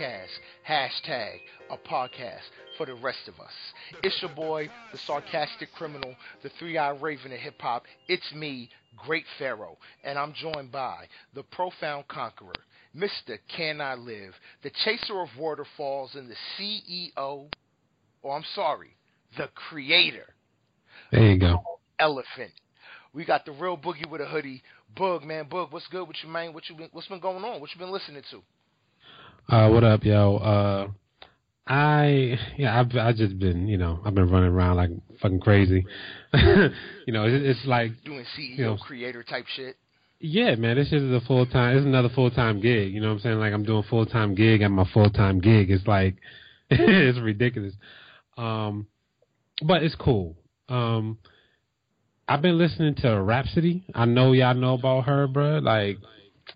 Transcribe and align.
podcast. 0.00 0.28
Hashtag 0.68 1.40
a 1.70 1.76
podcast 1.76 2.40
for 2.76 2.86
the 2.86 2.94
rest 2.94 3.28
of 3.28 3.34
us. 3.40 3.52
It's 4.02 4.20
your 4.22 4.34
boy, 4.34 4.68
the 4.92 4.98
sarcastic 4.98 5.72
criminal, 5.76 6.14
the 6.42 6.50
three 6.58 6.78
eyed 6.78 7.00
raven 7.02 7.32
of 7.32 7.38
hip 7.38 7.60
hop. 7.60 7.84
It's 8.08 8.32
me, 8.34 8.70
Great 8.96 9.24
Pharaoh, 9.38 9.78
and 10.04 10.18
I'm 10.18 10.32
joined 10.32 10.72
by 10.72 11.06
the 11.34 11.42
profound 11.42 12.08
conqueror, 12.08 12.52
Mr. 12.96 13.38
Can 13.54 13.80
I 13.80 13.94
Live, 13.94 14.34
the 14.62 14.70
chaser 14.84 15.20
of 15.20 15.28
waterfalls, 15.38 16.14
and 16.14 16.30
the 16.30 16.36
CEO, 16.58 17.48
or 18.22 18.36
I'm 18.36 18.44
sorry, 18.54 18.96
the 19.36 19.48
creator. 19.54 20.26
There 21.12 21.32
you 21.32 21.38
go. 21.38 21.62
Elephant. 21.98 22.52
We 23.12 23.24
got 23.24 23.44
the 23.44 23.52
real 23.52 23.76
boogie 23.76 24.08
with 24.08 24.20
a 24.20 24.26
hoodie. 24.26 24.62
Bug, 24.96 25.24
man, 25.24 25.46
Bug, 25.48 25.72
what's 25.72 25.86
good 25.88 26.06
with 26.06 26.16
you, 26.22 26.28
man? 26.28 26.52
What 26.52 26.68
you 26.68 26.76
been, 26.76 26.88
what's 26.92 27.08
been 27.08 27.20
going 27.20 27.44
on? 27.44 27.60
What 27.60 27.70
you 27.74 27.78
been 27.78 27.92
listening 27.92 28.22
to? 28.30 28.42
Uh, 29.50 29.68
what 29.68 29.82
up, 29.82 30.04
yo? 30.04 30.36
Uh, 30.36 30.88
I 31.66 32.38
yeah, 32.56 32.78
I've 32.78 32.94
I 32.96 33.12
just 33.12 33.36
been 33.36 33.66
you 33.66 33.76
know 33.78 34.00
I've 34.04 34.14
been 34.14 34.30
running 34.30 34.50
around 34.50 34.76
like 34.76 34.90
fucking 35.20 35.40
crazy. 35.40 35.84
you 36.34 37.12
know, 37.12 37.24
it's, 37.24 37.58
it's 37.58 37.66
like 37.66 37.90
Doing 38.04 38.24
CEO, 38.38 38.58
You 38.58 38.64
know, 38.64 38.76
creator 38.76 39.24
type 39.24 39.46
shit. 39.56 39.76
yeah, 40.20 40.54
man, 40.54 40.76
this 40.76 40.90
shit 40.90 41.02
is 41.02 41.12
a 41.12 41.26
full 41.26 41.46
time. 41.46 41.76
It's 41.76 41.84
another 41.84 42.10
full 42.10 42.30
time 42.30 42.60
gig. 42.60 42.92
You 42.92 43.00
know 43.00 43.08
what 43.08 43.14
I'm 43.14 43.20
saying? 43.20 43.40
Like 43.40 43.52
I'm 43.52 43.64
doing 43.64 43.82
full 43.90 44.06
time 44.06 44.36
gig 44.36 44.62
at 44.62 44.70
my 44.70 44.88
full 44.92 45.10
time 45.10 45.40
gig. 45.40 45.68
It's 45.72 45.86
like 45.86 46.14
it's 46.70 47.18
ridiculous. 47.18 47.74
Um, 48.38 48.86
but 49.66 49.82
it's 49.82 49.96
cool. 49.96 50.36
Um, 50.68 51.18
I've 52.28 52.42
been 52.42 52.56
listening 52.56 52.94
to 52.96 53.20
Rapsody. 53.20 53.84
I 53.96 54.04
know 54.04 54.30
y'all 54.30 54.54
know 54.54 54.74
about 54.74 55.06
her, 55.06 55.26
bruh. 55.26 55.60
Like 55.60 55.98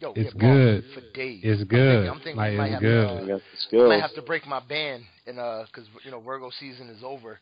Yo, 0.04 0.12
It's 0.16 0.34
yeah, 0.34 0.40
good. 0.40 0.84
For 0.92 1.00
days. 1.14 1.40
it's 1.42 1.62
I'm 1.62 1.66
good. 1.66 1.94
thinking, 1.94 2.10
I'm 2.10 2.16
thinking 2.18 2.36
like 2.36 2.52
might 2.58 2.64
it's 2.66 2.72
have 2.74 2.82
good. 2.82 3.06
To, 3.06 3.14
uh, 3.14 3.22
I 3.22 3.26
got 3.26 3.84
I 3.84 3.88
might 3.88 4.00
have 4.02 4.14
to 4.14 4.22
break 4.22 4.46
my 4.46 4.60
band 4.60 5.04
and 5.26 5.38
uh, 5.38 5.64
cause 5.72 5.84
you 6.04 6.10
know 6.10 6.20
Virgo 6.20 6.50
season 6.60 6.90
is 6.90 7.02
over. 7.02 7.40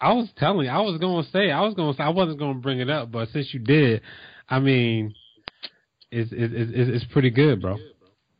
I 0.00 0.12
was 0.12 0.28
telling 0.36 0.66
you, 0.66 0.72
I 0.72 0.80
was 0.80 0.98
gonna 0.98 1.22
say, 1.32 1.52
I 1.52 1.60
was 1.60 1.74
gonna 1.74 1.94
say, 1.94 2.02
I 2.02 2.08
wasn't 2.08 2.40
gonna 2.40 2.58
bring 2.58 2.80
it 2.80 2.90
up, 2.90 3.12
but 3.12 3.28
since 3.28 3.54
you 3.54 3.60
did, 3.60 4.02
I 4.48 4.58
mean, 4.58 5.14
it's 6.10 6.32
it's 6.32 6.52
it's, 6.56 7.04
it's 7.04 7.12
pretty 7.12 7.30
good, 7.30 7.62
bro. 7.62 7.76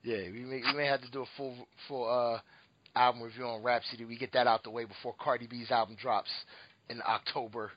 Yeah, 0.03 0.17
we 0.33 0.41
may 0.41 0.61
we 0.67 0.73
may 0.77 0.87
have 0.87 1.03
to 1.03 1.11
do 1.13 1.23
a 1.23 1.27
full 1.37 1.55
full 1.87 2.11
uh 2.11 2.41
album 2.99 3.23
review 3.23 3.45
on 3.45 3.63
Rapsody. 3.63 4.05
We 4.05 4.19
get 4.19 4.33
that 4.33 4.49
out 4.49 4.65
the 4.65 4.71
way 4.71 4.87
before 4.87 5.15
Cardi 5.21 5.47
B's 5.47 5.71
album 5.71 5.97
drops 6.03 6.31
in 6.91 7.01
October. 7.07 7.70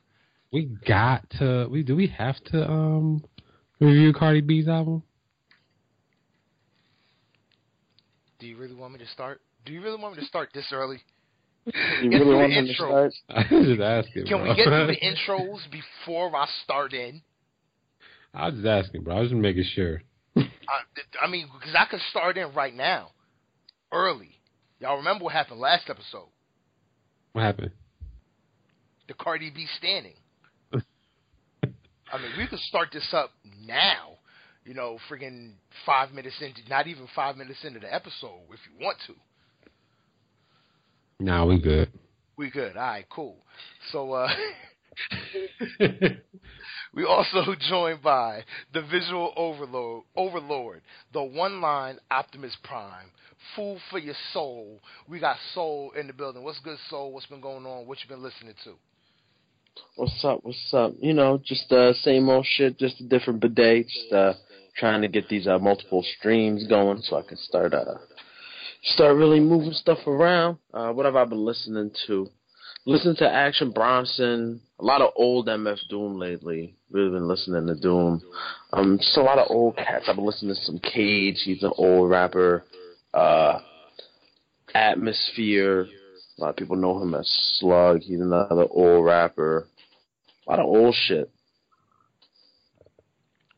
We 0.51 0.65
got 0.87 1.29
to, 1.37 1.67
we 1.69 1.83
do 1.83 1.95
we 1.95 2.07
have 2.07 2.43
to 2.45 2.67
um 2.67 3.23
review 3.79 4.13
Cardi 4.13 4.41
B's 4.41 4.67
album? 4.67 5.03
Do 8.39 8.47
you 8.47 8.57
really 8.57 8.75
want 8.75 8.93
me 8.93 8.99
to 8.99 9.07
start? 9.07 9.41
Do 9.65 9.73
you 9.73 9.81
really 9.81 10.01
want 10.01 10.15
me 10.15 10.21
to 10.21 10.27
start 10.27 10.49
this 10.53 10.65
early? 10.71 10.99
You 11.65 12.09
Get 12.11 12.17
really 12.19 12.35
want 12.35 12.49
the 12.51 12.59
him 12.59 12.67
to 12.67 12.73
start? 12.75 13.13
I 13.29 13.45
was 13.51 13.65
just 13.67 13.81
asking, 13.81 14.25
Can 14.27 14.37
bro. 14.39 14.49
we 14.49 14.55
get 14.55 14.65
through 14.65 14.87
the 14.87 14.97
intros 15.03 15.59
before 15.71 16.35
I 16.35 16.47
start 16.63 16.93
in? 16.93 17.21
I 18.33 18.47
was 18.47 18.55
just 18.55 18.67
asking, 18.67 19.03
bro. 19.03 19.17
I 19.17 19.19
was 19.21 19.29
just 19.29 19.39
making 19.41 19.63
sure. 19.73 20.01
I, 20.37 20.43
I 21.23 21.27
mean, 21.27 21.47
because 21.57 21.73
I 21.75 21.85
could 21.89 22.01
start 22.11 22.37
in 22.37 22.53
right 22.53 22.73
now, 22.75 23.11
early. 23.91 24.31
Y'all 24.79 24.97
remember 24.97 25.23
what 25.23 25.33
happened 25.33 25.59
last 25.59 25.89
episode? 25.89 26.27
What 27.31 27.43
happened? 27.43 27.71
The 29.07 29.13
Cardi 29.13 29.49
B 29.49 29.65
standing. 29.77 30.15
I 30.73 32.17
mean, 32.17 32.31
we 32.37 32.47
could 32.47 32.59
start 32.59 32.89
this 32.93 33.07
up 33.13 33.31
now. 33.65 34.14
You 34.65 34.73
know, 34.73 34.97
friggin' 35.09 35.53
five 35.85 36.11
minutes 36.11 36.35
into, 36.41 36.67
not 36.69 36.87
even 36.87 37.07
five 37.15 37.37
minutes 37.37 37.59
into 37.63 37.79
the 37.79 37.93
episode, 37.93 38.41
if 38.51 38.59
you 38.67 38.83
want 38.83 38.97
to. 39.07 39.13
Nah, 41.19 41.45
we 41.45 41.61
good. 41.61 41.89
We 42.35 42.49
good. 42.49 42.75
All 42.75 42.83
right, 42.83 43.05
cool. 43.09 43.37
So, 43.91 44.11
uh, 44.11 44.27
we 46.93 47.05
also 47.05 47.55
joined 47.69 48.01
by 48.01 48.43
the 48.73 48.81
visual 48.81 49.33
overload, 49.35 50.03
overlord, 50.15 50.81
the 51.13 51.23
one-line 51.23 51.99
Optimus 52.11 52.55
Prime, 52.63 53.11
food 53.55 53.79
for 53.89 53.99
your 53.99 54.15
soul. 54.33 54.79
We 55.07 55.19
got 55.19 55.37
Soul 55.53 55.91
in 55.99 56.07
the 56.07 56.13
building. 56.13 56.43
What's 56.43 56.59
good, 56.59 56.77
Soul? 56.89 57.11
What's 57.13 57.25
been 57.27 57.41
going 57.41 57.65
on? 57.65 57.87
What 57.87 57.99
you 58.01 58.09
been 58.09 58.23
listening 58.23 58.55
to? 58.63 58.73
What's 59.97 60.23
up? 60.23 60.39
What's 60.43 60.73
up? 60.73 60.93
You 60.99 61.13
know, 61.13 61.41
just 61.43 61.71
uh, 61.71 61.93
same 61.93 62.29
old 62.29 62.45
shit, 62.45 62.77
just 62.77 63.01
a 63.01 63.03
different 63.03 63.41
bidet. 63.41 63.87
Just 63.87 64.13
uh, 64.13 64.33
trying 64.77 65.01
to 65.01 65.07
get 65.07 65.29
these 65.29 65.47
uh, 65.47 65.59
multiple 65.59 66.03
streams 66.17 66.67
going 66.67 67.01
so 67.01 67.17
I 67.17 67.21
can 67.21 67.37
start 67.37 67.73
uh, 67.73 67.95
start 68.83 69.15
really 69.15 69.39
moving 69.39 69.73
stuff 69.73 69.99
around. 70.07 70.57
Uh, 70.73 70.91
what 70.91 71.05
have 71.05 71.15
I 71.15 71.25
been 71.25 71.43
listening 71.43 71.91
to? 72.07 72.29
Listen 72.85 73.15
to 73.17 73.27
Action 73.27 73.71
Bronson. 73.71 74.61
A 74.79 74.85
lot 74.85 75.01
of 75.01 75.11
old 75.15 75.47
MF 75.47 75.79
Doom 75.89 76.19
lately. 76.19 76.75
Really 76.91 77.11
been 77.11 77.27
listening 77.27 77.65
to 77.67 77.75
Doom. 77.75 78.21
Um, 78.73 78.97
just 78.99 79.17
a 79.17 79.21
lot 79.21 79.39
of 79.39 79.47
old 79.49 79.75
cats. 79.75 80.05
I've 80.07 80.17
been 80.17 80.25
listening 80.25 80.53
to 80.53 80.61
some 80.61 80.79
Cage. 80.79 81.41
He's 81.43 81.63
an 81.63 81.71
old 81.77 82.11
rapper. 82.11 82.63
Uh, 83.13 83.59
Atmosphere. 84.75 85.87
A 86.37 86.41
lot 86.41 86.49
of 86.49 86.57
people 86.57 86.75
know 86.75 87.01
him 87.01 87.15
as 87.15 87.27
Slug. 87.59 88.01
He's 88.01 88.19
another 88.19 88.65
old 88.69 89.05
rapper. 89.05 89.67
A 90.45 90.51
lot 90.51 90.59
of 90.59 90.65
old 90.65 90.93
shit. 90.93 91.31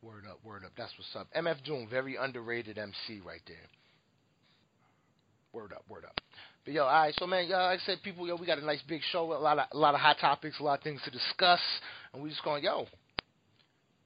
Word 0.00 0.24
up, 0.30 0.38
word 0.42 0.64
up. 0.64 0.67
That's 0.78 0.92
what's 0.96 1.14
up. 1.16 1.26
MF 1.36 1.64
Doom, 1.64 1.88
very 1.90 2.16
underrated 2.16 2.78
MC 2.78 3.20
right 3.26 3.40
there. 3.46 3.56
Word 5.52 5.72
up, 5.72 5.84
word 5.88 6.04
up. 6.04 6.20
But 6.64 6.72
yo, 6.72 6.84
all 6.84 6.92
right. 6.92 7.14
So 7.18 7.26
man, 7.26 7.48
yo, 7.48 7.56
like 7.56 7.80
I 7.80 7.82
said, 7.84 7.98
people, 8.04 8.28
yo, 8.28 8.36
we 8.36 8.46
got 8.46 8.58
a 8.58 8.64
nice 8.64 8.82
big 8.88 9.00
show. 9.10 9.32
A 9.32 9.34
lot 9.34 9.58
of, 9.58 9.66
a 9.72 9.76
lot 9.76 9.94
of 9.94 10.00
hot 10.00 10.18
topics, 10.20 10.60
a 10.60 10.62
lot 10.62 10.78
of 10.78 10.84
things 10.84 11.00
to 11.04 11.10
discuss, 11.10 11.60
and 12.12 12.22
we 12.22 12.30
just 12.30 12.44
going, 12.44 12.64
yo. 12.64 12.86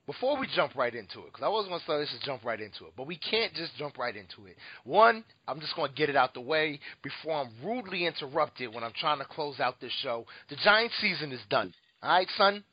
Before 0.05 0.37
we 0.37 0.49
jump 0.57 0.75
right 0.75 0.93
into 0.93 1.21
it, 1.21 1.27
because 1.27 1.45
I 1.45 1.49
was 1.49 1.69
to 1.69 1.79
say 1.87 1.93
let's 1.93 2.11
just 2.11 2.25
jump 2.25 2.45
right 2.45 2.61
into 2.61 2.87
it, 2.87 2.93
but 2.97 3.07
we 3.07 3.17
can't 3.17 3.55
just 3.55 3.71
jump 3.79 3.97
right 3.99 4.15
into 4.17 4.47
it. 4.51 4.57
One, 4.83 5.23
I'm 5.47 5.61
just 5.61 5.77
to 5.77 5.89
get 5.95 6.11
it 6.11 6.17
out 6.17 6.35
the 6.35 6.41
way 6.41 6.81
before 7.05 7.37
I'm 7.37 7.51
rudely 7.65 8.07
interrupted 8.07 8.75
when 8.75 8.83
I'm 8.83 8.93
trying 8.99 9.19
to 9.19 9.25
close 9.25 9.61
out 9.61 9.81
this 9.81 9.93
show. 10.03 10.27
The 10.51 10.57
Giants 10.57 10.97
season 11.01 11.31
is 11.31 11.41
done. 11.49 11.73
All 12.03 12.11
right, 12.11 12.27
son. 12.37 12.65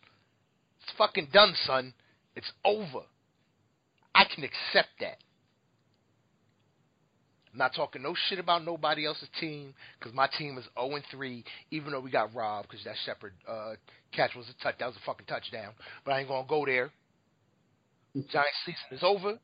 It's 0.82 0.98
fucking 0.98 1.28
done, 1.32 1.54
son. 1.68 1.94
It's 2.36 2.52
over. 2.66 3.06
I 4.16 4.26
can 4.26 4.44
accept 4.44 4.90
that. 5.00 5.18
I'm 7.52 7.58
not 7.58 7.74
talking 7.76 8.04
no 8.04 8.14
shit 8.28 8.38
about 8.40 8.64
nobody 8.64 9.06
else's 9.06 9.30
team 9.40 9.74
because 9.98 10.14
my 10.14 10.28
team 10.38 10.58
is 10.58 10.66
0 10.80 11.00
3, 11.12 11.44
even 11.72 11.92
though 11.92 12.00
we 12.00 12.12
got 12.12 12.34
robbed 12.36 12.70
because 12.70 12.84
that 12.86 12.96
Shepard 13.06 13.34
uh, 13.48 13.74
catch 14.12 14.36
was 14.36 14.46
a 14.50 14.64
touch. 14.64 14.76
That 14.80 14.86
was 14.86 14.96
a 14.96 15.06
fucking 15.06 15.26
touchdown. 15.26 15.74
But 16.06 16.12
I 16.12 16.20
ain't 16.20 16.28
gonna 16.28 16.48
go 16.48 16.66
there. 16.66 16.92
Giants 18.14 18.58
season 18.66 18.86
is 18.92 19.04
over. 19.04 19.40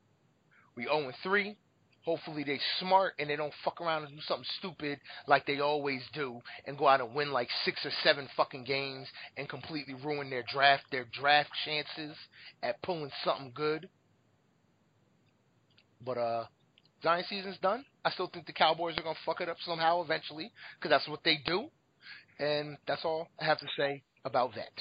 We 0.76 0.84
0 0.84 1.12
3. 1.24 1.58
Hopefully 2.04 2.44
they 2.44 2.60
smart 2.80 3.14
and 3.18 3.28
they 3.28 3.36
don't 3.36 3.54
fuck 3.64 3.82
around 3.82 4.04
and 4.04 4.16
do 4.16 4.22
something 4.28 4.46
stupid 4.60 5.00
like 5.28 5.48
they 5.48 5.60
always 5.60 6.04
do 6.14 6.40
and 6.68 6.78
go 6.78 6.88
out 6.88 7.02
and 7.02 7.16
win 7.16 7.32
like 7.32 7.50
six 7.64 7.84
or 7.84 7.90
seven 8.04 8.28
fucking 8.38 8.64
games 8.64 9.08
and 9.38 9.50
completely 9.50 9.96
ruin 9.96 10.30
their 10.30 10.44
draft 10.54 10.84
their 10.92 11.08
draft 11.12 11.50
chances 11.66 12.16
at 12.62 12.80
pulling 12.84 13.10
something 13.24 13.52
good. 13.56 13.90
But 16.06 16.18
uh 16.18 16.46
Giant 17.04 17.28
season's 17.28 17.58
done. 17.60 17.86
I 18.04 18.12
still 18.12 18.28
think 18.34 18.48
the 18.48 18.54
Cowboys 18.54 18.98
are 18.98 19.04
gonna 19.04 19.16
fuck 19.26 19.42
it 19.42 19.50
up 19.50 19.58
somehow 19.66 20.02
eventually 20.02 20.52
because 20.80 20.90
that's 20.90 21.08
what 21.08 21.20
they 21.24 21.38
do, 21.46 21.70
and 22.40 22.78
that's 22.88 23.06
all 23.06 23.28
I 23.40 23.46
have 23.46 23.60
to 23.60 23.68
say 23.78 24.02
about 24.24 24.56
that. 24.56 24.72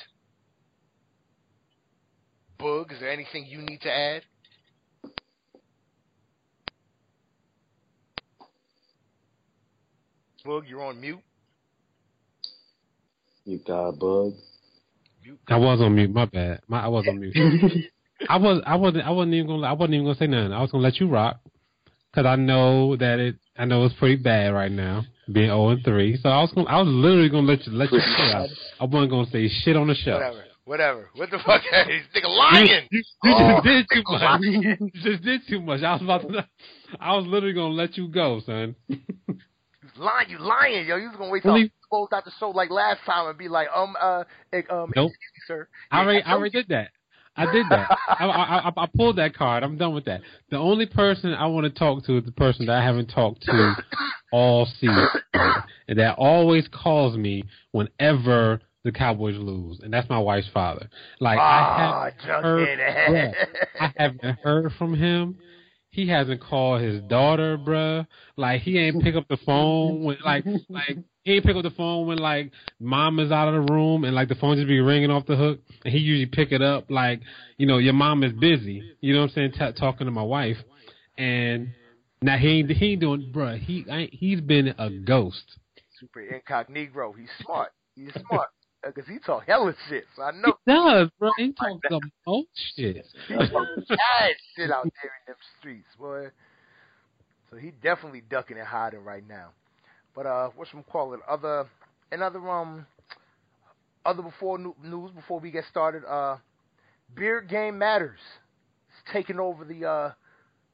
Boog, 2.58 2.92
is 2.92 3.00
there 3.00 3.10
anything 3.10 3.46
you 3.46 3.58
need 3.58 3.80
to 3.82 3.90
add? 3.90 4.22
Boog, 10.46 10.68
you're 10.68 10.82
on 10.82 11.00
mute. 11.00 11.20
You 13.44 13.58
got 13.66 13.88
a 13.88 13.92
bug. 13.92 14.32
I 15.48 15.56
was 15.58 15.80
on 15.80 15.94
mute. 15.94 16.10
My 16.10 16.24
bad. 16.26 16.60
My 16.68 16.84
I 16.84 16.88
was 16.88 17.06
on 17.08 17.20
mute. 17.20 17.36
I 18.28 18.36
was 18.38 18.62
I 18.66 18.76
wasn't 18.76 19.04
I 19.04 19.10
wasn't 19.10 19.34
even 19.34 19.46
gonna 19.48 19.66
I 19.66 19.72
wasn't 19.72 19.94
even 19.94 20.06
gonna 20.06 20.18
say 20.18 20.26
nothing. 20.26 20.52
I 20.52 20.60
was 20.60 20.70
gonna 20.70 20.84
let 20.84 20.98
you 21.00 21.08
rock 21.08 21.40
because 22.10 22.26
I 22.26 22.36
know 22.36 22.96
that 22.96 23.18
it 23.18 23.36
I 23.56 23.64
know 23.64 23.84
it's 23.84 23.94
pretty 23.98 24.16
bad 24.16 24.52
right 24.54 24.70
now 24.72 25.04
being 25.30 25.46
zero 25.46 25.68
and 25.70 25.84
three. 25.84 26.16
So 26.22 26.28
I 26.28 26.40
was 26.40 26.52
gonna 26.54 26.68
I 26.68 26.78
was 26.78 26.88
literally 26.88 27.28
gonna 27.28 27.46
let 27.46 27.66
you 27.66 27.72
let 27.72 27.92
you 27.92 27.98
say 28.16 28.32
I, 28.32 28.46
I 28.80 28.84
wasn't 28.84 29.10
gonna 29.10 29.30
say 29.30 29.48
shit 29.48 29.76
on 29.76 29.88
the 29.88 29.94
show. 29.94 30.14
Whatever. 30.14 30.44
Whatever. 30.64 31.10
What 31.14 31.30
the 31.30 31.38
fuck? 31.44 31.60
Hey, 31.70 32.00
nigga 32.16 32.28
lying. 32.28 32.88
You, 32.90 33.02
you 33.22 33.32
Oh, 33.34 33.60
just 33.62 33.64
did 33.64 33.86
too 33.92 34.02
much. 34.12 34.22
lying. 34.22 34.76
You 34.94 35.02
just 35.02 35.22
did 35.22 35.40
too 35.48 35.60
much. 35.60 35.82
I 35.82 35.92
was 35.94 36.02
about 36.02 36.22
to. 36.28 36.46
I 37.00 37.16
was 37.16 37.26
literally 37.26 37.54
gonna 37.54 37.74
let 37.74 37.96
you 37.98 38.08
go, 38.08 38.40
son. 38.46 38.74
you 38.88 38.98
lying. 39.98 40.30
You 40.30 40.38
lying, 40.38 40.86
yo. 40.86 40.96
You 40.96 41.08
was 41.08 41.16
gonna 41.18 41.30
wait 41.30 41.42
till 41.42 41.52
I 41.52 41.56
Really? 41.56 41.72
closed 41.90 42.12
out 42.14 42.24
the 42.24 42.32
show 42.40 42.50
like 42.50 42.70
last 42.70 43.00
time 43.04 43.28
and 43.28 43.36
be 43.36 43.48
like, 43.48 43.68
um, 43.74 43.94
uh, 44.00 44.24
eh, 44.52 44.62
um, 44.70 44.92
Nope. 44.96 45.10
excuse 45.12 45.32
me, 45.34 45.40
sir. 45.46 45.68
I 45.90 46.00
already 46.02 46.22
I 46.22 46.32
already 46.32 46.50
did 46.50 46.68
that. 46.68 46.90
I 47.36 47.52
did 47.52 47.66
that. 47.70 47.90
I, 48.08 48.24
I, 48.26 48.68
I, 48.68 48.72
I 48.76 48.86
pulled 48.96 49.16
that 49.16 49.34
card. 49.34 49.62
I'm 49.62 49.76
done 49.76 49.94
with 49.94 50.04
that. 50.04 50.20
The 50.50 50.58
only 50.58 50.86
person 50.86 51.34
I 51.34 51.46
want 51.46 51.64
to 51.64 51.70
talk 51.70 52.04
to 52.06 52.18
is 52.18 52.24
the 52.24 52.32
person 52.32 52.66
that 52.66 52.76
I 52.76 52.84
haven't 52.84 53.06
talked 53.08 53.42
to 53.42 53.74
all 54.32 54.66
season, 54.80 55.08
and 55.88 55.98
that 55.98 56.16
always 56.18 56.66
calls 56.68 57.16
me 57.16 57.44
whenever 57.72 58.60
the 58.84 58.92
Cowboys 58.92 59.36
lose, 59.36 59.80
and 59.80 59.92
that's 59.92 60.08
my 60.08 60.18
wife's 60.18 60.48
father. 60.52 60.88
Like 61.20 61.38
I 61.38 61.42
Ah, 61.42 62.10
haven't 62.16 62.44
heard, 62.44 62.78
Junkhead. 62.78 63.34
I 63.80 63.92
haven't 63.96 64.38
heard 64.42 64.72
from 64.78 64.94
him. 64.94 65.38
He 65.90 66.08
hasn't 66.08 66.40
called 66.40 66.82
his 66.82 67.00
daughter, 67.02 67.56
bruh. 67.56 68.06
Like 68.36 68.62
he 68.62 68.78
ain't 68.78 69.02
pick 69.02 69.14
up 69.14 69.26
the 69.28 69.38
phone 69.38 70.02
when 70.04 70.18
like 70.24 70.44
like 70.68 70.98
he 71.24 71.32
ain't 71.32 71.44
pick 71.44 71.56
up 71.56 71.62
the 71.62 71.70
phone 71.70 72.06
when 72.06 72.18
like 72.18 72.52
mom 72.78 73.18
is 73.18 73.32
out 73.32 73.48
of 73.48 73.54
the 73.54 73.72
room 73.72 74.04
and 74.04 74.14
like 74.14 74.28
the 74.28 74.34
phone 74.34 74.56
just 74.56 74.68
be 74.68 74.80
ringing 74.80 75.10
off 75.10 75.26
the 75.26 75.36
hook 75.36 75.60
and 75.84 75.92
he 75.92 75.98
usually 75.98 76.26
pick 76.26 76.52
it 76.52 76.62
up 76.62 76.90
like 76.90 77.20
you 77.56 77.66
know 77.66 77.78
your 77.78 77.94
mom 77.94 78.22
is 78.22 78.32
busy. 78.32 78.82
You 79.00 79.14
know 79.14 79.20
what 79.20 79.30
I'm 79.30 79.34
saying? 79.34 79.52
T- 79.52 79.80
talking 79.80 80.06
to 80.06 80.10
my 80.10 80.22
wife 80.22 80.58
and 81.16 81.68
now 82.20 82.36
he 82.36 82.48
ain't 82.48 82.70
he 82.70 82.92
ain't 82.92 83.00
doing 83.00 83.32
bruh. 83.34 83.58
He 83.58 83.86
I, 83.90 84.08
he's 84.12 84.40
been 84.40 84.74
a 84.78 84.90
ghost. 84.90 85.44
Super 85.98 86.20
incognito. 86.20 87.12
He's 87.12 87.28
smart. 87.44 87.72
He's 87.96 88.12
smart. 88.28 88.48
Because 88.86 89.08
he 89.08 89.18
talk 89.18 89.44
hella 89.46 89.74
shit. 89.88 90.04
So 90.14 90.24
I 90.24 90.32
know 90.32 90.58
He 90.66 90.74
does, 90.74 91.08
bro. 91.18 91.30
He 91.38 91.52
talks 91.52 91.80
the 91.88 92.02
most 92.26 92.48
shit. 92.76 93.06
he 93.28 93.34
bad 93.34 94.34
shit 94.54 94.70
out 94.70 94.84
there 94.84 95.10
in 95.10 95.26
them 95.26 95.36
streets, 95.58 95.88
boy. 95.98 96.26
So 97.50 97.56
he 97.56 97.70
definitely 97.82 98.22
ducking 98.28 98.58
and 98.58 98.66
hiding 98.66 99.02
right 99.02 99.26
now. 99.26 99.52
But 100.14 100.26
uh, 100.26 100.50
what's 100.54 100.70
some 100.70 100.84
call 100.84 101.14
it? 101.14 101.20
Other 101.28 101.66
another 102.12 102.48
um, 102.48 102.86
other 104.04 104.22
before 104.22 104.58
news 104.58 105.10
before 105.12 105.40
we 105.40 105.50
get 105.50 105.64
started. 105.70 106.04
Uh, 106.04 106.36
beard 107.14 107.48
game 107.48 107.78
matters. 107.78 108.20
It's 108.88 109.12
taking 109.12 109.38
over 109.40 109.64
the 109.64 109.84
uh, 109.84 110.12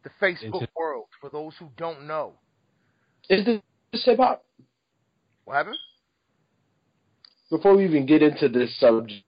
the 0.02 0.10
Facebook 0.20 0.66
world. 0.76 1.06
For 1.20 1.30
those 1.30 1.54
who 1.58 1.68
don't 1.76 2.06
know, 2.06 2.32
Is 3.28 3.44
this 3.44 4.04
hip 4.04 4.18
hop? 4.18 4.44
what 5.44 5.56
happened? 5.56 5.76
Before 7.50 7.76
we 7.76 7.84
even 7.84 8.06
get 8.06 8.22
into 8.22 8.48
this 8.48 8.78
subject, 8.78 9.24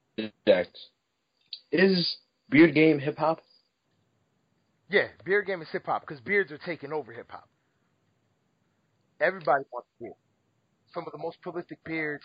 is 1.71 2.17
beard 2.49 2.73
game 2.73 2.99
hip 2.99 3.17
hop? 3.17 3.41
Yeah, 4.89 5.07
beard 5.25 5.47
game 5.47 5.61
is 5.61 5.67
hip 5.71 5.85
hop 5.85 6.01
because 6.01 6.21
beards 6.21 6.51
are 6.51 6.59
taking 6.59 6.93
over 6.93 7.11
hip 7.11 7.29
hop. 7.29 7.49
Everybody 9.21 9.63
wants 9.71 9.87
a 9.99 10.03
beard. 10.03 10.15
Some 10.93 11.05
of 11.05 11.11
the 11.11 11.17
most 11.17 11.41
prolific 11.41 11.83
beards 11.83 12.23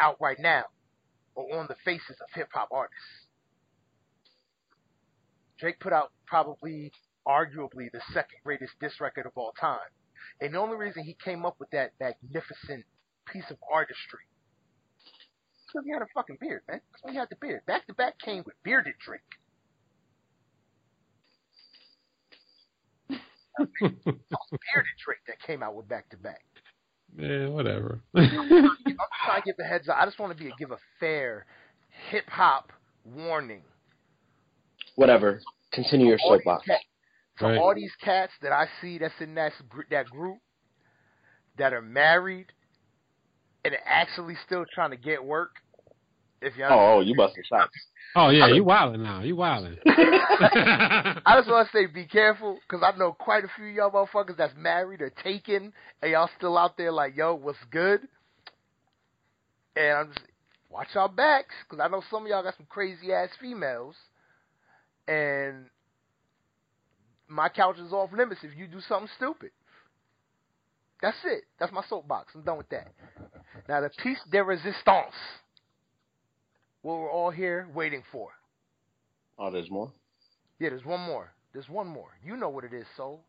out 0.00 0.16
right 0.20 0.38
now 0.38 0.64
are 1.36 1.58
on 1.58 1.66
the 1.68 1.76
faces 1.84 2.16
of 2.20 2.28
hip 2.34 2.48
hop 2.52 2.68
artists. 2.72 3.26
Drake 5.58 5.80
put 5.80 5.92
out 5.92 6.12
probably, 6.26 6.92
arguably, 7.26 7.90
the 7.92 8.02
second 8.12 8.38
greatest 8.44 8.72
diss 8.80 9.00
record 9.00 9.26
of 9.26 9.32
all 9.36 9.52
time. 9.58 9.78
And 10.40 10.54
the 10.54 10.58
only 10.58 10.76
reason 10.76 11.04
he 11.04 11.16
came 11.24 11.46
up 11.46 11.56
with 11.58 11.70
that 11.70 11.92
magnificent 12.00 12.84
piece 13.32 13.50
of 13.50 13.56
artistry 13.72 14.20
because 15.76 15.84
he 15.84 15.92
had 15.92 16.02
a 16.02 16.06
fucking 16.14 16.38
beard, 16.40 16.62
man. 16.68 16.80
That's 16.92 17.02
why 17.02 17.12
he 17.12 17.18
had 17.18 17.28
the 17.28 17.36
beard. 17.36 17.60
Back 17.66 17.86
to 17.86 17.94
back 17.94 18.18
came 18.18 18.42
with 18.46 18.54
bearded 18.62 18.94
Drake. 19.04 19.20
Bearded 23.80 24.96
Drake 25.04 25.18
that 25.26 25.40
came 25.46 25.62
out 25.62 25.74
with 25.74 25.88
back 25.88 26.08
to 26.10 26.16
back. 26.16 26.42
Yeah, 27.16 27.46
whatever. 27.48 28.00
I'm 28.14 28.28
trying 28.28 29.42
to 29.42 29.46
give 29.46 29.56
a 29.58 29.64
heads 29.64 29.88
up. 29.88 29.96
I 29.98 30.04
just 30.04 30.18
want 30.18 30.36
to 30.36 30.42
be 30.42 30.50
a, 30.50 30.52
give 30.58 30.70
a 30.70 30.78
fair 31.00 31.46
hip 32.10 32.28
hop 32.28 32.72
warning. 33.04 33.62
Whatever. 34.96 35.40
Continue 35.72 36.08
your 36.08 36.18
soapbox. 36.18 36.66
cats- 36.66 36.84
For 37.38 37.48
Right. 37.48 37.58
all 37.58 37.74
these 37.74 37.92
cats 38.02 38.32
that 38.42 38.52
I 38.52 38.66
see 38.80 38.98
that's 38.98 39.14
in 39.20 39.34
that 39.34 39.52
gr- 39.68 39.82
that 39.90 40.06
group 40.06 40.38
that 41.58 41.72
are 41.72 41.82
married 41.82 42.46
and 43.64 43.74
are 43.74 43.80
actually 43.84 44.34
still 44.46 44.64
trying 44.74 44.90
to 44.90 44.96
get 44.96 45.22
work. 45.24 45.56
If 46.40 46.56
you 46.56 46.64
Oh, 46.64 46.96
oh, 46.96 47.00
you 47.00 47.14
busting 47.16 47.44
shots. 47.48 47.72
oh 48.14 48.28
yeah, 48.30 48.48
you 48.48 48.64
wilding 48.64 49.02
now. 49.02 49.22
You 49.22 49.36
wilding. 49.36 49.76
I 49.86 51.34
just 51.36 51.48
want 51.48 51.68
to 51.68 51.72
say 51.72 51.86
be 51.86 52.04
careful 52.04 52.58
because 52.68 52.84
I 52.84 52.96
know 52.98 53.12
quite 53.12 53.44
a 53.44 53.48
few 53.56 53.68
of 53.68 53.74
y'all 53.74 53.90
motherfuckers 53.90 54.36
that's 54.36 54.54
married 54.56 55.00
or 55.00 55.10
taken, 55.10 55.72
and 56.02 56.10
y'all 56.10 56.30
still 56.36 56.58
out 56.58 56.76
there 56.76 56.92
like, 56.92 57.16
yo, 57.16 57.34
what's 57.34 57.58
good? 57.70 58.00
And 59.76 59.92
I'm 59.92 60.06
just 60.08 60.26
watch 60.70 60.88
y'all 60.94 61.08
backs 61.08 61.54
because 61.68 61.82
I 61.82 61.88
know 61.88 62.02
some 62.10 62.24
of 62.24 62.28
y'all 62.28 62.42
got 62.42 62.56
some 62.56 62.66
crazy 62.68 63.12
ass 63.12 63.30
females, 63.40 63.94
and 65.08 65.66
my 67.28 67.48
couch 67.48 67.78
is 67.78 67.92
off 67.92 68.10
limits 68.12 68.42
if 68.42 68.56
you 68.56 68.66
do 68.66 68.80
something 68.88 69.08
stupid. 69.16 69.50
That's 71.02 71.16
it. 71.24 71.44
That's 71.58 71.72
my 71.72 71.82
soapbox. 71.88 72.32
I'm 72.34 72.42
done 72.42 72.58
with 72.58 72.68
that. 72.70 72.92
Now 73.68 73.80
the 73.80 73.90
piece 74.02 74.18
de 74.30 74.42
resistance, 74.42 75.14
what 76.86 77.00
we're 77.00 77.10
all 77.10 77.30
here 77.30 77.66
waiting 77.74 78.02
for. 78.12 78.28
Oh, 79.38 79.50
there's 79.50 79.68
more. 79.70 79.90
Yeah, 80.60 80.68
there's 80.70 80.84
one 80.84 81.00
more. 81.00 81.32
There's 81.52 81.68
one 81.68 81.88
more. 81.88 82.10
You 82.24 82.36
know 82.36 82.48
what 82.48 82.62
it 82.62 82.72
is, 82.72 82.86
Soul. 82.96 83.22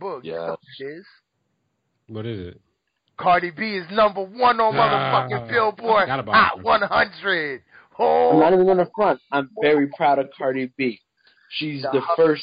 Boog, 0.00 0.24
you 0.24 0.32
know 0.32 0.50
what 0.50 0.60
it 0.78 0.84
is. 0.84 1.04
what 2.06 2.24
is 2.26 2.38
it? 2.54 2.60
Cardi 3.18 3.50
B 3.50 3.74
is 3.76 3.84
number 3.90 4.22
one 4.22 4.60
on 4.60 4.74
Ah, 4.76 5.26
motherfucking 5.28 5.48
Billboard 5.50 6.02
forgot 6.02 6.20
about 6.20 6.34
Hot 6.34 6.58
her. 6.58 6.62
100. 6.62 7.54
I'm 7.56 7.62
Oh, 7.98 8.38
not 8.40 8.52
even 8.54 8.68
on 8.70 8.76
the 8.78 8.88
front. 8.96 9.20
I'm 9.32 9.50
very 9.60 9.88
proud 9.88 10.18
of 10.18 10.30
Cardi 10.36 10.72
B. 10.78 11.00
She's 11.50 11.82
the 11.82 12.02
first 12.16 12.42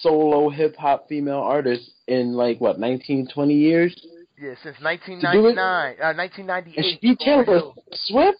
solo 0.00 0.50
hip 0.50 0.76
hop 0.76 1.08
female 1.08 1.38
artist 1.38 1.88
in 2.08 2.32
like 2.34 2.60
what 2.60 2.78
19, 2.80 3.28
20 3.32 3.54
years, 3.54 3.94
yeah, 4.38 4.54
since 4.62 4.76
1999, 4.80 5.96
uh, 6.02 6.14
1998. 6.14 6.76
and 6.76 6.84
she 6.84 6.98
beat 7.00 7.18
Taylor 7.20 7.60
Swift. 7.92 8.38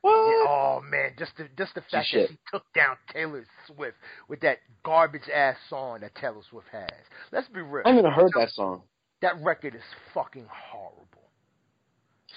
What? 0.00 0.12
Oh 0.14 0.80
man, 0.88 1.12
just 1.18 1.32
the 1.36 1.48
just 1.56 1.74
the 1.74 1.80
fact 1.80 1.92
that 1.92 2.06
shit. 2.06 2.30
she 2.30 2.38
took 2.52 2.62
down 2.72 2.96
Taylor 3.12 3.44
Swift 3.66 3.96
with 4.28 4.40
that 4.40 4.58
garbage 4.84 5.28
ass 5.34 5.56
song 5.68 6.00
that 6.00 6.14
Taylor 6.14 6.40
Swift 6.50 6.68
has. 6.70 6.88
Let's 7.32 7.48
be 7.48 7.60
real. 7.60 7.82
I 7.84 7.90
haven't 7.90 8.04
even 8.04 8.12
heard 8.12 8.30
that 8.36 8.50
song. 8.50 8.82
that 9.22 9.42
record 9.42 9.74
is 9.74 9.82
fucking 10.14 10.46
horrible. 10.48 11.06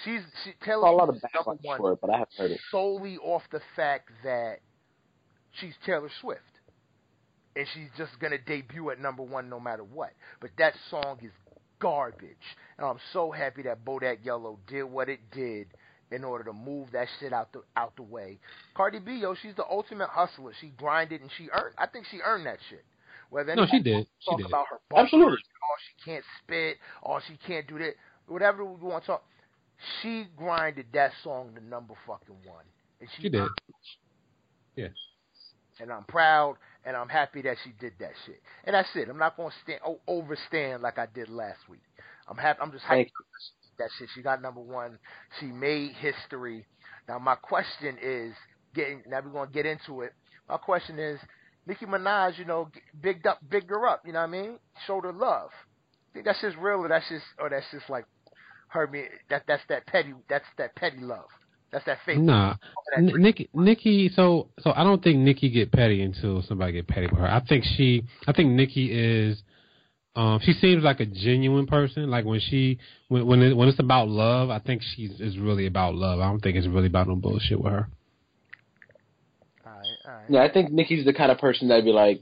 She's 0.04 0.22
she 0.44 0.52
Taylor 0.64 0.82
saw 0.82 0.90
a 0.90 0.96
lot 0.96 1.08
of 1.08 1.20
Swift 1.20 1.34
number 1.34 1.52
backlash 1.52 1.64
one 1.64 1.78
for 1.78 1.92
it, 1.92 1.98
but 2.00 2.10
I 2.10 2.18
haven't 2.18 2.34
heard 2.36 2.50
it. 2.50 2.60
solely 2.70 3.16
off 3.18 3.42
the 3.52 3.60
fact 3.76 4.10
that 4.24 4.58
she's 5.60 5.74
Taylor 5.86 6.10
Swift. 6.20 6.40
And 7.54 7.66
she's 7.74 7.88
just 7.98 8.18
gonna 8.18 8.38
debut 8.38 8.90
at 8.90 8.98
number 8.98 9.22
one 9.22 9.50
no 9.50 9.60
matter 9.60 9.84
what. 9.84 10.14
But 10.40 10.50
that 10.58 10.72
song 10.90 11.18
is 11.22 11.30
garbage. 11.78 12.56
And 12.78 12.86
I'm 12.86 12.98
so 13.12 13.30
happy 13.30 13.62
that 13.62 13.84
Bodak 13.84 14.24
Yellow 14.24 14.58
did 14.66 14.84
what 14.84 15.08
it 15.08 15.20
did 15.30 15.66
in 16.12 16.24
order 16.24 16.44
to 16.44 16.52
move 16.52 16.88
that 16.92 17.08
shit 17.20 17.32
out 17.32 17.52
the 17.52 17.62
out 17.76 17.94
the 17.96 18.02
way. 18.02 18.38
Cardi 18.74 18.98
B, 18.98 19.18
yo, 19.20 19.34
she's 19.34 19.54
the 19.56 19.64
ultimate 19.70 20.08
hustler. 20.08 20.52
She 20.60 20.68
grinded 20.76 21.20
and 21.20 21.30
she 21.36 21.48
earned 21.52 21.74
I 21.78 21.86
think 21.86 22.06
she 22.10 22.18
earned 22.24 22.46
that 22.46 22.58
shit. 22.68 22.84
Whether 23.30 23.56
No, 23.56 23.66
she 23.66 23.76
anybody 23.76 23.90
did. 24.00 24.06
She 24.20 24.30
talk 24.30 24.38
did. 24.38 24.46
about 24.46 24.66
her 24.70 24.80
bars, 24.90 25.04
Absolutely. 25.04 25.38
oh 25.38 25.76
she 25.86 26.10
can't 26.10 26.24
spit, 26.42 26.76
or 27.02 27.20
she 27.26 27.38
can't 27.46 27.66
do 27.66 27.78
that, 27.78 27.94
whatever 28.26 28.64
we 28.64 28.86
want 28.86 29.04
to 29.04 29.06
talk. 29.06 29.24
She 30.02 30.26
grinded 30.36 30.86
that 30.92 31.12
song 31.24 31.52
to 31.56 31.64
number 31.64 31.94
fucking 32.06 32.36
one, 32.44 32.64
and 33.00 33.08
she, 33.16 33.22
She 33.22 33.28
did. 33.30 33.40
earned 33.40 33.50
it. 34.76 34.92
And 35.80 35.90
I'm 35.90 36.04
proud, 36.04 36.56
and 36.84 36.96
I'm 36.96 37.08
happy 37.08 37.42
that 37.42 37.56
she 37.64 37.72
did 37.80 37.94
that 37.98 38.12
shit. 38.26 38.40
And 38.64 38.74
that's 38.74 38.88
it. 38.94 39.08
I'm 39.08 39.18
not 39.18 39.36
gonna 39.36 39.50
stand 39.64 39.80
oh, 39.84 39.98
overstand 40.08 40.82
like 40.82 40.98
I 40.98 41.06
did 41.12 41.28
last 41.28 41.58
week. 41.68 41.82
I'm 42.28 42.36
happy. 42.36 42.60
I'm 42.62 42.70
just 42.70 42.84
happy 42.84 43.04
Thank 43.04 43.12
that 43.78 43.88
shit. 43.98 44.08
She 44.14 44.22
got 44.22 44.42
number 44.42 44.60
one. 44.60 44.98
She 45.40 45.46
made 45.46 45.92
history. 45.92 46.66
Now 47.08 47.18
my 47.18 47.34
question 47.34 47.96
is 48.00 48.34
getting. 48.74 49.02
Now 49.08 49.20
we're 49.24 49.32
gonna 49.32 49.50
get 49.50 49.66
into 49.66 50.02
it. 50.02 50.12
My 50.48 50.56
question 50.56 50.98
is, 50.98 51.18
Nicki 51.66 51.86
Minaj, 51.86 52.38
you 52.38 52.44
know, 52.44 52.68
bigged 53.00 53.26
up, 53.26 53.38
bigged 53.48 53.70
her 53.70 53.86
up. 53.86 54.02
You 54.04 54.12
know 54.12 54.20
what 54.20 54.28
I 54.28 54.30
mean? 54.30 54.58
Showed 54.86 55.04
her 55.04 55.12
love. 55.12 55.50
I 55.52 56.14
Think 56.14 56.26
that's 56.26 56.40
just 56.40 56.56
real, 56.56 56.80
or 56.80 56.88
that's 56.88 57.08
just, 57.08 57.24
or 57.38 57.48
that's 57.48 57.66
just 57.70 57.88
like 57.88 58.04
her 58.68 58.86
me. 58.86 59.04
That 59.30 59.44
that's 59.46 59.62
that 59.68 59.86
petty. 59.86 60.12
That's 60.28 60.44
that 60.58 60.74
petty 60.76 60.98
love. 61.00 61.28
That's 61.70 61.86
that 61.86 61.98
fake. 62.04 62.18
Nah, 62.18 62.54
that 62.90 62.98
N- 62.98 63.06
drink. 63.06 63.18
Nikki, 63.20 63.48
Nikki. 63.54 64.10
So, 64.14 64.48
so 64.60 64.72
I 64.76 64.84
don't 64.84 65.02
think 65.02 65.18
Nikki 65.18 65.48
get 65.48 65.72
petty 65.72 66.02
until 66.02 66.42
somebody 66.42 66.72
get 66.72 66.86
petty 66.86 67.06
with 67.06 67.18
her. 67.18 67.26
I 67.26 67.40
think 67.40 67.64
she, 67.64 68.04
I 68.26 68.32
think 68.32 68.50
Nikki 68.50 68.92
is. 68.92 69.42
Um, 70.14 70.40
she 70.42 70.52
seems 70.52 70.82
like 70.82 71.00
a 71.00 71.06
genuine 71.06 71.66
person. 71.66 72.10
Like 72.10 72.24
when 72.24 72.40
she, 72.40 72.78
when 73.08 73.26
when, 73.26 73.42
it, 73.42 73.56
when 73.56 73.68
it's 73.68 73.78
about 73.78 74.08
love, 74.08 74.50
I 74.50 74.58
think 74.58 74.82
she's 74.94 75.18
is 75.20 75.38
really 75.38 75.66
about 75.66 75.94
love. 75.94 76.20
I 76.20 76.24
don't 76.28 76.40
think 76.40 76.56
it's 76.56 76.66
really 76.66 76.88
about 76.88 77.08
no 77.08 77.16
bullshit 77.16 77.60
with 77.60 77.72
her. 77.72 77.88
All 79.64 79.72
right, 79.72 79.86
all 80.06 80.12
right. 80.12 80.24
Yeah, 80.28 80.42
I 80.42 80.52
think 80.52 80.70
Nikki's 80.70 81.04
the 81.04 81.14
kind 81.14 81.32
of 81.32 81.38
person 81.38 81.68
that'd 81.68 81.84
be 81.84 81.92
like, 81.92 82.20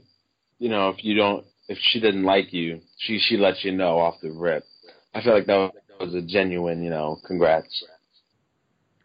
you 0.57 0.69
know, 0.69 0.89
if 0.89 1.03
you 1.03 1.15
don't, 1.15 1.45
if 1.67 1.77
she 1.91 1.99
didn't 1.99 2.23
like 2.23 2.53
you, 2.53 2.79
she 2.97 3.19
she 3.19 3.35
lets 3.35 3.63
you 3.65 3.73
know 3.73 3.99
off 3.99 4.15
the 4.21 4.31
rip. 4.31 4.63
I 5.13 5.21
feel 5.21 5.33
like 5.33 5.47
that 5.47 5.57
was 5.57 5.71
that 5.89 6.05
was 6.05 6.15
a 6.15 6.21
genuine, 6.21 6.83
you 6.83 6.89
know, 6.89 7.19
congrats. 7.27 7.83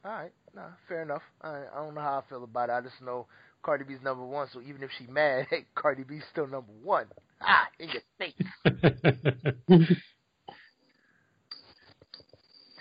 All 0.05 0.13
right. 0.13 0.33
nah, 0.55 0.69
fair 0.87 1.03
enough. 1.03 1.23
I, 1.43 1.63
I 1.75 1.85
don't 1.85 1.97
know 1.97 2.01
how 2.01 2.23
I 2.25 2.29
feel 2.29 2.45
about 2.45 2.69
it. 2.69 2.73
I 2.73 2.81
just 2.83 3.03
know 3.05 3.27
Cardi 3.63 3.85
B's 3.85 3.99
number 4.03 4.25
one, 4.25 4.49
so 4.53 4.61
even 4.61 4.83
if 4.83 4.91
she 4.99 5.07
mad, 5.07 5.47
hey, 5.51 5.65
Cardi 5.75 6.05
B's 6.05 6.23
still 6.31 6.47
number 6.47 6.73
one. 6.83 7.07
Ah, 7.41 7.69
in 7.79 7.89
your 7.91 8.03
face. 8.19 8.35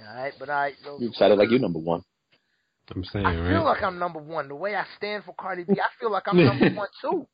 All 0.07 0.15
right, 0.15 0.33
but 0.39 0.49
I. 0.49 0.71
So, 0.83 0.97
You 0.99 1.11
sounded 1.13 1.39
like 1.39 1.49
you're 1.49 1.59
number 1.59 1.79
one. 1.79 2.03
I'm 2.93 3.03
saying, 3.05 3.25
I 3.25 3.33
feel 3.49 3.63
like 3.63 3.81
I'm 3.81 3.97
number 3.97 4.19
one. 4.19 4.47
The 4.47 4.55
way 4.55 4.75
I 4.75 4.85
stand 4.97 5.23
for 5.23 5.33
Cardi 5.33 5.63
B, 5.63 5.73
I 5.73 5.87
feel 5.99 6.11
like 6.11 6.23
I'm 6.27 6.37
number 6.37 6.69
one 6.75 6.87
too. 7.01 7.27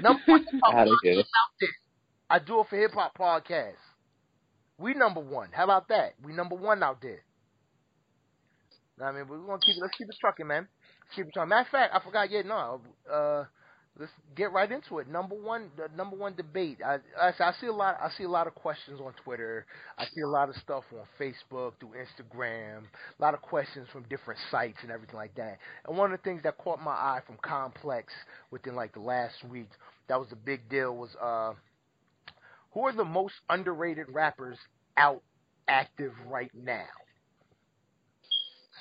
Number 0.00 0.20
one 0.24 0.40
hip 0.50 0.60
hop 0.64 0.74
Outta 0.74 0.96
here. 1.02 1.14
podcast 1.16 1.18
out 1.20 1.52
there. 1.60 1.68
I 2.30 2.38
do 2.38 2.60
it 2.60 2.66
for 2.70 2.76
hip 2.76 2.92
hop 2.94 3.12
podcast. 3.18 3.74
We 4.78 4.94
number 4.94 5.20
one. 5.20 5.50
How 5.52 5.64
about 5.64 5.88
that? 5.88 6.14
We 6.24 6.32
number 6.32 6.54
one 6.56 6.82
out 6.82 7.02
there. 7.02 7.22
I 9.02 9.12
mean, 9.12 9.28
we're 9.28 9.36
gonna 9.38 9.58
keep 9.58 9.76
it. 9.76 9.82
Let's 9.82 9.94
keep 9.98 10.08
it 10.08 10.16
trucking, 10.18 10.46
man. 10.46 10.68
Keep 11.14 11.26
it 11.26 11.32
trucking. 11.34 11.48
Matter 11.48 11.62
of 11.62 11.68
fact, 11.68 11.94
I 11.94 12.00
forgot. 12.00 12.30
Yeah, 12.30 12.42
no. 12.42 12.80
Uh, 13.10 13.44
let's 13.98 14.12
get 14.34 14.52
right 14.52 14.70
into 14.70 14.98
it. 14.98 15.08
Number 15.08 15.34
one, 15.34 15.70
the 15.76 15.88
number 15.96 16.16
one 16.16 16.34
debate. 16.34 16.78
I, 16.84 16.98
I, 17.20 17.32
I 17.38 17.52
see 17.60 17.68
a 17.68 17.72
lot. 17.72 17.96
I 18.00 18.10
see 18.16 18.24
a 18.24 18.28
lot 18.28 18.46
of 18.46 18.54
questions 18.54 19.00
on 19.00 19.12
Twitter. 19.24 19.66
I 19.98 20.04
see 20.14 20.20
a 20.22 20.28
lot 20.28 20.48
of 20.48 20.56
stuff 20.56 20.84
on 20.92 21.06
Facebook, 21.18 21.72
through 21.80 21.92
Instagram. 21.94 22.82
A 23.18 23.22
lot 23.22 23.34
of 23.34 23.42
questions 23.42 23.88
from 23.92 24.04
different 24.10 24.40
sites 24.50 24.78
and 24.82 24.90
everything 24.90 25.16
like 25.16 25.34
that. 25.36 25.58
And 25.86 25.96
one 25.96 26.12
of 26.12 26.18
the 26.18 26.22
things 26.22 26.42
that 26.42 26.58
caught 26.58 26.80
my 26.82 26.90
eye 26.92 27.20
from 27.26 27.36
Complex 27.42 28.12
within 28.50 28.74
like 28.74 28.92
the 28.92 29.00
last 29.00 29.44
week, 29.48 29.68
that 30.08 30.18
was 30.18 30.28
the 30.28 30.36
big 30.36 30.68
deal. 30.68 30.96
Was 30.96 31.10
uh, 31.22 31.52
who 32.72 32.80
are 32.82 32.92
the 32.92 33.04
most 33.04 33.34
underrated 33.48 34.06
rappers 34.10 34.58
out 34.96 35.22
active 35.68 36.12
right 36.26 36.50
now? 36.54 36.84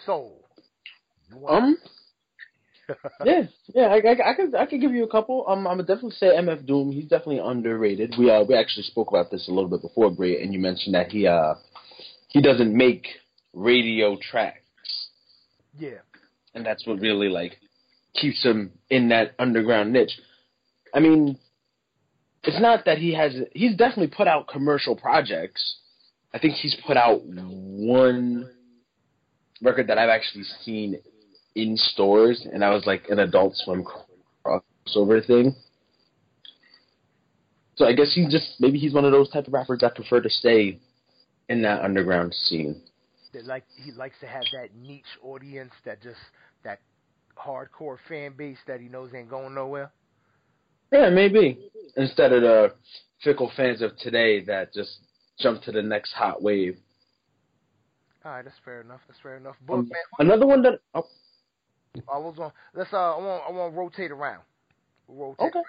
So, 0.05 0.34
Um. 1.48 1.77
yeah, 3.25 3.44
yeah, 3.74 3.88
I, 3.88 3.98
I, 3.98 4.32
I 4.32 4.34
could 4.36 4.56
I 4.56 4.65
could 4.65 4.82
give 4.82 4.92
you 4.92 5.04
a 5.04 5.10
couple. 5.10 5.46
Um, 5.48 5.68
I 5.68 5.74
would 5.74 5.88
definitely 5.88 6.12
say 6.12 6.27
MF 6.27 6.65
Doom. 6.65 6.92
He's 6.92 7.08
definitely 7.08 7.39
underrated. 7.39 8.15
We 8.18 8.30
uh 8.30 8.44
we 8.44 8.56
actually 8.56 8.84
spoke 8.84 9.10
about 9.10 9.32
this 9.32 9.48
a 9.48 9.51
little 9.51 9.70
bit 9.70 9.82
before, 9.82 10.12
Great, 10.12 10.42
and 10.42 10.54
you 10.54 10.60
mentioned 10.60 10.96
that 10.96 11.12
he 11.12 11.27
uh 11.27 11.56
he 12.27 12.42
doesn't 12.42 12.75
make 12.75 13.08
radio 13.54 14.18
tracks, 14.22 15.10
yeah, 15.77 16.00
and 16.54 16.65
that's 16.65 16.86
what 16.86 17.00
really 17.00 17.30
like 17.30 17.58
keeps 18.13 18.44
him 18.44 18.72
in 18.89 19.10
that 19.10 19.36
underground 19.39 19.94
niche. 19.94 20.20
I 20.94 21.00
mean, 21.00 21.38
it's 22.44 22.62
not 22.62 22.86
that 22.86 22.98
he 22.98 23.13
has. 23.13 23.34
He's 23.54 23.75
definitely 23.75 24.13
put 24.15 24.27
out 24.27 24.48
commercial 24.48 24.96
projects. 24.96 25.77
I 26.34 26.39
think 26.39 26.56
he's 26.56 26.75
put 26.86 26.98
out 26.98 27.22
one 27.24 28.50
record 29.62 29.88
that 29.88 29.98
I've 29.98 30.10
actually 30.10 30.44
seen 30.63 31.00
in 31.55 31.77
stores, 31.77 32.45
and 32.51 32.63
I 32.63 32.69
was 32.71 32.85
like 32.85 33.05
an 33.09 33.19
Adult 33.19 33.55
Swim 33.55 33.85
crossover 34.45 35.25
thing. 35.25 35.55
So 37.75 37.85
I 37.85 37.93
guess 37.93 38.13
he 38.13 38.27
just 38.27 38.55
maybe 38.59 38.77
he's 38.77 38.93
one 38.93 39.05
of 39.05 39.12
those 39.12 39.29
type 39.29 39.47
of 39.47 39.53
rappers 39.53 39.79
that 39.81 39.95
prefer 39.95 40.21
to 40.21 40.29
stay 40.29 40.79
in 41.50 41.62
that 41.63 41.81
underground 41.83 42.33
scene. 42.33 42.81
that 43.33 43.45
like 43.45 43.63
he 43.83 43.91
likes 43.91 44.15
to 44.21 44.27
have 44.27 44.43
that 44.53 44.69
niche 44.75 45.03
audience 45.24 45.74
that 45.85 46.01
just 46.01 46.19
that 46.63 46.79
hardcore 47.38 47.97
fan 48.07 48.33
base 48.38 48.57
that 48.67 48.79
he 48.79 48.88
knows 48.88 49.13
ain't 49.13 49.29
going 49.29 49.53
nowhere. 49.53 49.91
Yeah, 50.91 51.09
maybe 51.09 51.69
instead 51.97 52.31
of 52.31 52.41
the 52.43 52.74
fickle 53.24 53.51
fans 53.57 53.81
of 53.81 53.97
today 53.97 54.41
that 54.45 54.74
just 54.74 55.00
jump 55.39 55.62
to 55.63 55.71
the 55.71 55.81
next 55.81 56.13
hot 56.13 56.41
wave. 56.41 56.77
All 58.24 58.31
right, 58.31 58.45
that's 58.45 58.55
fair 58.63 58.81
enough. 58.81 59.01
That's 59.07 59.19
fair 59.19 59.38
enough. 59.38 59.55
But 59.67 59.74
Um, 59.74 59.91
another 60.19 60.47
one 60.47 60.62
that 60.63 60.79
oh, 60.93 61.05
I 62.11 62.17
was 62.17 62.35
on. 62.39 62.51
Let's 62.73 62.91
uh, 62.93 62.97
I 62.97 63.17
want 63.17 63.43
I 63.47 63.51
want 63.51 63.73
to 63.73 63.77
rotate 63.79 64.11
around. 64.11 64.41
We'll 65.07 65.29
rotate. 65.29 65.47
okay. 65.47 65.59
Around. 65.59 65.65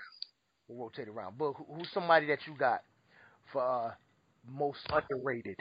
We'll 0.69 0.79
rotate 0.79 1.09
around. 1.09 1.39
But 1.39 1.53
who, 1.55 1.65
who's 1.75 1.89
somebody 1.93 2.27
that 2.27 2.39
you 2.47 2.55
got 2.59 2.83
for 3.53 3.63
uh, 3.63 3.91
most 4.51 4.79
underrated? 4.93 5.61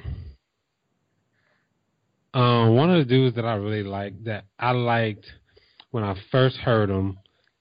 Um, 2.34 2.75
one 2.75 2.89
of 2.91 2.98
the 2.98 3.05
dudes 3.05 3.36
that 3.38 3.45
I 3.45 3.55
really 3.55 3.84
like 3.84 4.22
that 4.25 4.45
I 4.60 4.72
liked 4.72 5.25
when 5.91 6.03
I 6.03 6.15
first 6.31 6.57
heard 6.57 6.89
him, 6.89 7.17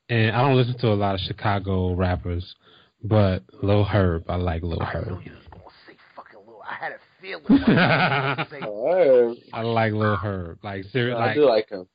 and 0.09 0.35
I 0.35 0.41
don't 0.43 0.57
listen 0.57 0.77
to 0.79 0.89
a 0.89 0.95
lot 0.95 1.15
of 1.15 1.21
Chicago 1.21 1.95
rappers, 1.95 2.57
but 3.05 3.45
Lil 3.63 3.85
Herb, 3.85 4.25
I 4.29 4.35
like 4.37 4.63
Lil 4.63 4.83
I 4.83 4.95
knew 4.95 5.01
Herb. 5.01 5.23
you 5.25 5.33
was 5.33 5.43
gonna 5.53 5.65
say 5.87 5.95
fucking 6.17 6.41
little. 6.41 6.63
I 6.69 6.75
had 6.75 6.93
a 6.93 6.99
feeling. 7.21 7.45
when 7.47 7.59
you 7.61 7.65
say- 9.45 9.51
I 9.53 9.63
like 9.63 9.93
Lil 9.93 10.17
Herb. 10.17 10.59
Like 10.65 10.85
seriously, 10.87 11.23
I 11.23 11.27
like 11.27 11.35
do 11.37 11.45
like 11.49 11.69
him. 11.69 11.87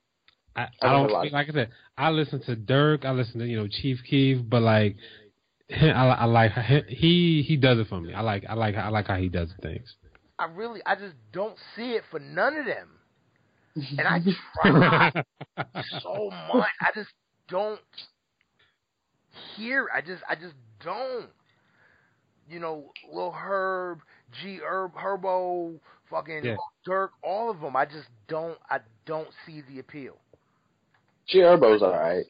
I, 0.60 0.70
I 0.82 0.88
I 0.88 0.92
like 0.92 1.04
a 1.04 1.08
don't 1.08 1.12
lot. 1.12 1.32
like 1.32 1.50
I 1.50 1.54
said. 1.54 1.70
I 1.98 2.10
listen 2.12 2.42
to 2.44 2.56
Dirk. 2.56 3.06
I 3.06 3.12
listen 3.12 3.40
to 3.40 3.46
you 3.46 3.58
know 3.58 3.68
Chief 3.68 4.00
Keef, 4.10 4.40
but 4.48 4.62
like 4.62 4.98
I, 5.72 5.90
I 5.90 6.26
like 6.26 6.52
he 6.88 7.44
he 7.48 7.58
does 7.58 7.80
it 7.80 7.88
for 7.88 8.00
me. 8.02 8.14
I 8.14 8.22
like 8.22 8.46
I 8.50 8.54
like 8.54 8.76
I 8.76 8.90
like 8.90 9.08
how 9.08 9.18
he 9.18 9.30
does 9.30 9.50
things. 9.62 9.96
I 10.40 10.46
really, 10.46 10.82
I 10.86 10.96
just 10.96 11.16
don't 11.34 11.58
see 11.76 11.92
it 11.92 12.04
for 12.10 12.20
none 12.20 12.56
of 12.58 12.66
them. 12.66 12.88
And 13.98 14.08
I 14.08 14.20
try 14.62 15.12
so 16.02 16.30
much. 16.54 16.70
I 16.82 16.92
just 16.96 17.10
don't 17.50 17.82
hear. 19.56 19.88
I 19.94 20.02
just, 20.02 20.24
I 20.30 20.36
just 20.36 20.56
don't. 20.84 21.30
You 22.50 22.60
know, 22.60 22.92
Lil 23.12 23.32
Herb, 23.32 24.00
G 24.42 24.60
Herb, 24.66 24.94
Herbo, 24.96 25.80
fucking 26.10 26.44
Yeah. 26.44 26.56
Dirk, 26.86 27.12
all 27.24 27.50
of 27.52 27.60
them. 27.62 27.76
I 27.76 27.86
just 27.86 28.08
don't. 28.28 28.58
I 28.70 28.80
don't 29.06 29.30
see 29.46 29.62
the 29.70 29.80
appeal. 29.80 30.18
G 31.30 31.40
Herbo's 31.40 31.82
alright. 31.82 32.26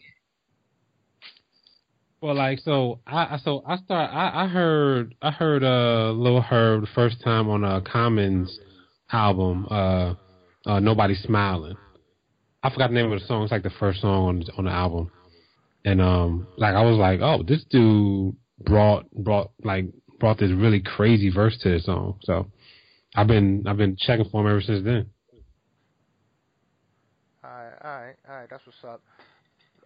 Well, 2.21 2.35
like 2.35 2.59
so, 2.59 2.99
I 3.07 3.37
so 3.43 3.63
I 3.65 3.77
start. 3.77 4.11
I, 4.13 4.43
I 4.43 4.47
heard 4.47 5.15
I 5.21 5.31
heard 5.31 5.63
uh 5.63 6.11
Lil 6.11 6.41
Herb 6.41 6.81
the 6.81 6.87
first 6.93 7.23
time 7.23 7.49
on 7.49 7.63
a 7.63 7.81
Common's 7.81 8.59
album. 9.11 9.65
Uh, 9.69 10.15
uh, 10.65 10.79
Nobody 10.79 11.15
Smiling. 11.15 11.77
I 12.61 12.69
forgot 12.69 12.89
the 12.89 12.95
name 12.95 13.11
of 13.11 13.21
the 13.21 13.25
song. 13.25 13.43
It's 13.43 13.53
like 13.53 13.63
the 13.63 13.69
first 13.69 14.01
song 14.01 14.27
on 14.27 14.43
on 14.57 14.65
the 14.65 14.71
album, 14.71 15.11
and 15.85 16.01
um, 16.01 16.47
like 16.57 16.75
I 16.75 16.83
was 16.83 16.97
like, 16.97 17.21
oh, 17.21 17.41
this 17.41 17.63
dude 17.69 18.35
brought 18.65 19.09
brought 19.11 19.51
like 19.63 19.85
brought 20.19 20.39
this 20.39 20.51
really 20.51 20.81
crazy 20.81 21.29
verse 21.29 21.57
to 21.59 21.69
the 21.69 21.79
song. 21.79 22.19
So 22.23 22.47
I've 23.15 23.27
been 23.27 23.63
I've 23.65 23.77
been 23.77 23.95
checking 23.97 24.29
for 24.29 24.41
him 24.41 24.47
ever 24.47 24.61
since 24.61 24.83
then. 24.83 25.05
All 27.43 27.49
right, 27.91 28.15
all 28.27 28.35
right. 28.51 28.59
That's 28.59 28.65
what's 28.65 28.93
up. 28.93 29.01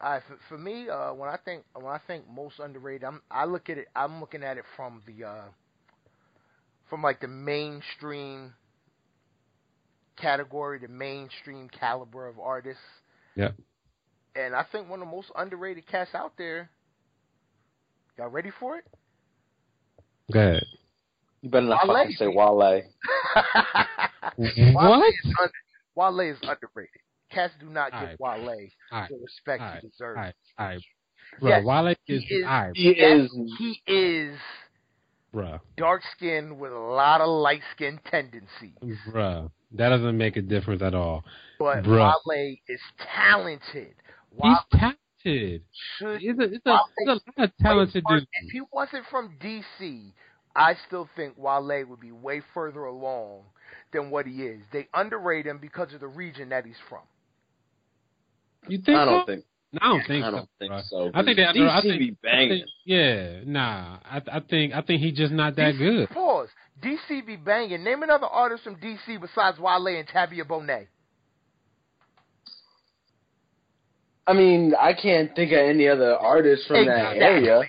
All 0.02 0.12
right, 0.12 0.22
for, 0.28 0.38
for 0.50 0.58
me, 0.58 0.90
uh, 0.90 1.14
when 1.14 1.30
I 1.30 1.38
think 1.46 1.64
when 1.74 1.86
I 1.86 2.00
think 2.08 2.26
most 2.30 2.60
underrated, 2.60 3.04
I'm 3.04 3.22
I 3.32 3.46
look 3.46 3.70
at 3.70 3.78
it. 3.78 3.88
I'm 3.96 4.20
looking 4.20 4.44
at 4.44 4.58
it 4.58 4.66
from 4.76 5.02
the 5.06 5.26
uh, 5.26 5.44
from 6.90 7.02
like 7.02 7.22
the 7.22 7.28
mainstream 7.28 8.54
category, 10.20 10.80
the 10.80 10.88
mainstream 10.88 11.70
caliber 11.70 12.28
of 12.28 12.40
artists. 12.40 12.82
Yep. 13.36 13.56
And 14.36 14.56
I 14.56 14.66
think 14.72 14.90
one 14.90 15.02
of 15.02 15.08
the 15.08 15.12
most 15.16 15.32
underrated 15.36 15.88
cats 15.88 16.16
out 16.16 16.34
there. 16.38 16.70
Y'all 18.18 18.30
ready 18.30 18.52
for 18.60 18.78
it? 18.78 18.86
Go 20.32 20.40
ahead. 20.40 20.64
You 21.42 21.50
better 21.50 21.66
not 21.66 21.88
Wale. 21.88 21.98
fucking 21.98 22.16
say 22.18 22.28
Wale. 22.28 22.58
Wale 24.38 24.74
What? 24.74 25.10
is, 25.10 25.36
under, 25.40 25.52
Wale 25.96 26.20
is 26.22 26.38
underrated. 26.44 27.02
Cats 27.34 27.54
do 27.60 27.68
not 27.70 27.92
give 27.92 28.18
All 28.20 28.38
Wale 28.40 28.50
All 28.92 29.00
right. 29.02 29.10
the 29.10 29.18
respect 29.22 29.62
All 29.62 29.72
he 29.82 29.88
deserves. 29.88 30.18
All 30.18 30.24
right. 30.24 30.34
All 30.60 30.66
right. 30.68 30.82
Bro, 31.40 31.50
Yes, 31.50 31.66
Wale 31.66 31.96
he 32.06 32.14
is, 32.16 32.24
is- 32.30 32.46
all 32.46 32.50
right, 32.52 32.72
He 32.76 32.96
Yes, 32.98 33.20
is 33.22 33.32
he 33.58 33.82
is 33.88 34.38
bruh. 35.34 35.60
dark 35.78 36.02
skinned 36.16 36.60
with 36.60 36.72
a 36.72 36.78
lot 36.80 37.22
of 37.22 37.28
light 37.30 37.62
skin 37.76 38.00
tendencies. 38.10 38.78
Bruh, 39.10 39.50
that 39.72 39.90
doesn't 39.90 40.18
make 40.18 40.38
a 40.38 40.42
difference 40.42 40.82
at 40.82 40.94
all. 40.94 41.24
But 41.60 41.84
Bruh. 41.84 42.14
Wale 42.26 42.56
is 42.68 42.80
talented. 43.00 43.96
Wale 44.32 44.56
He's 44.72 44.80
talented. 44.80 45.64
should 45.98 46.22
It's 46.22 46.40
a, 46.40 46.44
it's 46.44 46.66
a, 46.66 46.80
it's 46.98 47.08
a 47.08 47.12
lot 47.14 47.50
of 47.50 47.58
talented 47.58 48.04
way 48.06 48.10
fur- 48.10 48.20
dudes. 48.20 48.28
If 48.44 48.52
he 48.52 48.62
wasn't 48.72 49.06
from 49.10 49.36
DC, 49.42 50.12
I 50.56 50.76
still 50.88 51.08
think 51.16 51.36
Wale 51.38 51.86
would 51.86 52.00
be 52.00 52.12
way 52.12 52.42
further 52.54 52.84
along 52.86 53.42
than 53.92 54.10
what 54.12 54.28
he 54.28 54.44
is. 54.44 54.60
They 54.72 54.88
underrate 54.94 55.46
him 55.48 55.58
because 55.60 55.94
of 55.94 56.00
the 56.02 56.08
region 56.08 56.50
that 56.50 56.66
he's 56.66 56.76
from. 56.90 57.02
You 58.68 58.78
think 58.80 58.98
I 58.98 59.06
don't 59.06 59.22
so? 59.22 59.26
think 59.34 59.46
I 59.82 59.88
don't 59.90 60.06
think 60.08 60.24
I 60.24 60.28
so. 60.30 60.36
don't 60.38 60.50
think 60.60 60.72
bruh. 60.72 60.84
so. 60.88 61.12
I 61.14 61.24
think 61.24 61.38
that. 61.38 61.48
under. 61.50 61.68
I 61.70 61.82
think, 61.82 62.00
be 62.00 62.18
I 62.24 62.28
banging. 62.32 62.50
think- 62.60 62.70
yeah, 62.86 63.40
nah. 63.46 63.98
I, 64.06 64.22
I 64.32 64.40
think 64.42 64.74
I 64.74 64.82
think 64.82 65.02
he's 65.02 65.18
just 65.18 65.34
not 65.34 65.56
that 65.56 65.76
DC 65.76 65.78
good. 65.80 66.10
Pause. 66.12 66.50
DC 66.82 67.26
be 67.26 67.36
banging. 67.38 67.84
Name 67.84 68.04
another 68.04 68.28
artist 68.28 68.64
from 68.64 68.76
DC 68.76 69.20
besides 69.22 69.58
Wale 69.60 69.88
and 69.88 70.08
Tabi 70.08 70.42
Bonney. 70.44 70.88
I 74.26 74.34
mean, 74.34 74.74
I 74.80 74.94
can't 74.94 75.36
think 75.36 75.52
of 75.52 75.58
any 75.60 75.88
other 75.88 76.16
artists 76.16 76.66
from 76.68 76.86
that 76.86 77.18
area. 77.18 77.62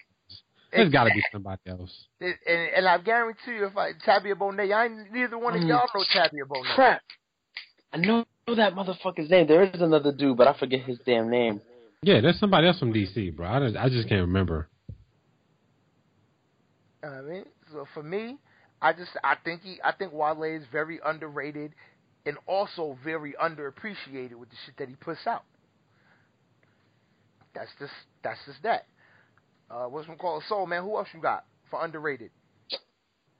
There's 0.72 0.90
got 0.92 1.04
to 1.04 1.10
be 1.14 1.22
somebody 1.32 1.60
else. 1.68 1.92
And, 2.20 2.34
and, 2.48 2.68
and 2.78 2.88
I 2.88 2.98
guarantee 2.98 3.52
you, 3.58 3.66
if 3.66 3.76
I 3.76 3.90
Tabi 4.04 4.34
Bonney, 4.34 4.72
I 4.72 4.86
ain't, 4.86 5.12
neither 5.12 5.38
one 5.38 5.54
of 5.54 5.60
Mm. 5.62 5.68
y'all 5.68 5.88
know 5.94 6.04
Tabi 6.12 6.38
Bonney. 6.48 6.68
Crap. 6.74 7.00
I 7.92 7.96
know 7.98 8.24
that 8.46 8.74
motherfucker's 8.74 9.30
name. 9.30 9.46
There 9.46 9.62
is 9.62 9.80
another 9.80 10.12
dude, 10.12 10.36
but 10.36 10.46
I 10.46 10.58
forget 10.58 10.80
his 10.80 10.98
damn 11.06 11.30
name. 11.30 11.60
Yeah, 12.02 12.20
there's 12.20 12.38
somebody 12.38 12.66
else 12.66 12.78
from 12.78 12.92
DC, 12.92 13.34
bro. 13.34 13.46
I, 13.46 13.60
just, 13.60 13.76
I 13.76 13.88
just 13.88 14.08
can't 14.08 14.20
remember. 14.20 14.68
I 17.02 17.20
mean, 17.22 17.44
so 17.72 17.86
for 17.94 18.02
me, 18.02 18.36
I 18.80 18.92
just 18.92 19.10
I 19.22 19.36
think 19.42 19.62
he 19.62 19.78
I 19.82 19.92
think 19.92 20.12
Wale 20.12 20.42
is 20.42 20.64
very 20.70 21.00
underrated 21.04 21.72
and 22.26 22.36
also 22.46 22.98
very 23.02 23.34
underappreciated 23.42 24.34
with 24.34 24.50
the 24.50 24.56
shit 24.64 24.76
that 24.78 24.88
he 24.88 24.94
puts 24.96 25.26
out. 25.26 25.44
That's 27.54 27.70
just 27.78 27.92
that's 28.22 28.38
just 28.46 28.62
that. 28.62 28.86
Uh, 29.70 29.86
what's 29.86 30.08
one 30.08 30.18
called 30.18 30.42
Soul 30.48 30.66
Man? 30.66 30.82
Who 30.82 30.96
else 30.96 31.08
you 31.14 31.20
got 31.20 31.44
for 31.70 31.82
underrated? 31.84 32.30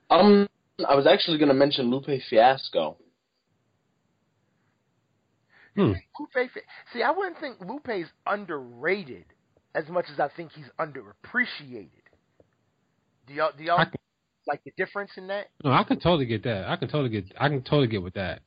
Um, 0.09 0.47
I 0.87 0.95
was 0.95 1.07
actually 1.07 1.37
gonna 1.37 1.53
mention 1.53 1.89
Lupe 1.89 2.09
Fiasco. 2.29 2.97
Hmm. 5.75 5.91
Lupe, 6.19 6.49
see, 6.93 7.03
I 7.03 7.11
wouldn't 7.11 7.39
think 7.39 7.57
Lupe's 7.59 8.09
underrated 8.25 9.25
as 9.73 9.87
much 9.89 10.05
as 10.11 10.19
I 10.19 10.29
think 10.35 10.51
he's 10.53 10.69
underappreciated. 10.79 11.89
Do 13.27 13.33
y'all 13.33 13.51
do 13.57 13.63
y'all 13.63 13.77
can- 13.77 13.91
like 14.47 14.63
the 14.63 14.71
difference 14.77 15.11
in 15.17 15.27
that? 15.27 15.47
No, 15.63 15.71
I 15.71 15.83
can 15.83 15.99
totally 15.99 16.25
get 16.25 16.43
that. 16.43 16.69
I 16.69 16.75
can 16.75 16.87
totally 16.87 17.09
get. 17.09 17.25
I 17.39 17.49
can 17.49 17.61
totally 17.63 17.87
get 17.87 18.03
with 18.03 18.13
that. 18.13 18.41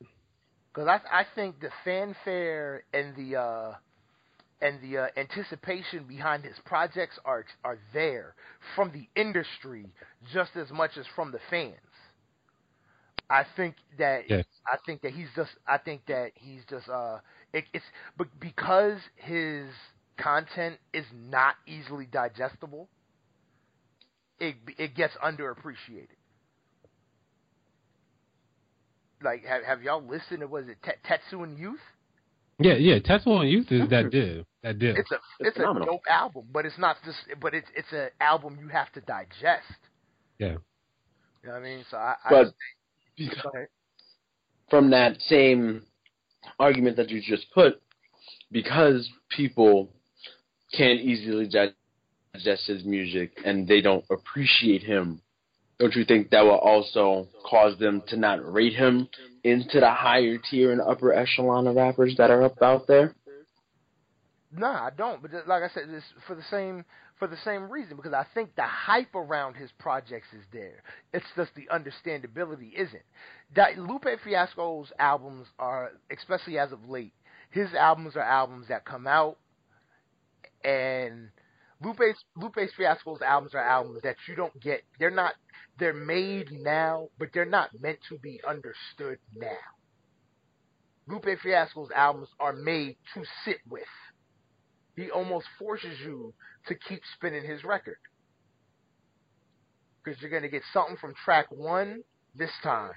Because 0.73 0.87
I 0.87 1.01
I 1.19 1.25
think 1.35 1.59
the 1.59 1.69
fanfare 1.83 2.83
and 2.93 3.15
the 3.15 3.37
uh, 3.39 3.73
and 4.61 4.81
the 4.81 4.97
uh, 4.97 5.07
anticipation 5.17 6.05
behind 6.05 6.43
his 6.45 6.55
projects 6.65 7.19
are 7.25 7.45
are 7.63 7.79
there 7.93 8.35
from 8.75 8.91
the 8.91 9.07
industry 9.19 9.87
just 10.33 10.55
as 10.55 10.71
much 10.71 10.91
as 10.97 11.05
from 11.15 11.31
the 11.31 11.39
fans. 11.49 11.75
I 13.29 13.45
think 13.55 13.75
that 13.97 14.29
Yes. 14.29 14.45
I 14.65 14.77
think 14.85 15.01
that 15.01 15.11
he's 15.11 15.27
just 15.35 15.51
I 15.67 15.77
think 15.77 16.05
that 16.07 16.31
he's 16.35 16.61
just 16.69 16.89
uh 16.89 17.19
it, 17.53 17.65
it's 17.73 17.85
but 18.17 18.27
because 18.39 18.99
his 19.15 19.65
content 20.17 20.77
is 20.93 21.05
not 21.13 21.55
easily 21.67 22.05
digestible, 22.05 22.87
it 24.39 24.55
it 24.77 24.95
gets 24.95 25.13
underappreciated. 25.23 26.15
Like 29.23 29.45
have 29.45 29.63
have 29.63 29.83
y'all 29.83 30.01
listened 30.03 30.39
to 30.39 30.47
was 30.47 30.65
it 30.67 30.77
Te- 30.83 30.91
Tetsuo 31.07 31.43
and 31.43 31.57
Youth? 31.57 31.79
Yeah, 32.59 32.73
yeah. 32.75 32.99
Tetsuo 32.99 33.41
and 33.41 33.49
Youth 33.49 33.71
is 33.71 33.89
that 33.89 34.09
deal. 34.11 34.43
That 34.63 34.79
deal. 34.79 34.95
It's 34.97 35.11
a 35.11 35.15
It's 35.15 35.49
it's 35.49 35.57
a 35.57 35.59
phenomenal. 35.59 35.87
dope 35.87 36.01
album, 36.09 36.45
but 36.51 36.65
it's 36.65 36.77
not 36.77 36.97
just 37.05 37.19
but 37.41 37.53
it's 37.53 37.67
it's 37.75 37.91
an 37.91 38.09
album 38.19 38.57
you 38.59 38.69
have 38.69 38.91
to 38.93 39.01
digest. 39.01 39.63
Yeah. 40.39 40.57
You 41.43 41.49
know 41.49 41.53
what 41.53 41.59
I 41.59 41.63
mean? 41.63 41.85
So 41.89 41.97
I, 41.97 42.15
I 42.25 42.29
But 42.29 42.35
go 42.35 42.39
ahead. 42.41 42.53
From 44.69 44.91
that 44.91 45.19
same 45.21 45.83
argument 46.59 46.97
that 46.97 47.09
you 47.09 47.21
just 47.21 47.51
put, 47.53 47.81
because 48.51 49.09
people 49.29 49.89
can't 50.73 50.99
easily 50.99 51.47
digest 51.47 52.67
his 52.67 52.83
music 52.83 53.31
and 53.45 53.67
they 53.67 53.81
don't 53.81 54.05
appreciate 54.09 54.83
him, 54.83 55.21
don't 55.79 55.95
you 55.95 56.05
think 56.05 56.29
that 56.29 56.43
will 56.43 56.57
also 56.57 57.27
cause 57.45 57.77
them 57.79 58.03
to 58.07 58.17
not 58.17 58.51
rate 58.51 58.73
him 58.73 59.07
into 59.43 59.79
the 59.79 59.89
higher 59.89 60.37
tier 60.37 60.71
and 60.71 60.81
upper 60.81 61.13
echelon 61.13 61.67
of 61.67 61.75
rappers 61.75 62.15
that 62.17 62.29
are 62.29 62.43
up 62.43 62.61
out 62.61 62.85
there? 62.87 63.15
Nah, 64.51 64.87
I 64.87 64.89
don't. 64.95 65.21
But 65.21 65.31
like 65.47 65.63
I 65.63 65.69
said, 65.69 65.83
it's 65.89 66.05
for 66.27 66.35
the 66.35 66.43
same 66.51 66.83
for 67.19 67.27
the 67.27 67.37
same 67.43 67.69
reason 67.69 67.97
because 67.97 68.13
I 68.13 68.25
think 68.33 68.55
the 68.55 68.63
hype 68.63 69.13
around 69.13 69.55
his 69.55 69.69
projects 69.77 70.27
is 70.33 70.43
there. 70.51 70.81
It's 71.13 71.25
just 71.35 71.51
the 71.53 71.67
understandability 71.71 72.73
isn't. 72.73 73.03
That 73.55 73.77
Lupe 73.77 74.07
Fiasco's 74.23 74.91
albums 74.97 75.47
are, 75.59 75.91
especially 76.09 76.57
as 76.57 76.71
of 76.71 76.89
late, 76.89 77.13
his 77.51 77.73
albums 77.73 78.15
are 78.15 78.21
albums 78.21 78.67
that 78.69 78.85
come 78.85 79.05
out, 79.05 79.37
and 80.63 81.29
Lupe's 81.83 82.23
Lupe 82.35 82.57
Fiasco's 82.77 83.21
albums 83.21 83.53
are 83.53 83.63
albums 83.63 84.01
that 84.03 84.15
you 84.27 84.35
don't 84.35 84.57
get. 84.61 84.83
They're 84.99 85.11
not. 85.11 85.33
They're 85.77 85.93
made 85.93 86.51
now, 86.51 87.09
but 87.17 87.29
they're 87.33 87.45
not 87.45 87.69
meant 87.79 87.99
to 88.09 88.17
be 88.17 88.39
understood 88.47 89.17
now. 89.35 89.47
Lupe 91.07 91.39
Fiasco's 91.41 91.89
albums 91.95 92.29
are 92.39 92.53
made 92.53 92.97
to 93.13 93.23
sit 93.45 93.57
with 93.67 93.83
he 94.99 95.09
almost 95.09 95.45
forces 95.57 95.97
you 96.03 96.33
to 96.67 96.75
keep 96.75 97.01
spinning 97.15 97.43
his 97.43 97.63
record. 97.63 97.97
Because 100.03 100.21
you're 100.21 100.31
going 100.31 100.43
to 100.43 100.49
get 100.49 100.63
something 100.73 100.97
from 100.97 101.13
track 101.23 101.47
one 101.49 102.03
this 102.35 102.51
time. 102.63 102.93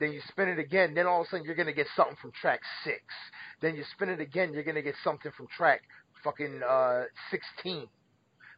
Then 0.00 0.12
you 0.12 0.20
spin 0.28 0.48
it 0.48 0.58
again. 0.58 0.94
Then 0.94 1.06
all 1.06 1.20
of 1.20 1.26
a 1.26 1.30
sudden 1.30 1.46
you're 1.46 1.54
going 1.54 1.66
to 1.66 1.72
get 1.72 1.86
something 1.94 2.16
from 2.20 2.32
track 2.32 2.60
six. 2.84 3.02
Then 3.60 3.76
you 3.76 3.84
spin 3.94 4.08
it 4.08 4.20
again. 4.20 4.52
You're 4.52 4.64
going 4.64 4.74
to 4.74 4.82
get 4.82 4.94
something 5.04 5.30
from 5.36 5.46
track 5.56 5.82
fucking 6.24 6.60
uh, 6.68 7.04
16. 7.30 7.86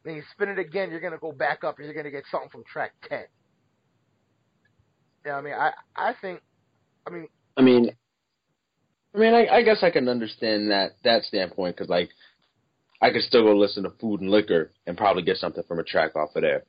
Then 0.04 0.14
you 0.14 0.22
spin 0.32 0.48
it 0.48 0.58
again. 0.58 0.90
You're 0.90 1.00
going 1.00 1.12
to 1.12 1.18
go 1.18 1.32
back 1.32 1.64
up 1.64 1.78
and 1.78 1.86
you're 1.86 1.94
going 1.94 2.04
to 2.04 2.10
get 2.10 2.24
something 2.30 2.50
from 2.50 2.64
track 2.64 2.92
10. 3.08 3.24
Yeah, 5.26 5.36
I 5.36 5.40
mean, 5.40 5.54
I 5.54 5.72
I 5.96 6.14
think, 6.20 6.40
I 7.06 7.10
mean, 7.10 7.28
I 7.56 7.62
mean, 7.62 7.96
I 9.14 9.18
mean, 9.18 9.32
I, 9.32 9.46
I 9.46 9.62
guess 9.62 9.82
I 9.82 9.90
can 9.90 10.08
understand 10.08 10.70
that 10.70 10.92
that 11.02 11.22
standpoint 11.22 11.76
because, 11.76 11.88
like, 11.88 12.10
I 13.00 13.10
could 13.10 13.22
still 13.22 13.42
go 13.42 13.56
listen 13.56 13.82
to 13.82 13.90
Food 14.00 14.20
and 14.20 14.30
Liquor 14.30 14.72
and 14.86 14.96
probably 14.96 15.22
get 15.22 15.36
something 15.36 15.64
from 15.66 15.78
a 15.78 15.84
track 15.84 16.16
off 16.16 16.34
of 16.36 16.42
there. 16.42 16.64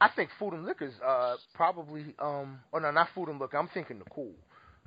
I 0.00 0.10
think 0.14 0.30
Food 0.38 0.52
and 0.52 0.66
Liquor's 0.66 0.92
uh 1.04 1.36
probably 1.54 2.14
um 2.18 2.58
oh 2.72 2.78
no 2.78 2.90
not 2.90 3.08
Food 3.14 3.28
and 3.28 3.40
Liquor 3.40 3.56
I'm 3.56 3.68
thinking 3.68 3.98
the 3.98 4.04
Cool. 4.10 4.32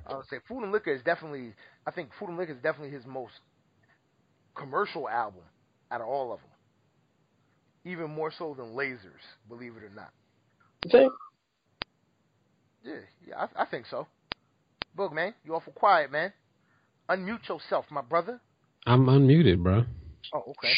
I 0.06 0.16
would 0.16 0.26
say 0.26 0.36
Food 0.48 0.62
and 0.62 0.72
Liquor 0.72 0.94
is 0.94 1.02
definitely 1.02 1.52
I 1.86 1.90
think 1.90 2.10
Food 2.18 2.28
and 2.28 2.38
Liquor 2.38 2.52
is 2.52 2.62
definitely 2.62 2.90
his 2.90 3.04
most 3.06 3.32
commercial 4.54 5.08
album 5.08 5.42
out 5.90 6.00
of 6.00 6.06
all 6.06 6.32
of 6.32 6.40
them. 6.40 7.92
Even 7.92 8.10
more 8.10 8.30
so 8.36 8.54
than 8.54 8.74
Lasers, 8.76 9.24
believe 9.48 9.74
it 9.76 9.82
or 9.82 9.90
not. 9.94 10.10
You 10.84 10.90
think? 10.90 11.12
Yeah, 12.84 12.94
yeah, 13.26 13.46
I, 13.56 13.62
I 13.62 13.66
think 13.66 13.86
so. 13.86 14.06
Boog 14.96 15.12
man, 15.12 15.34
you 15.44 15.54
awful 15.54 15.72
quiet 15.72 16.12
man. 16.12 16.32
Unmute 17.08 17.48
yourself, 17.48 17.86
my 17.90 18.02
brother. 18.02 18.40
I'm 18.86 19.06
unmuted, 19.06 19.62
bro. 19.62 19.84
Oh, 20.32 20.44
okay. 20.50 20.72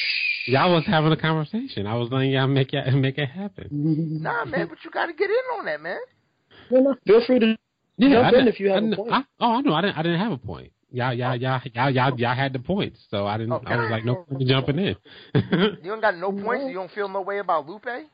Y'all 0.46 0.72
was 0.74 0.84
having 0.86 1.12
a 1.12 1.16
conversation. 1.16 1.86
I 1.86 1.94
was 1.96 2.10
letting 2.10 2.30
y'all 2.30 2.46
make 2.46 2.72
it 2.72 2.92
make 2.94 3.18
it 3.18 3.28
happen. 3.28 3.68
Mm-hmm. 3.72 4.22
Nah, 4.22 4.44
man, 4.44 4.66
but 4.68 4.78
you 4.84 4.90
got 4.90 5.06
to 5.06 5.12
get 5.12 5.30
in 5.30 5.36
on 5.58 5.64
that, 5.66 5.80
man. 5.80 5.98
No, 6.70 6.80
no. 6.80 6.94
Feel 7.06 7.24
free 7.26 7.38
to 7.38 7.56
Yeah, 7.96 8.08
Jump 8.10 8.24
I 8.24 8.28
in 8.28 8.34
didn't- 8.34 8.48
if 8.48 8.60
you 8.60 8.70
have 8.70 8.82
I 8.84 8.86
a 8.88 8.96
point. 8.96 9.12
I, 9.12 9.22
oh, 9.40 9.52
I 9.52 9.60
know. 9.60 9.74
I 9.74 9.80
didn't. 9.82 9.98
I 9.98 10.02
didn't 10.02 10.20
have 10.20 10.32
a 10.32 10.38
point. 10.38 10.72
Y'all, 10.90 11.12
y'all, 11.14 11.36
y'all, 11.36 11.60
y'all, 11.72 11.90
y'all, 11.90 12.18
y'all 12.20 12.34
had 12.34 12.52
the 12.52 12.58
points, 12.58 13.00
so 13.10 13.26
I 13.26 13.38
didn't. 13.38 13.52
I 13.66 13.76
was 13.76 13.90
like, 13.90 14.04
no 14.04 14.16
point 14.16 14.42
in 14.42 14.48
jumping 14.48 14.78
in. 14.78 14.96
You 15.34 15.76
don't 15.90 16.00
got 16.02 16.16
no 16.18 16.30
points. 16.44 16.64
You 16.68 16.74
don't 16.74 16.90
feel 16.90 17.08
no 17.08 17.22
way 17.22 17.38
about 17.38 17.66
Lupe. 17.68 17.86
In? 17.86 18.06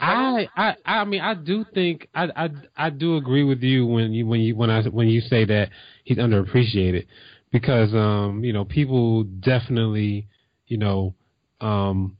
I, 0.00 0.48
I, 0.56 0.74
I 0.84 1.04
mean, 1.04 1.20
I 1.20 1.34
do 1.34 1.64
think 1.74 2.08
I, 2.12 2.24
I, 2.34 2.48
I 2.76 2.90
do 2.90 3.16
agree 3.16 3.44
with 3.44 3.62
you 3.62 3.86
when 3.86 4.12
you 4.12 4.26
when 4.26 4.40
you 4.40 4.56
when 4.56 4.70
I 4.70 4.82
when 4.82 5.06
you 5.06 5.20
say 5.20 5.44
that 5.44 5.70
he's 6.02 6.16
underappreciated 6.18 7.06
because 7.54 7.94
um 7.94 8.42
you 8.42 8.52
know 8.52 8.64
people 8.64 9.22
definitely 9.22 10.26
you 10.66 10.76
know 10.76 11.14
um 11.60 12.16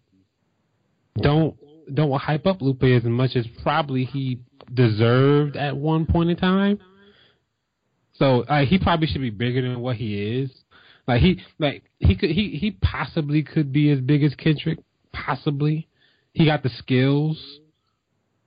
don't 1.20 1.56
don't 1.92 2.16
hype 2.20 2.46
up 2.46 2.62
Lupe 2.62 2.84
as 2.84 3.02
much 3.02 3.34
as 3.34 3.44
probably 3.64 4.04
he 4.04 4.38
deserved 4.72 5.56
at 5.56 5.76
one 5.76 6.06
point 6.06 6.30
in 6.30 6.36
time. 6.36 6.78
So 8.14 8.42
uh, 8.42 8.64
he 8.64 8.78
probably 8.78 9.08
should 9.08 9.20
be 9.20 9.30
bigger 9.30 9.60
than 9.60 9.80
what 9.80 9.96
he 9.96 10.40
is. 10.40 10.50
Like 11.08 11.20
he 11.20 11.42
like 11.58 11.82
he 11.98 12.14
could 12.14 12.30
he 12.30 12.50
he 12.50 12.70
possibly 12.70 13.42
could 13.42 13.72
be 13.72 13.90
as 13.90 14.00
big 14.00 14.22
as 14.22 14.34
Kendrick, 14.36 14.78
possibly. 15.12 15.88
He 16.32 16.46
got 16.46 16.62
the 16.62 16.70
skills, 16.70 17.58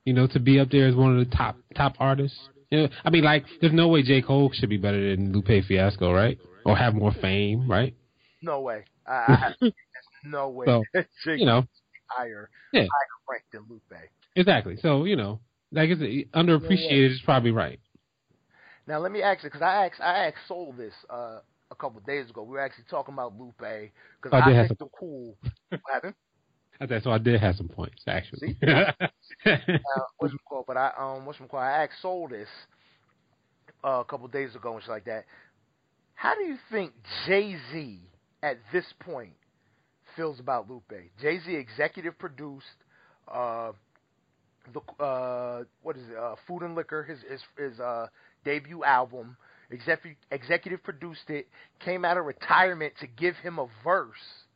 you 0.06 0.14
know, 0.14 0.26
to 0.28 0.40
be 0.40 0.58
up 0.58 0.70
there 0.70 0.88
as 0.88 0.96
one 0.96 1.18
of 1.18 1.28
the 1.28 1.36
top 1.36 1.58
top 1.76 1.96
artists. 2.00 2.48
You 2.70 2.82
know, 2.82 2.88
I 3.04 3.10
mean, 3.10 3.24
like, 3.24 3.44
there's 3.60 3.72
no 3.72 3.88
way 3.88 4.02
J 4.02 4.22
Cole 4.22 4.50
should 4.52 4.68
be 4.68 4.76
better 4.78 5.14
than 5.16 5.32
Lupe 5.32 5.64
Fiasco, 5.66 6.12
right? 6.12 6.38
Or 6.64 6.76
have 6.76 6.94
more 6.94 7.12
fame, 7.12 7.68
right? 7.70 7.94
No 8.42 8.60
way. 8.60 8.84
I, 9.06 9.12
I, 9.12 9.48
there's 9.92 10.06
no 10.24 10.48
way. 10.48 10.68
So, 10.68 10.84
You 11.34 11.46
know, 11.46 11.66
higher, 12.08 12.50
Yeah. 12.72 12.88
higher 12.90 13.16
ranked 13.30 13.52
than 13.52 13.64
Lupe. 13.68 14.10
exactly. 14.36 14.76
So 14.76 15.04
you 15.04 15.16
know, 15.16 15.40
like 15.72 15.90
it's 15.90 16.00
underappreciated 16.32 17.12
is 17.12 17.22
probably 17.24 17.50
right. 17.50 17.80
Now 18.86 18.98
let 18.98 19.12
me 19.12 19.22
ask 19.22 19.42
you 19.42 19.48
because 19.50 19.62
I 19.62 19.86
asked 19.86 20.00
I 20.00 20.26
asked 20.26 20.46
Soul 20.48 20.72
this 20.76 20.94
uh, 21.10 21.40
a 21.70 21.74
couple 21.74 21.98
of 21.98 22.06
days 22.06 22.30
ago. 22.30 22.42
We 22.42 22.52
were 22.52 22.60
actually 22.60 22.84
talking 22.90 23.14
about 23.14 23.38
Lupe 23.38 23.56
because 23.58 24.32
I 24.32 24.40
I, 24.40 24.50
think 24.60 24.78
the 24.78 24.88
cool. 24.98 25.36
What 25.82 25.94
happened? 25.94 26.14
Okay, 26.80 27.00
so 27.02 27.10
I 27.10 27.18
did 27.18 27.40
have 27.40 27.56
some 27.56 27.68
points 27.68 28.02
actually. 28.06 28.56
Uh, 29.46 30.02
what's 30.18 30.34
called? 30.48 30.64
But 30.66 30.76
I 30.76 30.92
um 30.98 31.24
what's 31.26 31.38
called? 31.38 31.62
I 31.62 31.84
asked 31.84 32.00
Soul 32.02 32.28
this 32.28 32.48
uh, 33.84 34.00
a 34.00 34.04
couple 34.04 34.26
of 34.26 34.32
days 34.32 34.54
ago 34.54 34.74
and 34.74 34.82
shit 34.82 34.90
like 34.90 35.04
that. 35.04 35.24
How 36.14 36.34
do 36.34 36.42
you 36.42 36.56
think 36.70 36.92
Jay 37.26 37.56
Z 37.72 38.00
at 38.42 38.58
this 38.72 38.84
point 39.00 39.32
feels 40.16 40.40
about 40.40 40.68
Lupe? 40.68 40.92
Jay 41.20 41.38
Z 41.40 41.54
executive 41.54 42.18
produced 42.18 42.66
uh, 43.32 43.72
the 44.72 45.04
uh, 45.04 45.64
what 45.82 45.96
is 45.96 46.02
it? 46.10 46.16
Uh, 46.16 46.34
Food 46.46 46.62
and 46.62 46.74
Liquor, 46.74 47.04
his 47.04 47.18
his, 47.30 47.40
his 47.56 47.80
uh, 47.80 48.08
debut 48.44 48.84
album. 48.84 49.36
executive 49.70 50.16
executive 50.30 50.82
produced 50.82 51.28
it, 51.30 51.48
came 51.80 52.04
out 52.04 52.16
of 52.16 52.24
retirement 52.24 52.94
to 53.00 53.06
give 53.06 53.36
him 53.36 53.58
a 53.58 53.66
verse. 53.84 54.46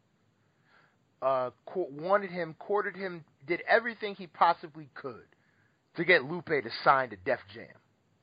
Uh, 1.22 1.50
wanted 1.76 2.30
him, 2.30 2.56
courted 2.58 2.96
him, 2.96 3.24
did 3.46 3.62
everything 3.68 4.16
he 4.16 4.26
possibly 4.26 4.88
could 4.94 5.22
to 5.96 6.04
get 6.04 6.24
Lupe 6.24 6.46
to 6.46 6.70
sign 6.82 7.10
to 7.10 7.16
Def 7.24 7.38
Jam. 7.54 7.66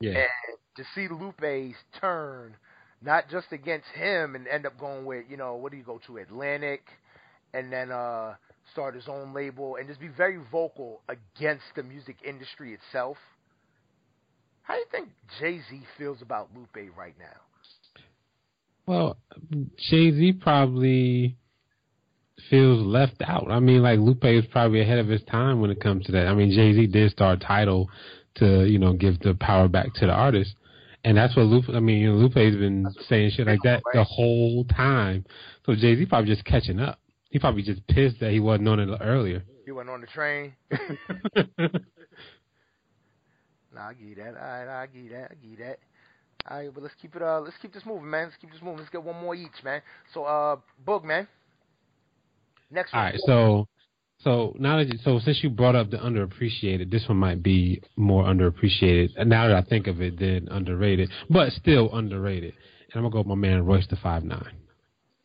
Yeah. 0.02 0.12
And 0.12 0.58
to 0.76 0.84
see 0.94 1.08
Lupe's 1.08 1.78
turn, 2.00 2.56
not 3.02 3.30
just 3.30 3.48
against 3.52 3.88
him, 3.96 4.36
and 4.36 4.48
end 4.48 4.66
up 4.66 4.78
going 4.78 5.06
with, 5.06 5.26
you 5.30 5.38
know, 5.38 5.56
what 5.56 5.72
do 5.72 5.78
you 5.78 5.84
go 5.84 6.02
to, 6.08 6.18
Atlantic, 6.18 6.82
and 7.54 7.72
then 7.72 7.90
uh, 7.90 8.36
start 8.74 8.96
his 8.96 9.08
own 9.08 9.34
label, 9.34 9.78
and 9.78 9.88
just 9.88 10.02
be 10.02 10.10
very 10.10 10.40
vocal 10.52 11.02
against 11.08 11.64
the 11.78 11.84
music 11.84 12.18
industry 12.28 12.74
itself. 12.74 13.18
How 14.64 14.74
do 14.74 14.80
you 14.82 14.86
think 14.92 15.10
Jay 15.40 15.62
Z 15.70 15.82
feels 15.98 16.22
about 16.22 16.50
Lupe 16.54 16.92
right 16.98 17.16
now? 17.18 17.26
Well, 18.86 19.18
Jay 19.78 20.12
Z 20.12 20.34
probably 20.42 21.38
feels 22.50 22.86
left 22.86 23.22
out. 23.26 23.50
I 23.50 23.60
mean, 23.60 23.82
like 23.82 24.00
Lupe 24.00 24.26
is 24.26 24.46
probably 24.52 24.82
ahead 24.82 25.00
of 25.00 25.08
his 25.08 25.24
time 25.24 25.62
when 25.62 25.72
it 25.72 25.82
comes 25.82 26.06
to 26.06 26.12
that. 26.14 26.28
I 26.28 26.34
mean, 26.34 26.52
Jay 26.52 26.74
Z 26.74 26.88
did 26.88 27.12
start 27.12 27.42
title 27.42 27.90
to 28.36 28.66
you 28.66 28.80
know 28.80 28.94
give 28.94 29.20
the 29.20 29.36
power 29.36 29.68
back 29.68 29.94
to 29.96 30.06
the 30.06 30.12
artist, 30.12 30.56
and 31.04 31.18
that's 31.18 31.36
what 31.36 31.46
Lupe. 31.46 31.70
I 31.70 31.80
mean, 31.80 32.00
you 32.00 32.12
know, 32.12 32.18
Lupe's 32.18 32.56
been 32.56 32.86
saying 33.08 33.32
shit 33.36 33.48
like 33.48 33.60
that 33.64 33.82
the 33.94 34.04
whole 34.04 34.66
time. 34.66 35.26
So 35.66 35.76
Jay 35.76 35.96
Z 35.96 36.06
probably 36.06 36.34
just 36.34 36.46
catching 36.46 36.80
up. 36.80 37.00
He 37.30 37.40
probably 37.40 37.62
just 37.62 37.86
pissed 37.88 38.20
that 38.22 38.32
he 38.32 38.40
wasn't 38.40 38.70
on 38.70 38.80
it 38.80 38.90
earlier. 39.02 39.44
He 39.66 39.72
went 39.72 39.90
on 39.90 40.02
the 40.02 40.08
train. 40.08 40.54
nah, 40.72 40.80
I 43.76 43.94
get 43.94 44.18
that. 44.18 44.36
All 44.36 44.66
right, 44.66 44.82
I 44.82 44.88
get 44.88 45.12
that. 45.12 45.32
I 45.32 45.36
get 45.36 45.60
that. 45.60 45.80
All 46.50 46.58
right, 46.58 46.74
but 46.74 46.82
let's 46.82 46.96
keep 47.00 47.16
it. 47.16 47.22
Uh, 47.22 47.40
let's 47.42 47.58
keep 47.62 47.74
this 47.74 47.86
moving, 47.86 48.10
man. 48.10 48.26
Let's 48.26 48.38
keep 48.38 48.52
this 48.52 48.62
moving. 48.62 48.80
Let's 48.80 48.90
get 48.90 49.04
one 49.04 49.22
more 49.22 49.36
each, 49.36 49.64
man. 49.64 49.82
So, 50.14 50.24
uh, 50.24 50.56
Boog, 50.88 51.04
man. 51.04 51.28
Next 52.72 52.94
All 52.94 53.00
one. 53.02 53.12
right, 53.12 53.20
so 53.26 53.68
so 54.22 54.54
now 54.60 54.78
that 54.78 54.88
you, 54.88 55.00
so 55.04 55.20
since 55.20 55.40
you 55.44 55.50
brought 55.50 55.76
up 55.76 55.90
the 55.92 55.98
underappreciated, 55.98 56.92
this 56.92 57.08
one 57.08 57.18
might 57.18 57.42
be 57.42 57.82
more 57.96 58.24
underappreciated. 58.26 59.10
Now 59.26 59.48
that 59.48 59.56
I 59.56 59.62
think 59.62 59.88
of 59.88 60.02
it, 60.02 60.20
than 60.20 60.48
underrated, 60.50 61.10
but 61.30 61.52
still 61.54 61.90
underrated. 61.96 62.54
And 62.92 62.96
I'm 62.96 63.02
gonna 63.04 63.12
go 63.12 63.20
with 63.20 63.28
my 63.28 63.36
man 63.36 63.66
Royce 63.66 63.88
the 63.90 63.96
Five 63.96 64.24
Nine. 64.24 64.56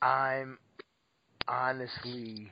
I'm 0.01 0.59
honestly 1.49 2.51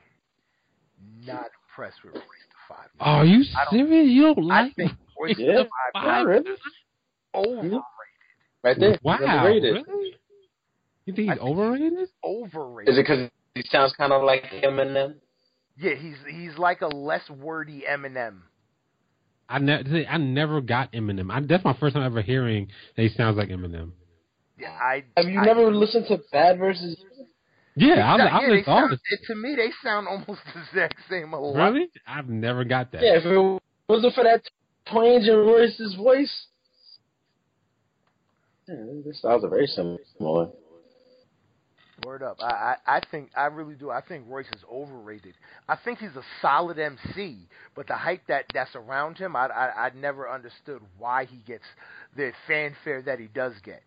not 1.25 1.45
impressed 1.69 2.03
with 2.03 2.15
Royce 2.15 2.23
the 2.23 2.73
Five. 2.75 2.89
Oh, 2.99 3.03
are 3.05 3.25
you 3.25 3.43
I 3.55 3.63
don't- 3.65 3.87
serious? 3.87 4.09
You 4.09 4.21
don't 4.33 4.51
I 4.51 4.63
like 4.63 4.75
think 4.75 4.91
Royce 5.19 5.35
Yeah. 5.37 5.51
the 5.63 5.69
Five 5.93 6.03
Yeah, 6.03 6.23
really? 6.23 6.51
overrated. 7.35 7.79
Right 8.63 8.79
there. 8.79 8.97
Wow, 9.03 9.45
really? 9.45 9.83
You 11.05 11.13
think 11.13 11.29
I 11.29 11.33
he's 11.33 11.39
think- 11.39 11.41
overrated? 11.41 12.09
Overrated. 12.23 12.91
Is 12.93 12.97
it 12.97 13.01
because 13.01 13.29
he 13.55 13.63
sounds 13.69 13.93
kind 13.97 14.11
of 14.13 14.23
like 14.23 14.43
Eminem? 14.63 15.15
Yeah, 15.77 15.95
he's 15.95 16.15
he's 16.29 16.57
like 16.57 16.81
a 16.81 16.87
less 16.87 17.27
wordy 17.29 17.83
Eminem. 17.89 18.39
I 19.49 19.59
never, 19.59 19.83
I 20.09 20.17
never 20.17 20.61
got 20.61 20.91
Eminem. 20.93 21.31
I, 21.31 21.41
that's 21.41 21.63
my 21.63 21.73
first 21.79 21.95
time 21.95 22.03
ever 22.05 22.21
hearing 22.21 22.69
that 22.95 23.01
he 23.03 23.09
sounds 23.09 23.37
like 23.37 23.49
Eminem. 23.49 23.91
Yeah, 24.57 24.69
I 24.71 25.03
Have 25.17 25.27
you 25.27 25.39
I- 25.39 25.45
never 25.45 25.73
listened 25.73 26.05
to 26.07 26.19
Bad 26.31 26.57
versus? 26.59 26.97
Yeah, 27.75 27.93
I, 27.93 28.17
Yeah, 28.17 28.25
I, 28.25 28.37
I 28.37 28.41
they 28.45 28.51
listen 28.51 28.63
to 28.65 28.71
all 28.71 28.87
sound, 28.87 28.93
it- 29.09 29.19
to 29.27 29.35
me, 29.35 29.55
they 29.55 29.69
sound 29.83 30.07
almost 30.07 30.41
the 30.53 30.61
exact 30.61 30.95
same. 31.09 31.33
A 31.33 31.39
lot. 31.39 31.71
Really? 31.71 31.89
I've 32.07 32.29
never 32.29 32.63
got 32.63 32.91
that. 32.91 33.01
Yeah, 33.01 33.17
if 33.17 33.25
it 33.25 33.61
wasn't 33.89 34.13
for 34.13 34.23
that 34.23 34.43
twinge 34.91 35.25
in 35.27 35.35
Royce's 35.35 35.95
voice, 35.95 36.45
yeah, 38.67 38.75
this 39.05 39.21
sounds 39.21 39.43
very 39.49 39.67
similar. 39.67 40.49
Word 42.05 42.23
up. 42.23 42.37
I, 42.41 42.75
I 42.85 42.97
I 42.97 43.01
think 43.11 43.29
I 43.35 43.45
really 43.45 43.75
do. 43.75 43.89
I 43.89 44.01
think 44.01 44.25
Royce 44.27 44.47
is 44.55 44.63
overrated. 44.71 45.35
I 45.67 45.77
think 45.83 45.99
he's 45.99 46.15
a 46.15 46.23
solid 46.41 46.79
MC, 46.79 47.47
but 47.75 47.87
the 47.87 47.95
hype 47.95 48.25
that 48.27 48.45
that's 48.53 48.75
around 48.75 49.17
him, 49.17 49.35
I 49.35 49.47
I, 49.47 49.85
I 49.87 49.91
never 49.95 50.29
understood 50.29 50.81
why 50.97 51.25
he 51.25 51.37
gets 51.37 51.65
the 52.15 52.31
fanfare 52.47 53.01
that 53.03 53.19
he 53.19 53.27
does 53.27 53.53
get. 53.63 53.83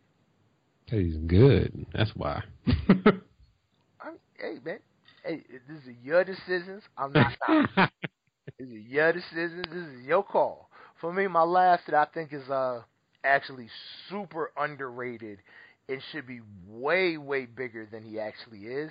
He's 0.86 1.16
good. 1.26 1.86
That's 1.92 2.10
why. 2.14 2.42
Hey 4.38 4.58
man, 4.64 4.78
hey, 5.24 5.42
this 5.66 5.78
is 5.78 5.94
your 6.04 6.22
decisions. 6.22 6.82
I'm 6.98 7.12
not. 7.12 7.32
knocking. 7.48 7.88
This 8.58 8.68
is 8.68 8.86
your 8.86 9.12
decisions. 9.12 9.64
This 9.72 9.82
is 9.82 10.04
your 10.04 10.22
call. 10.22 10.68
For 11.00 11.12
me, 11.12 11.26
my 11.26 11.42
last 11.42 11.84
that 11.86 11.94
I 11.94 12.04
think 12.12 12.32
is 12.32 12.48
uh 12.50 12.82
actually 13.24 13.68
super 14.08 14.52
underrated 14.56 15.38
and 15.88 16.00
should 16.12 16.26
be 16.26 16.40
way 16.68 17.16
way 17.16 17.46
bigger 17.46 17.86
than 17.90 18.02
he 18.02 18.18
actually 18.18 18.60
is. 18.66 18.90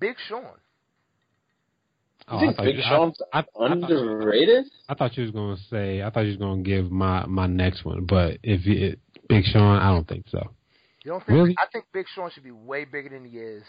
Big 0.00 0.16
Sean. 0.28 0.44
Oh, 2.28 2.40
you 2.40 2.46
think 2.46 2.52
I 2.52 2.56
thought 2.56 2.64
Big 2.64 2.76
you- 2.76 2.82
Sean's 2.82 3.22
I, 3.32 3.38
I, 3.40 3.44
underrated? 3.66 4.64
I 4.88 4.94
thought 4.94 5.16
you 5.16 5.24
was 5.24 5.32
gonna 5.32 5.56
say. 5.68 6.02
I 6.02 6.10
thought 6.10 6.20
you 6.20 6.28
was 6.28 6.36
gonna 6.36 6.62
give 6.62 6.90
my 6.90 7.26
my 7.26 7.46
next 7.46 7.84
one, 7.84 8.04
but 8.06 8.38
if 8.42 8.66
it, 8.66 8.98
Big 9.28 9.44
Sean, 9.44 9.78
I 9.78 9.90
don't 9.90 10.08
think 10.08 10.26
so. 10.28 10.38
You 11.04 11.12
don't 11.12 11.20
think? 11.26 11.30
Really? 11.36 11.56
I 11.58 11.66
think 11.72 11.86
Big 11.92 12.06
Sean 12.14 12.30
should 12.30 12.44
be 12.44 12.50
way 12.50 12.84
bigger 12.84 13.08
than 13.08 13.24
he 13.24 13.38
is. 13.38 13.62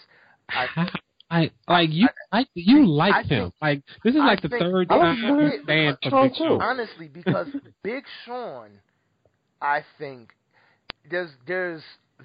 I, 0.50 0.90
I 1.30 1.52
like 1.68 1.90
you 1.92 2.08
like 2.32 2.48
you 2.54 2.86
like 2.88 3.14
I 3.16 3.22
him. 3.24 3.28
think- 3.46 3.54
like 3.62 3.84
this 4.04 4.16
is 4.16 4.22
I 4.22 4.26
like 4.26 4.42
the 4.42 4.50
think- 4.50 4.62
third 4.62 4.88
I 4.92 4.98
time 4.98 5.22
like 5.22 5.40
you're 5.42 5.66
saying 5.66 5.96
for 6.04 6.10
Sean 6.10 6.24
Big 6.28 6.34
too. 6.34 6.44
Sean. 6.44 6.62
honestly, 6.62 7.08
because 7.08 7.48
Big 7.84 8.04
Sean, 8.26 8.70
I 9.62 9.82
think 9.98 10.34
there's 11.12 11.30
there's 11.46 11.82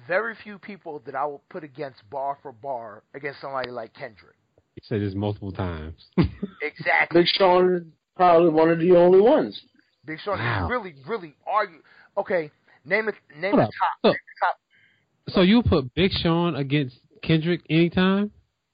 very 0.07 0.35
few 0.43 0.57
people 0.57 1.01
that 1.05 1.15
I 1.15 1.25
will 1.25 1.41
put 1.49 1.63
against 1.63 2.07
bar 2.09 2.37
for 2.41 2.51
bar 2.51 3.03
against 3.13 3.41
somebody 3.41 3.69
like 3.69 3.93
Kendrick. 3.93 4.35
He 4.75 4.81
said 4.83 5.01
this 5.01 5.13
multiple 5.15 5.51
times. 5.51 5.95
Exactly. 6.61 7.21
Big 7.21 7.27
Sean 7.37 7.75
is 7.75 7.83
probably 8.15 8.49
one 8.49 8.69
of 8.69 8.79
the 8.79 8.95
only 8.95 9.21
ones. 9.21 9.59
Big 10.05 10.19
Sean 10.19 10.39
Wow. 10.39 10.65
is 10.65 10.71
really 10.71 10.95
really 11.07 11.35
argue. 11.45 11.81
Okay, 12.17 12.49
name 12.85 13.07
it. 13.09 13.15
name 13.39 13.51
Hold 13.53 13.67
the 13.67 13.71
top. 13.71 13.71
So- 14.03 14.09
name 14.09 14.13
the 14.13 14.45
top. 14.45 15.35
so 15.35 15.41
you 15.41 15.61
put 15.63 15.93
Big 15.93 16.11
Sean 16.11 16.55
against 16.55 16.97
Kendrick 17.23 17.61
anytime? 17.69 18.31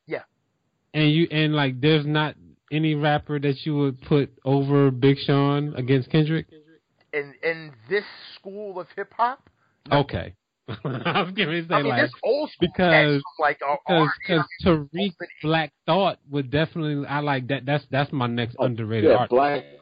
Yeah. 0.07 0.21
And 0.93 1.11
you 1.11 1.27
and 1.31 1.53
like 1.55 1.81
there's 1.81 2.05
not 2.05 2.35
any 2.71 2.95
rapper 2.95 3.39
that 3.39 3.65
you 3.65 3.75
would 3.77 4.01
put 4.01 4.31
over 4.45 4.89
Big 4.91 5.17
Sean 5.25 5.73
against 5.75 6.09
Kendrick? 6.09 6.47
In 7.13 7.33
in 7.43 7.71
this 7.89 8.05
school 8.35 8.79
of 8.79 8.87
hip 8.95 9.13
hop, 9.15 9.49
Okay. 9.91 10.33
I 10.69 11.21
was 11.21 11.33
gonna 11.35 11.61
say 11.67 11.73
I 11.73 11.81
mean 11.81 11.89
like 11.89 12.09
old 12.23 12.49
because- 12.59 13.21
like 13.37 13.59
because 13.59 13.75
are 13.89 14.13
because 14.25 14.45
Tariq 14.93 15.13
Black 15.41 15.73
Thought 15.85 16.19
would 16.31 16.49
definitely 16.51 17.05
I 17.05 17.19
like 17.19 17.47
that. 17.47 17.65
That's 17.65 17.83
that's 17.91 18.13
my 18.13 18.27
next 18.27 18.55
oh, 18.57 18.65
underrated 18.65 19.09
yeah, 19.09 19.17
artist. 19.17 19.29
Black. 19.31 19.63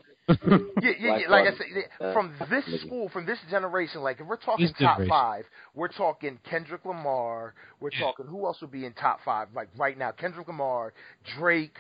Yeah, 0.82 0.92
yeah, 1.00 1.18
yeah. 1.18 1.30
Like 1.30 1.46
I 1.46 1.52
said, 1.58 2.14
from 2.14 2.34
this 2.50 2.64
school, 2.82 3.10
from 3.10 3.26
this 3.26 3.38
generation, 3.50 4.02
like 4.02 4.22
if 4.22 4.28
we're 4.28 4.38
talking 4.38 4.66
This 4.66 4.74
top 4.80 4.98
generation. 4.98 5.10
five, 5.10 5.46
we're 5.76 5.90
talking 5.90 6.40
Kendrick 6.50 6.86
Lamar. 6.86 7.54
We're 7.80 7.90
talking 7.90 8.28
who 8.28 8.46
else 8.46 8.62
would 8.62 8.72
be 8.72 8.86
in 8.86 8.94
top 8.94 9.20
five? 9.26 9.50
Like 9.54 9.68
right 9.78 9.98
now, 9.98 10.12
Kendrick 10.12 10.48
Lamar, 10.48 10.94
Drake, 11.38 11.76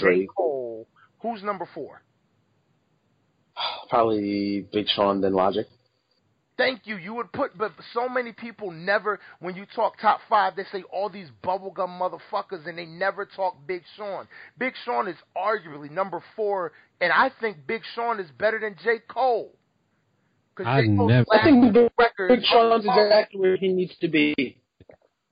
J. 0.00 0.26
Cole. 0.36 0.86
Who's 1.22 1.42
number 1.42 1.68
four? 1.74 2.02
Probably 3.88 4.66
Big 4.72 4.86
Sean 4.88 5.20
then 5.20 5.32
Logic. 5.32 5.66
Thank 6.58 6.86
you. 6.86 6.96
You 6.96 7.14
would 7.14 7.32
put, 7.32 7.56
but 7.56 7.72
so 7.94 8.08
many 8.08 8.32
people 8.32 8.70
never, 8.72 9.20
when 9.38 9.54
you 9.54 9.64
talk 9.74 9.98
top 10.00 10.20
five, 10.28 10.56
they 10.56 10.64
say 10.72 10.82
all 10.92 11.08
these 11.08 11.28
bubblegum 11.42 11.98
motherfuckers, 11.98 12.66
and 12.66 12.76
they 12.76 12.84
never 12.84 13.24
talk 13.24 13.56
Big 13.66 13.82
Sean. 13.96 14.26
Big 14.58 14.74
Sean 14.84 15.06
is 15.08 15.16
arguably 15.36 15.88
number 15.90 16.20
four, 16.34 16.72
and 17.00 17.12
I 17.12 17.30
think 17.40 17.58
Big 17.66 17.82
Sean 17.94 18.18
is 18.18 18.28
better 18.32 18.58
than 18.58 18.74
J. 18.82 18.98
Cole. 19.08 19.54
'Cause 20.56 20.66
I 20.66 20.80
J. 20.82 20.96
Cole's 20.96 21.08
never- 21.08 21.26
I 21.32 21.44
think 21.44 21.62
last 21.64 21.74
Big, 21.74 21.90
record- 21.96 22.28
Big 22.28 22.44
Sean's 22.44 22.84
exactly 22.84 23.40
where 23.40 23.56
he 23.56 23.68
needs 23.72 23.96
to 23.98 24.08
be. 24.08 24.60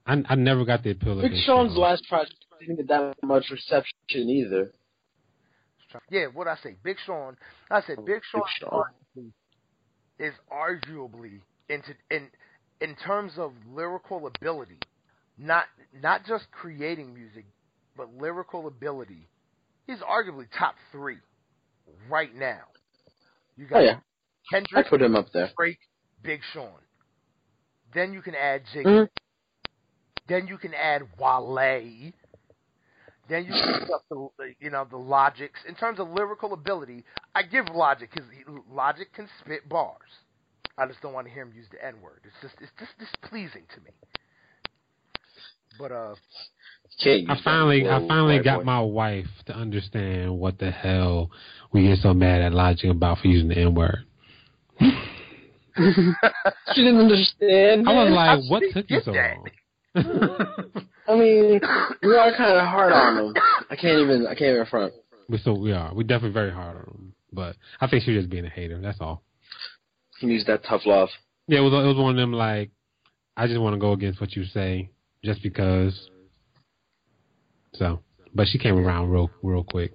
I 0.07 0.23
I 0.29 0.35
never 0.37 0.65
got 0.65 0.85
the 0.85 0.91
appeal 0.91 1.15
of 1.19 1.23
Big 1.23 1.33
Big 1.33 1.41
Sean's 1.41 1.73
Sean. 1.73 1.81
last 1.83 2.09
project 2.09 2.37
didn't 2.61 2.77
get 2.77 2.87
that 2.89 3.23
much 3.25 3.51
reception 3.51 4.31
either. 4.31 4.73
Yeah, 6.11 6.27
what 6.27 6.47
I 6.47 6.57
say, 6.57 6.77
Big 6.83 6.99
Sean. 7.01 7.37
I 7.71 7.81
said 7.81 8.05
Big 8.05 8.23
Sean, 8.25 8.43
Big 8.43 8.69
Sean. 8.69 9.33
Is 10.19 10.35
arguably 10.53 11.41
into 11.69 11.95
in 12.11 12.29
in 12.81 12.95
terms 12.97 13.33
of 13.39 13.53
lyrical 13.75 14.27
ability, 14.27 14.79
not 15.39 15.65
not 16.01 16.25
just 16.27 16.51
creating 16.51 17.15
music, 17.15 17.45
but 17.97 18.09
lyrical 18.15 18.67
ability. 18.67 19.29
He's 19.87 19.99
arguably 19.99 20.47
top 20.59 20.75
three 20.93 21.19
right 22.09 22.35
now. 22.35 22.63
You 23.57 23.67
got 23.67 23.79
Oh 23.79 23.81
yeah, 23.83 23.99
I 24.75 24.83
put 24.83 25.03
him 25.03 25.17
up 25.17 25.27
there. 25.33 25.51
Drake, 25.57 25.79
Big 26.23 26.41
Sean. 26.53 26.71
Then 27.95 28.13
you 28.13 28.23
can 28.23 28.35
add 28.35 28.63
Jay. 28.73 28.85
Mhm. 28.85 29.09
Then 30.29 30.49
you 30.49 30.59
can 30.59 30.75
add 30.75 31.03
Wale. 31.19 32.13
Then 33.29 33.45
you 33.45 33.53
can 33.53 33.81
pick 33.81 33.91
up 33.91 34.05
the 34.09 34.29
you 34.61 34.71
know 34.71 34.87
the 34.89 34.97
Logics 34.97 35.61
in 35.69 35.75
terms 35.75 35.99
of 35.99 36.09
lyrical 36.09 36.53
ability. 36.53 37.05
I 37.35 37.43
give 37.43 37.67
Logic 37.75 38.09
because 38.13 38.29
Logic 38.71 39.13
can 39.13 39.29
spit 39.41 39.69
bars. 39.69 40.11
I 40.79 40.87
just 40.87 41.01
don't 41.01 41.13
want 41.13 41.27
to 41.27 41.33
hear 41.33 41.43
him 41.43 41.53
use 41.55 41.67
the 41.71 41.85
N 41.85 41.95
word. 42.03 42.21
It's 42.25 42.35
just 42.41 42.55
it's 42.61 42.73
just 42.79 42.93
displeasing 42.99 43.65
to 43.75 43.81
me. 43.81 43.91
But 45.79 45.93
uh, 45.93 46.15
I 47.29 47.39
finally, 47.45 47.89
I 47.89 48.07
finally 48.09 48.43
got 48.43 48.61
boy. 48.61 48.65
my 48.65 48.81
wife 48.81 49.27
to 49.47 49.55
understand 49.55 50.39
what 50.39 50.59
the 50.59 50.71
hell 50.71 51.31
we 51.73 51.89
get 51.89 51.99
so 51.99 52.15
mad 52.15 52.43
at 52.43 52.53
Logic 52.53 52.91
about 52.91 53.19
for 53.19 53.29
using 53.29 53.49
the 53.49 53.59
N 53.59 53.75
word. 53.75 54.05
She 56.75 56.83
didn't 56.83 57.01
understand. 57.01 57.89
I 57.89 57.93
was 57.93 58.13
like, 58.13 58.39
I 58.39 58.43
what 58.49 58.63
took 58.73 58.91
you 58.91 59.01
so 59.05 59.13
that. 59.13 59.37
long? 59.95 60.73
I 61.09 61.15
mean, 61.15 61.61
we 62.03 62.17
are 62.17 62.37
kind 62.37 62.57
of 62.57 62.67
hard 62.67 62.93
on 62.93 63.17
them. 63.17 63.35
I 63.71 63.77
can't 63.77 63.99
even. 64.01 64.27
I 64.27 64.35
can't 64.35 64.55
even 64.55 64.67
front. 64.67 64.93
we 65.29 65.39
so 65.39 65.55
we 65.55 65.73
are. 65.73 65.95
We 65.95 66.05
definitely 66.05 66.35
very 66.35 66.53
hard 66.53 66.77
on 66.77 66.85
them. 66.85 67.13
But 67.33 67.57
I 67.81 67.87
think 67.87 68.03
she's 68.05 68.17
just 68.17 68.31
being 68.31 68.45
a 68.45 68.49
hater. 68.49 68.81
That's 68.81 68.99
all. 69.01 69.23
He 70.19 70.27
needs 70.27 70.47
that 70.47 70.65
tough 70.65 70.83
love. 70.87 71.09
Yeah, 71.47 71.59
it 71.59 71.63
was 71.63 71.73
it 71.73 71.87
was 71.87 71.97
one 71.97 72.11
of 72.11 72.17
them 72.17 72.33
like, 72.33 72.71
I 73.37 73.47
just 73.47 73.61
want 73.61 73.75
to 73.75 73.81
go 73.81 73.93
against 73.93 74.21
what 74.21 74.35
you 74.35 74.45
say 74.45 74.91
just 75.23 75.43
because. 75.43 76.11
So, 77.75 78.01
but 78.35 78.47
she 78.49 78.59
came 78.59 78.77
around 78.77 79.11
real 79.11 79.31
real 79.43 79.65
quick. 79.65 79.93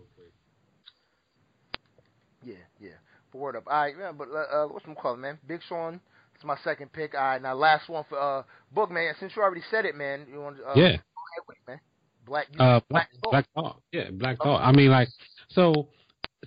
yeah, 2.45 2.53
yeah. 2.79 2.89
But 3.31 3.39
word 3.39 3.55
up. 3.55 3.63
All 3.67 3.73
right, 3.73 3.95
yeah. 3.97 4.11
But 4.11 4.29
uh, 4.29 4.63
uh, 4.63 4.67
what's 4.67 4.85
some 4.85 4.95
call 4.95 5.17
man? 5.17 5.39
Big 5.47 5.61
Sean. 5.67 5.99
It's 6.41 6.47
my 6.47 6.57
second 6.63 6.91
pick. 6.91 7.13
All 7.13 7.21
right, 7.21 7.39
now 7.39 7.53
last 7.53 7.87
one 7.87 8.03
for 8.09 8.17
uh 8.17 8.41
Boog, 8.75 8.89
man. 8.89 9.13
Since 9.19 9.33
you 9.35 9.43
already 9.43 9.61
said 9.69 9.85
it, 9.85 9.95
man. 9.95 10.25
You 10.27 10.39
want? 10.39 10.57
Uh, 10.57 10.73
Yeah. 10.73 10.73
go 10.73 10.87
ahead 10.87 11.45
with 11.47 11.57
it, 11.57 11.67
man. 11.67 11.79
Black. 12.25 12.47
Uh, 12.57 12.79
Black. 12.89 12.89
Black, 12.89 13.09
Thought. 13.21 13.31
Black 13.31 13.45
Thought. 13.53 13.81
Yeah, 13.91 14.09
Black 14.11 14.37
Thought. 14.39 14.61
I 14.61 14.71
mean, 14.71 14.89
like, 14.89 15.09
so, 15.49 15.89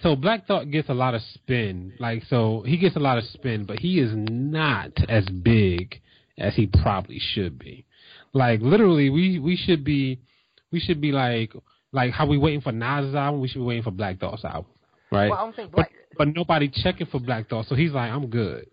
so 0.00 0.16
Black 0.16 0.48
Thought 0.48 0.72
gets 0.72 0.88
a 0.88 0.94
lot 0.94 1.14
of 1.14 1.22
spin. 1.35 1.92
Like, 2.00 2.24
so 2.28 2.64
he 2.66 2.76
gets 2.76 2.96
a 2.96 2.98
lot 2.98 3.18
of 3.18 3.24
spin, 3.26 3.66
but 3.66 3.78
he 3.78 4.00
is 4.00 4.11
not 4.12 4.90
as 5.09 5.26
big 5.26 6.00
as 6.38 6.57
he 6.57 6.66
probably 6.66 7.20
should 7.20 7.57
be. 7.57 7.87
Like, 8.33 8.62
literally, 8.62 9.11
we 9.11 9.38
we 9.38 9.57
should 9.57 9.85
be, 9.85 10.18
we 10.72 10.80
should 10.80 11.00
be 11.00 11.12
like, 11.12 11.52
like 11.92 12.11
how 12.11 12.26
we 12.26 12.37
waiting 12.37 12.62
for 12.62 12.72
Nas' 12.72 13.14
album, 13.14 13.40
we 13.40 13.46
should 13.46 13.61
be 13.61 13.64
waiting 13.64 13.85
for 13.85 13.92
Black 13.92 14.18
Thought's 14.18 14.44
album, 14.44 14.72
right? 15.12 15.30
Well, 15.30 15.38
I 15.38 15.42
don't 15.44 15.54
think 15.54 15.70
but 15.70 15.87
but 16.18 16.35
nobody 16.35 16.68
checking 16.68 17.07
for 17.07 17.20
Black 17.20 17.48
Thought, 17.48 17.66
so 17.66 17.76
he's 17.76 17.92
like, 17.92 18.11
I'm 18.11 18.26
good. 18.26 18.66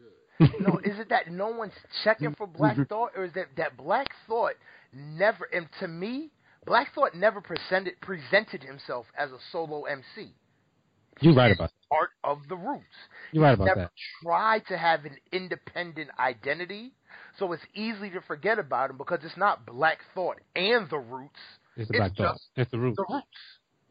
No, 0.60 0.80
is 0.84 1.00
it 1.00 1.10
that 1.10 1.32
no 1.32 1.50
one's 1.50 1.74
checking 2.04 2.34
for 2.36 2.48
Black 2.48 2.74
Mm-hmm. 2.74 2.84
Thought, 2.84 3.12
or 3.16 3.26
is 3.26 3.36
it 3.36 3.48
that 3.58 3.78
Black 3.78 4.08
Thought 4.28 4.54
never? 4.94 5.46
And 5.54 5.68
to 5.80 5.88
me, 5.88 6.32
Black 6.66 6.94
Thought 6.94 7.16
never 7.16 7.42
presented 7.42 8.00
presented 8.02 8.64
himself 8.64 9.06
as 9.18 9.32
a 9.32 9.38
solo 9.52 9.84
MC. 9.84 10.34
You're 11.20 11.34
right 11.36 11.52
about 11.52 11.70
that. 11.70 11.96
Part 11.96 12.10
of 12.24 12.40
the 12.48 12.56
roots. 12.56 12.86
You're 13.32 13.44
right 13.44 13.54
about 13.54 13.66
never 13.66 13.80
that. 13.82 13.92
tried 14.24 14.66
to 14.68 14.78
have 14.78 15.06
an 15.06 15.18
independent 15.32 16.10
identity, 16.20 16.94
so 17.38 17.52
it's 17.52 17.64
easy 17.74 18.10
to 18.12 18.22
forget 18.22 18.58
about 18.60 18.90
him 18.90 18.98
because 18.98 19.20
it's 19.24 19.38
not 19.38 19.66
Black 19.66 20.00
Thought 20.16 20.38
and 20.56 20.90
the 20.90 21.00
Roots. 21.00 21.40
It's 21.76 21.90
the 21.90 21.98
It's 21.98 22.00
Black 22.00 22.16
Thought. 22.16 22.40
It's 22.56 22.72
the 22.72 22.80
root. 22.80 22.96
The 22.96 23.06
Roots. 23.14 23.28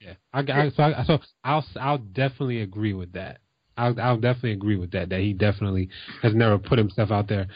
Yeah, 0.01 0.15
I, 0.33 0.41
I 0.41 0.71
so 0.71 0.83
I, 0.83 1.05
so 1.05 1.19
I'll 1.45 1.65
I'll 1.79 1.99
definitely 1.99 2.63
agree 2.63 2.95
with 2.95 3.13
that. 3.13 3.41
I'll 3.77 3.99
I'll 4.01 4.17
definitely 4.19 4.53
agree 4.53 4.77
with 4.77 4.91
that. 4.93 5.09
That 5.11 5.21
he 5.21 5.33
definitely 5.33 5.89
has 6.23 6.35
never 6.35 6.59
put 6.59 6.79
himself 6.79 7.11
out 7.11 7.29
there 7.29 7.47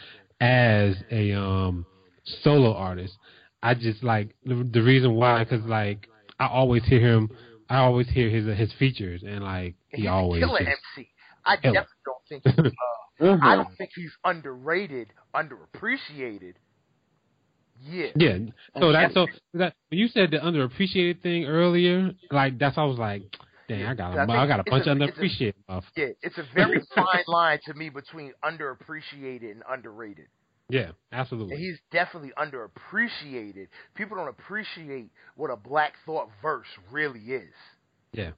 as 0.41 0.95
a 1.11 1.33
um 1.33 1.85
solo 2.43 2.73
artist. 2.73 3.13
I 3.63 3.73
just 3.73 4.03
like 4.03 4.35
the, 4.45 4.67
the 4.71 4.81
reason 4.81 5.13
why 5.15 5.43
because 5.43 5.65
like 5.65 6.07
I 6.39 6.47
always 6.47 6.83
hear 6.85 6.99
him. 6.99 7.29
I 7.69 7.77
always 7.77 8.07
hear 8.09 8.29
his 8.29 8.45
his 8.57 8.71
features 8.73 9.23
and 9.25 9.43
like 9.43 9.75
he 9.89 10.03
He's 10.03 10.09
always 10.09 10.43
a 10.43 10.45
killer 10.45 10.59
just, 10.59 10.71
MC. 10.97 11.09
I 11.45 11.55
killer. 11.57 11.73
definitely 11.73 12.03
don't 12.05 12.17
think. 12.29 12.43
He's, 12.45 12.65
uh, 12.65 13.25
I 13.43 13.55
Mhm. 13.55 13.63
don't 13.63 13.77
think 13.77 13.91
he's 13.95 14.11
underrated, 14.23 15.07
underappreciated. 15.35 16.53
Yeah. 17.83 18.07
yeah. 18.15 18.37
So 18.79 18.91
that 18.91 19.13
so 19.13 19.27
that 19.55 19.73
when 19.89 19.99
you 19.99 20.07
said 20.07 20.31
the 20.31 20.37
underappreciated 20.37 21.21
thing 21.21 21.45
earlier, 21.45 22.11
like 22.31 22.57
that's 22.59 22.77
I 22.77 22.83
was 22.83 22.97
like, 22.97 23.23
dang, 23.67 23.85
I 23.85 23.93
got 23.93 24.15
a, 24.15 24.31
I 24.31 24.43
I 24.43 24.47
got 24.47 24.59
a 24.59 24.61
it's 24.61 24.69
bunch 24.69 24.87
a- 24.87 24.91
of 24.91 25.01
it's 25.01 25.17
a- 25.17 25.21
underappreciated 25.21 25.53
stuff. 25.63 25.83
Yeah, 25.95 26.05
it's 26.21 26.37
a 26.37 26.43
very 26.55 26.81
fine 26.95 27.23
line 27.27 27.59
to 27.65 27.73
me 27.73 27.89
between 27.89 28.33
underappreciated 28.43 29.51
and 29.51 29.63
underrated. 29.69 30.27
Yeah, 30.69 30.81
And 30.81 30.93
absolutely. 31.11 31.57
he's 31.57 31.77
definitely 31.91 32.31
underappreciated. 32.39 33.67
People 33.95 34.17
don't 34.17 34.27
appreciate 34.29 35.09
what 35.35 35.51
a 35.51 35.55
Black 35.55 35.93
Thought 36.05 36.29
verse 36.41 36.65
really 36.91 37.19
is. 37.19 37.53
Yeah. 38.13 38.31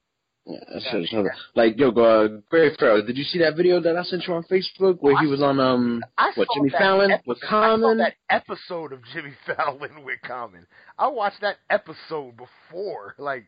Yeah, 0.46 0.58
that's 0.72 0.84
just 0.90 1.12
another- 1.12 1.34
like 1.56 1.78
yo, 1.78 1.90
uh, 1.90 2.28
Great 2.48 2.78
Pharaoh. 2.78 3.02
Did 3.02 3.18
you 3.18 3.24
see 3.24 3.38
that 3.40 3.54
video 3.54 3.80
that 3.80 3.96
I 3.98 4.02
sent 4.02 4.26
you 4.26 4.32
on 4.32 4.44
Facebook 4.44 4.96
where 5.00 5.14
he 5.18 5.26
was 5.26 5.42
on 5.42 5.60
um 5.60 6.02
I 6.16 6.30
what 6.36 6.46
saw 6.48 6.54
Jimmy 6.54 6.70
that 6.70 6.78
Fallon 6.78 7.10
epi- 7.10 7.22
with 7.26 7.38
I 7.44 7.46
saw 7.46 7.50
Common? 7.50 7.98
that 7.98 8.14
episode 8.30 8.92
of 8.94 9.00
Jimmy 9.12 9.32
Fallon 9.46 10.04
with 10.04 10.20
Common. 10.22 10.66
I 10.98 11.08
watched 11.08 11.42
that 11.42 11.56
episode 11.68 12.34
before, 12.38 13.14
like 13.18 13.44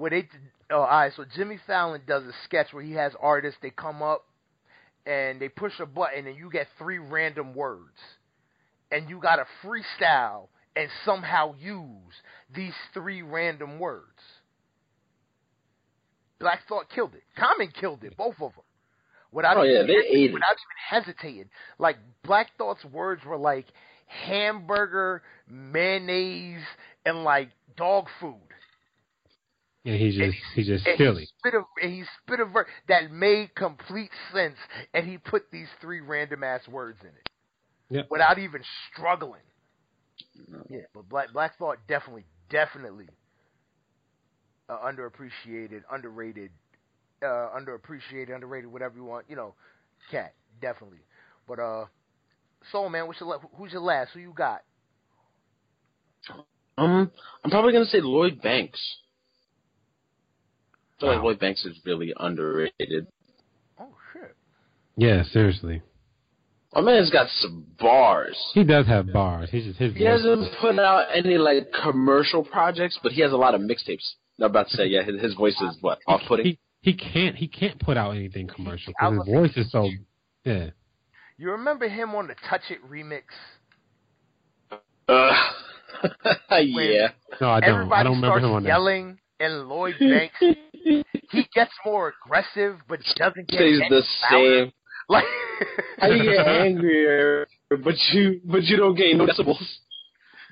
where 0.00 0.10
they. 0.10 0.28
Oh, 0.70 0.78
all 0.80 0.86
right. 0.86 1.12
So 1.14 1.24
Jimmy 1.36 1.58
Fallon 1.66 2.00
does 2.06 2.24
a 2.24 2.32
sketch 2.44 2.68
where 2.72 2.82
he 2.82 2.92
has 2.94 3.12
artists. 3.20 3.58
They 3.62 3.70
come 3.70 4.02
up 4.02 4.24
and 5.06 5.40
they 5.40 5.48
push 5.48 5.72
a 5.80 5.86
button, 5.86 6.26
and 6.26 6.36
you 6.36 6.50
get 6.50 6.66
three 6.78 6.98
random 6.98 7.54
words, 7.54 7.98
and 8.90 9.08
you 9.08 9.20
got 9.20 9.36
to 9.36 9.44
freestyle 9.64 10.48
and 10.76 10.88
somehow 11.04 11.54
use 11.60 12.14
these 12.54 12.74
three 12.94 13.22
random 13.22 13.78
words. 13.78 14.04
Black 16.38 16.60
Thought 16.68 16.88
killed 16.94 17.14
it. 17.14 17.22
Common 17.36 17.68
killed 17.78 18.02
it. 18.04 18.16
Both 18.16 18.36
of 18.40 18.52
them. 18.54 18.64
Without 19.32 19.58
Oh, 19.58 19.62
yeah, 19.62 19.82
even, 19.82 19.94
it. 19.98 20.32
without 20.32 20.56
even 20.56 21.04
hesitating. 21.04 21.50
Like 21.78 21.96
Black 22.24 22.48
Thought's 22.58 22.84
words 22.86 23.22
were 23.24 23.36
like 23.36 23.66
hamburger, 24.06 25.22
mayonnaise, 25.48 26.62
and 27.04 27.24
like 27.24 27.50
dog 27.76 28.06
food. 28.20 28.34
And 29.84 29.94
he's 29.94 30.18
And 30.18 30.32
just 30.32 30.44
he's 30.54 30.66
just 30.66 30.86
And 30.86 30.98
silly. 30.98 31.22
he 31.22 31.28
spit 31.38 31.54
a 31.54 31.62
and 31.82 31.92
he 31.92 32.04
spit 32.22 32.40
a 32.40 32.44
ver- 32.44 32.66
that 32.88 33.10
made 33.10 33.54
complete 33.54 34.10
sense, 34.32 34.56
and 34.92 35.06
he 35.06 35.16
put 35.18 35.50
these 35.50 35.68
three 35.80 36.00
random 36.00 36.44
ass 36.44 36.66
words 36.68 36.98
in 37.02 37.08
it. 37.08 37.28
Yep. 37.88 38.08
Without 38.10 38.38
even 38.38 38.62
struggling. 38.92 39.40
Yeah, 40.68 40.80
but 40.94 41.08
Black 41.08 41.32
Black 41.32 41.56
Thought 41.58 41.78
definitely, 41.88 42.24
definitely 42.50 43.08
uh, 44.68 44.78
underappreciated, 44.78 45.82
underrated, 45.90 46.50
uh, 47.22 47.48
underappreciated, 47.56 48.34
underrated, 48.34 48.70
whatever 48.70 48.96
you 48.96 49.04
want. 49.04 49.26
You 49.28 49.36
know, 49.36 49.54
cat 50.10 50.34
definitely. 50.60 50.98
But 51.48 51.58
uh, 51.58 51.86
Soul 52.70 52.90
Man, 52.90 53.06
what's 53.06 53.18
your 53.20 53.30
la- 53.30 53.38
who's 53.56 53.72
your 53.72 53.80
last? 53.82 54.10
Who 54.12 54.20
you 54.20 54.32
got? 54.36 54.60
Um, 56.76 57.10
I'm 57.44 57.50
probably 57.50 57.72
gonna 57.72 57.86
say 57.86 58.00
Lloyd 58.00 58.40
Banks. 58.42 58.80
I 61.00 61.06
feel 61.06 61.08
like 61.10 61.18
Wow. 61.18 61.24
Lloyd 61.24 61.38
Banks 61.40 61.64
is 61.64 61.76
really 61.84 62.12
underrated. 62.18 63.06
Oh 63.78 63.88
shit. 64.12 64.34
Yeah, 64.96 65.22
seriously. 65.32 65.82
My 66.74 66.82
man's 66.82 67.10
got 67.10 67.28
some 67.40 67.64
bars. 67.80 68.36
He 68.54 68.62
does 68.62 68.86
have 68.86 69.12
bars. 69.12 69.48
He's 69.50 69.64
just 69.64 69.78
his 69.78 69.94
He 69.96 70.04
hasn't 70.04 70.46
put 70.60 70.78
out 70.78 71.06
any 71.12 71.36
like 71.36 71.68
commercial 71.82 72.44
projects, 72.44 72.98
but 73.02 73.10
he 73.12 73.22
has 73.22 73.32
a 73.32 73.36
lot 73.36 73.54
of 73.54 73.60
mixtapes. 73.60 74.04
I'm 74.38 74.44
about 74.46 74.68
to 74.68 74.76
say, 74.76 74.86
yeah, 74.86 75.02
his, 75.02 75.20
his 75.20 75.34
voice 75.34 75.60
is 75.60 75.76
what 75.80 75.98
off-putting. 76.06 76.46
He 76.46 76.58
he 76.82 76.94
can't 76.94 77.34
he 77.36 77.48
can't 77.48 77.78
put 77.80 77.96
out 77.96 78.12
anything 78.12 78.46
commercial 78.46 78.92
because 78.98 79.26
his 79.26 79.34
voice 79.34 79.56
is 79.56 79.70
so 79.72 79.88
yeah. 80.44 80.70
You 81.38 81.52
remember 81.52 81.88
him 81.88 82.14
on 82.14 82.28
the 82.28 82.34
Touch 82.48 82.62
It 82.70 82.78
remix? 82.88 83.22
Uh, 85.08 85.30
yeah. 86.60 87.08
No, 87.40 87.50
I 87.50 87.60
don't. 87.60 87.70
Everybody 87.70 88.00
I 88.00 88.02
don't 88.04 88.12
remember 88.16 88.26
starts 88.26 88.44
him 88.44 88.50
on 88.52 88.62
that. 88.62 88.68
yelling, 88.68 89.18
and 89.40 89.68
Lloyd 89.68 89.94
Banks 89.98 90.36
he 91.30 91.46
gets 91.54 91.72
more 91.84 92.12
aggressive, 92.24 92.76
but 92.88 93.00
doesn't 93.16 93.48
get 93.48 93.58
Stays 93.58 93.80
any 93.80 93.88
the 93.88 94.02
louder. 94.30 94.64
same. 94.64 94.72
Like 95.08 95.24
How 95.98 96.08
you 96.08 96.22
get 96.22 96.46
angrier, 96.46 97.46
but 97.68 97.94
you 98.12 98.40
but 98.44 98.62
you 98.64 98.76
don't 98.76 98.94
gain 98.94 99.18
no 99.18 99.26
decibels. 99.26 99.60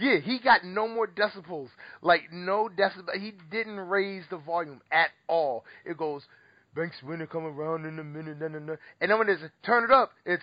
Yeah, 0.00 0.18
he 0.18 0.38
got 0.38 0.64
no 0.64 0.86
more 0.88 1.06
decibels. 1.06 1.68
Like 2.02 2.32
no 2.32 2.68
decibel. 2.68 3.14
He 3.20 3.34
didn't 3.50 3.78
raise 3.80 4.24
the 4.30 4.38
volume 4.38 4.80
at 4.92 5.10
all. 5.28 5.64
It 5.84 5.96
goes, 5.96 6.22
Banks 6.74 6.96
winner 7.02 7.26
come 7.26 7.44
around 7.44 7.84
in 7.84 7.98
a 7.98 8.04
minute, 8.04 8.40
nah, 8.40 8.48
nah, 8.48 8.58
nah. 8.58 8.76
and 9.00 9.10
then 9.10 9.18
when 9.18 9.28
it's 9.28 9.42
turn 9.64 9.84
it 9.84 9.90
up, 9.90 10.10
it's 10.26 10.42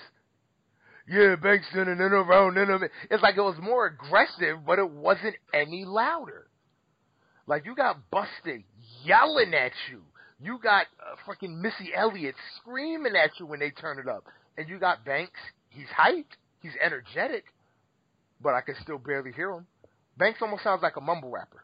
yeah, 1.08 1.36
Banks 1.36 1.68
in 1.74 1.82
and 1.88 2.00
then 2.00 2.12
around 2.14 2.58
in 2.58 2.70
a 2.70 2.74
minute. 2.74 2.92
It's 3.12 3.22
like 3.22 3.38
it 3.38 3.42
was 3.42 3.58
more 3.62 3.86
aggressive, 3.86 4.66
but 4.66 4.80
it 4.80 4.90
wasn't 4.90 5.36
any 5.54 5.86
louder. 5.86 6.45
Like 7.48 7.66
you 7.66 7.76
got 7.76 7.98
Buster 8.12 8.62
yelling 9.04 9.54
at 9.54 9.72
you. 9.92 10.02
You 10.42 10.60
got 10.62 10.88
uh, 11.00 11.16
fucking 11.26 11.62
Missy 11.62 11.92
Elliott 11.96 12.36
screaming 12.60 13.14
at 13.16 13.32
you 13.40 13.46
when 13.46 13.60
they 13.60 13.70
turn 13.72 14.00
it 14.00 14.08
up, 14.08 14.26
and 14.58 14.68
you 14.68 14.80
got 14.80 15.06
Banks. 15.06 15.40
He's 15.70 15.88
hyped. 15.98 16.36
He's 16.62 16.74
energetic 16.84 17.46
but 18.44 18.54
I 18.54 18.62
can 18.62 18.76
still 18.84 18.98
barely 18.98 19.32
hear 19.32 19.50
him. 19.50 19.66
Banks 20.18 20.40
almost 20.42 20.62
sounds 20.64 20.84
like 20.84 20.98
a 20.98 21.02
mumble 21.02 21.32
rapper. 21.32 21.64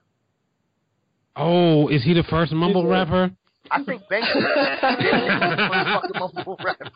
Oh, 1.35 1.87
is 1.89 2.03
he 2.03 2.13
the 2.13 2.23
first 2.23 2.51
mumble 2.53 2.81
He's 2.83 2.89
a- 2.89 2.93
rapper? 2.93 3.31
I 3.69 3.83
think 3.83 4.01
Banks 4.09 4.27
is 4.29 4.35
the 4.35 4.41
first 4.81 6.15
fucking 6.15 6.19
mumble 6.35 6.57
rapper. 6.63 6.89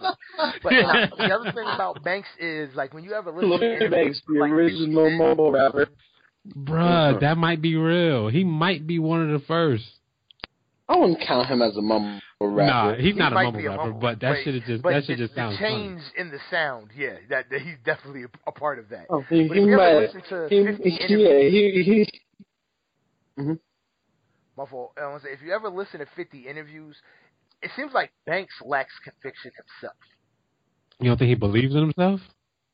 But 0.63 0.73
uh, 0.73 1.07
the 1.17 1.33
other 1.35 1.51
thing 1.51 1.67
about 1.73 2.03
Banks 2.03 2.27
is 2.39 2.73
like 2.75 2.93
when 2.93 3.03
you 3.03 3.13
ever 3.13 3.31
listen 3.31 3.49
Look 3.49 3.61
to 3.61 3.85
at 3.85 3.91
Banks, 3.91 4.21
the 4.27 4.39
like, 4.39 4.51
original 4.51 5.09
mumble 5.17 5.51
rapper. 5.51 5.87
Bruh, 6.53 7.19
that 7.21 7.37
might 7.37 7.61
be 7.61 7.75
real. 7.75 8.27
He 8.27 8.43
might 8.43 8.85
be 8.85 8.99
one 8.99 9.21
of 9.29 9.39
the 9.39 9.45
first. 9.47 9.83
I 10.87 10.97
wouldn't 10.97 11.19
count 11.25 11.47
him 11.47 11.61
as 11.61 11.75
a 11.77 11.81
mumble 11.81 12.19
rapper. 12.39 12.65
Nah, 12.65 12.95
he's 12.95 13.13
he 13.13 13.19
not 13.19 13.31
a 13.31 13.35
mumble 13.35 13.59
be 13.59 13.65
a 13.65 13.71
rapper, 13.71 13.91
but 13.93 14.19
that 14.19 14.43
should 14.43 14.53
have 14.55 14.65
just 14.65 14.83
but 14.83 14.91
that 14.91 15.05
should 15.05 15.17
just 15.17 15.33
the 15.33 15.41
sound 15.41 15.57
change 15.57 16.01
in 16.17 16.29
the 16.29 16.37
sound, 16.51 16.91
yeah, 16.95 17.15
that, 17.29 17.45
that 17.49 17.61
he's 17.61 17.77
definitely 17.83 18.23
a, 18.23 18.27
a 18.47 18.51
part 18.51 18.77
of 18.77 18.89
that. 18.89 19.07
Oh, 19.09 19.21
he, 19.29 19.47
But 19.47 19.57
he 19.57 19.63
if 19.63 19.67
you 19.67 19.73
ever 19.79 20.01
might. 20.01 20.13
listen 20.15 20.21
to 20.29 20.47
He, 20.49 20.63
50 20.63 20.89
he, 20.89 20.95
interviews, 20.97 21.27
yeah, 21.27 21.49
he, 21.49 21.83
he. 21.83 23.41
Mm-hmm. 23.41 23.53
my 24.57 24.65
fault. 24.67 24.91
I 25.01 25.07
wanna 25.07 25.21
say, 25.21 25.29
if 25.31 25.41
you 25.41 25.51
ever 25.53 25.69
listen 25.69 25.99
to 26.01 26.05
50 26.15 26.47
interviews, 26.47 26.95
it 27.63 27.71
seems 27.75 27.91
like 27.93 28.11
Banks 28.27 28.53
lacks 28.63 28.93
conviction 29.03 29.51
himself. 29.57 29.97
You 30.99 31.09
don't 31.09 31.17
think 31.17 31.29
he 31.29 31.35
believes 31.35 31.73
in 31.73 31.81
himself? 31.81 32.21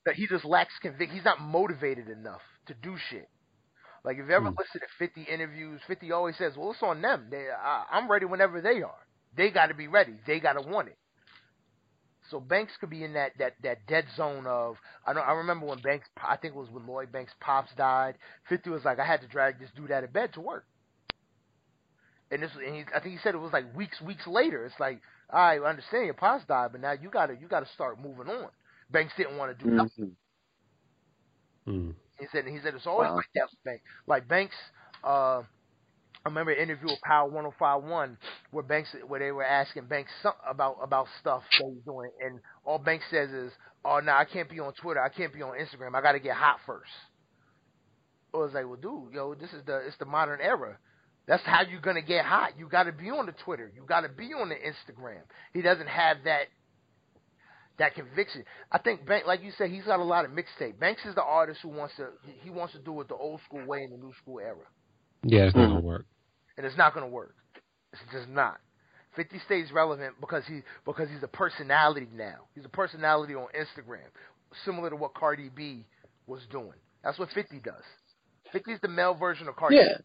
That 0.05 0.15
he 0.15 0.27
just 0.27 0.43
lacks 0.43 0.73
conviction. 0.81 1.15
He's 1.15 1.25
not 1.25 1.39
motivated 1.39 2.09
enough 2.09 2.41
to 2.67 2.73
do 2.73 2.95
shit. 3.09 3.29
Like 4.03 4.17
if 4.17 4.27
you 4.27 4.33
ever 4.33 4.49
Hmm. 4.49 4.55
listen 4.57 4.81
to 4.81 4.87
50 4.99 5.23
interviews, 5.23 5.81
50 5.87 6.11
always 6.11 6.37
says, 6.37 6.57
"Well, 6.57 6.71
it's 6.71 6.83
on 6.83 7.01
them. 7.01 7.27
They, 7.29 7.49
I, 7.51 7.85
I'm 7.91 8.09
ready 8.09 8.25
whenever 8.25 8.61
they 8.61 8.81
are. 8.81 9.07
They 9.35 9.49
got 9.51 9.67
to 9.67 9.73
be 9.75 9.87
ready. 9.87 10.15
They 10.25 10.39
got 10.39 10.53
to 10.53 10.61
want 10.61 10.89
it." 10.89 10.97
So 12.29 12.39
Banks 12.39 12.73
could 12.79 12.89
be 12.89 13.03
in 13.03 13.13
that 13.13 13.33
that 13.39 13.55
that 13.63 13.85
dead 13.87 14.05
zone 14.15 14.47
of 14.47 14.77
I 15.05 15.13
know 15.13 15.21
I 15.21 15.33
remember 15.33 15.65
when 15.67 15.79
Banks 15.81 16.07
I 16.17 16.37
think 16.37 16.55
it 16.55 16.57
was 16.57 16.69
when 16.71 16.87
Lloyd 16.87 17.11
Banks 17.11 17.33
pops 17.41 17.73
died. 17.75 18.15
50 18.49 18.69
was 18.69 18.85
like 18.85 18.99
I 18.99 19.05
had 19.05 19.21
to 19.21 19.27
drag 19.27 19.59
this 19.59 19.69
dude 19.75 19.91
out 19.91 20.03
of 20.03 20.13
bed 20.13 20.33
to 20.33 20.41
work. 20.41 20.65
And 22.31 22.41
this 22.43 22.51
and 22.55 22.75
he, 22.75 22.85
I 22.95 22.99
think 22.99 23.15
he 23.15 23.19
said 23.21 23.35
it 23.35 23.39
was 23.39 23.53
like 23.53 23.75
weeks 23.75 23.99
weeks 24.01 24.25
later. 24.27 24.65
It's 24.65 24.79
like 24.79 25.01
I 25.29 25.59
understand 25.59 26.05
your 26.05 26.13
pops 26.15 26.45
died, 26.45 26.71
but 26.71 26.81
now 26.81 26.93
you 26.93 27.09
got 27.09 27.27
to 27.27 27.35
you 27.39 27.47
got 27.47 27.61
to 27.61 27.73
start 27.73 27.99
moving 27.99 28.29
on. 28.29 28.49
Banks 28.89 29.13
didn't 29.17 29.37
want 29.37 29.57
to 29.57 29.65
do 29.65 29.71
nothing. 29.71 29.89
Mhm. 31.67 31.91
Mm. 31.91 31.95
He 32.21 32.27
said 32.31 32.45
he 32.47 32.59
said 32.63 32.75
it's 32.75 32.87
always 32.87 33.09
Wow. 33.09 33.15
like 33.17 33.25
that 33.35 33.49
with 33.49 33.63
Banks. 33.65 33.83
Like 34.07 34.27
Banks, 34.27 34.55
uh, 35.03 35.41
I 36.23 36.29
remember 36.29 36.51
an 36.51 36.61
interview 36.61 36.87
with 36.87 37.01
Power 37.01 37.27
105.1 37.29 38.15
where 38.51 38.63
Banks 38.63 38.95
where 39.07 39.19
they 39.19 39.31
were 39.31 39.43
asking 39.43 39.85
Banks 39.85 40.11
some, 40.21 40.33
about 40.47 40.77
about 40.83 41.07
stuff 41.19 41.41
that 41.59 41.65
he's 41.73 41.83
doing, 41.83 42.11
and 42.23 42.39
all 42.63 42.77
Banks 42.77 43.05
says 43.09 43.31
is, 43.31 43.51
"Oh 43.83 43.99
no, 43.99 44.11
I 44.13 44.25
can't 44.25 44.47
be 44.49 44.59
on 44.59 44.71
Twitter. 44.73 45.01
I 45.01 45.09
can't 45.09 45.33
be 45.33 45.41
on 45.41 45.53
Instagram. 45.57 45.95
I 45.95 46.01
got 46.01 46.11
to 46.13 46.19
get 46.19 46.35
hot 46.35 46.59
first. 46.65 46.91
I 48.33 48.37
was 48.37 48.53
like, 48.53 48.65
"Well, 48.65 48.75
dude, 48.77 49.13
yo, 49.13 49.33
this 49.33 49.51
is 49.51 49.65
the 49.65 49.77
it's 49.87 49.97
the 49.97 50.05
modern 50.05 50.39
era." 50.41 50.77
That's 51.27 51.43
how 51.43 51.61
you're 51.61 51.81
gonna 51.81 52.01
get 52.01 52.25
hot. 52.25 52.51
You 52.57 52.67
got 52.67 52.83
to 52.83 52.91
be 52.91 53.09
on 53.09 53.25
the 53.25 53.31
Twitter. 53.43 53.71
You 53.75 53.83
got 53.87 54.01
to 54.01 54.09
be 54.09 54.33
on 54.33 54.49
the 54.49 54.55
Instagram. 54.55 55.21
He 55.53 55.61
doesn't 55.61 55.87
have 55.87 56.17
that 56.25 56.47
that 57.77 57.95
conviction. 57.95 58.43
I 58.71 58.77
think 58.77 59.05
Bank, 59.05 59.25
like 59.25 59.41
you 59.41 59.51
said, 59.57 59.69
he's 59.71 59.85
got 59.85 59.99
a 59.99 60.03
lot 60.03 60.25
of 60.25 60.31
mixtape. 60.31 60.79
Banks 60.79 61.01
is 61.05 61.15
the 61.15 61.23
artist 61.23 61.61
who 61.61 61.69
wants 61.69 61.95
to 61.97 62.09
he- 62.25 62.39
he 62.43 62.49
wants 62.49 62.73
to 62.73 62.79
do 62.79 62.99
it 63.01 63.07
the 63.07 63.15
old 63.15 63.41
school 63.41 63.65
way 63.65 63.83
in 63.83 63.91
the 63.91 63.97
new 63.97 64.13
school 64.21 64.39
era, 64.39 64.65
Yeah, 65.23 65.45
it's 65.45 65.55
not 65.55 65.65
Mhm. 65.69 65.73
gonna 65.75 65.79
work. 65.81 66.05
and 66.57 66.65
it's 66.65 66.77
not 66.77 66.93
going 66.93 67.05
to 67.05 67.11
work. 67.11 67.35
It's 67.93 68.01
just 68.11 68.27
not. 68.29 68.59
Fifty 69.15 69.39
stays 69.39 69.71
relevant 69.71 70.19
because 70.21 70.45
he 70.47 70.61
because 70.85 71.09
he's 71.09 71.23
a 71.23 71.27
personality 71.27 72.07
now. 72.13 72.47
He's 72.55 72.65
a 72.65 72.69
personality 72.69 73.35
on 73.35 73.47
Instagram, 73.49 74.07
similar 74.63 74.89
to 74.89 74.95
what 74.95 75.13
Cardi 75.13 75.49
B 75.49 75.85
was 76.27 76.45
doing. 76.47 76.73
That's 77.03 77.17
what 77.19 77.29
Fifty 77.31 77.59
does. 77.59 77.83
50 78.51 78.73
is 78.73 78.79
the 78.81 78.87
male 78.87 79.13
version 79.15 79.47
of 79.47 79.55
Cardi. 79.55 79.77
Yeah. 79.77 79.97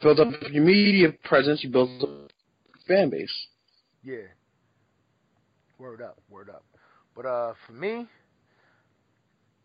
Build 0.00 0.20
up 0.20 0.28
your 0.50 0.62
media 0.64 1.10
presence, 1.24 1.62
you 1.64 1.70
build 1.70 2.02
up 2.02 2.08
a 2.08 2.78
fan 2.86 3.10
base. 3.10 3.48
Yeah. 4.02 4.26
Word 5.78 6.00
up, 6.00 6.18
word 6.30 6.48
up. 6.48 6.64
But 7.14 7.26
uh, 7.26 7.54
for 7.66 7.72
me, 7.72 8.06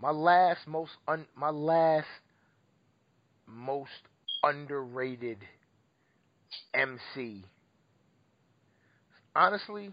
my 0.01 0.11
last 0.11 0.67
most 0.67 0.91
un, 1.07 1.25
my 1.35 1.49
last 1.49 2.07
most 3.47 3.89
underrated 4.43 5.37
MC. 6.73 7.45
Honestly, 9.35 9.91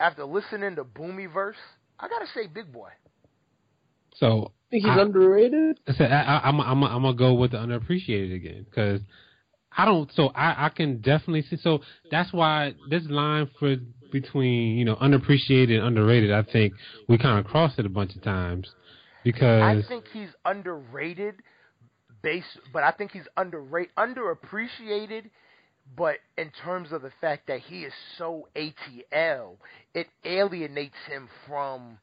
after 0.00 0.24
listening 0.24 0.76
to 0.76 0.84
Boomiverse, 0.84 1.54
I 1.98 2.08
gotta 2.08 2.26
say 2.34 2.46
Big 2.46 2.72
Boi. 2.72 2.90
So 4.16 4.52
Think 4.70 4.84
he's 4.84 4.92
I- 4.92 5.00
underrated? 5.02 5.80
I 5.86 5.92
said 5.94 6.10
I, 6.12 6.22
I, 6.22 6.48
I'm 6.48 6.60
I'm 6.60 6.82
I'm 6.84 7.02
gonna 7.02 7.14
go 7.14 7.34
with 7.34 7.52
the 7.52 7.58
underappreciated 7.58 8.34
again 8.34 8.64
because 8.68 9.00
I 9.76 9.84
don't. 9.84 10.10
So 10.14 10.28
I 10.28 10.66
I 10.66 10.68
can 10.68 10.98
definitely 10.98 11.42
see. 11.42 11.56
So 11.56 11.80
that's 12.10 12.32
why 12.32 12.74
this 12.90 13.04
line 13.08 13.48
for 13.58 13.76
between 14.12 14.78
you 14.78 14.84
know 14.84 14.96
unappreciated 15.00 15.78
and 15.78 15.86
underrated. 15.86 16.32
I 16.32 16.42
think 16.42 16.74
we 17.08 17.18
kind 17.18 17.38
of 17.38 17.46
crossed 17.50 17.78
it 17.78 17.86
a 17.86 17.90
bunch 17.90 18.14
of 18.14 18.22
times 18.22 18.70
because 19.24 19.62
I 19.62 19.88
think 19.88 20.04
he's 20.12 20.28
underrated, 20.44 21.36
base, 22.22 22.44
but 22.72 22.84
I 22.84 22.92
think 22.92 23.12
he's 23.12 23.26
underrated, 23.36 23.94
underappreciated. 23.96 25.30
But 25.96 26.16
in 26.38 26.50
terms 26.62 26.92
of 26.92 27.02
the 27.02 27.12
fact 27.20 27.46
that 27.48 27.60
he 27.60 27.82
is 27.82 27.92
so 28.16 28.48
ATL, 28.56 29.56
it 29.92 30.06
alienates 30.24 30.94
him 31.06 31.28
from 31.46 31.98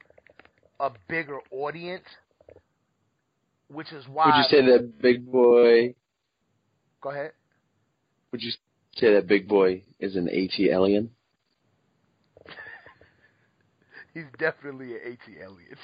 a 0.79 0.91
bigger 1.07 1.39
audience, 1.49 2.05
which 3.69 3.91
is 3.91 4.05
why. 4.07 4.25
Would 4.27 4.35
you 4.35 4.43
say 4.43 4.71
that 4.71 5.01
Big 5.01 5.31
Boi? 5.31 5.95
Go 7.01 7.09
ahead. 7.09 7.31
Would 8.31 8.41
you 8.41 8.51
say 8.95 9.13
that 9.13 9.27
Big 9.27 9.47
Boi 9.47 9.83
is 9.99 10.15
an 10.15 10.27
ATLien? 10.27 11.09
He's 14.13 14.23
definitely 14.37 14.93
an 14.93 14.99
AT 15.13 15.19
alien. 15.41 15.77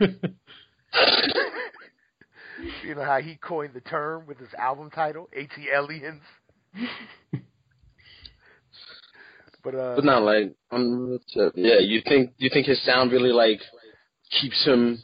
you 2.84 2.94
know 2.94 3.04
how 3.04 3.20
he 3.20 3.36
coined 3.36 3.74
the 3.74 3.80
term 3.80 4.26
with 4.26 4.38
his 4.38 4.52
album 4.58 4.90
title, 4.90 5.28
AT 5.36 5.50
aliens. 5.74 6.22
but 9.62 9.74
uh, 9.74 9.96
But 9.96 10.04
not 10.04 10.22
like 10.22 10.54
um, 10.70 11.18
yeah. 11.54 11.78
You 11.80 12.00
think 12.06 12.32
you 12.38 12.50
think 12.52 12.66
his 12.66 12.82
sound 12.84 13.12
really 13.12 13.32
like 13.32 13.60
keeps 14.40 14.64
him 14.64 15.02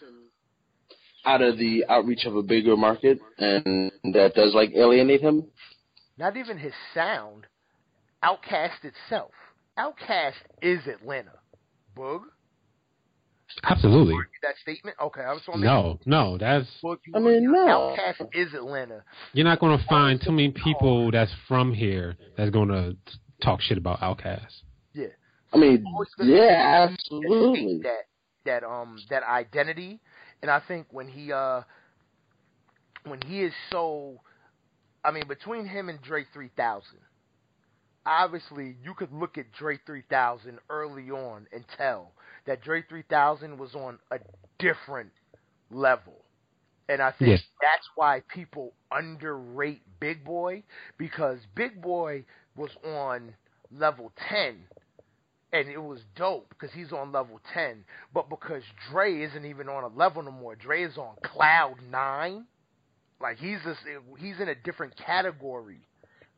out 1.24 1.42
of 1.42 1.58
the 1.58 1.84
outreach 1.88 2.24
of 2.24 2.36
a 2.36 2.42
bigger 2.42 2.76
market, 2.76 3.18
and 3.38 3.90
that 4.12 4.34
does 4.34 4.54
like 4.54 4.70
alienate 4.74 5.20
him? 5.20 5.44
Not 6.18 6.36
even 6.36 6.58
his 6.58 6.72
sound, 6.94 7.46
Outkast 8.24 8.84
itself. 8.84 9.32
Outkast 9.78 10.34
is 10.62 10.80
Atlanta. 10.86 11.32
Boog, 11.96 12.22
absolutely 13.64 14.16
that 14.42 14.54
statement. 14.62 14.96
Okay, 15.00 15.22
I 15.22 15.32
was 15.32 15.42
on 15.48 15.60
no 15.60 15.98
no 16.04 16.38
that's 16.38 16.66
Boog, 16.82 16.98
I 17.14 17.18
mean, 17.18 17.50
no. 17.50 17.96
Outkast 17.96 18.28
is 18.32 18.54
Atlanta. 18.54 19.02
you're 19.32 19.44
not 19.44 19.60
gonna 19.60 19.82
find 19.88 20.20
too 20.20 20.32
many 20.32 20.50
people 20.50 21.10
that's 21.10 21.30
from 21.48 21.72
here 21.72 22.16
that's 22.36 22.50
gonna 22.50 22.94
talk 23.42 23.60
shit 23.60 23.78
about 23.78 24.00
Outkast. 24.00 24.62
Yeah. 24.92 25.06
I 25.52 25.58
mean, 25.58 25.84
yeah, 26.20 26.88
absolutely. 26.90 27.80
that 27.82 28.06
that 28.44 28.64
um 28.64 28.98
that 29.10 29.22
identity 29.22 30.00
and 30.42 30.50
I 30.50 30.60
think 30.66 30.86
when 30.90 31.08
he 31.08 31.32
uh 31.32 31.62
when 33.04 33.20
he 33.22 33.40
is 33.40 33.52
so 33.70 34.20
I 35.06 35.12
mean 35.12 35.28
between 35.28 35.66
him 35.66 35.88
and 35.88 36.02
Dre 36.02 36.26
3000 36.34 36.98
obviously 38.06 38.76
you 38.82 38.94
could 38.94 39.12
look 39.12 39.38
at 39.38 39.52
Dre 39.52 39.78
3000 39.86 40.58
early 40.70 41.10
on 41.10 41.46
and 41.52 41.64
tell 41.76 42.12
that 42.46 42.62
Dre 42.62 42.82
3000 42.88 43.58
was 43.58 43.74
on 43.74 43.98
a 44.12 44.18
different 44.58 45.12
level. 45.70 46.14
And 46.88 47.02
I 47.02 47.10
think 47.12 47.30
Yes. 47.32 47.42
that's 47.60 47.88
why 47.96 48.22
people 48.32 48.72
underrate 48.92 49.82
Big 50.00 50.24
Boi 50.24 50.62
because 50.98 51.40
Big 51.56 51.82
Boi 51.82 52.24
was 52.56 52.70
on 52.84 53.34
level 53.72 54.12
10 54.28 54.68
and 55.52 55.68
it 55.68 55.78
was 55.78 56.00
dope 56.16 56.48
because 56.50 56.72
he's 56.72 56.92
on 56.92 57.12
level 57.12 57.40
10 57.54 57.84
but 58.14 58.30
because 58.30 58.62
Dre 58.90 59.22
isn't 59.22 59.44
even 59.44 59.68
on 59.68 59.82
a 59.82 59.88
level 59.88 60.22
no 60.22 60.30
more 60.30 60.54
Dre 60.54 60.84
is 60.84 60.96
on 60.96 61.16
cloud 61.24 61.76
9 61.90 62.46
like 63.20 63.38
he's 63.38 63.58
just 63.64 63.80
he's 64.18 64.40
in 64.40 64.48
a 64.48 64.54
different 64.54 64.94
category 64.96 65.80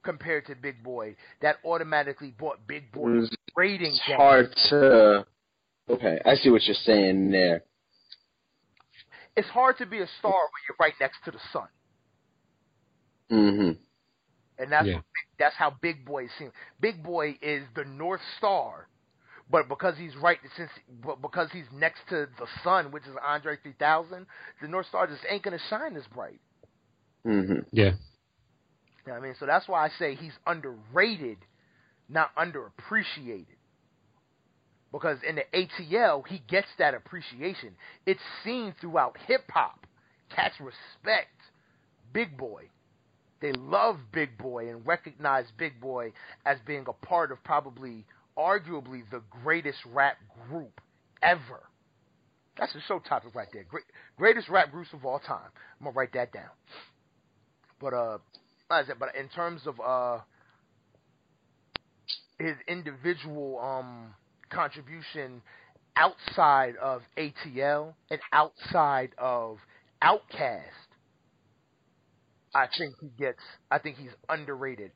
compared 0.04 0.46
to 0.46 0.54
Big 0.54 0.82
Boi 0.82 1.16
that 1.42 1.56
automatically 1.64 2.34
brought 2.38 2.66
Big 2.66 2.90
Boi's 2.92 3.24
It's 3.30 3.36
ratings 3.56 4.00
down. 4.08 4.16
hard 4.16 4.56
to. 4.70 5.26
Okay, 5.90 6.20
I 6.24 6.34
see 6.34 6.50
what 6.50 6.62
you're 6.64 6.74
saying 6.84 7.30
there. 7.30 7.62
It's 9.36 9.48
hard 9.48 9.78
to 9.78 9.86
be 9.86 9.98
a 10.00 10.06
star 10.18 10.32
when 10.32 10.62
you're 10.68 10.76
right 10.80 10.94
next 11.00 11.18
to 11.24 11.30
the 11.30 11.38
sun. 11.52 11.68
Mm-hmm. 13.30 13.80
And 14.62 14.72
that's 14.72 14.86
Yeah. 14.86 14.94
what, 14.96 15.04
that's 15.38 15.54
how 15.56 15.70
Big 15.80 16.04
Boi 16.04 16.28
seems. 16.38 16.52
Big 16.80 17.02
Boi 17.02 17.38
is 17.40 17.62
the 17.74 17.84
North 17.84 18.20
Star, 18.38 18.88
but 19.50 19.68
because 19.68 19.96
he's 19.96 20.16
right 20.16 20.38
since 20.56 20.70
but 21.04 21.22
because 21.22 21.50
he's 21.52 21.66
next 21.72 22.00
to 22.08 22.28
the 22.38 22.46
sun, 22.64 22.90
which 22.90 23.04
is 23.04 23.14
Andre 23.24 23.56
3000, 23.62 24.26
the 24.60 24.68
North 24.68 24.86
Star 24.86 25.06
just 25.06 25.22
ain't 25.28 25.42
gonna 25.42 25.58
shine 25.70 25.96
as 25.96 26.06
bright. 26.08 26.40
Hmm 27.24 27.60
Yeah. 27.72 27.92
You 29.06 29.14
know 29.14 29.14
what 29.14 29.16
I 29.16 29.20
mean? 29.20 29.34
So 29.40 29.46
that's 29.46 29.68
why 29.68 29.86
I 29.86 29.90
say 29.98 30.14
he's 30.14 30.32
underrated, 30.46 31.38
not 32.08 32.30
underappreciated. 32.36 33.46
because 34.92 35.18
in 35.28 35.36
the 35.36 35.44
ATL 35.54 36.26
he 36.26 36.42
gets 36.48 36.68
that 36.78 36.94
appreciation. 36.94 37.76
It's 38.06 38.20
seen 38.44 38.74
throughout 38.80 39.16
hip 39.26 39.50
hop. 39.50 39.86
Cats 40.34 40.56
respect 40.60 41.34
Big 42.12 42.36
Boi. 42.36 42.64
They 43.40 43.52
love 43.52 43.98
Big 44.12 44.36
Boi 44.38 44.68
and 44.70 44.86
recognize 44.86 45.46
Big 45.58 45.80
Boi 45.80 46.12
as 46.44 46.58
being 46.66 46.84
a 46.88 47.06
part 47.06 47.32
of 47.32 47.42
probably, 47.44 48.04
arguably, 48.36 49.02
the 49.10 49.22
greatest 49.42 49.78
rap 49.86 50.16
group 50.48 50.80
ever. 51.22 51.62
That's 52.58 52.72
the 52.72 52.80
show 52.88 52.98
topic 52.98 53.34
right 53.34 53.48
there. 53.52 53.64
Great, 53.64 53.84
greatest 54.16 54.48
rap 54.48 54.72
groups 54.72 54.90
of 54.92 55.04
all 55.04 55.20
time. 55.20 55.50
I'm 55.78 55.84
gonna 55.86 55.96
write 55.96 56.12
that 56.14 56.32
down. 56.32 56.50
But 57.80 57.94
uh, 57.94 58.18
like 58.70 58.84
I 58.84 58.86
said, 58.86 58.96
but 58.98 59.14
in 59.14 59.28
terms 59.28 59.62
of 59.66 59.80
uh, 59.80 60.18
his 62.38 62.56
individual 62.66 63.58
um 63.58 64.14
contribution 64.50 65.42
outside 65.96 66.76
of 66.76 67.02
ATL 67.16 67.94
and 68.10 68.20
outside 68.32 69.10
of 69.18 69.58
Outkast, 70.02 70.62
I 72.54 72.66
think 72.78 72.94
he 73.00 73.08
gets. 73.18 73.40
I 73.70 73.78
think 73.78 73.96
he's 73.96 74.10
underrated 74.28 74.92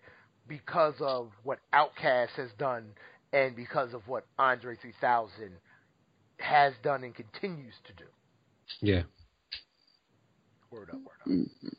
because 0.49 0.95
of 1.01 1.31
what 1.43 1.59
Outkast 1.75 2.31
has 2.37 2.51
done 2.59 2.87
and 3.33 3.57
because 3.57 3.95
of 3.95 4.07
what 4.07 4.27
Andre 4.39 4.77
3000 4.77 5.53
has 6.39 6.73
done 6.83 7.05
and 7.05 7.15
continues 7.15 7.75
to 7.87 7.93
do. 7.95 8.05
Yeah. 8.81 9.03
Word 10.71 10.91
up, 10.91 11.01
word 11.01 11.39
up. 11.47 11.73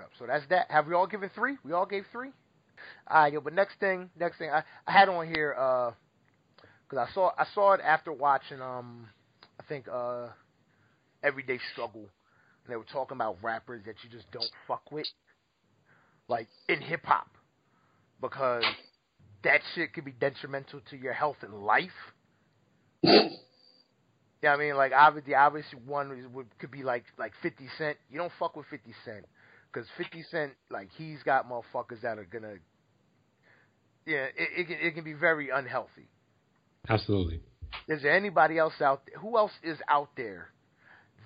Up. 0.00 0.10
So 0.18 0.26
that's 0.26 0.46
that. 0.48 0.70
Have 0.70 0.86
we 0.86 0.94
all 0.94 1.06
given 1.06 1.30
three? 1.34 1.56
We 1.64 1.72
all 1.72 1.86
gave 1.86 2.04
three. 2.12 2.30
All 3.08 3.22
right, 3.22 3.32
yo. 3.32 3.40
But 3.40 3.52
next 3.52 3.78
thing, 3.78 4.10
next 4.18 4.38
thing, 4.38 4.50
I, 4.50 4.62
I 4.86 4.92
had 4.92 5.08
on 5.08 5.26
here 5.26 5.54
because 6.88 6.96
uh, 6.96 7.00
I 7.00 7.08
saw 7.14 7.30
I 7.38 7.46
saw 7.54 7.72
it 7.72 7.80
after 7.84 8.12
watching 8.12 8.60
um 8.62 9.06
I 9.58 9.64
think 9.68 9.86
uh 9.92 10.28
Everyday 11.22 11.58
Struggle. 11.72 12.08
And 12.64 12.72
they 12.72 12.76
were 12.76 12.84
talking 12.92 13.16
about 13.16 13.38
rappers 13.42 13.82
that 13.86 13.96
you 14.02 14.10
just 14.10 14.30
don't 14.32 14.50
fuck 14.68 14.90
with, 14.92 15.06
like 16.28 16.48
in 16.68 16.80
hip 16.80 17.04
hop, 17.04 17.28
because 18.20 18.64
that 19.44 19.60
shit 19.74 19.92
could 19.94 20.04
be 20.04 20.12
detrimental 20.12 20.80
to 20.90 20.96
your 20.96 21.14
health 21.14 21.36
and 21.42 21.54
life. 21.64 21.90
Yeah, 24.42 24.54
I 24.54 24.56
mean, 24.56 24.74
like 24.76 24.92
obviously, 24.94 25.34
obviously 25.34 25.78
one 25.86 26.30
would, 26.32 26.46
could 26.58 26.70
be 26.70 26.82
like 26.82 27.04
like 27.18 27.32
Fifty 27.42 27.66
Cent. 27.76 27.98
You 28.10 28.18
don't 28.18 28.32
fuck 28.38 28.56
with 28.56 28.66
Fifty 28.70 28.94
Cent 29.04 29.26
because 29.72 29.88
Fifty 29.96 30.24
Cent, 30.30 30.52
like 30.70 30.88
he's 30.96 31.22
got 31.22 31.48
motherfuckers 31.48 32.00
that 32.02 32.18
are 32.18 32.24
gonna, 32.30 32.54
yeah, 34.06 34.26
it, 34.36 34.48
it 34.56 34.66
can 34.66 34.76
it 34.80 34.94
can 34.94 35.04
be 35.04 35.12
very 35.12 35.50
unhealthy. 35.50 36.08
Absolutely. 36.88 37.40
Is 37.88 38.02
there 38.02 38.16
anybody 38.16 38.58
else 38.58 38.80
out 38.80 39.02
there? 39.06 39.20
Who 39.20 39.36
else 39.36 39.52
is 39.62 39.78
out 39.88 40.10
there 40.16 40.48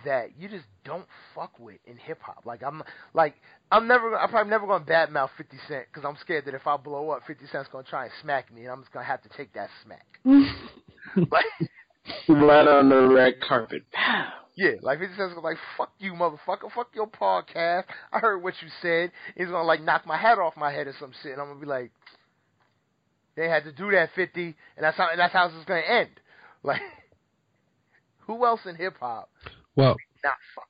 that 0.05 0.31
you 0.39 0.49
just 0.49 0.65
don't 0.85 1.07
fuck 1.35 1.59
with 1.59 1.79
in 1.87 1.97
hip 1.97 2.21
hop? 2.23 2.45
Like 2.45 2.63
I'm 2.63 2.83
like 3.15 3.35
I'm 3.71 3.87
never 3.87 4.17
I'm 4.17 4.29
probably 4.29 4.51
never 4.51 4.67
gonna 4.67 4.85
badmouth 4.85 5.31
Fifty 5.37 5.57
Cent 5.69 5.87
because 5.93 6.07
I'm 6.07 6.17
scared 6.21 6.45
that 6.47 6.55
if 6.55 6.67
I 6.67 6.77
blow 6.77 7.11
up, 7.11 7.23
Fifty 7.27 7.47
Cent's 7.51 7.69
gonna 7.71 7.85
try 7.85 8.05
and 8.05 8.13
smack 8.23 8.53
me, 8.53 8.63
and 8.63 8.71
I'm 8.71 8.81
just 8.81 8.93
gonna 8.93 9.07
have 9.07 9.23
to 9.23 9.29
take 9.37 9.53
that 9.55 9.71
smack. 9.85 10.07
but, 11.29 11.45
right 12.29 12.69
on 12.69 12.89
the 12.89 13.09
red 13.09 13.41
carpet. 13.41 13.85
Yeah, 14.57 14.73
like 14.83 15.01
50 15.01 15.17
Cent's 15.17 15.35
gonna 15.35 15.45
like, 15.47 15.57
fuck 15.77 15.93
you, 15.99 16.13
motherfucker, 16.13 16.71
fuck 16.75 16.89
your 16.95 17.09
podcast. 17.09 17.85
I 18.13 18.21
heard 18.21 18.43
what 18.43 18.55
you 18.63 18.69
said. 18.81 19.11
He's 19.37 19.47
gonna 19.47 19.65
like 19.65 19.83
knock 19.83 20.07
my 20.07 20.17
hat 20.17 20.39
off 20.39 20.57
my 20.57 20.73
head 20.73 20.87
or 20.87 20.95
some 21.01 21.13
shit, 21.23 21.33
and 21.33 21.41
I'm 21.41 21.49
gonna 21.49 21.61
be 21.61 21.67
like, 21.67 21.91
they 23.37 23.49
had 23.49 23.65
to 23.65 23.73
do 23.73 23.91
that 23.91 24.11
50, 24.15 24.45
and 24.45 24.55
that's 24.79 24.97
how 24.97 25.09
and 25.11 25.19
that's 25.19 25.33
how 25.33 25.47
it's 25.47 25.65
gonna 25.67 25.81
end. 25.81 26.11
Like, 26.67 26.81
who 28.21 28.47
else 28.47 28.61
in 28.65 28.75
hip 28.75 28.95
hop? 28.99 29.29
Well, 29.77 29.97
not 30.25 30.33
fuck. 30.55 30.65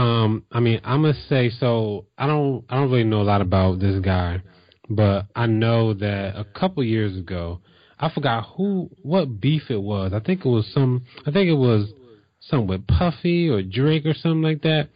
Um, 0.00 0.44
I 0.52 0.60
mean, 0.60 0.80
I'm 0.84 1.02
gonna 1.02 1.14
say 1.28 1.50
so. 1.50 2.06
I 2.16 2.28
don't, 2.28 2.64
I 2.68 2.76
don't 2.76 2.88
really 2.88 3.02
know 3.02 3.20
a 3.20 3.24
lot 3.24 3.40
about 3.40 3.80
this 3.80 3.98
guy, 4.00 4.42
but 4.88 5.26
I 5.34 5.46
know 5.46 5.92
that 5.94 6.36
a 6.36 6.44
couple 6.44 6.84
years 6.84 7.16
ago, 7.16 7.62
I 7.98 8.10
forgot 8.10 8.46
who, 8.56 8.90
what 9.02 9.40
beef 9.40 9.70
it 9.70 9.80
was. 9.80 10.12
I 10.12 10.20
think 10.20 10.44
it 10.44 10.48
was 10.48 10.70
some, 10.72 11.06
I 11.26 11.30
think 11.30 11.48
it 11.48 11.54
was 11.54 11.92
something 12.40 12.68
with 12.68 12.86
Puffy 12.86 13.48
or 13.48 13.62
Drake 13.62 14.06
or 14.06 14.14
something 14.14 14.42
like 14.42 14.62
that. 14.62 14.88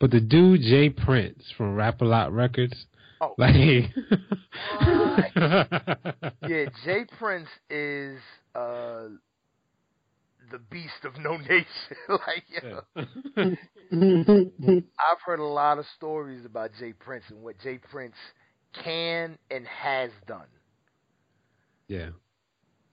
But 0.00 0.10
the 0.10 0.20
dude 0.20 0.60
J. 0.62 0.90
Prince 0.90 1.42
from 1.56 1.74
Rap 1.74 2.00
A 2.00 2.04
Lot 2.04 2.32
Records, 2.32 2.86
oh. 3.20 3.34
like, 3.38 3.54
yeah, 6.46 6.66
J. 6.84 7.06
Prince 7.18 7.48
is 7.70 8.18
uh 8.54 9.08
the 10.50 10.58
beast 10.70 11.04
of 11.04 11.16
no 11.18 11.36
nation. 11.36 11.64
like, 12.08 12.44
yeah. 12.52 12.80
I've 13.90 15.20
heard 15.24 15.40
a 15.40 15.44
lot 15.44 15.78
of 15.78 15.86
stories 15.96 16.44
about 16.44 16.70
J. 16.78 16.92
Prince 16.92 17.24
and 17.30 17.42
what 17.42 17.58
J. 17.60 17.78
Prince 17.78 18.14
can 18.84 19.38
and 19.50 19.66
has 19.66 20.10
done. 20.26 20.46
Yeah. 21.88 22.10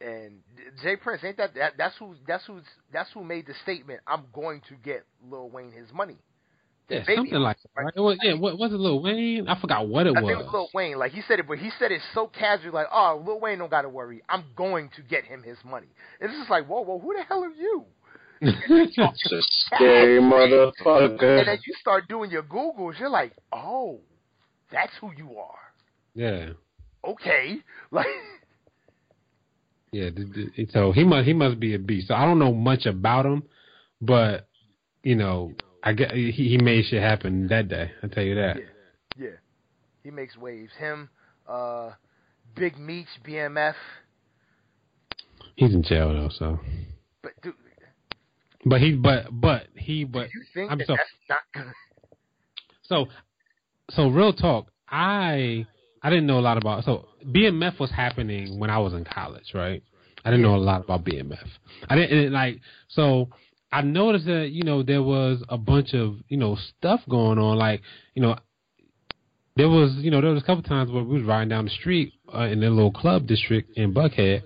And 0.03 0.39
J. 0.81 0.95
Prince 0.95 1.23
ain't 1.23 1.37
that, 1.37 1.53
that 1.55 1.73
that's 1.77 1.95
who 1.97 2.15
that's 2.27 2.45
who's 2.45 2.63
that's 2.91 3.09
who 3.13 3.23
made 3.23 3.45
the 3.45 3.53
statement. 3.63 3.99
I'm 4.07 4.23
going 4.33 4.61
to 4.69 4.75
get 4.75 5.05
Lil 5.29 5.49
Wayne 5.49 5.71
his 5.71 5.91
money. 5.93 6.17
Yeah, 6.89 6.99
Baby, 7.05 7.15
something 7.15 7.39
like 7.39 7.57
that. 7.61 7.81
Right? 7.81 7.93
It 7.95 8.01
was, 8.01 8.17
yeah, 8.21 8.33
what 8.33 8.57
was 8.57 8.73
it, 8.73 8.79
Lil 8.79 9.01
Wayne? 9.01 9.47
I 9.47 9.59
forgot 9.61 9.87
what 9.87 10.07
it 10.07 10.17
I 10.17 10.21
was. 10.21 10.29
Think 10.29 10.39
it 10.41 10.43
was 10.43 10.53
Lil 10.53 10.69
Wayne. 10.73 10.97
Like 10.97 11.13
he 11.13 11.21
said 11.25 11.39
it, 11.39 11.47
but 11.47 11.57
he 11.57 11.69
said 11.79 11.91
it 11.91 12.01
so 12.13 12.27
casually, 12.27 12.71
like, 12.71 12.87
"Oh, 12.91 13.23
Lil 13.25 13.39
Wayne 13.39 13.59
don't 13.59 13.71
got 13.71 13.83
to 13.83 13.89
worry. 13.89 14.21
I'm 14.27 14.43
going 14.57 14.89
to 14.97 15.01
get 15.01 15.23
him 15.23 15.43
his 15.43 15.57
money." 15.63 15.87
It's 16.19 16.33
just 16.33 16.49
like, 16.49 16.67
whoa, 16.67 16.81
whoa, 16.81 16.99
who 16.99 17.13
the 17.13 17.23
hell 17.23 17.43
are 17.43 17.49
you? 17.49 17.85
That's 18.41 19.31
a 19.31 19.41
scary 19.41 20.19
motherfucker. 20.19 21.39
And 21.39 21.47
then 21.47 21.59
you 21.65 21.73
start 21.79 22.07
doing 22.07 22.31
your 22.31 22.41
Googles, 22.41 22.99
you're 22.99 23.07
like, 23.07 23.33
oh, 23.53 23.99
that's 24.71 24.91
who 24.99 25.11
you 25.15 25.37
are. 25.37 25.59
Yeah. 26.15 26.49
Okay. 27.07 27.57
Like. 27.91 28.07
Yeah. 29.91 30.09
So 30.71 30.91
he 30.91 31.03
must 31.03 31.27
he 31.27 31.33
must 31.33 31.59
be 31.59 31.73
a 31.73 31.79
beast. 31.79 32.07
So 32.07 32.15
I 32.15 32.25
don't 32.25 32.39
know 32.39 32.53
much 32.53 32.85
about 32.85 33.25
him, 33.25 33.43
but 34.01 34.47
you 35.03 35.15
know, 35.15 35.53
I 35.83 35.93
get 35.93 36.11
he, 36.11 36.31
he 36.31 36.57
made 36.57 36.85
shit 36.85 37.01
happen 37.01 37.47
that 37.47 37.67
day. 37.67 37.91
I 38.01 38.07
tell 38.07 38.23
you 38.23 38.35
that. 38.35 38.57
Yeah. 38.57 38.63
Yeah. 39.25 39.35
He 40.03 40.11
makes 40.11 40.37
waves. 40.37 40.71
Him, 40.79 41.09
uh, 41.47 41.91
Big 42.55 42.77
Meech, 42.77 43.07
BMF. 43.27 43.75
He's 45.55 45.73
in 45.73 45.83
jail 45.83 46.13
though, 46.13 46.29
so. 46.29 46.59
But 47.21 47.33
dude, 47.43 47.53
but 48.65 48.79
he, 48.79 48.93
but 48.93 49.27
but 49.31 49.67
he, 49.75 50.03
but 50.03 50.29
you 50.33 50.43
think 50.53 50.71
I'm 50.71 50.77
that 50.77 50.87
so, 50.87 50.95
that's 50.95 51.09
not 51.29 51.39
good? 51.53 51.73
So, 52.83 53.07
so 53.91 54.07
real 54.07 54.33
talk. 54.33 54.71
I 54.89 55.65
I 56.03 56.09
didn't 56.09 56.27
know 56.27 56.39
a 56.39 56.41
lot 56.41 56.57
about. 56.57 56.83
So 56.83 57.07
BMF 57.25 57.79
was 57.79 57.91
happening 57.91 58.59
when 58.59 58.69
I 58.69 58.79
was 58.79 58.93
in 58.93 59.05
college, 59.05 59.53
right? 59.53 59.83
I 60.23 60.29
didn't 60.29 60.43
know 60.43 60.55
a 60.55 60.57
lot 60.57 60.83
about 60.83 61.03
BMF. 61.03 61.47
I 61.89 61.95
didn't 61.95 62.33
like 62.33 62.59
so. 62.89 63.29
I 63.71 63.81
noticed 63.81 64.25
that 64.25 64.49
you 64.51 64.63
know 64.63 64.83
there 64.83 65.03
was 65.03 65.43
a 65.49 65.57
bunch 65.57 65.93
of 65.93 66.15
you 66.27 66.37
know 66.37 66.57
stuff 66.77 67.01
going 67.09 67.39
on. 67.39 67.57
Like 67.57 67.81
you 68.13 68.21
know, 68.21 68.35
there 69.55 69.69
was 69.69 69.91
you 69.95 70.11
know 70.11 70.21
there 70.21 70.31
was 70.31 70.41
a 70.41 70.45
couple 70.45 70.63
times 70.63 70.91
where 70.91 71.03
we 71.03 71.19
was 71.19 71.27
riding 71.27 71.49
down 71.49 71.65
the 71.65 71.71
street 71.71 72.13
uh, 72.33 72.43
in 72.43 72.59
their 72.59 72.69
little 72.69 72.91
club 72.91 73.27
district 73.27 73.77
in 73.77 73.93
Buckhead, 73.93 74.43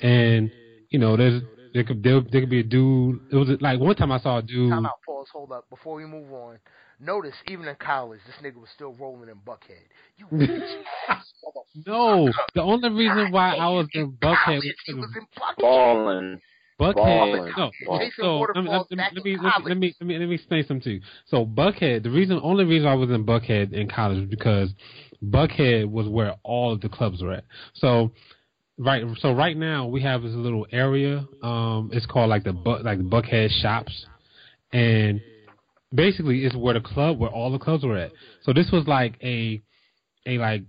and 0.00 0.50
you 0.90 0.98
know 0.98 1.16
there's 1.16 1.42
there 1.74 1.84
could 1.84 2.02
there, 2.02 2.20
there 2.20 2.40
could 2.42 2.50
be 2.50 2.60
a 2.60 2.64
dude. 2.64 3.20
It 3.30 3.36
was 3.36 3.48
like 3.60 3.80
one 3.80 3.94
time 3.94 4.12
I 4.12 4.18
saw 4.18 4.38
a 4.38 4.42
dude. 4.42 4.70
Time 4.70 4.86
out, 4.86 5.00
pause, 5.06 5.28
hold 5.32 5.52
up. 5.52 5.68
Before 5.70 5.94
we 5.94 6.04
move 6.04 6.32
on, 6.32 6.58
notice 7.00 7.34
even 7.46 7.68
in 7.68 7.76
college, 7.76 8.20
this 8.26 8.36
nigga 8.44 8.60
was 8.60 8.68
still 8.74 8.94
rolling 8.94 9.28
in 9.28 9.36
Buckhead. 9.36 9.86
You 10.16 10.26
no, 11.86 12.30
the 12.54 12.62
only 12.62 12.90
reason 12.90 13.30
why 13.32 13.54
I 13.54 13.68
was 13.68 13.88
in 13.94 14.12
Buckhead 14.12 14.56
was, 14.56 14.74
was 14.88 15.16
in 15.16 15.26
Buckhead. 15.36 15.58
Balling. 15.58 16.40
Buckhead. 16.80 17.56
No, 17.56 17.70
so 18.20 18.46
let 18.54 18.64
me 18.64 18.70
let 18.70 18.88
me 18.88 18.96
let 19.10 19.24
me, 19.24 19.38
let 19.64 19.78
me 19.78 19.94
let 20.00 20.06
me 20.06 20.18
let 20.18 20.28
me 20.28 20.34
explain 20.34 20.64
something 20.66 20.82
to 20.82 20.90
you. 20.92 21.00
So 21.26 21.44
Buckhead, 21.44 22.04
the 22.04 22.10
reason 22.10 22.38
only 22.42 22.64
reason 22.64 22.86
I 22.86 22.94
was 22.94 23.10
in 23.10 23.24
Buckhead 23.24 23.72
in 23.72 23.88
college 23.88 24.20
was 24.20 24.28
because 24.28 24.70
Buckhead 25.24 25.90
was 25.90 26.08
where 26.08 26.36
all 26.44 26.72
of 26.72 26.80
the 26.80 26.88
clubs 26.88 27.22
were 27.22 27.32
at. 27.32 27.44
So 27.74 28.12
right 28.78 29.02
so 29.18 29.32
right 29.32 29.56
now 29.56 29.86
we 29.86 30.02
have 30.02 30.22
this 30.22 30.32
little 30.32 30.64
area 30.70 31.26
um 31.42 31.90
it's 31.92 32.06
called 32.06 32.30
like 32.30 32.44
the 32.44 32.52
Bu- 32.52 32.78
like 32.84 32.98
the 32.98 33.04
buckhead 33.04 33.50
shops 33.60 34.06
and 34.72 35.20
basically 35.94 36.44
it's 36.44 36.56
where 36.56 36.74
the 36.74 36.80
club 36.80 37.18
where 37.18 37.30
all 37.30 37.50
the 37.50 37.58
clubs 37.58 37.84
were 37.84 37.96
at. 37.96 38.12
So 38.42 38.52
this 38.52 38.70
was 38.72 38.86
like 38.86 39.14
a 39.22 39.62
a 40.26 40.38
like 40.38 40.62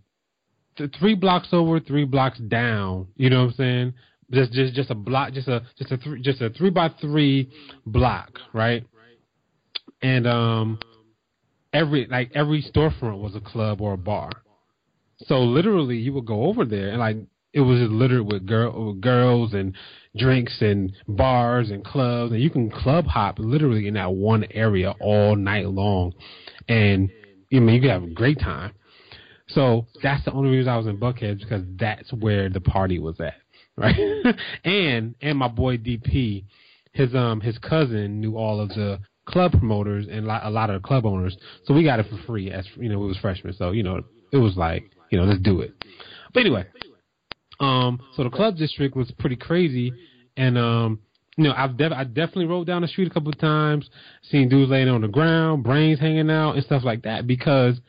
th- 0.78 0.92
three 1.00 1.16
blocks 1.16 1.50
over 1.52 1.80
three 1.80 2.06
blocks 2.06 2.40
down. 2.40 3.08
You 3.16 3.30
know 3.30 3.42
what 3.46 3.50
i'm 3.50 3.54
saying? 3.56 3.94
Just 4.32 4.54
just 4.54 4.74
just 4.74 4.90
a 4.92 4.96
block 4.96 5.34
just 5.34 5.48
a 5.48 5.64
just 5.78 5.92
a 5.92 5.98
three 5.98 6.22
just 6.22 6.42
a 6.42 6.50
three 6.50 6.70
by 6.70 6.90
three 7.02 7.50
block 7.86 8.40
right? 8.54 8.86
And 10.02 10.28
um 10.28 10.80
every 11.74 12.08
like 12.08 12.32
every 12.34 12.64
storefront 12.64 13.20
was 13.20 13.36
a 13.36 13.42
club 13.42 13.82
or 13.82 13.94
a 13.94 13.98
bar. 13.98 14.32
So 15.26 15.40
literally 15.40 15.98
you 15.98 16.14
would 16.14 16.26
go 16.26 16.46
over 16.46 16.64
there 16.64 16.90
and 16.90 17.00
like 17.00 17.18
it 17.54 17.62
was 17.62 17.80
just 17.80 17.92
littered 17.92 18.32
with 18.32 18.46
girl 18.46 18.94
girls 18.94 19.54
and 19.54 19.76
drinks 20.18 20.62
and 20.62 20.94
bars 21.08 21.72
and 21.72 21.84
clubs, 21.84 22.32
and 22.32 22.42
you 22.42 22.50
can 22.50 22.70
club 22.70 23.06
hop 23.06 23.40
literally 23.40 23.88
in 23.88 23.96
that 23.96 24.12
one 24.12 24.46
area 24.52 24.94
all 25.00 25.36
night 25.36 25.68
long, 25.68 26.14
and 26.68 27.10
I 27.54 27.60
mean 27.60 27.82
you 27.82 27.90
have 27.90 28.04
a 28.04 28.08
great 28.08 28.40
time. 28.40 28.74
So 29.48 29.88
that's 30.04 30.24
the 30.26 30.32
only 30.32 30.52
reason 30.52 30.72
I 30.72 30.78
was 30.78 30.88
in 30.88 30.98
Buckhead 30.98 31.40
because 31.40 31.64
that's 31.80 32.12
where 32.14 32.50
the 32.50 32.62
party 32.62 33.00
was 33.00 33.20
at, 33.20 33.36
right? 33.76 33.96
and 34.64 35.16
and 35.22 35.38
my 35.38 35.48
boy 35.48 35.78
DP, 35.78 36.46
his 36.94 37.16
um 37.16 37.42
his 37.42 37.58
cousin 37.58 38.20
knew 38.20 38.38
all 38.38 38.60
of 38.62 38.70
the 38.70 39.00
club 39.26 39.52
promoters 39.52 40.08
and 40.10 40.26
a 40.26 40.50
lot 40.50 40.70
of 40.70 40.82
the 40.82 40.88
club 40.88 41.06
owners, 41.06 41.36
so 41.66 41.74
we 41.74 41.84
got 41.84 42.00
it 42.00 42.08
for 42.10 42.18
free 42.28 42.52
as 42.52 42.68
you 42.78 42.90
know 42.90 43.04
it 43.04 43.08
was 43.08 43.18
freshmen. 43.18 43.54
So 43.54 43.72
you 43.72 43.82
know 43.82 44.04
it 44.32 44.38
was 44.38 44.56
like 44.56 44.92
you 45.10 45.18
know 45.18 45.26
let's 45.26 45.42
do 45.42 45.62
it. 45.62 45.74
But 46.32 46.42
anyway, 46.42 46.66
um, 47.60 48.00
so 48.16 48.24
the 48.24 48.30
club 48.30 48.58
district 48.58 48.96
was 48.96 49.12
pretty 49.20 49.36
crazy, 49.36 49.94
and 50.38 50.58
um, 50.58 51.00
you 51.38 51.44
know, 51.44 51.54
I've 51.56 51.78
def- 51.78 51.94
I 51.94 52.04
definitely 52.04 52.46
rode 52.46 52.68
down 52.68 52.82
the 52.82 52.88
street 52.88 53.08
a 53.08 53.14
couple 53.14 53.30
of 53.30 53.38
times, 53.38 53.90
seen 54.24 54.50
dudes 54.50 54.72
laying 54.72 54.90
on 54.90 55.02
the 55.02 55.08
ground, 55.08 55.64
brains 55.64 56.00
hanging 56.00 56.30
out, 56.30 56.56
and 56.56 56.64
stuff 56.64 56.84
like 56.84 57.04
that 57.04 57.28
because 57.28 57.80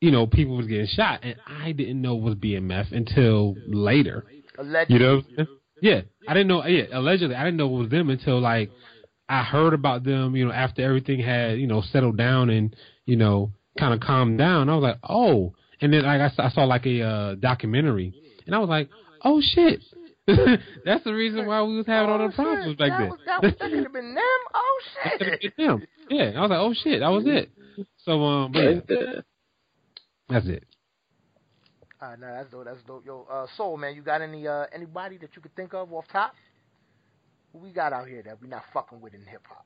you 0.00 0.10
know 0.10 0.26
people 0.26 0.56
was 0.56 0.66
getting 0.66 0.86
shot, 0.86 1.20
and 1.22 1.36
I 1.46 1.72
didn't 1.72 2.02
know 2.02 2.16
it 2.16 2.22
was 2.22 2.34
BMF 2.34 2.92
until 2.92 3.56
later. 3.66 4.24
Allegedly. 4.58 4.94
You 4.94 4.98
know, 4.98 5.46
yeah, 5.82 6.00
I 6.26 6.34
didn't 6.34 6.48
know. 6.48 6.64
Yeah, 6.64 6.84
allegedly, 6.92 7.36
I 7.36 7.44
didn't 7.44 7.58
know 7.58 7.74
it 7.74 7.80
was 7.80 7.90
them 7.90 8.10
until 8.10 8.40
like 8.40 8.70
I 9.28 9.42
heard 9.42 9.74
about 9.74 10.04
them. 10.04 10.36
You 10.36 10.46
know, 10.46 10.52
after 10.52 10.82
everything 10.82 11.20
had 11.20 11.58
you 11.58 11.66
know 11.66 11.82
settled 11.92 12.16
down 12.16 12.50
and 12.50 12.74
you 13.04 13.16
know 13.16 13.52
kind 13.78 13.92
of 13.92 14.00
calmed 14.00 14.38
down. 14.38 14.68
I 14.68 14.74
was 14.74 14.82
like, 14.82 14.98
oh, 15.08 15.54
and 15.80 15.92
then 15.92 16.02
like 16.04 16.20
I, 16.20 16.46
I 16.46 16.50
saw 16.50 16.64
like 16.64 16.86
a 16.86 17.02
uh, 17.02 17.34
documentary, 17.34 18.14
and 18.46 18.54
I 18.54 18.58
was 18.58 18.68
like, 18.68 18.88
oh 19.26 19.40
shit. 19.42 19.82
That's 20.84 21.04
the 21.04 21.12
reason 21.12 21.46
why 21.46 21.62
we 21.62 21.76
was 21.76 21.86
having 21.86 22.10
oh, 22.10 22.12
all 22.14 22.28
the 22.28 22.34
problems 22.34 22.66
shit. 22.66 22.78
back 22.78 22.90
that 22.90 22.98
then. 22.98 23.10
Was, 23.10 23.20
that, 23.26 23.42
was, 23.42 23.52
that 23.60 23.70
could 23.70 23.82
have 23.82 23.92
been 23.92 24.14
them. 24.14 24.40
Oh 24.54 24.80
shit. 25.18 25.56
them. 25.56 25.86
Yeah, 26.08 26.32
I 26.36 26.40
was 26.40 26.50
like, 26.50 26.58
oh 26.58 26.74
shit, 26.74 27.00
that 27.00 27.08
was 27.08 27.24
it. 27.26 27.50
So 28.04 28.22
um, 28.22 28.52
but 28.52 28.60
yeah, 28.60 29.20
that's 30.28 30.46
it. 30.46 30.64
All 32.00 32.10
right, 32.10 32.20
now 32.20 32.34
that's 32.34 32.50
dope. 32.50 32.64
That's 32.64 32.82
dope. 32.82 33.06
Yo, 33.06 33.26
uh, 33.30 33.46
Soul 33.56 33.76
man, 33.76 33.94
you 33.94 34.02
got 34.02 34.20
any 34.20 34.46
uh 34.48 34.64
anybody 34.74 35.18
that 35.18 35.30
you 35.36 35.42
could 35.42 35.54
think 35.54 35.74
of 35.74 35.92
off 35.92 36.06
top? 36.10 36.34
Who 37.52 37.58
we 37.58 37.70
got 37.70 37.92
out 37.92 38.08
here 38.08 38.22
that 38.22 38.40
we 38.40 38.48
not 38.48 38.62
fucking 38.72 39.00
with 39.00 39.14
in 39.14 39.24
hip 39.24 39.42
hop? 39.48 39.64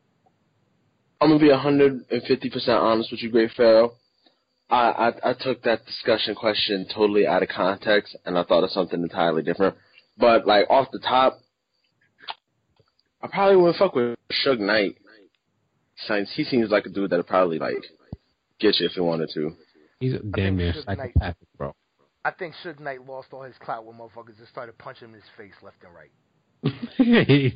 I'm 1.20 1.30
gonna 1.30 1.40
be 1.40 1.50
hundred 1.50 2.04
and 2.10 2.22
fifty 2.24 2.50
percent 2.50 2.78
honest 2.78 3.10
with 3.10 3.22
you, 3.22 3.30
Great 3.30 3.50
Pharaoh. 3.56 3.92
I, 4.70 5.12
I 5.24 5.30
I 5.30 5.34
took 5.38 5.62
that 5.62 5.84
discussion 5.84 6.34
question 6.34 6.86
totally 6.94 7.26
out 7.26 7.42
of 7.42 7.48
context, 7.48 8.16
and 8.24 8.38
I 8.38 8.44
thought 8.44 8.64
of 8.64 8.70
something 8.70 9.02
entirely 9.02 9.42
different. 9.42 9.76
But 10.16 10.46
like 10.46 10.70
off 10.70 10.88
the 10.92 11.00
top, 11.00 11.38
I 13.22 13.28
probably 13.28 13.56
wouldn't 13.56 13.76
fuck 13.76 13.94
with 13.94 14.16
Suge 14.44 14.60
Knight. 14.60 14.96
Since 16.06 16.32
he 16.34 16.44
seems 16.44 16.70
like 16.70 16.86
a 16.86 16.88
dude 16.88 17.10
that'd 17.10 17.26
probably 17.26 17.58
like 17.58 17.84
get 18.58 18.78
you 18.80 18.86
if 18.86 18.92
he 18.92 19.00
wanted 19.00 19.30
to. 19.34 19.50
He's 19.98 20.14
a 20.14 20.18
damn 20.20 20.56
near 20.56 20.72
psychopathic, 20.72 21.48
bro. 21.58 21.74
I 22.24 22.30
think 22.30 22.54
Suge 22.64 22.80
Knight 22.80 23.06
lost 23.06 23.28
all 23.32 23.42
his 23.42 23.56
clout 23.60 23.84
when 23.84 23.96
motherfuckers 23.96 24.38
just 24.38 24.50
started 24.50 24.78
punching 24.78 25.08
him 25.08 25.14
in 25.14 25.20
his 25.20 25.30
face 25.36 25.54
left 25.62 25.82
and 25.84 25.94
right. 25.94 26.10
They, 26.62 26.72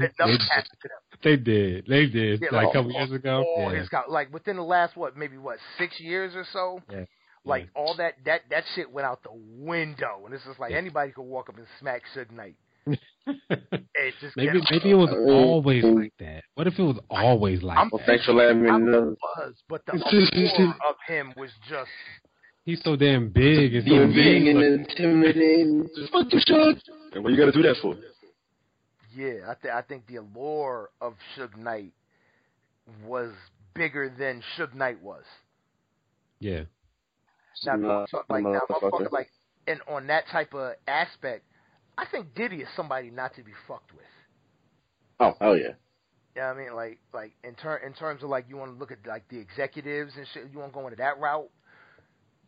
they, 1.22 1.36
did. 1.36 1.84
They 1.86 2.06
did. 2.06 2.40
Yeah, 2.40 2.48
like, 2.52 2.52
like 2.52 2.68
a 2.68 2.72
couple 2.72 2.92
years 2.92 3.10
oh, 3.12 3.14
ago. 3.14 3.44
All 3.56 3.72
yeah. 3.72 3.80
his 3.80 3.88
clout, 3.88 4.10
like 4.10 4.32
within 4.32 4.56
the 4.56 4.62
last 4.62 4.96
what, 4.96 5.16
maybe 5.16 5.36
what, 5.36 5.58
six 5.78 6.00
years 6.00 6.34
or 6.34 6.44
so. 6.52 6.80
Yeah. 6.90 7.04
Like 7.46 7.68
all 7.74 7.94
that 7.98 8.14
that 8.24 8.40
that 8.48 8.64
shit 8.74 8.90
went 8.90 9.06
out 9.06 9.22
the 9.22 9.28
window, 9.32 10.22
and 10.24 10.34
it's 10.34 10.44
just 10.44 10.58
like 10.58 10.70
Yeah. 10.70 10.78
anybody 10.78 11.12
could 11.12 11.24
walk 11.24 11.50
up 11.50 11.58
and 11.58 11.66
smack 11.78 12.02
Suge 12.16 12.30
Knight. 12.30 12.56
It 13.26 14.14
just 14.20 14.36
maybe 14.36 14.60
maybe 14.70 14.90
it 14.90 14.94
was 14.94 15.08
always 15.10 15.82
like 15.82 16.12
that. 16.18 16.42
What 16.56 16.66
if 16.66 16.78
it 16.78 16.82
was 16.82 16.98
always 17.08 17.62
like 17.62 17.78
I'm- 17.78 17.88
Well, 17.90 18.00
that? 18.00 18.06
thanks 18.06 18.26
for 18.26 18.34
letting 18.34 18.62
me 18.62 18.70
know. 18.70 19.16
was, 19.38 19.54
but 19.66 19.80
the 19.86 19.92
allure 19.94 20.74
of 20.86 20.96
him 21.06 21.32
was 21.36 21.50
just 21.66 21.88
He's 22.64 22.82
so 22.82 22.96
damn 22.96 23.28
big. 23.28 23.74
It's 23.74 23.86
so 23.86 23.90
Being 23.90 24.08
big. 24.08 24.44
big 24.44 24.46
and 24.48 24.62
intimidating. 24.62 25.88
Fuck 26.10 26.32
you, 26.32 26.40
Suge. 26.40 26.80
And 27.12 27.22
what 27.22 27.32
you 27.32 27.38
gotta 27.38 27.52
do 27.52 27.62
that 27.62 27.76
for? 27.80 27.94
Yeah. 29.14 29.48
I 29.48 29.54
think 29.54 29.74
I 29.74 29.82
think 29.82 30.06
the 30.06 30.16
allure 30.16 30.90
of 31.00 31.14
Suge 31.36 31.56
Knight 31.56 31.92
was 33.06 33.32
bigger 33.74 34.08
than 34.16 34.42
Suge 34.58 34.74
Knight 34.74 35.02
was. 35.02 35.24
yeah. 36.40 36.62
Now, 37.64 37.76
Nah, 37.76 38.06
so, 38.10 38.18
uh, 38.18 38.22
like, 38.28 38.42
now, 38.42 38.60
motherfucker. 38.68 38.90
motherfucker, 38.90 39.12
like, 39.12 39.28
and 39.68 39.80
on 39.88 40.08
that 40.08 40.24
type 40.32 40.52
of 40.54 40.72
aspect, 40.88 41.44
I 41.96 42.04
think 42.04 42.34
Diddy 42.34 42.56
is 42.62 42.68
somebody 42.74 43.10
not 43.10 43.34
to 43.36 43.44
be 43.44 43.52
fucked 43.68 43.92
with. 43.94 44.04
Oh, 45.20 45.34
hell 45.40 45.56
yeah. 45.56 45.74
Yeah, 46.36 46.50
I 46.50 46.54
mean, 46.54 46.74
like, 46.74 46.98
like 47.12 47.32
in 47.44 47.54
ter- 47.54 47.76
in 47.76 47.92
terms 47.94 48.24
of 48.24 48.28
like 48.28 48.46
you 48.48 48.56
want 48.56 48.72
to 48.72 48.76
look 48.78 48.90
at 48.90 48.98
like 49.06 49.28
the 49.28 49.38
executives 49.38 50.14
and 50.16 50.26
shit, 50.34 50.48
you 50.52 50.58
want 50.58 50.72
to 50.72 50.74
go 50.78 50.84
into 50.86 50.96
that 50.96 51.20
route. 51.20 51.48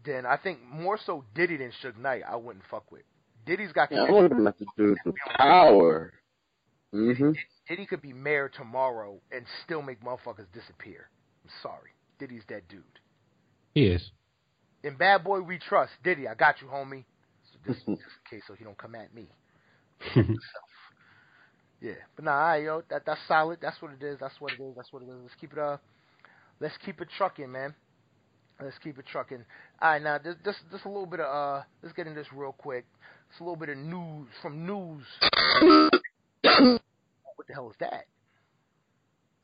Then 0.04 0.26
I 0.26 0.36
think 0.36 0.58
more 0.68 0.98
so 1.06 1.24
Diddy 1.36 1.56
than 1.56 1.70
Suge 1.82 1.96
Knight, 1.96 2.22
I 2.28 2.34
wouldn't 2.34 2.64
fuck 2.68 2.90
with. 2.90 3.02
Diddy's 3.46 3.70
got 3.72 3.92
Yeah, 3.92 4.02
I 4.02 4.10
want 4.10 4.30
to 4.30 4.36
to 4.58 4.66
do 4.76 4.96
with 5.04 5.14
power. 5.38 6.12
Mm-hmm. 6.96 7.32
Diddy 7.68 7.86
could 7.86 8.02
be 8.02 8.12
mayor 8.12 8.48
tomorrow 8.48 9.20
and 9.30 9.44
still 9.64 9.82
make 9.82 10.02
motherfuckers 10.02 10.46
disappear. 10.52 11.08
I'm 11.44 11.50
sorry, 11.62 11.90
Diddy's 12.18 12.42
that 12.48 12.68
dude. 12.68 12.82
He 13.74 13.86
is. 13.86 14.10
In 14.82 14.96
Bad 14.96 15.24
Boy 15.24 15.40
We 15.40 15.58
Trust, 15.58 15.92
Diddy, 16.02 16.28
I 16.28 16.34
got 16.34 16.60
you, 16.60 16.68
homie. 16.68 17.04
So 17.52 17.72
just, 17.72 17.80
just 17.86 17.88
in 17.88 17.98
case, 18.30 18.42
so 18.46 18.54
he 18.54 18.64
don't 18.64 18.78
come 18.78 18.94
at 18.94 19.14
me. 19.14 19.28
Yeah, 21.80 21.92
but 22.14 22.24
nah, 22.24 22.32
all 22.32 22.46
right, 22.46 22.62
yo, 22.62 22.82
that 22.88 23.04
that's 23.04 23.20
solid. 23.28 23.58
That's 23.60 23.80
what 23.82 23.92
it 23.92 24.02
is. 24.02 24.18
That's 24.18 24.40
what 24.40 24.52
it 24.52 24.62
is. 24.62 24.74
That's 24.74 24.92
what 24.92 25.02
it 25.02 25.06
is. 25.06 25.14
Let's 25.22 25.34
keep 25.40 25.52
it 25.52 25.58
uh, 25.58 25.76
let's 26.58 26.74
keep 26.84 27.00
it 27.00 27.08
trucking, 27.18 27.52
man. 27.52 27.74
Let's 28.62 28.78
keep 28.78 28.98
it 28.98 29.04
trucking. 29.12 29.44
All 29.82 29.90
right, 29.90 30.02
now 30.02 30.18
just 30.18 30.38
just 30.44 30.58
just 30.70 30.84
a 30.86 30.88
little 30.88 31.06
bit 31.06 31.20
of 31.20 31.26
uh, 31.26 31.62
let's 31.82 31.94
get 31.94 32.06
into 32.06 32.18
this 32.18 32.32
real 32.32 32.52
quick. 32.52 32.86
It's 33.30 33.40
a 33.40 33.42
little 33.42 33.56
bit 33.56 33.68
of 33.68 33.76
news 33.76 34.28
from 34.40 34.66
news. 34.66 35.04
what 37.46 37.54
the 37.54 37.54
hell 37.54 37.70
is 37.70 37.76
that? 37.80 38.06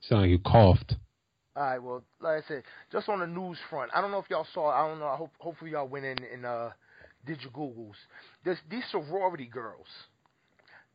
Sound 0.08 0.22
like 0.22 0.30
you 0.30 0.38
coughed. 0.38 0.96
All 1.54 1.62
right, 1.62 1.82
well, 1.82 2.02
like 2.20 2.44
I 2.44 2.48
said, 2.48 2.62
just 2.90 3.08
on 3.08 3.20
the 3.20 3.26
news 3.26 3.58
front, 3.68 3.90
I 3.94 4.00
don't 4.00 4.10
know 4.10 4.18
if 4.18 4.30
y'all 4.30 4.46
saw. 4.54 4.70
I 4.70 4.88
don't 4.88 4.98
know. 4.98 5.06
I 5.06 5.16
hope 5.16 5.30
hopefully 5.38 5.72
y'all 5.72 5.86
went 5.86 6.06
in 6.06 6.16
and 6.32 6.46
uh, 6.46 6.70
did 7.26 7.42
your 7.42 7.50
googles. 7.50 7.94
There's 8.44 8.58
these 8.70 8.84
sorority 8.90 9.46
girls 9.46 9.86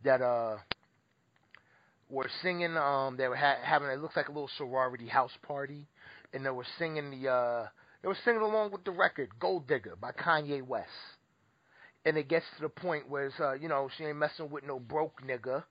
that 0.03 0.21
uh 0.21 0.57
were 2.09 2.29
singing. 2.41 2.75
Um, 2.75 3.17
they 3.17 3.27
were 3.27 3.35
ha- 3.35 3.59
having 3.63 3.89
it 3.89 3.99
looks 3.99 4.15
like 4.15 4.29
a 4.29 4.31
little 4.31 4.49
sorority 4.57 5.07
house 5.07 5.31
party, 5.43 5.87
and 6.33 6.45
they 6.45 6.49
were 6.49 6.65
singing 6.79 7.11
the 7.11 7.29
uh 7.29 7.67
they 8.01 8.07
were 8.07 8.17
singing 8.25 8.41
along 8.41 8.71
with 8.71 8.83
the 8.83 8.91
record 8.91 9.29
"Gold 9.39 9.67
Digger" 9.67 9.95
by 10.01 10.11
Kanye 10.11 10.65
West. 10.65 10.89
And 12.03 12.17
it 12.17 12.29
gets 12.29 12.45
to 12.55 12.63
the 12.63 12.69
point 12.69 13.09
where 13.09 13.27
it's 13.27 13.39
uh 13.39 13.53
you 13.53 13.67
know 13.67 13.89
she 13.95 14.05
ain't 14.05 14.17
messing 14.17 14.49
with 14.49 14.65
no 14.65 14.79
broke 14.79 15.21
nigga, 15.23 15.63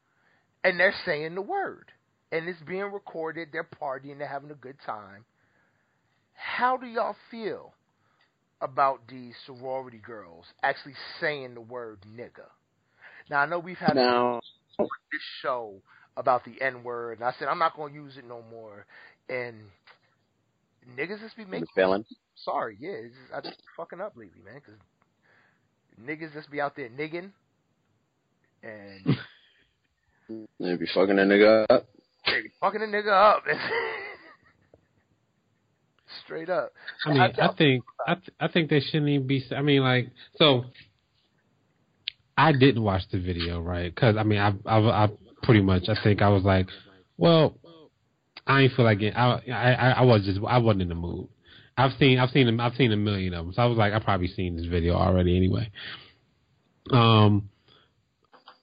and 0.66 0.80
they're 0.80 0.94
saying 1.04 1.36
the 1.36 1.42
word 1.42 1.92
and 2.32 2.48
it's 2.48 2.60
being 2.62 2.82
recorded. 2.82 3.48
They're 3.52 3.68
partying, 3.80 4.18
they're 4.18 4.26
having 4.26 4.50
a 4.50 4.54
good 4.54 4.76
time. 4.84 5.24
How 6.34 6.76
do 6.76 6.86
y'all 6.86 7.14
feel 7.30 7.72
about 8.60 9.02
these 9.08 9.34
sorority 9.46 10.00
girls 10.04 10.44
actually 10.64 10.94
saying 11.20 11.54
the 11.54 11.60
word 11.60 12.00
nigga? 12.04 12.48
Now 13.30 13.38
I 13.38 13.46
know 13.46 13.60
we've 13.60 13.78
had 13.78 13.94
Now, 13.94 14.40
this 14.78 15.22
show 15.40 15.74
about 16.16 16.44
the 16.44 16.60
N 16.60 16.82
word, 16.82 17.18
and 17.18 17.28
I 17.28 17.32
said 17.38 17.46
I'm 17.46 17.60
not 17.60 17.76
going 17.76 17.92
to 17.92 17.98
use 18.00 18.16
it 18.16 18.26
no 18.26 18.42
more. 18.50 18.86
And 19.28 19.56
niggas 20.98 21.20
just 21.20 21.36
be 21.36 21.44
making. 21.44 21.68
failing. 21.76 22.04
Sorry, 22.44 22.76
yeah, 22.80 22.90
it's 22.90 23.14
just, 23.14 23.32
I 23.32 23.40
just 23.48 23.62
fucking 23.76 24.00
up 24.00 24.14
lately, 24.16 24.42
man, 24.44 24.56
because 24.56 24.80
niggas 26.02 26.34
just 26.34 26.50
be 26.50 26.60
out 26.60 26.74
there 26.74 26.88
nigging, 26.88 27.30
and 28.64 29.16
They 30.28 30.76
be 30.76 30.86
fucking 30.92 31.18
a 31.18 31.22
nigga 31.22 31.66
up. 31.70 31.86
they 32.26 32.42
be 32.42 32.50
fucking 32.60 32.82
a 32.82 32.86
nigga 32.86 33.12
up. 33.12 33.44
Straight 36.24 36.50
up. 36.50 36.72
I 37.04 37.12
mean, 37.12 37.20
I 37.20 37.48
think 37.56 37.84
I 38.06 38.14
th- 38.14 38.30
I 38.40 38.48
think 38.48 38.70
they 38.70 38.80
shouldn't 38.80 39.08
even 39.08 39.26
be. 39.26 39.44
I 39.56 39.62
mean, 39.62 39.82
like, 39.82 40.10
so 40.36 40.64
I 42.36 42.52
didn't 42.52 42.82
watch 42.82 43.02
the 43.12 43.20
video, 43.20 43.60
right? 43.60 43.94
Because 43.94 44.16
I 44.16 44.22
mean, 44.24 44.38
I, 44.38 44.52
I 44.66 45.04
I 45.04 45.08
pretty 45.42 45.62
much 45.62 45.88
I 45.88 45.94
think 46.02 46.22
I 46.22 46.28
was 46.28 46.42
like, 46.42 46.66
well, 47.16 47.58
I 48.46 48.62
ain't 48.62 48.72
feel 48.74 48.84
like 48.84 49.00
it. 49.02 49.14
I 49.16 49.40
I 49.48 49.90
I 49.90 50.02
was 50.02 50.24
just 50.24 50.40
I 50.46 50.58
wasn't 50.58 50.82
in 50.82 50.88
the 50.88 50.94
mood. 50.94 51.28
I've 51.78 51.92
seen 51.98 52.18
I've 52.18 52.30
seen 52.30 52.46
them 52.46 52.60
I've 52.60 52.74
seen 52.74 52.92
a 52.92 52.96
million 52.96 53.34
of 53.34 53.46
them, 53.46 53.54
so 53.54 53.62
I 53.62 53.66
was 53.66 53.78
like 53.78 53.92
I 53.92 53.98
probably 54.00 54.28
seen 54.28 54.56
this 54.56 54.66
video 54.66 54.94
already 54.94 55.36
anyway. 55.36 55.70
Um, 56.90 57.50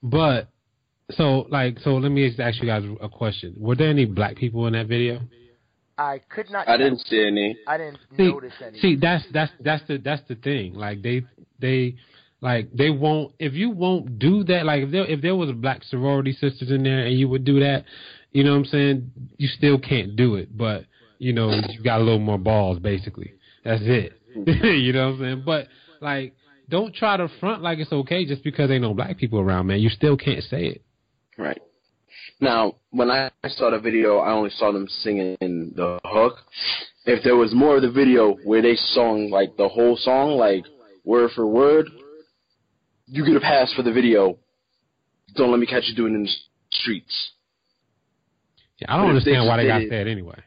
but 0.01 0.49
so 1.11 1.47
like 1.49 1.79
so 1.79 1.95
let 1.95 2.11
me 2.11 2.27
just 2.27 2.39
ask 2.39 2.61
you 2.61 2.67
guys 2.67 2.83
a 3.01 3.09
question. 3.09 3.55
Were 3.57 3.75
there 3.75 3.89
any 3.89 4.05
black 4.05 4.35
people 4.35 4.67
in 4.67 4.73
that 4.73 4.87
video? 4.87 5.19
I 5.97 6.21
could 6.29 6.49
not. 6.49 6.67
I 6.67 6.77
didn't 6.77 6.99
see 6.99 7.23
any. 7.25 7.57
I 7.67 7.77
didn't 7.77 7.99
See, 8.17 8.23
notice 8.23 8.53
any. 8.65 8.79
see, 8.79 8.95
that's 8.95 9.23
that's 9.31 9.51
that's 9.59 9.83
the 9.87 9.97
that's 9.97 10.21
the 10.27 10.35
thing. 10.35 10.73
Like 10.73 11.01
they 11.01 11.23
they 11.59 11.95
Like 12.43 12.73
they 12.73 12.89
won't 12.89 13.33
if 13.39 13.53
you 13.53 13.69
won't 13.69 14.19
do 14.19 14.43
that. 14.43 14.65
Like 14.65 14.83
if 14.83 14.91
there 14.91 15.05
if 15.05 15.21
there 15.21 15.33
was 15.33 15.49
a 15.49 15.53
black 15.53 15.81
sorority 15.85 16.33
sisters 16.33 16.71
in 16.71 16.83
there 16.83 17.05
and 17.05 17.17
you 17.17 17.29
would 17.29 17.45
do 17.45 17.61
that, 17.61 17.85
you 18.33 18.43
know 18.43 18.51
what 18.51 18.57
I'm 18.57 18.65
saying? 18.65 19.11
You 19.37 19.47
still 19.47 19.79
can't 19.79 20.17
do 20.17 20.35
it, 20.35 20.55
but 20.55 20.85
you 21.19 21.31
know 21.31 21.51
you 21.51 21.81
got 21.81 22.01
a 22.01 22.03
little 22.03 22.19
more 22.19 22.37
balls. 22.37 22.79
Basically, 22.79 23.33
that's 23.63 23.83
it. 23.83 24.19
you 24.35 24.91
know 24.91 25.11
what 25.11 25.13
I'm 25.13 25.19
saying? 25.21 25.43
But 25.45 25.67
like, 26.01 26.35
don't 26.67 26.93
try 26.93 27.15
to 27.15 27.29
front 27.39 27.61
like 27.61 27.79
it's 27.79 27.93
okay 27.93 28.25
just 28.25 28.43
because 28.43 28.69
ain't 28.69 28.81
no 28.81 28.93
black 28.93 29.17
people 29.17 29.39
around, 29.39 29.67
man. 29.67 29.79
You 29.79 29.89
still 29.89 30.17
can't 30.17 30.43
say 30.43 30.65
it. 30.65 30.81
Right. 31.37 31.61
Now, 32.39 32.75
when 32.91 33.09
I 33.09 33.31
saw 33.47 33.69
the 33.71 33.79
video, 33.79 34.17
I 34.19 34.31
only 34.31 34.49
saw 34.51 34.71
them 34.71 34.87
singing 34.87 35.37
the 35.39 35.99
hook. 36.05 36.37
If 37.05 37.23
there 37.23 37.35
was 37.35 37.53
more 37.53 37.75
of 37.77 37.81
the 37.81 37.91
video 37.91 38.35
where 38.43 38.61
they 38.61 38.75
sung 38.75 39.29
like 39.29 39.55
the 39.57 39.67
whole 39.67 39.97
song, 39.97 40.31
like 40.37 40.63
word 41.03 41.31
for 41.35 41.45
word, 41.47 41.87
you 43.07 43.25
get 43.25 43.35
a 43.35 43.39
pass 43.39 43.71
for 43.73 43.81
the 43.83 43.91
video. 43.91 44.37
Don't 45.35 45.51
let 45.51 45.59
me 45.59 45.65
catch 45.65 45.83
you 45.87 45.95
doing 45.95 46.13
it 46.13 46.17
in 46.17 46.23
the 46.23 46.31
streets. 46.71 47.31
Yeah, 48.79 48.93
I 48.93 48.97
don't 48.97 49.05
But 49.07 49.09
understand 49.09 49.43
they 49.43 49.47
why 49.47 49.57
they 49.57 49.67
got 49.67 49.81
it- 49.81 49.89
that 49.89 50.07
anyway. 50.07 50.39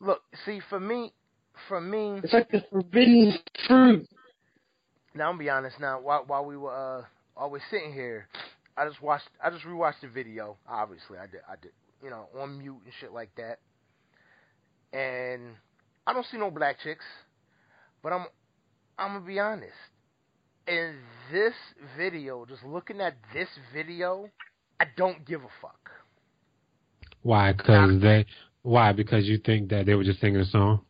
Look, 0.00 0.20
see, 0.44 0.60
for 0.68 0.78
me, 0.78 1.12
for 1.68 1.80
me, 1.80 2.20
It's 2.22 2.32
like 2.32 2.50
the 2.50 2.60
forbidden 2.70 3.38
fruit. 3.66 4.06
now 5.14 5.24
I'm 5.30 5.32
gonna 5.36 5.38
be 5.38 5.48
honest. 5.50 5.80
Now, 5.80 6.00
while 6.00 6.24
while 6.26 6.44
we 6.44 6.56
were 6.58 6.70
uh, 6.70 7.04
while 7.34 7.50
we're 7.50 7.60
sitting 7.70 7.92
here, 7.94 8.28
I 8.76 8.86
just 8.86 9.00
watched, 9.00 9.28
I 9.42 9.50
just 9.50 9.64
rewatched 9.64 10.00
the 10.02 10.08
video. 10.08 10.56
Obviously, 10.68 11.18
I 11.18 11.26
did, 11.26 11.40
I 11.48 11.54
did, 11.60 11.72
you 12.02 12.10
know, 12.10 12.26
on 12.38 12.58
mute 12.58 12.80
and 12.84 12.92
shit 13.00 13.12
like 13.12 13.30
that. 13.36 13.58
And 14.96 15.54
I 16.06 16.12
don't 16.12 16.26
see 16.30 16.36
no 16.36 16.50
black 16.50 16.76
chicks, 16.82 17.04
but 18.02 18.12
I'm, 18.12 18.26
I'm 18.98 19.14
gonna 19.14 19.26
be 19.26 19.38
honest. 19.38 19.72
In 20.66 20.96
this 21.32 21.54
video, 21.96 22.44
just 22.44 22.64
looking 22.64 23.00
at 23.00 23.14
this 23.32 23.48
video, 23.72 24.28
I 24.80 24.84
don't 24.96 25.24
give 25.24 25.42
a 25.42 25.48
fuck. 25.62 25.90
Why? 27.22 27.52
Because 27.52 28.00
they. 28.00 28.26
Why? 28.62 28.92
Because 28.92 29.26
you 29.26 29.38
think 29.38 29.70
that 29.70 29.86
they 29.86 29.94
were 29.94 30.04
just 30.04 30.20
singing 30.20 30.40
a 30.40 30.46
song. 30.46 30.80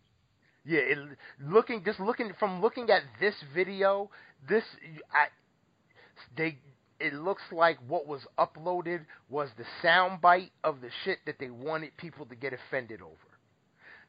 Yeah, 0.65 0.81
it, 0.81 0.99
looking 1.47 1.83
just 1.85 2.01
looking 2.01 2.33
from 2.39 2.61
looking 2.61 2.91
at 2.91 3.03
this 3.21 3.35
video, 3.55 4.11
this 4.49 4.65
I 5.13 5.29
they 6.37 6.59
it 7.01 7.15
looks 7.15 7.43
like 7.53 7.79
what 7.87 8.07
was 8.07 8.23
uploaded 8.39 9.05
was 9.29 9.51
the 9.57 9.65
soundbite 9.83 10.51
of 10.65 10.81
the 10.81 10.91
shit 11.05 11.19
that 11.27 11.39
they 11.39 11.51
wanted 11.51 11.97
people 11.97 12.27
to 12.27 12.35
get 12.35 12.53
offended 12.53 13.03
over. 13.03 13.15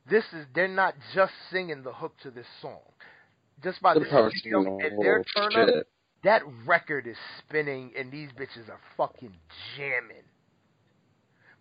This 0.09 0.23
is 0.33 0.45
they're 0.55 0.67
not 0.67 0.95
just 1.13 1.33
singing 1.51 1.83
the 1.83 1.91
hook 1.91 2.13
to 2.23 2.31
this 2.31 2.45
song. 2.61 2.79
Just 3.63 3.81
by 3.81 3.93
probably 3.93 4.31
video 4.43 4.77
and 4.79 5.03
their 5.03 5.23
turn 5.35 5.55
up, 5.55 5.85
that 6.23 6.41
record 6.65 7.07
is 7.07 7.17
spinning 7.39 7.91
and 7.97 8.11
these 8.11 8.29
bitches 8.29 8.69
are 8.69 8.79
fucking 8.95 9.33
jamming. 9.75 10.23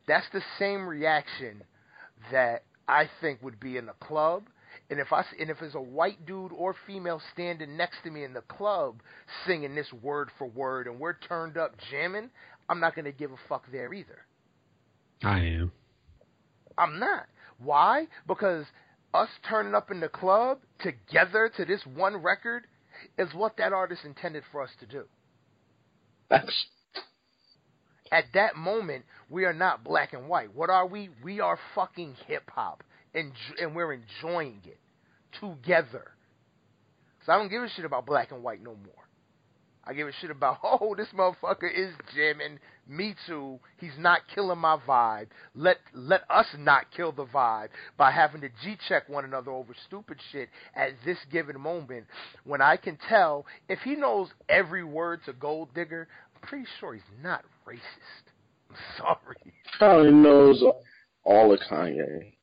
That's 0.07 0.27
the 0.33 0.43
same 0.59 0.87
reaction 0.87 1.62
that 2.31 2.62
I 2.87 3.09
think 3.20 3.43
would 3.43 3.59
be 3.59 3.77
in 3.77 3.89
a 3.89 3.95
club. 3.95 4.45
And 4.89 5.01
if 5.01 5.12
I 5.12 5.20
s- 5.20 5.34
and 5.39 5.51
if 5.51 5.59
there's 5.59 5.74
a 5.74 5.80
white 5.80 6.24
dude 6.26 6.53
or 6.53 6.74
female 6.87 7.20
standing 7.32 7.76
next 7.76 8.03
to 8.03 8.11
me 8.11 8.24
in 8.24 8.32
the 8.32 8.43
club 8.43 9.03
singing 9.47 9.74
this 9.74 9.93
word 9.93 10.30
for 10.39 10.47
word 10.47 10.87
and 10.87 11.01
we're 11.01 11.14
turned 11.14 11.57
up 11.57 11.76
jamming, 11.91 12.30
I'm 12.68 12.80
not 12.80 12.95
gonna 12.95 13.12
give 13.12 13.32
a 13.32 13.37
fuck 13.49 13.66
there 13.72 13.93
either. 13.93 14.24
I 15.24 15.41
am. 15.41 15.72
I'm 16.78 16.99
not. 16.99 17.26
Why? 17.59 18.07
Because 18.26 18.66
us 19.14 19.30
turning 19.49 19.74
up 19.74 19.91
in 19.91 20.01
the 20.01 20.09
club 20.09 20.61
together 20.78 21.49
to 21.57 21.64
this 21.64 21.84
one 21.87 22.16
record 22.16 22.66
is 23.18 23.32
what 23.34 23.57
that 23.57 23.72
artist 23.72 24.05
intended 24.05 24.45
for 24.53 24.62
us 24.62 24.70
to 24.80 24.87
do. 24.87 25.09
Facts. 26.28 26.66
At 28.12 28.24
that 28.34 28.57
moment, 28.57 29.05
we 29.28 29.45
are 29.45 29.53
not 29.53 29.82
black 29.82 30.12
and 30.12 30.28
white. 30.28 30.55
What 30.55 30.70
are 30.70 30.87
we? 30.87 31.11
We 31.24 31.41
are 31.41 31.59
fucking 31.74 32.14
hip 32.26 32.49
hop, 32.51 32.84
and 33.16 33.32
and 33.60 33.74
we're 33.74 33.94
enjoying 33.94 34.60
it 34.64 34.78
together. 35.40 36.12
So 37.24 37.32
I 37.32 37.38
don't 37.38 37.48
give 37.48 37.62
a 37.62 37.68
shit 37.70 37.84
about 37.84 38.06
black 38.06 38.30
and 38.30 38.44
white 38.44 38.62
no 38.62 38.76
more. 38.76 38.92
I 39.88 39.94
give 39.94 40.08
a 40.08 40.12
shit 40.20 40.30
about 40.30 40.58
oh 40.62 40.94
this 40.96 41.08
motherfucker 41.16 41.72
is 41.74 41.94
jamming. 42.14 42.58
Me 42.88 43.14
too. 43.26 43.58
He's 43.78 43.98
not 43.98 44.20
killing 44.32 44.58
my 44.58 44.76
vibe. 44.86 45.28
Let 45.54 45.78
let 45.94 46.22
us 46.30 46.46
not 46.58 46.84
kill 46.94 47.10
the 47.10 47.24
vibe 47.24 47.68
by 47.96 48.10
having 48.10 48.42
to 48.42 48.48
G 48.62 48.76
check 48.88 49.08
one 49.08 49.24
another 49.24 49.50
over 49.50 49.74
stupid 49.86 50.18
shit 50.30 50.50
at 50.74 50.90
this 51.04 51.18
given 51.32 51.60
moment 51.60 52.04
when 52.44 52.60
I 52.60 52.76
can 52.76 52.98
tell 53.08 53.46
if 53.68 53.80
he 53.80 53.96
knows 53.96 54.28
every 54.48 54.84
word 54.84 55.20
to 55.26 55.32
Gold 55.32 55.70
Digger, 55.74 56.06
I'm 56.34 56.48
pretty 56.48 56.66
sure 56.78 56.94
he's 56.94 57.02
not 57.22 57.44
racist. 57.66 57.80
I'm 58.70 58.76
sorry. 58.98 59.54
Probably 59.78 60.12
knows 60.12 60.62
all 61.24 61.52
of 61.52 61.60
Kanye. 61.70 62.36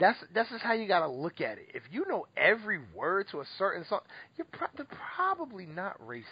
That's 0.00 0.18
that's 0.34 0.50
just 0.50 0.62
how 0.62 0.72
you 0.72 0.88
gotta 0.88 1.08
look 1.08 1.40
at 1.40 1.58
it. 1.58 1.68
If 1.74 1.82
you 1.90 2.04
know 2.08 2.26
every 2.36 2.80
word 2.94 3.26
to 3.30 3.40
a 3.40 3.44
certain 3.58 3.84
song, 3.88 4.00
you're 4.36 4.46
pro- 4.50 4.68
they're 4.76 4.86
probably 5.16 5.66
not 5.66 6.00
racist. 6.00 6.24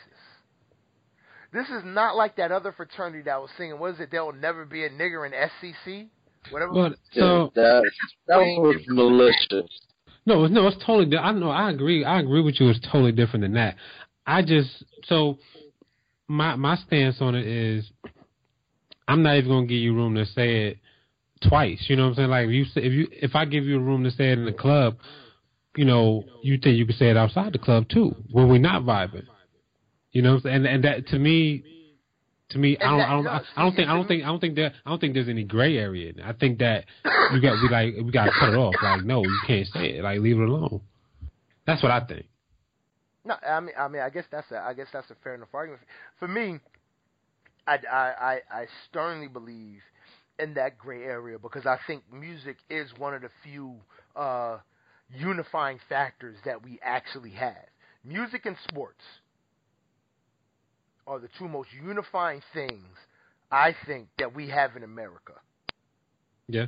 This 1.52 1.68
is 1.68 1.82
not 1.84 2.16
like 2.16 2.36
that 2.36 2.50
other 2.50 2.72
fraternity 2.72 3.22
that 3.24 3.40
was 3.40 3.50
singing. 3.56 3.78
What 3.78 3.94
is 3.94 4.00
it? 4.00 4.10
There 4.10 4.24
will 4.24 4.32
never 4.32 4.64
be 4.64 4.84
a 4.84 4.90
nigger 4.90 5.26
in 5.26 5.32
SAE. 5.60 6.08
Whatever. 6.50 6.72
But 6.72 6.92
so 7.12 7.52
that 7.54 7.88
that 8.26 8.36
was 8.38 8.82
malicious. 8.88 9.70
no, 10.26 10.46
no, 10.46 10.66
it's 10.66 10.78
totally. 10.78 11.06
di- 11.06 11.18
I 11.18 11.30
know. 11.32 11.50
I 11.50 11.70
agree. 11.70 12.04
I 12.04 12.20
agree 12.20 12.42
with 12.42 12.58
you. 12.58 12.68
It's 12.68 12.80
totally 12.90 13.12
different 13.12 13.42
than 13.42 13.54
that. 13.54 13.76
I 14.26 14.42
just 14.42 14.84
so 15.04 15.38
my 16.26 16.56
my 16.56 16.76
stance 16.76 17.20
on 17.20 17.34
it 17.34 17.46
is 17.46 17.90
I'm 19.06 19.22
not 19.22 19.36
even 19.36 19.50
gonna 19.50 19.66
give 19.66 19.78
you 19.78 19.94
room 19.94 20.14
to 20.14 20.24
say 20.26 20.68
it 20.68 20.78
twice. 21.48 21.84
You 21.88 21.96
know 21.96 22.04
what 22.04 22.10
I'm 22.10 22.14
saying? 22.16 22.30
Like 22.30 22.46
if 22.46 22.52
you 22.52 22.64
if 22.76 22.92
you 22.92 23.08
if 23.10 23.34
I 23.34 23.44
give 23.44 23.64
you 23.64 23.76
a 23.76 23.80
room 23.80 24.04
to 24.04 24.10
say 24.10 24.30
it 24.30 24.38
in 24.38 24.44
the 24.44 24.52
club, 24.52 24.96
you 25.76 25.84
know, 25.84 26.24
you 26.42 26.58
think 26.58 26.76
you 26.76 26.86
can 26.86 26.96
say 26.96 27.10
it 27.10 27.16
outside 27.16 27.52
the 27.52 27.58
club 27.58 27.88
too 27.88 28.14
when 28.30 28.48
we're 28.48 28.58
not 28.58 28.82
vibing. 28.82 29.26
You 30.10 30.22
know, 30.22 30.40
and 30.44 30.66
and 30.66 30.84
that 30.84 31.08
to 31.08 31.18
me, 31.18 31.64
to 32.52 32.58
me, 32.58 32.76
I 32.78 32.90
don't, 32.90 33.00
I 33.00 33.12
don't, 33.14 33.44
I 33.56 33.62
don't 33.62 33.76
think, 33.76 33.88
I 33.88 33.94
don't 33.94 34.06
think, 34.06 34.22
I 34.24 34.26
don't 34.26 34.40
think 34.40 34.56
that, 34.56 34.72
I 34.84 34.90
don't 34.90 35.00
think 35.00 35.14
there's 35.14 35.28
any 35.28 35.44
gray 35.44 35.78
area. 35.78 36.10
in 36.10 36.18
it. 36.18 36.24
I 36.24 36.32
think 36.32 36.58
that 36.58 36.84
we 37.32 37.40
got, 37.40 37.62
we 37.62 37.68
like, 37.70 37.94
we 38.04 38.10
got 38.12 38.26
to 38.26 38.32
cut 38.38 38.50
it 38.50 38.56
off. 38.56 38.74
Like, 38.82 39.04
no, 39.04 39.22
you 39.22 39.40
can't 39.46 39.66
say 39.68 39.96
it. 39.96 40.04
Like, 40.04 40.20
leave 40.20 40.38
it 40.38 40.48
alone. 40.48 40.82
That's 41.66 41.82
what 41.82 41.90
I 41.92 42.00
think. 42.04 42.26
No, 43.24 43.36
I 43.46 43.60
mean, 43.60 43.74
I 43.78 43.88
mean, 43.88 44.02
I 44.02 44.10
guess 44.10 44.24
that's 44.30 44.50
a, 44.50 44.58
I 44.58 44.74
guess 44.74 44.88
that's 44.92 45.10
a 45.10 45.14
fair 45.22 45.34
enough 45.34 45.48
argument. 45.54 45.82
For 46.18 46.28
me, 46.28 46.58
I, 47.66 47.78
I, 47.90 47.96
I, 47.96 48.40
I 48.50 48.66
sternly 48.88 49.28
believe 49.28 49.80
in 50.38 50.54
that 50.54 50.78
gray 50.78 51.02
area 51.04 51.38
because 51.38 51.66
I 51.66 51.78
think 51.86 52.02
music 52.12 52.56
is 52.70 52.90
one 52.98 53.14
of 53.14 53.22
the 53.22 53.30
few 53.44 53.76
uh, 54.16 54.58
unifying 55.10 55.78
factors 55.88 56.36
that 56.44 56.62
we 56.62 56.78
actually 56.82 57.30
have. 57.30 57.66
Music 58.04 58.46
and 58.46 58.56
sports 58.68 59.02
are 61.06 61.18
the 61.18 61.28
two 61.38 61.48
most 61.48 61.68
unifying 61.72 62.40
things 62.52 62.96
I 63.50 63.74
think 63.86 64.08
that 64.18 64.34
we 64.34 64.48
have 64.48 64.76
in 64.76 64.82
America. 64.82 65.34
Yeah. 66.48 66.66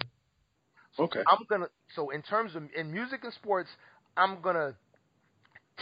Okay. 0.98 1.20
I'm 1.26 1.44
gonna 1.48 1.68
so 1.96 2.10
in 2.10 2.22
terms 2.22 2.54
of 2.54 2.64
in 2.76 2.92
music 2.92 3.24
and 3.24 3.32
sports, 3.32 3.68
I'm 4.16 4.40
gonna 4.42 4.74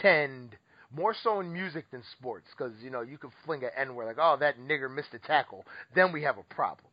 tend 0.00 0.56
more 0.94 1.14
so 1.22 1.40
in 1.40 1.52
music 1.52 1.90
than 1.90 2.02
sports 2.18 2.46
because 2.56 2.72
you 2.82 2.90
know 2.90 3.02
you 3.02 3.18
can 3.18 3.30
fling 3.44 3.62
an 3.64 3.70
N 3.76 3.94
word 3.94 4.06
like 4.06 4.16
oh 4.18 4.36
that 4.40 4.58
nigger 4.58 4.92
missed 4.92 5.12
a 5.12 5.18
tackle, 5.18 5.64
then 5.94 6.12
we 6.12 6.22
have 6.22 6.38
a 6.38 6.54
problem. 6.54 6.91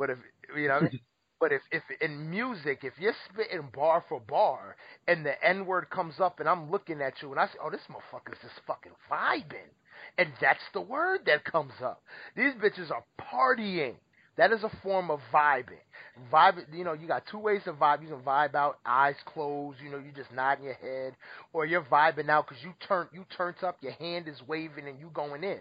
But 0.00 0.10
if 0.10 0.18
you 0.56 0.68
know, 0.68 0.76
what 0.76 0.84
I 0.84 0.90
mean? 0.90 1.00
but 1.40 1.52
if 1.52 1.62
if 1.72 1.84
in 2.00 2.30
music 2.30 2.80
if 2.84 2.94
you're 2.98 3.14
spitting 3.30 3.68
bar 3.74 4.04
for 4.08 4.20
bar 4.20 4.76
and 5.08 5.26
the 5.26 5.34
N 5.46 5.66
word 5.66 5.90
comes 5.90 6.20
up 6.20 6.40
and 6.40 6.48
I'm 6.48 6.70
looking 6.70 7.02
at 7.02 7.14
you 7.22 7.30
and 7.30 7.40
I 7.40 7.46
say 7.46 7.58
oh 7.62 7.70
this 7.70 7.82
motherfucker's 7.90 8.38
just 8.42 8.60
fucking 8.66 8.92
vibing, 9.12 9.70
and 10.18 10.30
that's 10.40 10.64
the 10.74 10.80
word 10.80 11.20
that 11.26 11.44
comes 11.44 11.74
up. 11.84 12.02
These 12.36 12.54
bitches 12.54 12.90
are 12.90 13.04
partying. 13.20 13.96
That 14.38 14.52
is 14.52 14.64
a 14.64 14.70
form 14.82 15.10
of 15.10 15.20
vibing. 15.34 15.84
Vibe, 16.32 16.64
you 16.72 16.84
know, 16.84 16.94
you 16.94 17.06
got 17.06 17.24
two 17.30 17.38
ways 17.38 17.62
to 17.64 17.74
vibe. 17.74 18.02
You 18.02 18.08
can 18.08 18.20
vibe 18.20 18.54
out, 18.54 18.78
eyes 18.86 19.16
closed. 19.26 19.78
You 19.84 19.90
know, 19.90 19.98
you 19.98 20.12
just 20.16 20.32
nodding 20.32 20.64
your 20.64 20.74
head, 20.74 21.14
or 21.52 21.66
you're 21.66 21.82
vibing 21.84 22.30
out 22.30 22.48
because 22.48 22.62
you 22.64 22.72
turn, 22.88 23.08
you 23.12 23.26
turned 23.36 23.56
up, 23.62 23.78
your 23.82 23.92
hand 23.92 24.28
is 24.28 24.40
waving, 24.48 24.88
and 24.88 24.98
you 24.98 25.10
going 25.12 25.44
in. 25.44 25.60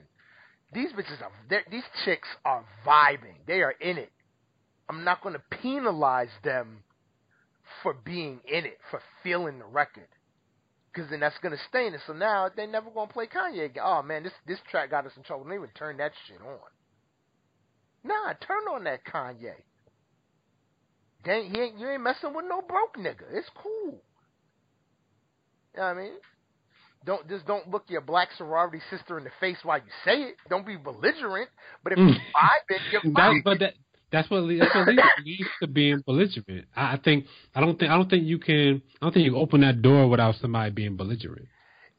These 0.74 0.94
bitches 0.94 1.20
they're- 1.50 1.66
these 1.72 1.84
chicks 2.06 2.30
are 2.46 2.64
vibing. 2.86 3.36
They 3.48 3.62
are 3.64 3.76
in 3.82 3.98
it. 3.98 4.12
I'm 4.90 5.04
not 5.04 5.22
going 5.22 5.36
to 5.36 5.58
penalize 5.62 6.32
them 6.44 6.84
for 7.84 7.94
being 7.94 8.40
in 8.52 8.66
it, 8.66 8.78
for 8.90 9.00
feeling 9.24 9.60
the 9.60 9.66
record, 9.66 10.08
because 10.92 11.10
then 11.12 11.20
that's 11.20 11.38
going 11.42 11.56
to 11.56 11.64
stain 11.70 11.94
it. 11.94 12.02
So 12.08 12.14
now 12.14 12.50
they 12.56 12.66
never 12.66 12.90
going 12.90 13.08
to 13.08 13.14
play 13.14 13.28
Kanye 13.28 13.66
again. 13.66 13.84
Oh 13.86 14.02
man, 14.02 14.24
this 14.24 14.34
this 14.48 14.60
track 14.70 14.90
got 14.90 15.06
us 15.06 15.12
in 15.16 15.24
trouble. 15.24 15.46
They 15.46 15.56
even 15.56 15.70
turn 15.76 15.98
that 15.98 16.12
shit 16.28 16.42
on. 16.42 16.58
Nah, 18.04 18.34
turn 18.34 18.64
on 18.74 18.84
that 18.86 19.06
Kanye. 19.06 19.54
They 21.24 21.48
he 21.48 21.60
ain't, 21.62 21.80
you 21.80 21.90
ain't 21.90 22.04
messing 22.04 22.34
with 22.34 22.46
no 22.48 22.62
broke 22.62 22.98
nigga. 22.98 23.26
It's 23.32 23.50
cool. 23.56 24.02
You 25.76 25.82
know 25.82 25.84
what 25.84 25.84
I 25.84 25.94
mean? 25.94 26.14
don't 27.06 27.28
just 27.30 27.46
don't 27.46 27.70
look 27.70 27.86
your 27.88 28.02
black 28.02 28.30
sorority 28.38 28.80
sister 28.90 29.18
in 29.18 29.24
the 29.24 29.32
face 29.40 29.58
while 29.64 29.78
you 29.78 29.92
say 30.04 30.22
it. 30.22 30.36
Don't 30.50 30.66
be 30.66 30.76
belligerent. 30.76 31.50
But 31.84 31.94
if 31.94 32.00
Mm. 32.00 32.08
you 32.08 32.14
vibe 32.14 32.70
it, 32.70 32.82
you're 32.92 33.14
That, 33.16 33.42
but 33.44 33.60
that 33.60 33.74
that's 34.12 34.30
what 34.30 34.42
that's 34.60 34.74
what 34.76 34.88
leads, 34.88 35.02
leads 35.26 35.50
to 35.62 35.68
being 35.68 36.02
belligerent. 36.06 36.66
I, 36.76 36.94
I 36.94 36.98
think 37.04 37.26
I 37.56 37.62
don't 37.62 37.78
think 37.80 37.92
I 37.92 37.96
don't 37.96 38.10
think 38.10 38.26
you 38.26 38.40
can 38.40 38.82
I 39.02 39.06
don't 39.06 39.14
think 39.14 39.26
you 39.26 39.32
can 39.32 39.42
open 39.42 39.62
that 39.62 39.82
door 39.82 40.08
without 40.10 40.36
somebody 40.42 40.72
being 40.72 40.96
belligerent. 40.98 41.48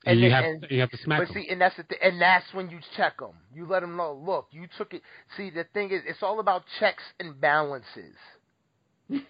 And, 0.06 0.12
And 0.14 0.20
you 0.20 0.30
have 0.30 0.44
and- 0.44 0.66
you 0.70 0.80
have 0.80 0.90
to 0.90 0.96
smack 0.98 1.20
But 1.20 1.28
them. 1.34 1.42
see, 1.42 1.48
and 1.50 1.60
that's 1.60 1.76
the 1.76 1.82
th- 1.84 2.00
and 2.02 2.20
that's 2.20 2.46
when 2.54 2.70
you 2.70 2.78
check 2.96 3.18
them. 3.18 3.32
You 3.54 3.66
let 3.66 3.80
them 3.80 3.96
know. 3.96 4.14
Look, 4.14 4.48
you 4.50 4.66
took 4.78 4.94
it. 4.94 5.02
See, 5.36 5.50
the 5.50 5.64
thing 5.74 5.90
is, 5.90 6.00
it's 6.06 6.22
all 6.22 6.40
about 6.40 6.62
checks 6.78 7.02
and 7.20 7.38
balances. 7.38 8.16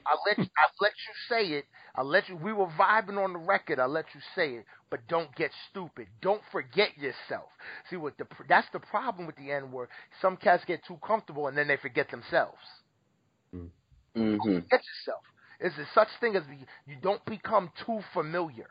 I 0.07 0.17
let 0.27 0.39
you, 0.39 0.51
I 0.59 0.67
let 0.81 0.93
you 0.93 1.15
say 1.29 1.47
it. 1.59 1.65
I 1.95 2.03
let 2.03 2.29
you. 2.29 2.37
We 2.37 2.53
were 2.53 2.67
vibing 2.79 3.23
on 3.23 3.33
the 3.35 3.39
record. 3.39 3.79
I 3.79 3.87
let 3.87 4.07
you 4.15 4.21
say 4.35 4.55
it, 4.55 4.65
but 4.91 5.07
don't 5.09 5.35
get 5.37 5.51
stupid. 5.71 6.09
Don't 6.23 6.43
forget 6.53 6.97
yourself. 6.99 7.49
See 7.91 7.97
what 7.97 8.19
the 8.19 8.27
that's 8.49 8.69
the 8.73 8.81
problem 8.81 9.27
with 9.27 9.37
the 9.37 9.53
N 9.53 9.71
word. 9.73 9.89
Some 10.21 10.37
cats 10.37 10.65
get 10.67 10.85
too 10.87 10.99
comfortable 11.07 11.49
and 11.49 11.57
then 11.57 11.69
they 11.69 11.77
forget 11.77 12.11
themselves. 12.11 12.59
hmm 14.17 14.37
Forget 14.71 14.81
yourself. 14.85 15.23
Is 15.61 15.73
there 15.77 15.89
such 15.95 16.09
thing 16.21 16.37
as 16.37 16.45
the, 16.45 16.57
you 16.87 16.97
don't 17.03 17.25
become 17.27 17.71
too 17.87 18.01
familiar. 18.15 18.69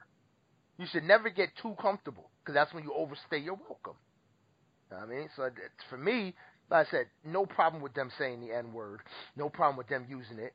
You 0.78 0.88
should 0.91 1.03
never 1.03 1.30
get 1.30 1.49
too 1.62 1.76
comfortable 1.82 2.32
because 2.43 2.55
that's 2.55 2.74
when 2.74 2.84
you 2.84 2.93
overstay 2.93 3.39
your 3.39 3.55
welcome. 3.55 3.97
You 4.91 4.97
know 4.97 5.05
what 5.05 5.14
I 5.14 5.18
mean, 5.20 5.30
so 5.36 5.49
for 5.89 5.97
me, 5.97 6.36
like 6.70 6.88
I 6.88 6.91
said, 6.91 7.07
no 7.24 7.45
problem 7.45 7.82
with 7.82 7.93
them 7.93 8.12
saying 8.18 8.41
the 8.41 8.55
N 8.55 8.74
word. 8.74 9.01
No 9.36 9.49
problem 9.49 9.78
with 9.78 9.88
them 9.88 10.05
using 10.10 10.39
it. 10.39 10.53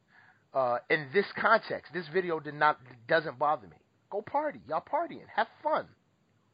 Uh, 0.54 0.78
in 0.88 1.08
this 1.12 1.26
context, 1.36 1.92
this 1.92 2.06
video 2.12 2.38
did 2.38 2.54
not 2.54 2.78
doesn't 3.08 3.38
bother 3.38 3.66
me. 3.66 3.76
Go 4.08 4.22
party, 4.22 4.60
y'all 4.68 4.80
partying, 4.80 5.26
have 5.34 5.48
fun 5.62 5.86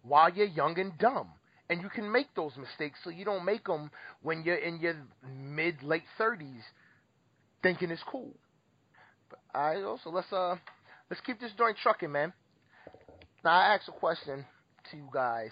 while 0.03 0.33
you're 0.33 0.47
young 0.47 0.79
and 0.79 0.97
dumb, 0.99 1.29
and 1.69 1.83
you 1.83 1.91
can 1.91 2.11
make 2.11 2.35
those 2.35 2.53
mistakes 2.57 2.99
so 3.05 3.11
you 3.11 3.27
don't 3.27 3.45
make 3.45 3.65
them 3.67 3.91
when 4.23 4.43
you're 4.43 4.57
in 4.57 4.81
your 4.81 4.95
mid 5.39 5.83
late 5.83 6.05
thirties, 6.17 6.63
thinking 7.63 7.91
it's 7.91 8.03
cool. 8.11 8.35
But 9.29 9.41
I 9.55 9.83
also 9.83 10.09
let's 10.09 10.33
uh 10.33 10.57
let's 11.11 11.21
keep 11.27 11.39
this 11.39 11.53
joint 11.59 11.77
trucking, 11.83 12.11
man. 12.11 12.33
Now 13.45 13.51
I 13.51 13.75
asked 13.75 13.89
a 13.89 13.93
question 13.93 14.47
to 14.91 14.97
you 14.97 15.09
guys. 15.13 15.51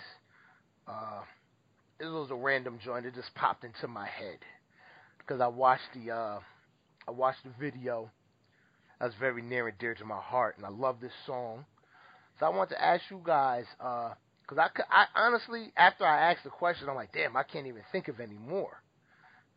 Uh, 0.86 1.20
this 1.98 2.08
was 2.08 2.30
a 2.30 2.34
random 2.34 2.78
joint. 2.82 3.04
It 3.04 3.14
just 3.14 3.34
popped 3.34 3.64
into 3.64 3.88
my 3.88 4.06
head 4.06 4.38
because 5.18 5.42
I 5.42 5.48
watched 5.48 5.82
the 5.94 6.12
uh, 6.12 6.40
I 7.06 7.10
watched 7.10 7.44
the 7.44 7.50
video. 7.60 8.10
That's 9.00 9.14
very 9.20 9.42
near 9.42 9.68
and 9.68 9.78
dear 9.78 9.94
to 9.94 10.04
my 10.04 10.20
heart, 10.20 10.56
and 10.56 10.66
I 10.66 10.70
love 10.70 11.00
this 11.00 11.12
song. 11.24 11.64
So 12.38 12.46
I 12.46 12.48
want 12.48 12.70
to 12.70 12.82
ask 12.82 13.02
you 13.10 13.20
guys, 13.24 13.64
uh, 13.80 14.10
because 14.42 14.58
I, 14.58 14.82
I 14.90 15.26
honestly, 15.26 15.72
after 15.76 16.04
I 16.04 16.32
asked 16.32 16.44
the 16.44 16.50
question, 16.50 16.88
I'm 16.88 16.96
like, 16.96 17.12
damn, 17.12 17.36
I 17.36 17.42
can't 17.42 17.66
even 17.66 17.82
think 17.92 18.08
of 18.08 18.18
any 18.20 18.38
more. 18.38 18.82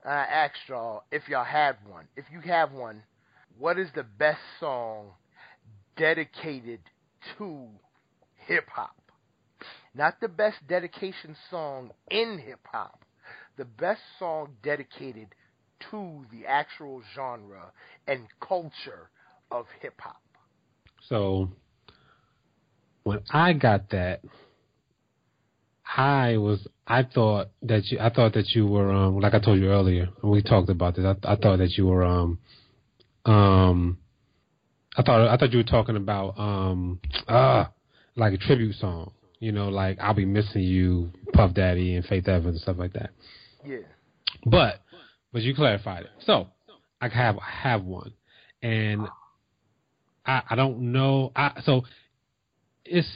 And 0.03 0.13
I 0.13 0.23
asked 0.23 0.57
y'all 0.67 1.03
if 1.11 1.27
y'all 1.29 1.43
had 1.43 1.77
one. 1.87 2.07
If 2.15 2.25
you 2.31 2.39
have 2.41 2.71
one, 2.71 3.03
what 3.57 3.79
is 3.79 3.87
the 3.95 4.03
best 4.03 4.41
song 4.59 5.11
dedicated 5.97 6.81
to 7.37 7.67
hip 8.47 8.67
hop? 8.69 8.95
Not 9.93 10.19
the 10.21 10.27
best 10.27 10.57
dedication 10.67 11.35
song 11.49 11.91
in 12.09 12.39
hip 12.39 12.61
hop, 12.71 13.03
the 13.57 13.65
best 13.65 14.01
song 14.19 14.55
dedicated 14.63 15.27
to 15.91 16.25
the 16.31 16.45
actual 16.47 17.01
genre 17.15 17.71
and 18.07 18.27
culture 18.39 19.09
of 19.51 19.65
hip 19.81 19.93
hop. 19.99 20.21
So 21.09 21.49
when 23.03 23.19
I 23.31 23.53
got 23.53 23.89
that, 23.89 24.21
I 25.85 26.37
was 26.37 26.65
I 26.87 27.03
thought 27.03 27.49
that 27.63 27.85
you 27.91 27.99
I 27.99 28.09
thought 28.09 28.33
that 28.33 28.49
you 28.55 28.65
were 28.65 28.91
um 28.91 29.19
like 29.19 29.33
I 29.33 29.39
told 29.39 29.59
you 29.59 29.67
earlier 29.69 30.09
we 30.23 30.41
talked 30.41 30.69
about 30.69 30.95
this 30.95 31.05
I, 31.05 31.33
I 31.33 31.35
thought 31.35 31.57
that 31.57 31.71
you 31.77 31.87
were 31.87 32.05
um 32.05 32.39
um 33.25 33.97
I 34.95 35.03
thought 35.03 35.27
I 35.27 35.35
thought 35.35 35.51
you 35.51 35.57
were 35.57 35.63
talking 35.63 35.97
about 35.97 36.39
um 36.39 37.01
uh 37.27 37.65
like 38.15 38.33
a 38.33 38.37
tribute 38.37 38.75
song 38.75 39.11
you 39.39 39.51
know 39.51 39.67
like 39.67 39.97
I'll 39.99 40.13
be 40.13 40.25
missing 40.25 40.61
you 40.61 41.11
Puff 41.33 41.53
Daddy 41.53 41.95
and 41.95 42.05
Faith 42.05 42.27
Evans 42.27 42.55
and 42.55 42.61
stuff 42.61 42.77
like 42.77 42.93
that 42.93 43.09
Yeah. 43.65 43.79
but 44.45 44.79
but 45.33 45.41
you 45.41 45.55
clarified 45.55 46.03
it. 46.03 46.11
So 46.25 46.47
I 46.99 47.07
have 47.09 47.37
I 47.37 47.63
have 47.63 47.83
one, 47.83 48.13
and 48.61 49.07
I 50.25 50.41
I 50.51 50.55
don't 50.55 50.91
know. 50.91 51.31
I 51.35 51.61
so 51.63 51.83
it's 52.85 53.07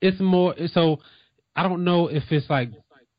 it's 0.00 0.20
more 0.20 0.54
so 0.72 1.00
I 1.56 1.62
don't 1.62 1.84
know 1.84 2.08
if 2.08 2.24
it's 2.30 2.48
like 2.48 2.70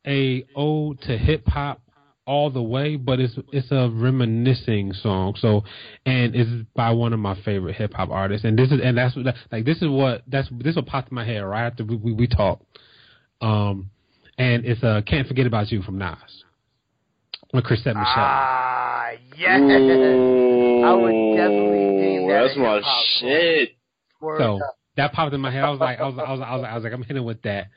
a 0.07 0.45
ode 0.55 1.01
to 1.01 1.17
hip 1.17 1.47
hop 1.47 1.81
all 2.25 2.51
the 2.51 2.61
way, 2.61 2.95
but 2.95 3.19
it's 3.19 3.37
it's 3.51 3.71
a 3.71 3.89
reminiscing 3.91 4.93
song. 4.93 5.35
So 5.39 5.63
and 6.05 6.35
it's 6.35 6.49
by 6.75 6.91
one 6.91 7.11
of 7.11 7.19
my 7.19 7.39
favorite 7.41 7.75
hip 7.75 7.93
hop 7.93 8.09
artists, 8.09 8.45
and 8.45 8.57
this 8.57 8.71
is 8.71 8.79
and 8.83 8.97
that's 8.97 9.15
what 9.15 9.35
like 9.51 9.65
this 9.65 9.81
is 9.81 9.87
what 9.87 10.21
that's 10.27 10.47
this 10.59 10.75
will 10.75 10.83
pop 10.83 11.09
in 11.09 11.15
my 11.15 11.25
head 11.25 11.39
right 11.39 11.65
after 11.65 11.83
we 11.83 11.95
we, 11.95 12.13
we 12.13 12.27
talk. 12.27 12.61
Um, 13.41 13.89
and 14.37 14.63
it's 14.65 14.83
uh 14.83 15.01
can't 15.05 15.27
forget 15.27 15.47
about 15.47 15.71
you 15.71 15.81
from 15.81 15.97
Nas 15.97 16.43
with 17.51 17.63
Chrisette 17.63 17.95
Michele. 17.95 18.03
Ah, 18.05 18.88
yes. 19.37 19.59
I 19.61 20.93
would 20.93 21.35
definitely 21.35 22.01
deem 22.01 22.27
that 22.29 22.43
That's 22.47 22.57
my 22.57 22.75
hip-hop 22.75 23.03
shit. 23.19 23.69
Word 24.21 24.39
So 24.39 24.57
up. 24.57 24.75
that 24.97 25.13
popped 25.13 25.33
in 25.33 25.41
my 25.41 25.51
head. 25.51 25.63
I 25.63 25.69
was 25.69 25.79
like, 25.79 25.99
I 25.99 26.07
was, 26.07 26.15
I 26.17 26.31
was, 26.31 26.41
I 26.41 26.55
was, 26.55 26.65
I 26.69 26.75
was 26.75 26.83
like, 26.83 26.93
I'm 26.93 27.03
hitting 27.03 27.23
with 27.25 27.41
that. 27.43 27.67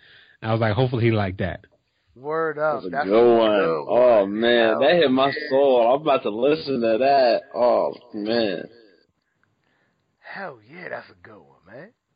And 0.41 0.51
I 0.51 0.53
was 0.53 0.61
like, 0.61 0.75
hopefully 0.75 1.05
he 1.05 1.11
liked 1.13 1.39
that. 1.39 1.65
Word 2.15 2.59
up. 2.59 2.83
That's 2.83 2.87
a 2.87 2.91
That's 2.91 3.07
good 3.09 3.39
one. 3.39 3.51
good 3.59 3.85
Oh 3.89 4.27
man, 4.27 4.69
Hell 4.71 4.81
that 4.81 4.93
hit 4.97 5.11
my 5.11 5.29
yeah. 5.29 5.33
soul. 5.51 5.95
I'm 5.95 6.03
about 6.03 6.23
to 6.25 6.31
listen 6.31 6.81
to 6.81 6.99
that. 6.99 7.43
Oh 7.55 7.95
man. 8.13 8.65
Hell 10.21 10.59
yeah, 10.71 10.89
that's 10.91 11.09
a 11.11 11.15
good 11.23 11.37
one, 11.39 11.41
man. 11.41 11.52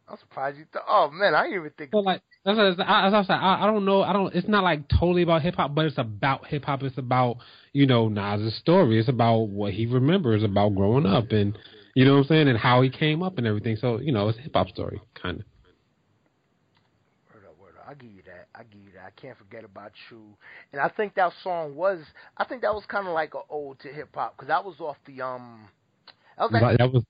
I'm 0.09 0.16
surprised 0.18 0.57
you 0.59 0.66
thought. 0.72 0.84
Oh 0.88 1.11
man, 1.11 1.34
I 1.34 1.44
didn't 1.44 1.59
even 1.59 1.70
think. 1.76 1.90
So 1.90 1.98
like, 1.98 2.22
that's 2.44 2.57
what 2.57 2.64
I, 2.64 2.68
was- 2.68 2.78
I, 2.80 2.84
I 2.84 3.09
was 3.11 3.26
I, 3.28 3.59
I 3.62 3.66
don't 3.66 3.84
know, 3.84 4.02
I 4.02 4.12
don't. 4.12 4.34
It's 4.34 4.46
not 4.48 4.62
like 4.62 4.88
totally 4.88 5.22
about 5.22 5.42
hip 5.42 5.57
hop, 5.57 5.74
but 5.74 5.84
it's 5.86 5.98
about 5.98 6.46
hip 6.46 6.64
hop. 6.64 6.82
It's 6.82 6.96
about 6.98 7.38
you 7.72 7.86
know 7.86 8.09
Nas's 8.09 8.54
story. 8.57 8.98
It's 9.00 9.09
about 9.09 9.48
what 9.48 9.72
he 9.72 9.86
remembers 9.86 10.44
about 10.44 10.74
growing 10.76 11.07
up, 11.07 11.32
and 11.32 11.59
you 11.94 12.04
know 12.04 12.12
what 12.12 12.18
I'm 12.20 12.24
saying, 12.26 12.48
and 12.48 12.59
how 12.59 12.82
he 12.82 12.90
came 12.90 13.22
up 13.22 13.38
and 13.38 13.46
everything. 13.46 13.76
So 13.76 13.98
you 13.98 14.12
know, 14.12 14.28
it's 14.28 14.38
a 14.38 14.42
hip 14.42 14.52
hop 14.54 14.68
story, 14.68 15.00
kind 15.20 15.40
of. 15.40 15.44
Word 17.34 17.44
up, 17.48 17.59
word 17.61 17.74
up. 17.80 17.86
I 17.88 17.94
give 17.94 18.12
you 18.12 18.22
that. 18.26 18.46
I 18.54 18.62
give 18.62 18.82
you 18.82 18.92
that. 18.94 19.07
I 19.07 19.20
can't 19.20 19.36
forget 19.36 19.64
about 19.64 19.90
you. 20.11 20.20
And 20.72 20.80
I 20.80 20.88
think 20.88 21.14
that 21.16 21.32
song 21.42 21.74
was. 21.74 21.98
I 22.36 22.44
think 22.44 22.62
that 22.62 22.72
was 22.72 22.84
kind 22.86 23.09
of 23.09 23.12
like 23.14 23.34
an 23.34 23.42
ode 23.50 23.80
to 23.80 23.88
hip 23.88 24.11
hop 24.14 24.36
because 24.36 24.48
that 24.48 24.64
was 24.64 24.76
off 24.78 24.96
the 25.04 25.20
um. 25.22 25.68
That 26.38 26.44
was 26.44 26.52
like 26.62 26.78
That 26.78 26.92
was 26.92 27.02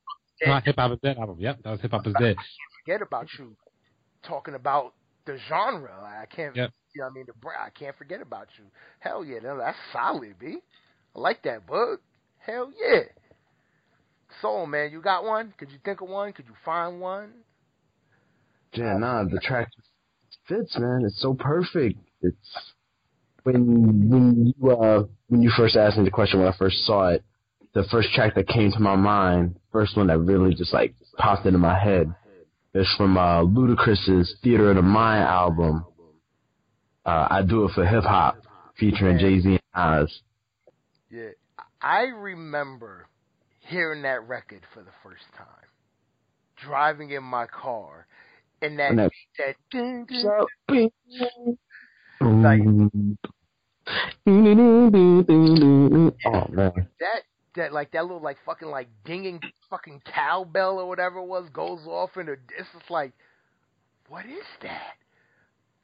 hip 0.64 0.76
hop 0.78 0.92
is 0.92 0.99
dead 1.03 1.18
album. 1.18 1.36
Yep, 1.40 1.59
that 1.62 1.70
was 1.72 1.80
hip 1.82 1.90
hop 1.90 2.07
is 2.07 2.14
dead. 2.18 2.36
Forget 2.87 3.03
about 3.03 3.28
you. 3.39 3.57
Talking 4.26 4.55
about 4.55 4.95
the 5.26 5.39
genre, 5.49 5.93
I 5.93 6.26
can't. 6.26 6.55
Yep. 6.57 6.70
You 6.95 7.01
know 7.01 7.07
what 7.07 7.11
I 7.11 7.14
mean? 7.14 7.26
The 7.26 7.49
I 7.49 7.68
can't 7.70 7.97
forget 7.97 8.22
about 8.22 8.49
you. 8.59 8.64
Hell 9.01 9.24
yeah, 9.24 9.41
that- 9.41 9.59
that's 9.59 9.78
solid, 9.93 10.39
b. 10.39 10.59
I 11.14 11.18
like 11.20 11.43
that, 11.43 11.66
bud. 11.66 11.99
Hell 12.39 12.72
yeah. 12.80 13.03
Soul 14.41 14.66
man, 14.66 14.91
you 14.91 15.01
got 15.01 15.24
one? 15.24 15.53
Could 15.59 15.70
you 15.70 15.78
think 15.84 16.01
of 16.01 16.09
one? 16.09 16.32
Could 16.32 16.47
you 16.47 16.55
find 16.64 17.01
one? 17.01 17.32
Yeah, 18.72 18.97
nah, 18.99 19.24
the 19.24 19.41
track 19.41 19.68
fits, 20.49 20.76
man. 20.78 21.03
It's 21.05 21.20
so 21.20 21.34
perfect. 21.34 21.99
It's 22.22 22.72
when 23.45 24.11
when 24.11 24.55
you 24.59 24.70
uh 24.70 25.05
when 25.28 25.43
you 25.43 25.51
first 25.57 25.76
asked 25.76 25.97
me 25.99 26.05
the 26.05 26.11
question 26.11 26.41
when 26.41 26.53
I 26.53 26.57
first 26.57 26.84
saw 26.84 27.09
it, 27.11 27.24
the 27.74 27.84
first 27.91 28.11
track 28.12 28.34
that 28.34 28.49
came 28.49 28.72
to 28.72 28.80
my 28.80 28.97
mind, 28.97 29.59
first 29.72 29.97
one 29.97 30.09
that 30.09 30.18
really 30.18 30.55
just 30.55 30.72
like 30.72 30.95
popped 31.18 31.47
into 31.47 31.59
my 31.59 31.78
head, 31.78 32.12
is 32.77 32.93
from 32.97 33.16
uh 33.16 33.43
Ludacris's 33.43 34.37
Theater 34.43 34.70
of 34.70 34.77
the 34.77 34.83
Mind 34.83 35.24
album. 35.24 35.85
Uh, 37.05 37.29
I 37.31 37.43
do 37.43 37.64
it 37.64 37.72
for 37.74 37.87
hip 37.87 38.05
hop, 38.05 38.39
featuring 38.79 39.18
Jay 39.18 39.41
Z 39.41 39.49
and 39.74 40.01
Nas. 40.03 40.20
Yeah, 41.11 41.31
I 41.81 42.03
remember 42.05 43.07
hearing 43.61 44.03
that 44.03 44.27
record 44.27 44.62
for 44.74 44.81
the 44.83 44.91
first 45.03 45.22
time, 45.37 45.47
driving 46.57 47.11
in 47.11 47.22
my 47.22 47.47
car, 47.47 48.07
and 48.62 48.79
that 48.79 48.91
And 48.91 48.99
that- 48.99 49.12
that 49.39 49.57
ding, 49.70 50.05
ding, 50.07 50.22
So, 50.22 50.47
Like- 50.68 50.93
oh 56.24 56.47
man. 56.51 56.89
that 57.01 57.22
that 57.57 57.72
like 57.72 57.92
that 57.92 58.02
little 58.02 58.22
like 58.22 58.38
fucking 58.46 58.68
like 58.68 58.88
dinging 59.04 59.40
fucking 59.68 60.02
cowbell 60.04 60.78
or 60.78 60.88
whatever 60.88 61.18
it 61.18 61.26
was 61.26 61.48
goes 61.52 61.80
off 61.86 62.11
the 62.14 62.32
it's 62.59 62.68
just 62.72 62.90
like 62.90 63.12
what 64.09 64.24
is 64.26 64.44
that? 64.62 64.94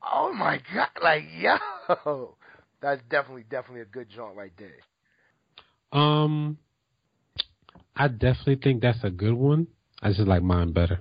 Oh 0.02 0.32
my 0.32 0.60
god! 0.74 0.88
Like 1.02 1.24
yo, 1.38 2.36
that's 2.80 3.02
definitely 3.10 3.44
definitely 3.50 3.82
a 3.82 3.86
good 3.86 4.08
joint 4.08 4.36
right 4.36 4.52
there. 4.58 6.00
Um, 6.00 6.58
I 7.96 8.08
definitely 8.08 8.56
think 8.56 8.82
that's 8.82 9.02
a 9.04 9.10
good 9.10 9.34
one. 9.34 9.66
I 10.00 10.08
just 10.08 10.20
like 10.20 10.42
mine 10.42 10.72
better. 10.72 11.00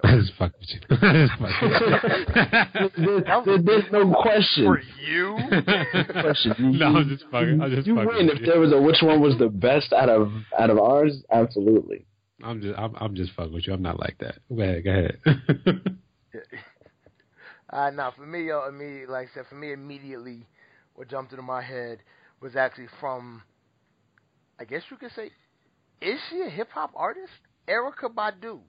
I 0.04 0.16
just 0.16 0.32
fuck 0.38 0.52
with 0.60 0.68
you. 0.68 0.80
I 0.90 1.26
just 1.26 1.32
fuck 1.40 2.86
with 2.86 2.92
you. 2.96 3.20
there, 3.24 3.42
there, 3.44 3.62
there's 3.62 3.90
no 3.90 4.14
question. 4.22 4.64
For 4.64 4.80
you, 5.04 5.36
question. 6.12 6.54
You, 6.58 6.70
no, 6.78 6.86
I'm 6.86 7.08
just 7.08 7.24
fucking. 7.32 7.60
I'm 7.60 7.70
just 7.74 7.86
you 7.86 7.96
fucking. 7.96 8.06
win 8.06 8.26
with 8.26 8.36
if 8.36 8.40
you. 8.42 8.46
there 8.46 8.60
was 8.60 8.72
a 8.72 8.80
which 8.80 8.98
one 9.02 9.20
was 9.20 9.36
the 9.38 9.48
best 9.48 9.92
out 9.92 10.08
of 10.08 10.30
out 10.56 10.70
of 10.70 10.78
ours. 10.78 11.20
Absolutely. 11.32 12.06
I'm 12.44 12.60
just. 12.60 12.78
I'm, 12.78 12.94
I'm 13.00 13.16
just 13.16 13.32
fucking 13.32 13.52
with 13.52 13.66
you. 13.66 13.72
I'm 13.72 13.82
not 13.82 13.98
like 13.98 14.16
that. 14.20 14.36
Go 14.48 14.62
ahead. 14.62 14.84
Go 14.84 14.90
ahead. 14.90 15.98
uh, 17.70 17.90
now 17.90 18.12
for 18.16 18.24
me, 18.24 18.46
yo, 18.46 18.68
immediately, 18.68 19.06
like 19.12 19.28
I 19.32 19.34
said, 19.34 19.46
for 19.48 19.56
me, 19.56 19.72
immediately, 19.72 20.46
what 20.94 21.08
jumped 21.08 21.32
into 21.32 21.42
my 21.42 21.60
head 21.62 21.98
was 22.40 22.54
actually 22.54 22.86
from, 23.00 23.42
I 24.60 24.64
guess 24.64 24.82
you 24.92 24.96
could 24.96 25.10
say, 25.16 25.32
is 26.00 26.20
she 26.30 26.40
a 26.42 26.48
hip 26.48 26.68
hop 26.72 26.92
artist? 26.94 27.32
Erykah 27.68 28.14
Badu, 28.14 28.60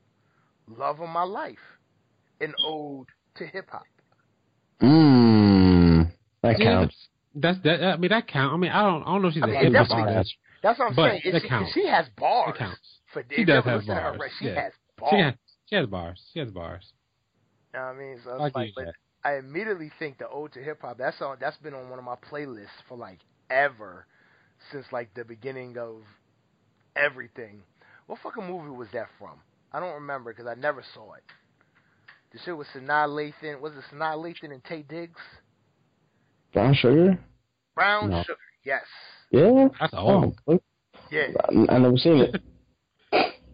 "Love 0.77 0.99
of 1.01 1.09
My 1.09 1.23
Life," 1.23 1.57
an 2.41 2.53
ode 2.65 3.07
to 3.35 3.45
hip 3.45 3.69
hop. 3.69 3.83
Mmm. 4.81 6.11
That 6.41 6.59
Yeah, 6.59 6.65
counts. 6.65 6.95
That's 7.35 7.59
that. 7.63 7.83
I 7.83 7.97
mean, 7.97 8.09
that 8.09 8.27
count. 8.27 8.53
I 8.53 8.57
mean, 8.57 8.71
I 8.71 8.81
don't. 8.83 9.03
I 9.03 9.05
don't 9.07 9.21
know 9.21 9.27
if 9.27 9.33
she's 9.33 9.43
I 9.43 9.47
a 9.47 9.49
mean, 9.49 9.55
it 9.57 9.63
hip 9.65 9.73
hop 9.75 9.87
definitely 9.89 10.13
artist. 10.13 10.35
That's 10.63 10.79
what 10.79 10.85
I'm 10.89 10.95
But 10.95 11.09
saying. 11.09 11.21
If 11.25 11.33
that 11.33 11.41
she, 11.43 11.47
counts. 11.47 11.71
she 11.73 11.87
has 11.87 12.05
bars. 12.17 12.53
That 12.53 12.57
counts. 12.57 12.79
For, 13.13 13.23
She 13.35 13.43
does 13.45 13.63
have 13.65 13.75
listen 13.81 13.95
to 13.95 14.01
her 14.01 14.17
bars, 14.17 14.31
She 14.39 14.45
yeah. 14.45 14.61
has 14.63 14.73
bars. 14.97 15.11
She 15.11 15.19
has. 15.21 15.33
She 15.69 15.75
has 15.75 15.85
bars. 15.87 16.21
She 16.33 16.39
has 16.39 16.51
bars. 16.51 16.93
You 17.73 17.79
know 17.79 17.85
what 17.85 17.91
I 17.95 17.97
mean, 17.99 18.19
so 18.23 18.29
I'll 18.31 18.45
it's 18.45 18.55
give 18.55 18.61
like, 18.61 18.71
but 18.75 18.85
that. 18.85 18.93
I 19.23 19.35
immediately 19.37 19.91
think 19.99 20.17
the 20.17 20.27
ode 20.29 20.53
to 20.53 20.59
hip 20.63 20.79
hop. 20.81 20.97
That's 20.97 21.21
on. 21.21 21.37
That's 21.39 21.57
been 21.57 21.73
on 21.73 21.89
one 21.89 21.99
of 21.99 22.05
my 22.05 22.15
playlists 22.31 22.67
for 22.87 22.97
like 22.97 23.19
ever, 23.49 24.05
since 24.71 24.85
like 24.91 25.13
the 25.13 25.23
beginning 25.25 25.77
of 25.77 26.01
everything. 26.95 27.61
What 28.07 28.19
fucking 28.23 28.45
movie 28.47 28.71
was 28.71 28.87
that 28.93 29.07
from? 29.19 29.39
I 29.71 29.79
don't 29.79 29.93
remember 29.93 30.33
because 30.33 30.47
I 30.49 30.59
never 30.59 30.83
saw 30.93 31.13
it. 31.13 31.23
The 32.31 32.39
shit 32.45 32.55
was 32.55 32.67
Sanaa 32.75 33.07
Lathan. 33.07 33.59
Was 33.59 33.73
it 33.73 33.83
Sanaa 33.93 34.15
Lathan 34.15 34.51
and 34.51 34.63
Taye 34.63 34.87
Diggs? 34.87 35.19
Brown 36.53 36.73
sugar. 36.75 37.19
Brown 37.75 38.09
No. 38.09 38.23
Sugar. 38.23 38.37
Yes. 38.63 38.83
Yeah. 39.31 39.67
That's 39.79 39.93
old. 39.93 40.35
Oh, 40.47 40.59
Yeah. 41.11 41.27
I, 41.49 41.75
I 41.75 41.77
never 41.79 41.97
seen 41.97 42.17
it. 42.17 42.41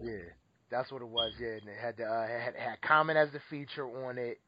Yeah. 0.01 0.17
That's 0.69 0.91
what 0.91 1.01
it 1.01 1.07
was. 1.07 1.31
Yeah, 1.39 1.53
and 1.53 1.69
it 1.69 1.77
had 1.81 1.97
the 1.97 2.03
uh, 2.03 2.27
had 2.27 2.53
had 2.55 2.81
Common 2.81 3.17
as 3.17 3.31
the 3.31 3.39
feature 3.49 3.87
on 4.07 4.17
it. 4.17 4.39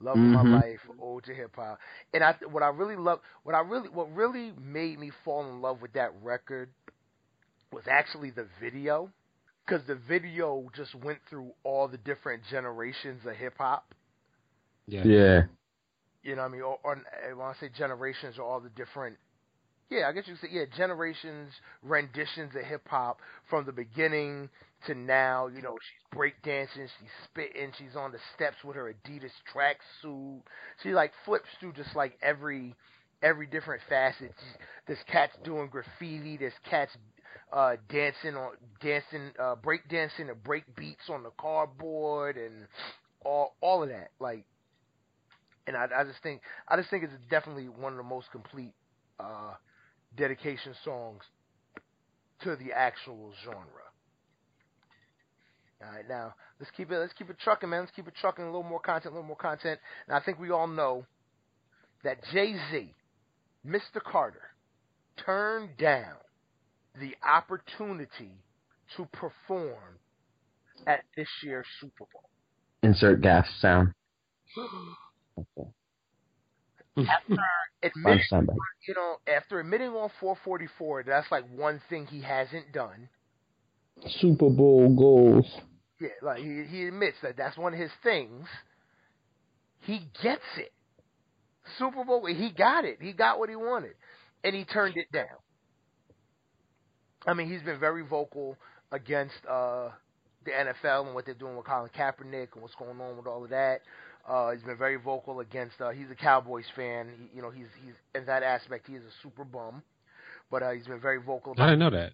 Love 0.00 0.16
of 0.16 0.22
my 0.22 0.42
life, 0.42 0.80
ode 1.00 1.24
to 1.24 1.34
hip 1.34 1.52
hop, 1.56 1.78
and 2.12 2.22
I 2.22 2.34
what 2.50 2.62
I 2.62 2.68
really 2.68 2.96
love, 2.96 3.20
what 3.44 3.54
I 3.54 3.60
really 3.60 3.88
what 3.88 4.14
really 4.14 4.52
made 4.60 4.98
me 4.98 5.10
fall 5.24 5.48
in 5.48 5.62
love 5.62 5.80
with 5.80 5.94
that 5.94 6.12
record 6.22 6.68
was 7.72 7.84
actually 7.90 8.30
the 8.30 8.46
video, 8.60 9.10
because 9.66 9.84
the 9.86 9.96
video 10.08 10.64
just 10.74 10.94
went 10.94 11.18
through 11.28 11.50
all 11.64 11.88
the 11.88 11.98
different 11.98 12.42
generations 12.50 13.20
of 13.26 13.34
hip 13.34 13.54
hop. 13.58 13.94
Yeah. 14.86 15.04
Yeah. 15.04 15.42
You 16.22 16.36
know 16.36 16.42
what 16.42 16.48
I 16.48 16.52
mean? 16.52 16.62
Or, 16.62 16.78
or 16.82 16.92
eh, 16.94 17.32
when 17.34 17.46
I 17.46 17.54
say 17.60 17.70
generations, 17.76 18.38
or 18.38 18.44
all 18.44 18.60
the 18.60 18.70
different, 18.70 19.16
yeah, 19.90 20.08
I 20.08 20.12
guess 20.12 20.24
you 20.26 20.34
could 20.34 20.50
say, 20.50 20.56
yeah, 20.56 20.64
generations, 20.76 21.52
renditions 21.82 22.54
of 22.56 22.64
hip 22.64 22.86
hop 22.88 23.20
from 23.48 23.64
the 23.64 23.72
beginning 23.72 24.48
to 24.86 24.94
now. 24.94 25.46
You 25.46 25.62
know, 25.62 25.76
she's 25.80 26.18
breakdancing, 26.18 26.88
she's 26.98 27.10
spitting, 27.24 27.72
she's 27.78 27.96
on 27.96 28.12
the 28.12 28.18
steps 28.34 28.56
with 28.64 28.76
her 28.76 28.92
Adidas 28.92 29.30
tracksuit. 29.52 30.40
She 30.82 30.90
like 30.90 31.12
flips 31.24 31.48
through 31.60 31.74
just 31.74 31.94
like 31.94 32.18
every 32.22 32.74
every 33.22 33.46
different 33.46 33.82
facet. 33.88 34.34
This 34.86 34.98
cat's 35.10 35.36
doing 35.44 35.68
graffiti. 35.68 36.36
This 36.36 36.52
cat's 36.68 36.96
uh, 37.52 37.76
dancing 37.88 38.36
on 38.36 38.52
dancing, 38.80 39.32
uh, 39.38 39.54
break 39.56 39.88
dancing 39.88 40.28
and 40.28 40.42
break 40.42 40.64
beats 40.76 41.08
on 41.08 41.22
the 41.22 41.30
cardboard 41.38 42.36
and 42.36 42.66
all 43.24 43.54
all 43.60 43.82
of 43.82 43.88
that. 43.88 44.10
Like 44.18 44.44
and 45.66 45.76
I, 45.76 45.86
I 45.96 46.04
just 46.04 46.22
think 46.22 46.40
I 46.68 46.76
just 46.76 46.90
think 46.90 47.04
it's 47.04 47.12
definitely 47.30 47.68
one 47.68 47.92
of 47.92 47.96
the 47.96 48.04
most 48.04 48.30
complete 48.30 48.72
uh, 49.18 49.54
dedication 50.16 50.74
songs 50.84 51.22
to 52.42 52.56
the 52.56 52.72
actual 52.72 53.32
genre. 53.44 53.64
All 55.82 55.92
right, 55.92 56.08
now 56.08 56.34
let's 56.58 56.70
keep 56.76 56.90
it 56.90 56.98
let's 56.98 57.12
keep 57.12 57.30
it 57.30 57.36
trucking, 57.42 57.68
man. 57.68 57.80
Let's 57.80 57.92
keep 57.94 58.08
it 58.08 58.14
trucking. 58.20 58.44
A 58.44 58.48
little 58.48 58.62
more 58.62 58.80
content, 58.80 59.12
a 59.12 59.16
little 59.16 59.26
more 59.26 59.36
content. 59.36 59.78
And 60.06 60.16
I 60.16 60.20
think 60.20 60.38
we 60.38 60.50
all 60.50 60.66
know 60.66 61.04
that 62.02 62.18
Jay 62.32 62.54
Z, 62.70 62.94
Mr. 63.66 64.02
Carter, 64.02 64.50
turned 65.16 65.76
down 65.76 66.14
the 67.00 67.14
opportunity 67.26 68.32
to 68.96 69.06
perform 69.12 69.98
at 70.86 71.00
this 71.16 71.28
year's 71.42 71.66
Super 71.80 72.04
Bowl. 72.12 72.28
Insert 72.82 73.20
gas 73.20 73.46
sound. 73.60 73.92
Okay. 75.38 75.68
After 76.98 77.36
admitting 77.82 78.22
standby. 78.26 78.54
you 78.86 78.94
know, 78.94 79.16
after 79.26 79.60
admitting 79.60 79.88
on 79.88 80.10
444, 80.20 81.04
that's 81.06 81.30
like 81.30 81.44
one 81.54 81.80
thing 81.88 82.06
he 82.06 82.22
hasn't 82.22 82.72
done. 82.72 83.08
Super 84.20 84.50
Bowl 84.50 84.94
goals. 84.94 85.46
Yeah, 86.00 86.08
like 86.22 86.38
he 86.38 86.64
he 86.68 86.86
admits 86.86 87.16
that 87.22 87.36
that's 87.38 87.56
one 87.56 87.72
of 87.72 87.80
his 87.80 87.90
things. 88.02 88.46
He 89.80 90.00
gets 90.22 90.42
it. 90.58 90.72
Super 91.78 92.04
Bowl, 92.04 92.26
he 92.26 92.52
got 92.56 92.84
it. 92.84 92.98
He 93.00 93.12
got 93.12 93.38
what 93.38 93.48
he 93.48 93.56
wanted, 93.56 93.94
and 94.44 94.54
he 94.54 94.64
turned 94.64 94.96
it 94.96 95.10
down. 95.12 95.38
I 97.26 97.34
mean, 97.34 97.48
he's 97.50 97.62
been 97.62 97.78
very 97.80 98.02
vocal 98.02 98.56
against 98.92 99.34
uh, 99.50 99.88
the 100.44 100.50
NFL 100.52 101.06
and 101.06 101.14
what 101.14 101.24
they're 101.26 101.34
doing 101.34 101.56
with 101.56 101.66
Colin 101.66 101.90
Kaepernick 101.96 102.48
and 102.54 102.62
what's 102.62 102.74
going 102.76 103.00
on 103.00 103.16
with 103.16 103.26
all 103.26 103.42
of 103.44 103.50
that. 103.50 103.80
Uh, 104.28 104.50
he's 104.52 104.62
been 104.62 104.76
very 104.76 104.96
vocal 104.96 105.40
against. 105.40 105.80
Uh, 105.80 105.90
he's 105.90 106.10
a 106.10 106.14
Cowboys 106.14 106.64
fan. 106.74 107.08
He, 107.18 107.36
you 107.36 107.42
know, 107.42 107.50
he's 107.50 107.66
he's 107.84 107.94
in 108.14 108.26
that 108.26 108.42
aspect. 108.42 108.86
He 108.88 108.94
is 108.94 109.02
a 109.02 109.12
super 109.22 109.44
bum, 109.44 109.82
but 110.50 110.62
uh, 110.62 110.70
he's 110.70 110.86
been 110.86 111.00
very 111.00 111.20
vocal. 111.20 111.54
I 111.58 111.66
didn't 111.66 111.78
know 111.80 111.90
that. 111.90 112.12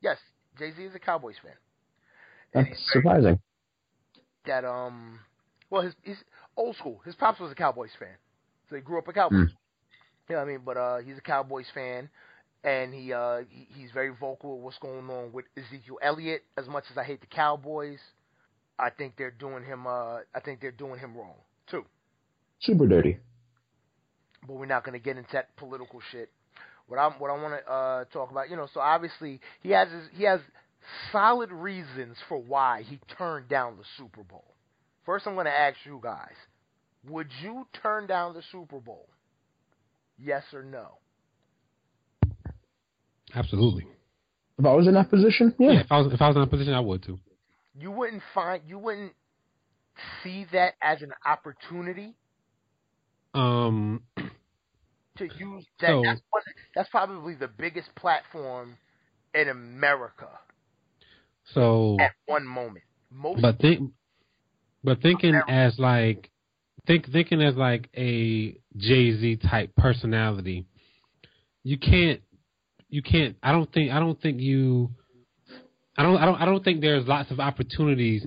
Yes, 0.00 0.18
Jay 0.58 0.72
Z 0.76 0.82
is 0.82 0.94
a 0.94 0.98
Cowboys 1.00 1.36
fan. 1.42 1.52
And 2.54 2.66
That's 2.66 2.90
very- 2.92 3.02
surprising. 3.02 3.40
that 4.46 4.64
um 4.64 5.18
well 5.70 5.82
his 5.82 5.94
he's 6.02 6.22
old 6.56 6.76
school. 6.76 7.00
His 7.04 7.14
pops 7.14 7.40
was 7.40 7.50
a 7.50 7.54
Cowboys 7.56 7.90
fan. 7.98 8.16
So 8.70 8.76
he 8.76 8.82
grew 8.82 8.98
up 8.98 9.08
a 9.08 9.12
Cowboys. 9.12 9.50
You 10.28 10.36
know 10.36 10.42
what 10.42 10.48
I 10.48 10.52
mean? 10.52 10.60
But 10.64 10.76
uh 10.76 10.98
he's 10.98 11.18
a 11.18 11.22
Cowboys 11.22 11.66
fan 11.74 12.08
and 12.64 12.94
he 12.94 13.12
uh 13.12 13.40
he, 13.48 13.68
he's 13.76 13.90
very 13.92 14.10
vocal 14.18 14.60
what's 14.60 14.78
going 14.78 15.08
on 15.10 15.32
with 15.32 15.44
Ezekiel 15.56 15.98
Elliott. 16.02 16.42
As 16.56 16.66
much 16.66 16.84
as 16.90 16.98
I 16.98 17.04
hate 17.04 17.20
the 17.20 17.26
Cowboys, 17.26 18.00
I 18.78 18.90
think 18.90 19.14
they're 19.16 19.30
doing 19.30 19.64
him 19.64 19.86
uh 19.86 20.20
I 20.34 20.40
think 20.44 20.60
they're 20.60 20.72
doing 20.72 20.98
him 20.98 21.16
wrong 21.16 21.36
too. 21.70 21.84
Super 22.60 22.86
dirty. 22.86 23.18
But 24.46 24.54
we're 24.54 24.66
not 24.66 24.84
gonna 24.84 24.98
get 24.98 25.16
into 25.16 25.30
that 25.32 25.54
political 25.56 26.00
shit. 26.10 26.30
What 26.88 26.98
I 26.98 27.08
what 27.18 27.30
I 27.30 27.34
want 27.34 27.54
to 27.64 27.70
uh 27.70 28.04
talk 28.06 28.30
about, 28.30 28.50
you 28.50 28.56
know, 28.56 28.68
so 28.72 28.80
obviously 28.80 29.40
he 29.62 29.70
has 29.70 29.88
his, 29.90 30.04
he 30.12 30.24
has 30.24 30.40
solid 31.12 31.50
reasons 31.50 32.16
for 32.28 32.38
why 32.38 32.82
he 32.82 32.98
turned 33.16 33.48
down 33.48 33.76
the 33.76 33.84
Super 33.96 34.22
Bowl. 34.22 34.44
First, 35.06 35.26
I'm 35.26 35.34
going 35.34 35.46
to 35.46 35.52
ask 35.52 35.76
you 35.84 36.00
guys: 36.02 36.34
Would 37.08 37.28
you 37.42 37.66
turn 37.82 38.06
down 38.06 38.34
the 38.34 38.42
Super 38.50 38.80
Bowl? 38.80 39.08
Yes 40.18 40.44
or 40.52 40.62
no? 40.62 40.98
Absolutely. 43.34 43.86
If 44.58 44.64
I 44.66 44.72
was 44.74 44.86
in 44.86 44.94
that 44.94 45.10
position, 45.10 45.54
yeah. 45.58 45.72
Yeah. 45.72 45.80
If 45.80 45.86
I 45.92 45.98
was 46.00 46.12
if 46.12 46.20
I 46.20 46.28
was 46.28 46.36
in 46.36 46.42
that 46.42 46.50
position, 46.50 46.74
I 46.74 46.80
would 46.80 47.02
too. 47.02 47.18
You 47.78 47.90
wouldn't 47.90 48.22
find 48.34 48.62
you 48.66 48.78
wouldn't 48.78 49.12
see 50.22 50.46
that 50.52 50.74
as 50.82 51.02
an 51.02 51.12
opportunity 51.24 52.14
Um. 53.34 54.02
to 55.16 55.24
use 55.38 55.64
that. 55.80 55.88
So- 55.88 56.02
that's, 56.04 56.20
one, 56.30 56.42
that's 56.74 56.88
probably 56.90 57.34
the 57.34 57.48
biggest 57.48 57.94
platform 57.94 58.76
in 59.34 59.48
America 59.48 60.28
So. 61.52 61.96
at 62.00 62.12
one 62.26 62.46
moment. 62.46 62.84
Most 63.10 63.40
But 63.42 63.58
think, 63.60 63.92
but 64.82 65.00
thinking 65.02 65.30
America. 65.30 65.52
as 65.52 65.78
like, 65.78 66.30
think 66.86 67.10
thinking 67.12 67.40
as 67.42 67.54
like 67.54 67.88
a 67.96 68.56
Jay 68.76 69.16
Z 69.16 69.36
type 69.48 69.74
personality, 69.76 70.66
you 71.62 71.78
can't, 71.78 72.20
you 72.88 73.02
can't. 73.02 73.36
I 73.42 73.52
don't 73.52 73.70
think. 73.72 73.90
I 73.92 73.98
don't 73.98 74.20
think 74.20 74.40
you. 74.40 74.90
I 75.96 76.02
don't. 76.02 76.16
I 76.16 76.24
don't. 76.24 76.40
I 76.42 76.44
don't 76.44 76.62
think 76.64 76.80
there's 76.80 77.06
lots 77.06 77.30
of 77.30 77.40
opportunities 77.40 78.26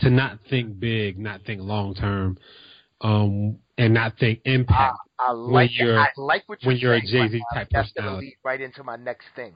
to 0.00 0.10
not 0.10 0.38
think 0.50 0.78
big, 0.78 1.18
not 1.18 1.42
think 1.44 1.60
long 1.62 1.94
term, 1.94 2.38
um, 3.00 3.58
and 3.78 3.94
not 3.94 4.18
think 4.18 4.40
impact. 4.44 4.96
I, 5.18 5.28
I 5.28 5.32
like 5.32 5.70
that. 5.78 5.84
you're- 5.84 5.98
I 5.98 6.08
like 6.16 6.42
what 6.48 6.62
you're 6.62 6.72
when 6.72 6.76
you're 6.78 6.94
a 6.94 7.00
Jay-Z 7.00 7.40
type 7.54 7.68
That's 7.70 7.92
personality. 7.92 8.36
right 8.44 8.60
into 8.60 8.82
my 8.82 8.96
next 8.96 9.26
thing. 9.36 9.54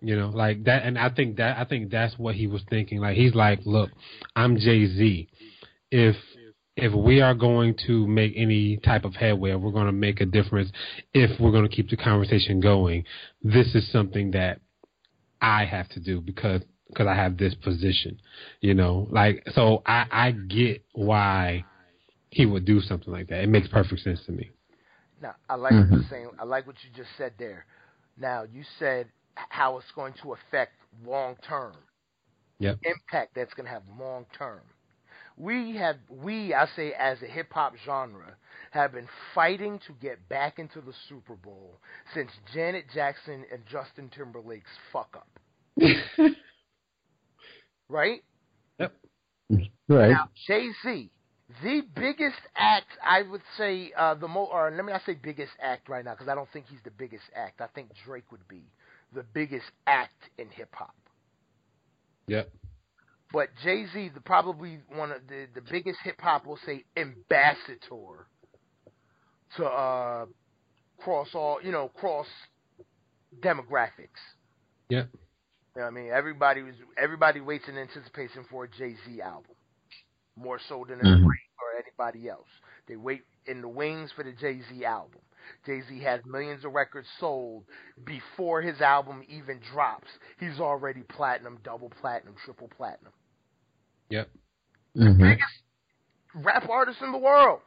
You 0.00 0.16
know, 0.16 0.28
like 0.28 0.62
that, 0.64 0.84
and 0.84 0.96
I 0.96 1.08
think 1.08 1.38
that 1.38 1.58
I 1.58 1.64
think 1.64 1.90
that's 1.90 2.16
what 2.18 2.36
he 2.36 2.46
was 2.46 2.62
thinking. 2.70 3.00
Like 3.00 3.16
he's 3.16 3.34
like, 3.34 3.60
look, 3.64 3.90
I'm 4.36 4.56
Jay 4.56 4.86
Z. 4.86 5.28
If 5.90 6.14
if 6.80 6.94
we 6.94 7.20
are 7.20 7.34
going 7.34 7.74
to 7.88 8.06
make 8.06 8.32
any 8.36 8.76
type 8.78 9.04
of 9.04 9.14
headway, 9.14 9.50
if 9.50 9.60
we're 9.60 9.72
going 9.72 9.86
to 9.86 9.92
make 9.92 10.20
a 10.20 10.26
difference, 10.26 10.70
if 11.12 11.38
we're 11.40 11.50
going 11.50 11.68
to 11.68 11.74
keep 11.74 11.90
the 11.90 11.96
conversation 11.96 12.60
going, 12.60 13.04
this 13.42 13.74
is 13.74 13.90
something 13.90 14.30
that 14.30 14.60
I 15.42 15.64
have 15.64 15.88
to 15.90 16.00
do 16.00 16.20
because 16.20 16.62
because 16.88 17.06
I 17.06 17.14
have 17.14 17.36
this 17.36 17.54
position, 17.54 18.20
you 18.60 18.74
know. 18.74 19.08
Like 19.10 19.42
so, 19.54 19.82
I 19.86 20.06
I 20.10 20.30
get 20.30 20.84
why 20.92 21.64
he 22.30 22.46
would 22.46 22.64
do 22.64 22.80
something 22.80 23.12
like 23.12 23.26
that. 23.28 23.42
It 23.42 23.48
makes 23.48 23.66
perfect 23.68 24.02
sense 24.02 24.20
to 24.26 24.32
me. 24.32 24.50
Now, 25.20 25.34
I 25.48 25.56
like 25.56 25.72
what 25.72 25.78
you're 25.78 25.98
mm-hmm. 25.98 26.10
saying. 26.10 26.30
I 26.38 26.44
like 26.44 26.66
what 26.66 26.76
you 26.84 26.90
just 26.96 27.10
said 27.18 27.32
there. 27.40 27.66
Now, 28.16 28.44
you 28.44 28.62
said 28.78 29.08
how 29.34 29.78
it's 29.78 29.90
going 29.96 30.14
to 30.22 30.34
affect 30.34 30.72
long 31.04 31.34
term. 31.46 31.74
Yep. 32.60 32.78
Impact 32.84 33.34
that's 33.34 33.52
going 33.54 33.66
to 33.66 33.72
have 33.72 33.82
long 33.98 34.26
term. 34.36 34.60
We 35.38 35.76
have, 35.76 35.96
we, 36.10 36.52
I 36.52 36.66
say, 36.74 36.92
as 36.98 37.22
a 37.22 37.26
hip 37.26 37.52
hop 37.52 37.74
genre, 37.84 38.34
have 38.72 38.92
been 38.92 39.08
fighting 39.34 39.78
to 39.86 39.92
get 40.00 40.28
back 40.28 40.58
into 40.58 40.80
the 40.80 40.92
Super 41.08 41.36
Bowl 41.36 41.78
since 42.12 42.30
Janet 42.52 42.86
Jackson 42.92 43.44
and 43.52 43.62
Justin 43.70 44.10
Timberlake's 44.14 44.70
fuck 44.92 45.16
up. 45.16 45.28
right? 47.88 48.22
Yep. 48.78 48.92
Right. 49.88 50.10
Now, 50.10 50.28
Jay 50.46 50.68
Z, 50.84 51.10
the 51.62 51.82
biggest 51.94 52.40
act, 52.56 52.88
I 53.02 53.22
would 53.22 53.42
say, 53.56 53.92
uh, 53.96 54.14
the 54.14 54.28
mo, 54.28 54.44
or 54.52 54.70
let 54.70 54.84
me 54.84 54.92
not 54.92 55.02
say 55.06 55.14
biggest 55.14 55.52
act 55.62 55.88
right 55.88 56.04
now, 56.04 56.12
because 56.12 56.28
I 56.28 56.34
don't 56.34 56.48
think 56.52 56.66
he's 56.68 56.82
the 56.84 56.90
biggest 56.90 57.24
act. 57.34 57.60
I 57.60 57.68
think 57.74 57.90
Drake 58.04 58.30
would 58.30 58.46
be 58.48 58.62
the 59.14 59.22
biggest 59.22 59.70
act 59.86 60.30
in 60.36 60.48
hip 60.50 60.74
hop. 60.74 60.94
Yep. 62.26 62.50
But 63.32 63.48
Jay 63.62 63.84
Z, 63.92 64.10
the 64.14 64.20
probably 64.20 64.78
one 64.94 65.12
of 65.12 65.26
the 65.28 65.46
the 65.54 65.60
biggest 65.60 65.98
hip 66.02 66.20
hop, 66.20 66.46
will 66.46 66.58
say 66.64 66.84
ambassador 66.96 68.26
to 69.56 69.64
uh, 69.66 70.26
cross 70.98 71.28
all, 71.34 71.58
you 71.62 71.72
know, 71.72 71.88
cross 71.88 72.26
demographics. 73.40 74.20
Yeah. 74.88 75.04
You 75.76 75.82
know 75.82 75.82
what 75.82 75.86
I 75.86 75.90
mean? 75.90 76.10
Everybody 76.10 76.62
was 76.62 76.74
everybody 76.96 77.40
waits 77.40 77.68
in 77.68 77.76
anticipation 77.76 78.44
for 78.50 78.64
a 78.64 78.68
Jay 78.68 78.96
Z 79.06 79.20
album, 79.20 79.52
more 80.36 80.58
so 80.68 80.84
than 80.88 81.00
a 81.00 81.04
Mhm. 81.04 81.24
Or 81.24 81.82
anybody 81.82 82.28
else. 82.28 82.48
They 82.86 82.96
wait 82.96 83.22
in 83.46 83.60
the 83.60 83.68
wings 83.68 84.10
for 84.12 84.22
the 84.22 84.32
Jay 84.32 84.60
Z 84.62 84.84
album. 84.84 85.20
Jay 85.66 85.82
Z 85.88 86.00
has 86.02 86.20
millions 86.26 86.64
of 86.64 86.72
records 86.72 87.08
sold 87.18 87.64
before 88.04 88.62
his 88.62 88.80
album 88.80 89.22
even 89.28 89.60
drops. 89.72 90.08
He's 90.38 90.60
already 90.60 91.02
platinum, 91.02 91.58
double 91.64 91.90
platinum, 92.00 92.34
triple 92.44 92.68
platinum. 92.68 93.12
Yep. 94.10 94.30
Mm-hmm. 94.96 95.22
Biggest 95.22 95.62
rap 96.34 96.68
artist 96.68 96.98
in 97.02 97.12
the 97.12 97.18
world 97.18 97.60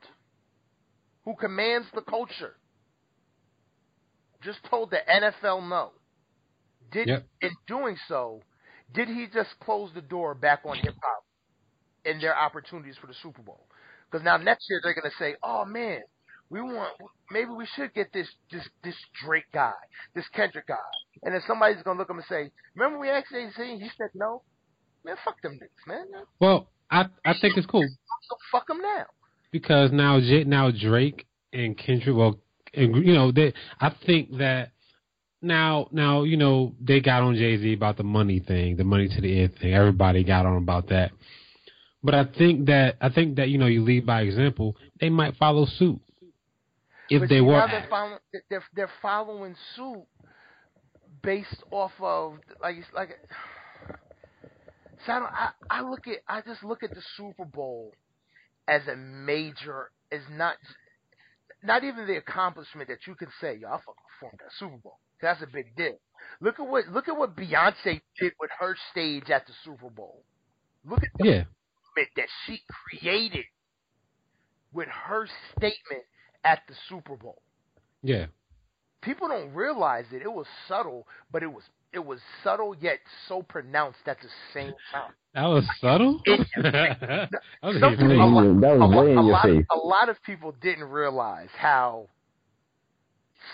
who 1.25 1.35
commands 1.35 1.87
the 1.93 2.01
culture. 2.01 2.55
Just 4.43 4.59
told 4.69 4.89
the 4.89 4.99
NFL 5.07 5.69
no. 5.69 5.91
Did 6.91 7.07
Yep. 7.07 7.27
in 7.41 7.51
doing 7.67 7.97
so, 8.07 8.41
did 8.93 9.07
he 9.07 9.27
just 9.27 9.57
close 9.59 9.91
the 9.93 10.01
door 10.01 10.33
back 10.33 10.61
on 10.65 10.77
hip 10.77 10.95
hop 11.01 11.23
and 12.05 12.21
their 12.21 12.37
opportunities 12.37 12.97
for 12.97 13.07
the 13.07 13.13
Super 13.21 13.41
Bowl? 13.41 13.67
Because 14.09 14.25
now 14.25 14.37
next 14.37 14.65
year 14.69 14.81
they're 14.83 14.93
gonna 14.93 15.13
say, 15.17 15.35
"Oh 15.41 15.63
man, 15.63 16.01
we 16.51 16.61
want 16.61 16.91
maybe 17.31 17.49
we 17.51 17.65
should 17.75 17.93
get 17.93 18.11
this 18.13 18.27
this 18.51 18.67
this 18.83 18.95
Drake 19.25 19.45
guy, 19.53 19.71
this 20.13 20.25
Kendrick 20.35 20.67
guy," 20.67 20.75
and 21.23 21.33
then 21.33 21.41
somebody's 21.47 21.81
gonna 21.83 21.97
look 21.97 22.09
at 22.09 22.13
him 22.13 22.17
and 22.17 22.25
say, 22.27 22.51
"Remember 22.75 22.99
we 22.99 23.09
asked 23.09 23.31
Jay 23.31 23.47
Z? 23.57 23.77
He 23.79 23.89
said 23.97 24.09
no." 24.13 24.43
Man, 25.05 25.15
fuck 25.25 25.41
them 25.41 25.53
niggas, 25.53 25.87
man. 25.87 26.05
Well, 26.39 26.67
I 26.91 27.05
I 27.25 27.33
think 27.39 27.57
it's 27.57 27.65
cool 27.65 27.81
So 28.29 28.35
fuck 28.51 28.67
them 28.67 28.81
now. 28.81 29.05
because 29.51 29.91
now 29.91 30.19
J, 30.19 30.43
now 30.43 30.69
Drake 30.71 31.25
and 31.53 31.77
Kendrick, 31.77 32.15
well, 32.15 32.39
and, 32.73 32.95
you 33.05 33.13
know, 33.13 33.31
they 33.31 33.53
I 33.79 33.95
think 34.05 34.37
that 34.37 34.71
now 35.41 35.87
now 35.91 36.23
you 36.23 36.35
know 36.37 36.75
they 36.81 36.99
got 36.99 37.23
on 37.23 37.35
Jay 37.35 37.57
Z 37.57 37.73
about 37.73 37.95
the 37.97 38.03
money 38.03 38.39
thing, 38.39 38.75
the 38.75 38.83
money 38.83 39.07
to 39.07 39.21
the 39.21 39.41
end 39.41 39.55
thing. 39.59 39.73
Everybody 39.73 40.23
got 40.25 40.45
on 40.45 40.57
about 40.57 40.89
that. 40.89 41.11
But 42.03 42.13
I 42.13 42.25
think 42.25 42.65
that 42.65 42.97
I 42.99 43.09
think 43.09 43.37
that 43.37 43.49
you 43.49 43.57
know 43.57 43.67
you 43.67 43.83
lead 43.83 44.05
by 44.05 44.21
example. 44.23 44.75
They 44.99 45.09
might 45.09 45.37
follow 45.37 45.65
suit 45.65 46.01
if 47.11 47.19
But 47.21 47.29
they 47.29 47.41
were. 47.41 47.67
they're 47.67 47.87
following, 47.89 48.19
they're 48.49 48.63
they're 48.75 48.91
following 49.01 49.55
suit 49.75 50.05
based 51.23 51.63
off 51.71 51.91
of 51.99 52.37
like 52.61 52.77
like. 52.95 53.09
So 55.05 55.13
I, 55.13 55.19
don't, 55.19 55.31
I 55.31 55.49
I 55.69 55.81
look 55.81 56.07
at 56.07 56.17
I 56.27 56.41
just 56.41 56.63
look 56.63 56.83
at 56.83 56.91
the 56.91 57.01
Super 57.17 57.45
Bowl 57.45 57.91
as 58.67 58.87
a 58.87 58.95
major 58.95 59.91
is 60.11 60.23
not 60.31 60.55
not 61.63 61.83
even 61.83 62.07
the 62.07 62.17
accomplishment 62.17 62.87
that 62.89 62.99
you 63.07 63.15
can 63.15 63.29
say 63.41 63.57
I 63.67 63.71
fucking 63.71 63.93
performed 64.19 64.39
at 64.45 64.51
Super 64.57 64.77
Bowl. 64.77 64.99
That's 65.21 65.41
a 65.41 65.47
big 65.47 65.75
deal. 65.75 65.99
Look 66.39 66.59
at 66.59 66.67
what 66.67 66.87
look 66.87 67.07
at 67.09 67.17
what 67.17 67.35
Beyonce 67.35 68.01
did 68.19 68.33
with 68.39 68.51
her 68.59 68.75
stage 68.91 69.29
at 69.29 69.45
the 69.47 69.53
Super 69.65 69.89
Bowl. 69.89 70.23
Look 70.85 71.03
at 71.03 71.09
the 71.17 71.25
yeah, 71.25 71.43
that 72.15 72.27
she 72.45 72.61
created 72.89 73.45
with 74.73 74.87
her 74.87 75.27
statement 75.57 76.03
at 76.43 76.59
the 76.67 76.73
Super 76.89 77.15
Bowl. 77.15 77.41
yeah, 78.03 78.25
People 79.01 79.27
don't 79.29 79.51
realize 79.53 80.05
it. 80.11 80.21
It 80.21 80.31
was 80.31 80.45
subtle, 80.67 81.07
but 81.31 81.41
it 81.43 81.51
was 81.51 81.63
it 81.93 82.05
was 82.05 82.19
subtle 82.43 82.73
yet 82.79 82.99
so 83.27 83.41
pronounced 83.41 83.99
at 84.07 84.17
the 84.21 84.27
same 84.53 84.73
time. 84.93 85.11
that 85.33 85.45
was 85.45 85.65
subtle. 85.81 86.21
It- 86.25 86.47
that 86.61 87.29
was 87.63 87.79
Some 87.79 87.91
his 87.91 87.99
people- 87.99 88.09
face. 88.09 88.19
a 88.19 88.85
lot- 88.85 88.93
a, 88.93 88.97
way 89.05 89.11
in 89.11 89.15
lot, 89.27 89.43
your 89.45 89.55
face. 89.57 89.65
a 89.71 89.75
lot 89.77 90.07
of 90.09 90.21
people 90.23 90.53
didn't 90.61 90.85
realize 90.85 91.49
how 91.57 92.07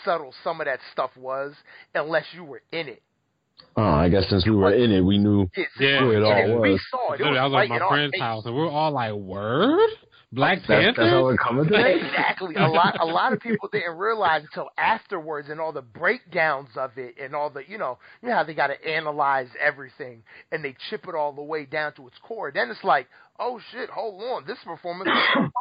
subtle 0.03 0.33
some 0.43 0.59
of 0.61 0.65
that 0.65 0.79
stuff 0.91 1.11
was 1.17 1.53
unless 1.95 2.25
you 2.33 2.43
were 2.43 2.61
in 2.71 2.88
it. 2.89 3.01
Oh, 3.75 3.83
I 3.83 4.09
guess 4.09 4.29
since 4.29 4.45
we 4.45 4.51
were 4.55 4.73
in 4.73 4.91
it, 4.91 5.01
we 5.01 5.17
knew 5.17 5.49
Yeah. 5.79 5.99
who 6.01 6.11
it 6.11 6.23
all 6.23 6.31
and 6.31 6.59
We 6.59 6.79
saw 6.91 7.13
it. 7.13 7.21
It 7.21 7.23
Literally, 7.23 7.39
I 7.39 7.43
was 7.45 7.51
was 7.53 7.59
at 7.61 7.63
in 7.75 7.79
my 7.81 7.88
friend's 7.89 8.19
house, 8.19 8.45
and 8.45 8.55
we 8.55 8.61
are 8.61 8.69
all 8.69 8.91
like, 8.91 9.13
"Word, 9.13 9.89
Black 10.34 10.59
That's, 10.59 10.67
that's 10.67 10.97
Panther." 10.97 11.09
how 11.09 11.23
we're 11.23 11.38
coming 11.38 11.67
to. 11.67 11.73
Exactly. 11.75 12.55
A 12.55 12.67
lot 12.67 12.97
a 12.99 13.05
lot 13.05 13.34
of 13.34 13.39
people 13.39 13.69
didn't 13.71 13.97
realize 13.97 14.43
until 14.43 14.69
afterwards 14.78 15.49
and 15.49 15.59
all 15.59 15.71
the 15.71 15.82
breakdowns 15.82 16.69
of 16.75 16.97
it 16.97 17.15
and 17.21 17.34
all 17.34 17.49
the 17.49 17.61
you 17.67 17.78
know, 17.78 17.97
you 18.21 18.30
know 18.30 18.36
how 18.36 18.43
they 18.43 18.53
gotta 18.53 18.75
analyze 18.86 19.47
everything 19.59 20.23
and 20.51 20.63
they 20.63 20.75
chip 20.89 21.05
it 21.07 21.15
all 21.15 21.32
the 21.32 21.41
way 21.41 21.65
down 21.65 21.93
to 21.93 22.07
its 22.07 22.17
core. 22.21 22.51
Then 22.51 22.69
it's 22.69 22.84
like, 22.84 23.07
oh 23.39 23.59
shit, 23.71 23.89
hold 23.89 24.21
on, 24.21 24.45
this 24.45 24.57
performance 24.65 25.09
was. 25.09 25.51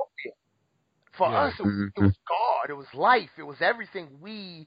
For 1.17 1.31
Yeah. 1.31 1.45
us 1.45 1.55
it 1.59 1.62
was, 1.62 1.73
it 1.73 1.77
mm-hmm. 1.77 2.05
was 2.05 2.14
God, 2.29 2.71
it 2.71 2.77
was 2.77 2.87
life, 2.93 3.31
it 3.39 3.43
was 3.45 3.57
everything 3.61 4.09
we 4.21 4.67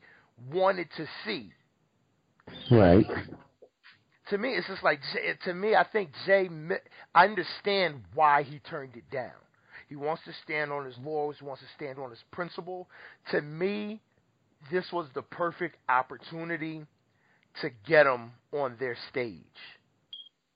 wanted 0.52 0.88
to 0.98 1.06
see. 1.26 1.52
Right. 2.72 3.06
To 4.30 4.38
me, 4.38 4.50
it's 4.56 4.68
just 4.68 4.84
like 4.84 5.00
to 5.46 5.54
me. 5.54 5.76
I 5.76 5.84
think 5.92 6.12
Jay. 6.26 6.48
mi- 6.50 6.76
I 7.14 7.26
understand 7.26 8.04
why 8.14 8.44
he 8.44 8.60
turned 8.60 8.96
it 8.96 9.10
down. 9.12 9.32
He 9.90 9.96
wants 9.96 10.24
to 10.26 10.34
stand 10.44 10.72
on 10.72 10.86
his 10.86 10.96
laurels. 11.04 11.38
He 11.40 11.46
wants 11.46 11.64
to 11.64 11.68
stand 11.76 11.98
on 11.98 12.12
his 12.12 12.24
principle. 12.32 12.88
To 13.32 13.42
me, 13.42 14.00
this 14.72 14.86
was 14.94 15.08
the 15.16 15.24
perfect 15.24 15.78
opportunity 15.90 16.86
to 17.62 17.70
get 17.88 18.06
him 18.06 18.32
on 18.54 18.76
their 18.80 18.96
stage. 19.10 19.44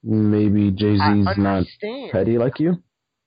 Maybe 0.03 0.69
Jay 0.71 0.97
I 1.01 1.15
Z's 1.15 1.37
not 1.37 1.65
petty 2.11 2.37
like 2.37 2.59
you. 2.59 2.83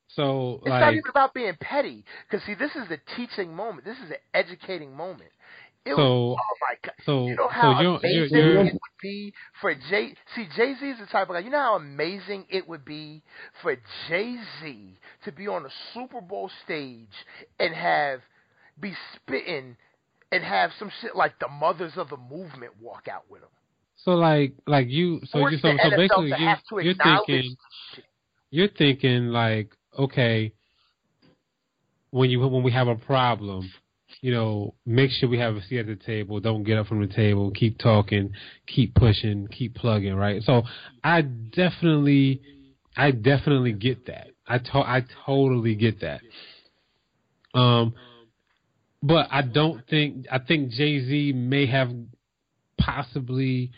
So 0.08 0.60
It's 0.62 0.68
not 0.68 0.92
even 0.92 1.10
about 1.10 1.34
being 1.34 1.56
petty. 1.60 2.04
Because 2.30 2.46
see, 2.46 2.54
this 2.54 2.70
is 2.76 2.90
a 2.90 2.98
teaching 3.16 3.54
moment. 3.54 3.84
This 3.84 3.98
is 3.98 4.10
an 4.10 4.16
educating 4.32 4.96
moment. 4.96 5.30
It 5.86 5.90
was, 5.90 5.98
so 5.98 6.02
oh 6.02 6.56
my 6.60 6.74
god. 6.82 6.94
so 7.04 7.26
You 7.28 7.36
know 7.36 7.46
so 7.46 7.48
how 7.48 7.80
you're, 7.80 7.96
amazing 7.96 8.36
you're, 8.36 8.52
you're 8.52 8.66
it 8.66 8.72
would 8.72 9.00
be 9.00 9.32
for 9.60 9.72
Jay. 9.88 10.14
See, 10.34 10.46
Jay 10.56 10.74
Z 10.78 10.84
is 10.84 10.98
the 10.98 11.06
type 11.06 11.28
of 11.30 11.34
guy. 11.34 11.40
You 11.40 11.50
know 11.50 11.60
how 11.60 11.76
amazing 11.76 12.46
it 12.50 12.68
would 12.68 12.84
be 12.84 13.22
for 13.62 13.76
Jay 14.08 14.36
Z 14.60 14.98
to 15.24 15.32
be 15.32 15.46
on 15.46 15.64
a 15.64 15.70
Super 15.94 16.20
Bowl 16.20 16.50
stage 16.64 17.06
and 17.60 17.72
have 17.72 18.20
be 18.80 18.94
spitting 19.14 19.76
and 20.32 20.42
have 20.44 20.70
some 20.78 20.90
shit 21.00 21.14
like 21.14 21.38
the 21.38 21.48
mothers 21.48 21.92
of 21.96 22.08
the 22.08 22.16
movement 22.16 22.72
walk 22.80 23.06
out 23.08 23.24
with 23.30 23.42
him. 23.42 23.48
so 23.94 24.10
like 24.12 24.54
like 24.66 24.88
you 24.88 25.20
so 25.26 25.38
Force 25.38 25.52
you 25.52 25.58
so, 25.58 25.72
so 25.82 25.96
basically 25.96 26.32
you, 26.36 26.56
you're 26.82 26.94
thinking 26.94 27.56
you're 28.50 28.68
thinking 28.68 29.28
like 29.28 29.70
okay 29.96 30.52
when 32.10 32.28
you 32.28 32.40
when 32.40 32.64
we 32.64 32.72
have 32.72 32.88
a 32.88 32.96
problem 32.96 33.70
you 34.20 34.32
know 34.32 34.74
make 34.84 35.10
sure 35.10 35.28
we 35.28 35.38
have 35.38 35.56
a 35.56 35.62
seat 35.62 35.80
at 35.80 35.86
the 35.86 35.96
table. 35.96 36.40
Don't 36.40 36.64
get 36.64 36.78
up 36.78 36.86
from 36.86 37.00
the 37.00 37.12
table. 37.12 37.50
Keep 37.50 37.78
talking. 37.78 38.32
Keep 38.66 38.94
pushing. 38.94 39.48
Keep 39.48 39.74
plugging 39.74 40.14
right? 40.14 40.42
So 40.42 40.62
i 41.02 41.22
definitely 41.22 42.40
i 42.96 43.10
definitely 43.10 43.72
get 43.72 44.06
that. 44.06 44.28
I 44.46 44.58
to- 44.58 44.78
i 44.78 45.04
totally 45.24 45.74
get 45.74 46.00
that. 46.00 46.20
Um 47.54 47.94
but 49.02 49.28
i 49.30 49.42
don't 49.42 49.86
think 49.88 50.26
i 50.32 50.38
think 50.38 50.70
jay-z 50.70 51.32
may 51.34 51.66
have 51.66 51.92
possibly 52.78 53.70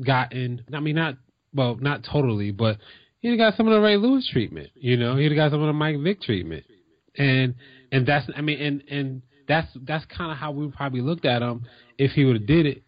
gotten 0.00 0.64
i 0.72 0.78
mean 0.78 0.94
not 0.94 1.16
well 1.52 1.74
not 1.74 2.04
totally 2.04 2.52
but 2.52 2.78
he'd 3.22 3.36
got 3.36 3.56
some 3.56 3.66
of 3.66 3.72
the 3.72 3.80
Ray 3.80 3.96
Lewis 3.96 4.28
treatment, 4.30 4.70
you 4.74 4.96
know. 4.96 5.16
He'd 5.16 5.34
got 5.34 5.52
some 5.52 5.62
of 5.62 5.68
the 5.68 5.72
Mike 5.72 5.98
Vick 6.00 6.20
treatment, 6.20 6.64
and 7.16 7.54
and 7.90 8.06
that's 8.06 8.28
I 8.36 8.42
mean 8.42 8.60
and 8.60 8.82
and 8.90 9.22
that's 9.48 9.68
that's 9.82 10.04
kind 10.06 10.30
of 10.30 10.38
how 10.38 10.52
we 10.52 10.68
probably 10.70 11.00
looked 11.00 11.24
at 11.24 11.42
him 11.42 11.66
if 11.98 12.12
he 12.12 12.24
would 12.24 12.36
have 12.36 12.46
did 12.46 12.66
it. 12.66 12.82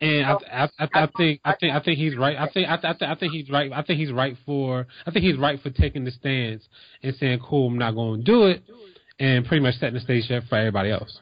And 0.00 0.26
I, 0.26 0.32
I, 0.32 0.68
I, 0.78 0.88
I 0.94 1.08
think 1.16 1.40
I 1.44 1.54
think 1.60 1.74
I 1.74 1.80
think 1.80 1.98
he's 1.98 2.16
right. 2.16 2.36
I 2.36 2.48
think 2.48 2.68
I, 2.68 2.74
I, 2.74 3.12
I 3.12 3.14
think 3.14 3.32
he's 3.32 3.48
right. 3.50 3.70
I 3.72 3.82
think 3.82 4.00
he's 4.00 4.10
right 4.10 4.36
for 4.44 4.86
I 5.06 5.10
think 5.10 5.24
he's 5.24 5.38
right 5.38 5.60
for 5.62 5.70
taking 5.70 6.04
the 6.04 6.10
stance 6.10 6.66
and 7.02 7.14
saying, 7.16 7.38
"Cool, 7.48 7.68
I'm 7.68 7.78
not 7.78 7.94
going 7.94 8.20
to 8.20 8.24
do 8.24 8.46
it," 8.46 8.64
and 9.20 9.46
pretty 9.46 9.62
much 9.62 9.76
setting 9.76 9.94
the 9.94 10.00
stage 10.00 10.30
up 10.32 10.44
for 10.48 10.56
everybody 10.56 10.90
else. 10.90 11.20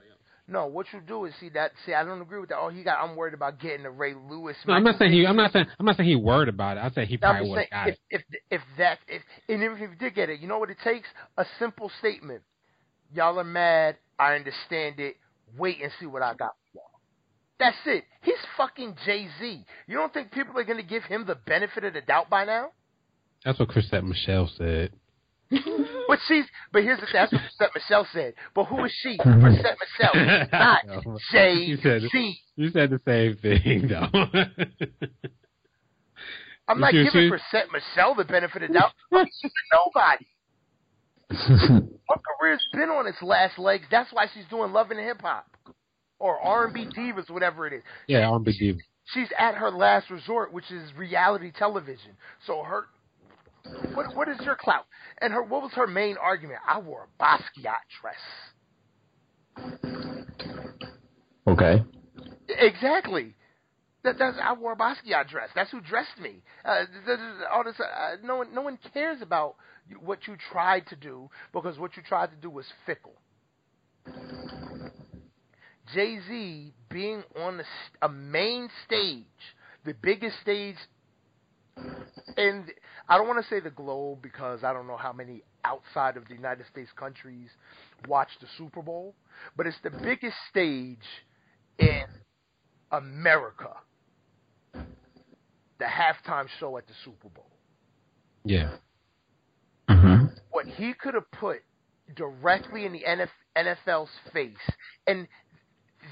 No, 0.51 0.67
what 0.67 0.87
you 0.93 1.01
do 1.07 1.27
is 1.27 1.35
see 1.39 1.49
that. 1.51 1.71
See, 1.87 1.95
I 1.95 2.03
don't 2.03 2.21
agree 2.21 2.41
with 2.41 2.49
that. 2.49 2.59
Oh, 2.59 2.71
he 2.71 2.83
got. 2.83 2.99
I'm 3.01 3.15
worried 3.15 3.35
about 3.35 3.61
getting 3.61 3.85
the 3.85 3.91
Ray 3.91 4.15
Lewis. 4.15 4.57
No, 4.67 4.75
I'm 4.75 4.83
not 4.83 4.99
saying 4.99 5.13
he. 5.13 5.25
I'm 5.25 5.37
not 5.37 5.53
saying. 5.53 5.67
I'm 5.79 5.87
not 5.87 5.97
saying 5.97 6.09
he 6.09 6.17
worried 6.17 6.49
about 6.49 6.77
it. 6.77 6.81
I 6.81 6.91
said 6.91 7.07
he 7.07 7.17
probably 7.19 7.49
would 7.49 7.61
have 7.61 7.71
got 7.71 7.89
if, 7.89 7.95
it. 8.11 8.25
If 8.31 8.41
if 8.51 8.61
that 8.79 8.99
if 9.07 9.23
and 9.49 9.63
if 9.63 9.79
he 9.79 9.87
did 9.97 10.15
get 10.15 10.29
it, 10.29 10.41
you 10.41 10.49
know 10.49 10.59
what 10.59 10.71
it 10.71 10.79
takes? 10.83 11.07
A 11.37 11.45
simple 11.61 11.91
statement. 12.01 12.43
Y'all 13.15 13.39
are 13.39 13.45
mad. 13.45 13.97
I 14.21 14.35
understand 14.35 15.01
it. 15.01 15.17
Wait 15.57 15.79
and 15.83 15.91
see 15.99 16.07
what 16.07 16.23
I 16.23 16.35
got. 16.35 16.55
For 16.73 16.79
y'all. 16.79 17.01
That's 17.59 17.77
it. 17.87 18.05
He's 18.21 18.35
fucking 18.57 18.97
Jay 19.07 19.29
Z. 19.41 19.65
You 19.87 19.97
don't 19.97 20.13
think 20.13 20.31
people 20.31 20.59
are 20.59 20.65
going 20.65 20.77
to 20.77 20.87
give 20.87 21.05
him 21.05 21.25
the 21.27 21.35
benefit 21.35 21.85
of 21.85 21.95
the 21.95 22.03
doubt 22.03 22.29
by 22.29 22.45
now? 22.45 22.69
That's 23.45 23.59
what 23.59 23.71
Chrisette 23.71 24.05
Michele 24.05 24.51
said. 24.59 24.93
but 25.51 26.19
she's 26.29 26.45
but 26.73 26.85
here's 26.85 27.01
the 27.01 27.07
thing. 27.07 27.15
That's 27.15 27.33
what 27.33 27.41
Chrisette 27.41 27.71
Michele 27.75 28.07
said. 28.13 28.35
But 28.55 28.65
who 28.65 28.85
is 28.85 28.93
she? 29.01 29.17
Chrisette 29.21 29.79
Michele, 29.81 30.47
not 30.53 30.83
Jay 31.33 31.75
Z. 31.77 32.39
You 32.57 32.71
said 32.71 32.91
the 32.91 33.01
same 33.07 33.37
thing, 33.39 33.89
though. 33.89 34.07
I'm 36.69 36.79
not 36.79 36.93
giving 36.93 37.31
Chrisette 37.31 37.73
Michele 37.73 38.15
the 38.15 38.25
benefit 38.25 38.63
of 38.63 38.69
the 38.69 38.75
doubt. 38.75 38.93
She's 39.41 39.51
nobody. 39.73 40.27
Her 41.49 42.21
career's 42.41 42.67
been 42.73 42.89
on 42.91 43.07
its 43.07 43.23
last 43.23 43.59
legs. 43.59 43.85
That's 43.91 44.13
why 44.13 44.27
she's 44.35 44.45
doing 44.51 44.73
Love 44.73 44.91
and 44.91 44.99
Hip 44.99 45.21
Hop 45.23 45.47
or 46.19 46.41
R&B 46.41 46.89
divas, 46.97 47.31
whatever 47.31 47.67
it 47.67 47.73
is. 47.73 47.83
Yeah, 48.09 48.29
R&B 48.29 48.53
divas. 48.61 48.81
She's 49.15 49.29
at 49.39 49.55
her 49.55 49.71
last 49.71 50.11
resort, 50.11 50.53
which 50.53 50.71
is 50.71 50.93
reality 50.97 51.53
television. 51.57 52.13
So 52.47 52.63
her, 52.63 52.87
what 53.95 54.15
what 54.15 54.29
is 54.29 54.39
your 54.43 54.57
clout? 54.57 54.87
And 55.21 55.33
her, 55.33 55.43
what 55.43 55.63
was 55.63 55.73
her 55.75 55.87
main 55.87 56.17
argument? 56.21 56.61
I 56.67 56.79
wore 56.79 57.09
a 57.09 57.23
Basquiat 57.23 57.75
dress. 58.01 58.17
Okay. 61.47 61.83
Exactly. 62.49 63.35
That, 64.03 64.19
that's 64.19 64.37
I 64.43 64.55
wore 64.55 64.73
a 64.73 64.77
Basquiat 64.77 65.29
dress. 65.29 65.51
That's 65.55 65.71
who 65.71 65.81
dressed 65.81 66.19
me. 66.21 66.43
Uh, 66.65 66.85
all 67.53 67.65
this, 67.65 67.79
uh, 67.79 68.17
no 68.25 68.37
one, 68.37 68.55
no 68.55 68.63
one 68.63 68.79
cares 68.95 69.19
about 69.21 69.57
what 70.03 70.27
you 70.27 70.37
tried 70.53 70.87
to 70.89 70.97
do 70.97 71.29
because 71.53 71.79
what 71.79 71.97
you 71.97 72.03
tried 72.03 72.31
to 72.31 72.37
do 72.37 72.49
was 72.49 72.65
fickle. 72.87 73.15
Jay 75.95 76.19
Z 76.29 76.73
being 76.89 77.23
on 77.37 77.61
a 78.01 78.09
main 78.09 78.69
stage, 78.87 79.25
the 79.85 79.95
biggest 79.95 80.41
stage, 80.41 80.77
and 82.37 82.65
I 83.09 83.19
don't 83.19 83.27
want 83.27 83.43
to 83.43 83.49
say 83.49 83.61
the 83.61 83.71
globe 83.71 84.19
because 84.23 84.63
I 84.63 84.73
don't 84.73 84.87
know 84.87 84.97
how 84.97 85.13
many 85.13 85.43
outside 85.65 86.17
of 86.17 86.27
the 86.29 86.35
United 86.35 86.67
States 86.71 86.91
countries 86.97 87.49
watch 88.09 88.29
the 88.41 88.47
Super 88.57 88.83
Bowl, 88.83 89.15
but 89.57 89.67
it's 89.67 89.77
the 89.83 89.91
biggest 89.91 90.37
stage 90.49 90.99
in 91.79 92.05
America. 92.93 93.75
The 95.81 95.87
halftime 95.87 96.47
show 96.61 96.77
at 96.77 96.87
the 96.87 96.93
Super 97.05 97.29
Bowl. 97.31 97.51
Yeah. 98.45 98.73
Mm-hmm. 99.89 100.27
What 100.51 100.67
he 100.67 100.93
could 100.93 101.15
have 101.15 101.31
put 101.33 101.63
directly 102.15 102.85
in 102.85 102.93
the 102.93 103.03
NFL's 103.57 104.11
face, 104.33 104.53
and 105.07 105.27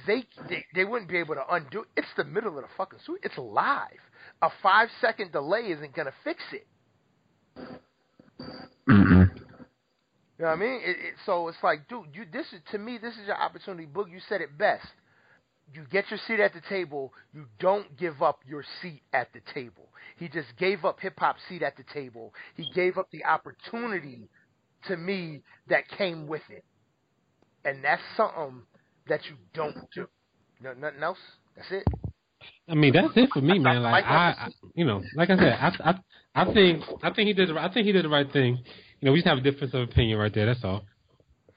they, 0.06 0.24
they 0.48 0.64
they 0.74 0.84
wouldn't 0.84 1.10
be 1.10 1.18
able 1.18 1.34
to 1.34 1.44
undo. 1.50 1.82
It. 1.82 1.88
It's 1.98 2.08
the 2.16 2.24
middle 2.24 2.56
of 2.56 2.64
the 2.64 2.70
fucking 2.76 2.98
suit. 3.04 3.20
It's 3.22 3.36
live. 3.36 4.00
A 4.42 4.48
five 4.62 4.88
second 5.00 5.32
delay 5.32 5.70
isn't 5.70 5.94
gonna 5.94 6.14
fix 6.24 6.40
it. 6.52 6.66
Mm-hmm. 8.88 9.22
You 10.38 10.44
know 10.44 10.50
what 10.50 10.52
I 10.52 10.56
mean? 10.56 10.80
It, 10.82 10.90
it, 10.90 11.14
so 11.26 11.48
it's 11.48 11.58
like, 11.62 11.88
dude, 11.88 12.06
you 12.14 12.24
this 12.32 12.46
is 12.54 12.60
to 12.70 12.78
me, 12.78 12.98
this 13.00 13.14
is 13.14 13.26
your 13.26 13.36
opportunity. 13.36 13.86
Book, 13.86 14.08
you 14.10 14.20
said 14.28 14.40
it 14.40 14.56
best. 14.56 14.86
You 15.72 15.84
get 15.90 16.04
your 16.10 16.18
seat 16.26 16.40
at 16.40 16.54
the 16.54 16.62
table. 16.68 17.12
You 17.34 17.44
don't 17.58 17.96
give 17.98 18.22
up 18.22 18.40
your 18.46 18.64
seat 18.80 19.02
at 19.12 19.28
the 19.32 19.40
table. 19.52 19.88
He 20.16 20.28
just 20.28 20.48
gave 20.58 20.84
up 20.84 20.98
hip 21.00 21.14
hop 21.18 21.36
seat 21.48 21.62
at 21.62 21.76
the 21.76 21.84
table. 21.92 22.32
He 22.56 22.66
gave 22.74 22.96
up 22.96 23.08
the 23.10 23.24
opportunity 23.24 24.28
to 24.86 24.96
me 24.96 25.42
that 25.68 25.88
came 25.96 26.26
with 26.26 26.42
it, 26.48 26.64
and 27.64 27.84
that's 27.84 28.02
something 28.16 28.62
that 29.08 29.20
you 29.28 29.36
don't 29.54 29.76
do. 29.94 30.06
No, 30.62 30.72
nothing 30.74 31.02
else. 31.02 31.18
That's 31.56 31.70
it. 31.70 31.84
I 32.68 32.74
mean, 32.74 32.92
that's 32.92 33.12
it 33.16 33.30
for 33.32 33.40
me, 33.40 33.58
man. 33.58 33.82
Like 33.82 34.04
I, 34.04 34.30
I 34.30 34.48
you 34.74 34.84
know, 34.84 35.02
like 35.14 35.30
I 35.30 35.36
said, 35.36 35.52
I, 35.52 35.72
I, 35.84 36.42
I 36.42 36.52
think, 36.52 36.82
I 37.02 37.12
think 37.12 37.26
he 37.26 37.32
did, 37.32 37.56
I 37.56 37.68
think 37.68 37.86
he 37.86 37.92
did 37.92 38.04
the 38.04 38.08
right 38.08 38.30
thing. 38.30 38.58
You 39.00 39.06
know, 39.06 39.12
we 39.12 39.18
just 39.18 39.28
have 39.28 39.38
a 39.38 39.40
difference 39.40 39.74
of 39.74 39.82
opinion 39.82 40.18
right 40.18 40.32
there. 40.32 40.46
That's 40.46 40.64
all. 40.64 40.82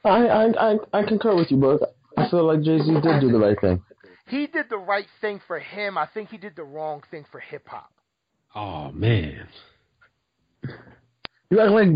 I, 0.03 0.28
I, 0.28 0.72
I, 0.72 0.78
I 0.93 1.03
concur 1.03 1.36
with 1.36 1.51
you, 1.51 1.57
bro. 1.57 1.80
I 2.18 2.30
feel 2.30 2.45
like 2.45 2.62
Jay 2.62 2.80
Z 2.80 2.91
did 3.01 3.22
do 3.22 3.32
the 3.32 3.39
right 3.39 3.59
thing. 3.59 3.82
He 4.32 4.48
did 4.48 4.68
the 4.70 4.78
right 4.78 5.08
thing 5.20 5.42
for 5.46 5.60
him. 5.60 5.98
I 5.98 6.08
think 6.14 6.30
he 6.30 6.38
did 6.38 6.56
the 6.56 6.64
wrong 6.64 7.04
thing 7.12 7.26
for 7.30 7.42
hip 7.42 7.68
hop. 7.68 7.92
Oh 8.56 8.90
man. 8.94 9.46
You 11.50 11.60
act 11.60 11.72
like 11.72 11.88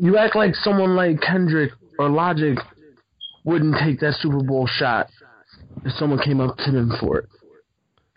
you 0.00 0.16
act 0.16 0.34
like 0.34 0.54
someone 0.54 0.96
like 0.96 1.20
Kendrick 1.20 1.72
or 1.98 2.08
Logic 2.08 2.58
wouldn't 3.44 3.76
take 3.84 4.00
that 4.00 4.14
Super 4.14 4.42
Bowl 4.42 4.66
shot 4.66 5.10
if 5.84 5.92
someone 5.98 6.20
came 6.24 6.40
up 6.40 6.56
to 6.64 6.70
them 6.70 6.90
for 6.98 7.18
it. 7.18 7.28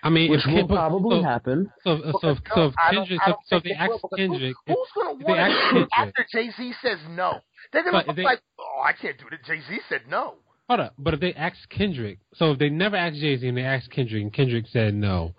I 0.01 0.09
mean, 0.09 0.31
which 0.31 0.47
if, 0.47 0.53
will 0.53 0.67
probably 0.67 1.19
so, 1.19 1.23
happen. 1.23 1.69
So, 1.83 1.99
so, 2.03 2.11
so, 2.21 2.35
so 2.55 2.65
if 2.67 2.73
Kendrick, 2.89 3.19
so, 3.25 3.35
so 3.47 3.59
they 3.61 3.73
ask 3.73 3.91
Kendrick, 4.15 4.55
who's 4.65 4.77
going 4.95 5.19
to 5.19 5.25
want 5.25 5.39
it 5.75 5.89
after 5.93 6.25
Jay 6.31 6.51
Z 6.55 6.73
says 6.81 6.99
no? 7.09 7.41
They're 7.73 7.83
going 7.83 8.05
to 8.05 8.13
be 8.13 8.21
like, 8.21 8.39
oh, 8.59 8.81
I 8.85 8.93
can't 8.93 9.17
do 9.17 9.25
it. 9.29 9.39
Jay 9.45 9.59
Z 9.67 9.79
said 9.89 10.03
no. 10.09 10.35
Hold 10.67 10.81
up, 10.81 10.93
but 10.97 11.13
if 11.13 11.21
they 11.21 11.33
ask 11.33 11.57
Kendrick, 11.69 12.19
so 12.33 12.51
if 12.51 12.59
they 12.59 12.69
never 12.69 12.97
asked 12.97 13.17
Jay 13.17 13.37
Z 13.37 13.47
and 13.47 13.57
they 13.57 13.63
asked 13.63 13.89
Kendrick 13.89 14.21
and 14.21 14.33
Kendrick 14.33 14.65
said 14.67 14.93
no, 14.93 15.33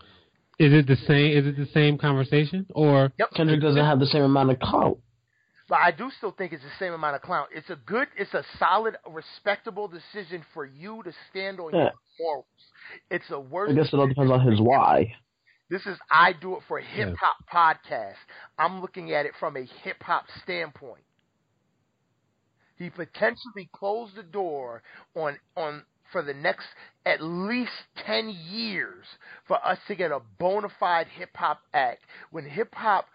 is 0.59 0.73
it 0.73 0.87
the 0.87 0.97
same? 0.97 1.37
Is 1.37 1.47
it 1.47 1.57
the 1.57 1.69
same 1.73 1.99
conversation 1.99 2.67
or 2.71 3.13
yep. 3.19 3.29
Kendrick 3.37 3.61
doesn't 3.61 3.85
have 3.85 4.01
the 4.01 4.07
same 4.07 4.23
amount 4.23 4.51
of 4.51 4.59
clout? 4.59 4.99
But 5.69 5.81
I 5.81 5.91
do 5.91 6.11
still 6.17 6.31
think 6.33 6.55
it's 6.55 6.63
the 6.63 6.71
same 6.79 6.95
amount 6.95 7.17
of 7.17 7.23
clout. 7.23 7.49
It's 7.55 7.69
a 7.69 7.77
good, 7.77 8.09
it's 8.17 8.33
a 8.33 8.43
solid, 8.59 8.97
respectable 9.07 9.87
decision 9.87 10.43
for 10.55 10.65
you 10.65 11.03
to 11.03 11.13
stand 11.31 11.61
on 11.61 11.75
yeah. 11.75 11.81
your 11.81 11.93
morals. 12.19 12.47
It's 13.11 13.31
a 13.31 13.39
worse. 13.39 13.71
I 13.71 13.75
guess 13.75 13.93
it 13.93 13.97
all 13.97 14.09
depends 14.09 14.33
on 14.33 14.51
his 14.51 14.61
why. 14.63 15.15
This 15.69 15.85
is 15.85 15.99
I 16.11 16.33
do 16.33 16.57
it 16.57 16.63
for 16.67 16.79
hip 16.79 17.15
hop 17.21 17.37
yeah. 17.53 17.75
podcast. 17.75 18.15
I'm 18.59 18.81
looking 18.81 19.13
at 19.13 19.27
it 19.27 19.33
from 19.39 19.59
a 19.59 19.69
hip 19.83 20.03
hop 20.03 20.25
standpoint. 20.43 21.03
He 22.79 22.91
potentially 22.91 23.69
closed 23.73 24.17
the 24.17 24.23
door 24.23 24.83
on 25.15 25.39
on 25.57 25.83
for 26.13 26.23
the 26.23 26.35
next 26.35 26.67
at 27.05 27.23
least 27.23 27.73
10 28.07 28.35
years 28.51 29.05
for 29.47 29.57
us 29.65 29.79
to 29.89 29.95
get 29.95 30.11
a 30.11 30.21
bona 30.39 30.69
fide 30.81 31.07
hip 31.07 31.31
hop 31.35 31.61
act 31.75 32.03
when 32.31 32.45
hip 32.45 32.75
hop 32.75 33.07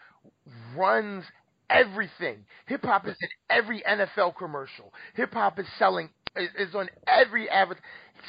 runs 0.76 1.24
everything. 1.70 2.44
Hip 2.66 2.84
hop 2.84 3.06
is 3.06 3.16
in 3.20 3.28
every 3.50 3.82
NFL 3.82 4.36
commercial. 4.36 4.92
Hip 5.14 5.32
hop 5.32 5.58
is 5.58 5.66
selling 5.78 6.08
is, 6.36 6.68
is 6.68 6.74
on 6.74 6.88
every 7.06 7.48
advert. 7.48 7.78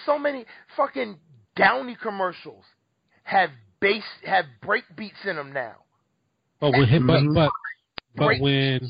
So 0.05 0.17
many 0.17 0.45
fucking 0.75 1.17
Downy 1.55 1.95
commercials 2.01 2.63
have 3.23 3.49
bass 3.79 4.03
have 4.25 4.45
break 4.61 4.83
beats 4.95 5.15
in 5.25 5.35
them 5.35 5.53
now. 5.53 5.75
But 6.59 6.71
when 6.71 6.87
hip, 6.87 7.03
but 7.05 7.21
but, 7.33 7.51
but 8.15 8.39
when 8.39 8.89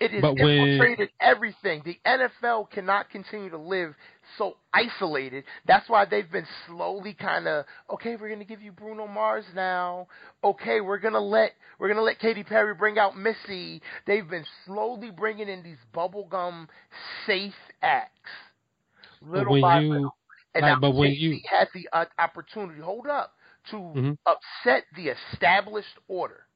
it 0.00 0.14
infiltrated 0.14 0.98
when, 0.98 1.08
everything. 1.20 1.82
The 1.84 1.98
NFL 2.06 2.70
cannot 2.70 3.10
continue 3.10 3.50
to 3.50 3.58
live 3.58 3.94
so 4.38 4.56
isolated. 4.72 5.44
That's 5.66 5.88
why 5.88 6.06
they've 6.06 6.30
been 6.30 6.46
slowly 6.66 7.14
kind 7.14 7.46
of 7.46 7.66
okay. 7.90 8.16
We're 8.16 8.30
gonna 8.30 8.44
give 8.44 8.62
you 8.62 8.72
Bruno 8.72 9.06
Mars 9.06 9.44
now. 9.54 10.08
Okay, 10.42 10.80
we're 10.80 10.98
gonna 10.98 11.20
let 11.20 11.52
we're 11.78 11.88
gonna 11.88 12.02
let 12.02 12.18
Katy 12.18 12.44
Perry 12.44 12.74
bring 12.74 12.98
out 12.98 13.16
Missy. 13.16 13.82
They've 14.06 14.28
been 14.28 14.46
slowly 14.66 15.10
bringing 15.10 15.48
in 15.48 15.62
these 15.62 15.78
bubblegum 15.94 16.66
safe 17.26 17.52
acts, 17.82 18.30
little 19.20 19.60
by 19.60 19.80
you, 19.80 19.90
little. 19.90 20.14
And 20.54 20.62
like, 20.62 20.72
now 20.72 20.80
but 20.80 20.94
when 20.94 21.12
you 21.12 21.40
has 21.50 21.68
the 21.74 21.88
uh, 21.92 22.06
opportunity, 22.18 22.80
hold 22.80 23.06
up, 23.06 23.34
to 23.70 23.76
mm-hmm. 23.76 24.12
upset 24.26 24.84
the 24.96 25.14
established 25.32 25.98
order. 26.08 26.46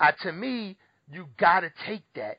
Uh, 0.00 0.12
to 0.22 0.32
me, 0.32 0.78
you 1.12 1.26
got 1.38 1.60
to 1.60 1.72
take 1.86 2.02
that 2.14 2.38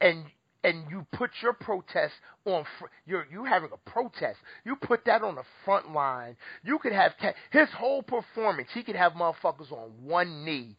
and 0.00 0.24
and 0.64 0.84
you 0.90 1.06
put 1.12 1.30
your 1.40 1.52
protest 1.52 2.14
on 2.44 2.64
fr- 2.78 2.86
you're 3.06 3.26
you 3.30 3.44
having 3.44 3.70
a 3.72 3.90
protest 3.90 4.38
you 4.64 4.76
put 4.76 5.04
that 5.04 5.22
on 5.22 5.34
the 5.34 5.42
front 5.64 5.92
line 5.92 6.36
you 6.64 6.78
could 6.78 6.92
have 6.92 7.12
his 7.50 7.68
whole 7.76 8.02
performance 8.02 8.68
he 8.74 8.82
could 8.82 8.96
have 8.96 9.12
motherfuckers 9.12 9.70
on 9.70 9.90
one 10.02 10.44
knee 10.44 10.76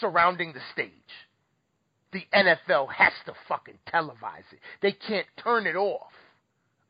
surrounding 0.00 0.52
the 0.52 0.60
stage 0.72 0.90
the 2.12 2.22
NFL 2.34 2.88
has 2.92 3.12
to 3.26 3.32
fucking 3.48 3.78
televise 3.92 4.48
it 4.52 4.60
they 4.82 4.92
can't 4.92 5.26
turn 5.42 5.66
it 5.66 5.76
off 5.76 6.12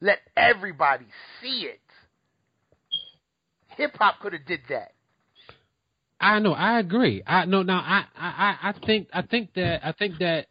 let 0.01 0.19
everybody 0.37 1.07
see 1.41 1.67
it 1.67 1.81
hip 3.77 3.97
hop 3.99 4.21
could 4.21 4.33
have 4.33 4.47
did 4.47 4.61
that 4.69 4.93
I 6.23 6.39
know. 6.39 6.53
I 6.53 6.81
agree. 6.81 7.23
I 7.27 7.47
know. 7.47 7.63
Now 7.63 7.79
I, 7.79 8.05
I 8.15 8.57
I 8.69 8.75
think 8.85 9.09
I 9.11 9.23
think 9.23 9.55
that 9.55 9.81
I 9.83 9.93
think 9.93 10.19
that 10.19 10.49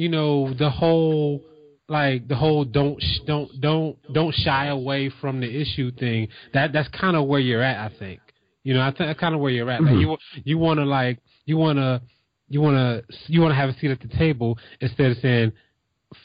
you 0.00 0.08
know 0.08 0.54
the 0.54 0.70
whole 0.70 1.42
like 1.88 2.26
the 2.26 2.34
whole 2.36 2.64
don't 2.64 2.98
sh- 3.02 3.20
don't 3.26 3.50
don't 3.60 3.96
don't 4.14 4.34
shy 4.34 4.66
away 4.68 5.10
from 5.20 5.40
the 5.40 5.60
issue 5.62 5.90
thing. 5.90 6.28
That 6.54 6.72
that's 6.72 6.88
kind 6.88 7.16
of 7.16 7.26
where 7.26 7.40
you're 7.40 7.62
at. 7.62 7.78
I 7.92 7.94
think. 7.98 8.20
You 8.62 8.72
know, 8.74 8.80
I 8.80 8.86
think 8.86 9.08
that's 9.10 9.20
kind 9.20 9.34
of 9.34 9.40
where 9.42 9.52
you're 9.52 9.70
at. 9.70 9.82
Like 9.82 9.94
Mhm. 9.94 10.00
you 10.00 10.16
you 10.44 10.56
want 10.56 10.78
to 10.80 10.86
like 10.86 11.18
you 11.44 11.58
want 11.58 11.78
to 11.78 12.00
you 12.48 12.60
want 12.62 12.76
to 12.76 13.04
you 13.32 13.42
want 13.42 13.52
to 13.52 13.56
have 13.56 13.68
a 13.68 13.74
seat 13.78 13.90
at 13.90 14.00
the 14.00 14.08
table 14.08 14.58
instead 14.80 15.10
of 15.10 15.18
saying 15.18 15.52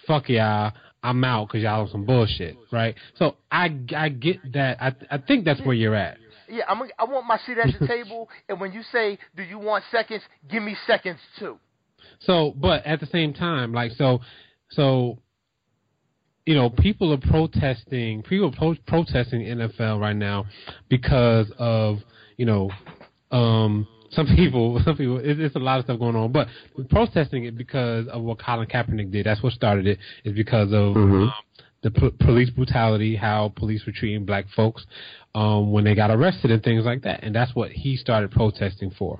fuck 0.07 0.29
y'all. 0.29 0.71
I'm 1.03 1.23
out 1.23 1.47
because 1.49 1.61
y'all 1.61 1.81
on 1.81 1.89
some 1.89 2.05
bullshit, 2.05 2.57
right? 2.71 2.95
So 3.19 3.35
I, 3.51 3.77
I 3.95 4.09
get 4.09 4.37
that. 4.53 4.81
I 4.81 4.95
I 5.11 5.17
think 5.19 5.45
that's 5.45 5.61
where 5.61 5.75
you're 5.75 5.93
at. 5.95 6.17
Yeah, 6.49 6.63
I'm. 6.67 6.81
I 6.97 7.03
want 7.03 7.27
my 7.27 7.37
seat 7.45 7.57
at 7.57 7.77
the 7.77 7.87
table, 7.87 8.29
and 8.49 8.59
when 8.59 8.71
you 8.71 8.81
say, 8.91 9.17
"Do 9.35 9.43
you 9.43 9.59
want 9.59 9.83
seconds?" 9.91 10.23
Give 10.49 10.63
me 10.63 10.75
seconds 10.87 11.19
too. 11.37 11.59
So, 12.19 12.53
but 12.55 12.85
at 12.85 12.99
the 12.99 13.05
same 13.07 13.33
time, 13.33 13.73
like 13.73 13.91
so, 13.93 14.21
so 14.69 15.19
you 16.45 16.53
know, 16.53 16.69
people 16.69 17.11
are 17.13 17.17
protesting. 17.17 18.21
People 18.23 18.49
are 18.49 18.55
pro- 18.55 18.75
protesting 18.85 19.41
NFL 19.41 19.99
right 19.99 20.15
now 20.15 20.45
because 20.89 21.51
of 21.57 21.97
you 22.37 22.45
know, 22.45 22.69
um, 23.31 23.87
some 24.11 24.27
people, 24.27 24.81
some 24.85 24.95
people. 24.95 25.17
It, 25.19 25.39
it's 25.39 25.55
a 25.55 25.59
lot 25.59 25.79
of 25.79 25.85
stuff 25.85 25.99
going 25.99 26.15
on, 26.15 26.31
but 26.31 26.47
protesting 26.89 27.45
it 27.45 27.57
because 27.57 28.07
of 28.07 28.21
what 28.21 28.39
Colin 28.39 28.67
Kaepernick 28.67 29.11
did. 29.11 29.25
That's 29.25 29.41
what 29.41 29.53
started 29.53 29.87
it. 29.87 29.99
Is 30.23 30.33
because 30.33 30.67
of 30.71 30.95
Mhm. 30.95 31.23
um, 31.23 31.33
the 31.81 31.91
p- 31.91 32.11
police 32.19 32.49
brutality, 32.49 33.15
how 33.15 33.53
police 33.55 33.85
were 33.85 33.91
treating 33.91 34.25
black 34.25 34.45
folks 34.55 34.85
um, 35.35 35.71
when 35.71 35.83
they 35.83 35.93
got 35.95 36.09
arrested 36.11 36.51
and 36.51 36.63
things 36.63 36.83
like 36.85 37.01
that, 37.03 37.19
and 37.23 37.33
that's 37.33 37.53
what 37.55 37.71
he 37.71 37.95
started 37.95 38.31
protesting 38.31 38.91
for, 38.91 39.19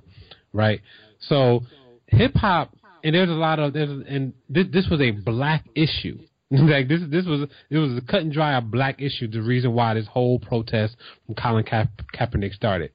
right? 0.54 0.82
So 1.20 1.64
hip 2.08 2.36
hop, 2.36 2.76
and 3.04 3.16
there's 3.16 3.30
a 3.30 3.34
lot 3.34 3.60
of 3.60 3.74
there's 3.74 3.90
and 4.08 4.34
this 4.50 4.68
this 4.72 4.88
was 4.90 5.02
a 5.02 5.12
black 5.12 5.66
issue. 5.76 6.20
like 6.52 6.88
this 6.88 7.02
this 7.10 7.26
was 7.26 7.50
it 7.70 7.78
was 7.78 7.98
a 7.98 8.02
cut 8.02 8.22
and 8.22 8.32
dry 8.32 8.56
a 8.58 8.62
black 8.62 9.02
issue. 9.02 9.28
The 9.28 9.42
reason 9.42 9.74
why 9.74 9.96
this 9.96 10.08
whole 10.08 10.40
protest 10.40 10.96
from 11.26 11.36
Colin 11.36 11.66
Ka- 11.66 11.88
Kaepernick 12.14 12.54
started. 12.54 12.92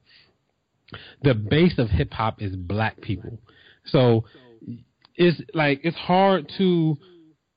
The 1.23 1.33
base 1.33 1.77
of 1.77 1.89
hip 1.89 2.11
hop 2.11 2.41
is 2.41 2.55
black 2.55 2.99
people, 3.01 3.39
so 3.85 4.25
it's 5.15 5.41
like 5.53 5.81
it's 5.83 5.97
hard 5.97 6.51
to 6.57 6.97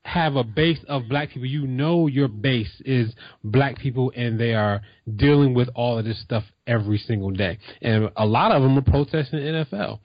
have 0.03 0.35
a 0.35 0.43
base 0.43 0.79
of 0.87 1.09
black 1.09 1.29
people. 1.29 1.47
You 1.47 1.65
know 1.65 2.07
your 2.07 2.27
base 2.27 2.81
is 2.85 3.13
black 3.43 3.77
people, 3.77 4.11
and 4.15 4.39
they 4.39 4.53
are 4.53 4.81
dealing 5.15 5.53
with 5.53 5.69
all 5.75 5.97
of 5.97 6.05
this 6.05 6.21
stuff 6.21 6.43
every 6.67 6.97
single 6.97 7.31
day. 7.31 7.57
And 7.81 8.09
a 8.15 8.25
lot 8.25 8.51
of 8.51 8.61
them 8.61 8.77
are 8.77 8.81
protesting 8.81 9.39
the 9.39 9.65
NFL, 9.65 9.99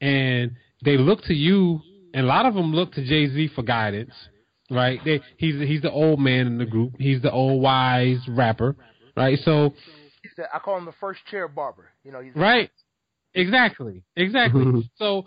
and 0.00 0.52
they 0.82 0.96
look 0.96 1.22
to 1.24 1.34
you. 1.34 1.80
And 2.14 2.26
a 2.26 2.28
lot 2.28 2.44
of 2.44 2.52
them 2.52 2.74
look 2.74 2.92
to 2.92 3.04
Jay 3.04 3.26
Z 3.26 3.52
for 3.54 3.62
guidance, 3.62 4.12
right? 4.70 5.00
They, 5.02 5.22
he's 5.38 5.54
he's 5.66 5.80
the 5.80 5.90
old 5.90 6.20
man 6.20 6.46
in 6.46 6.58
the 6.58 6.66
group. 6.66 6.92
He's 6.98 7.22
the 7.22 7.32
old 7.32 7.62
wise 7.62 8.18
rapper, 8.28 8.76
right? 9.16 9.38
So 9.44 9.72
He's 10.22 10.32
the, 10.36 10.54
I 10.54 10.58
call 10.58 10.76
him 10.76 10.84
the 10.84 10.92
first 11.00 11.20
chair 11.30 11.48
barber. 11.48 11.88
You 12.04 12.12
know, 12.12 12.20
he's 12.20 12.34
Right. 12.36 12.70
Exactly. 13.34 14.02
Exactly. 14.14 14.90
so 14.96 15.26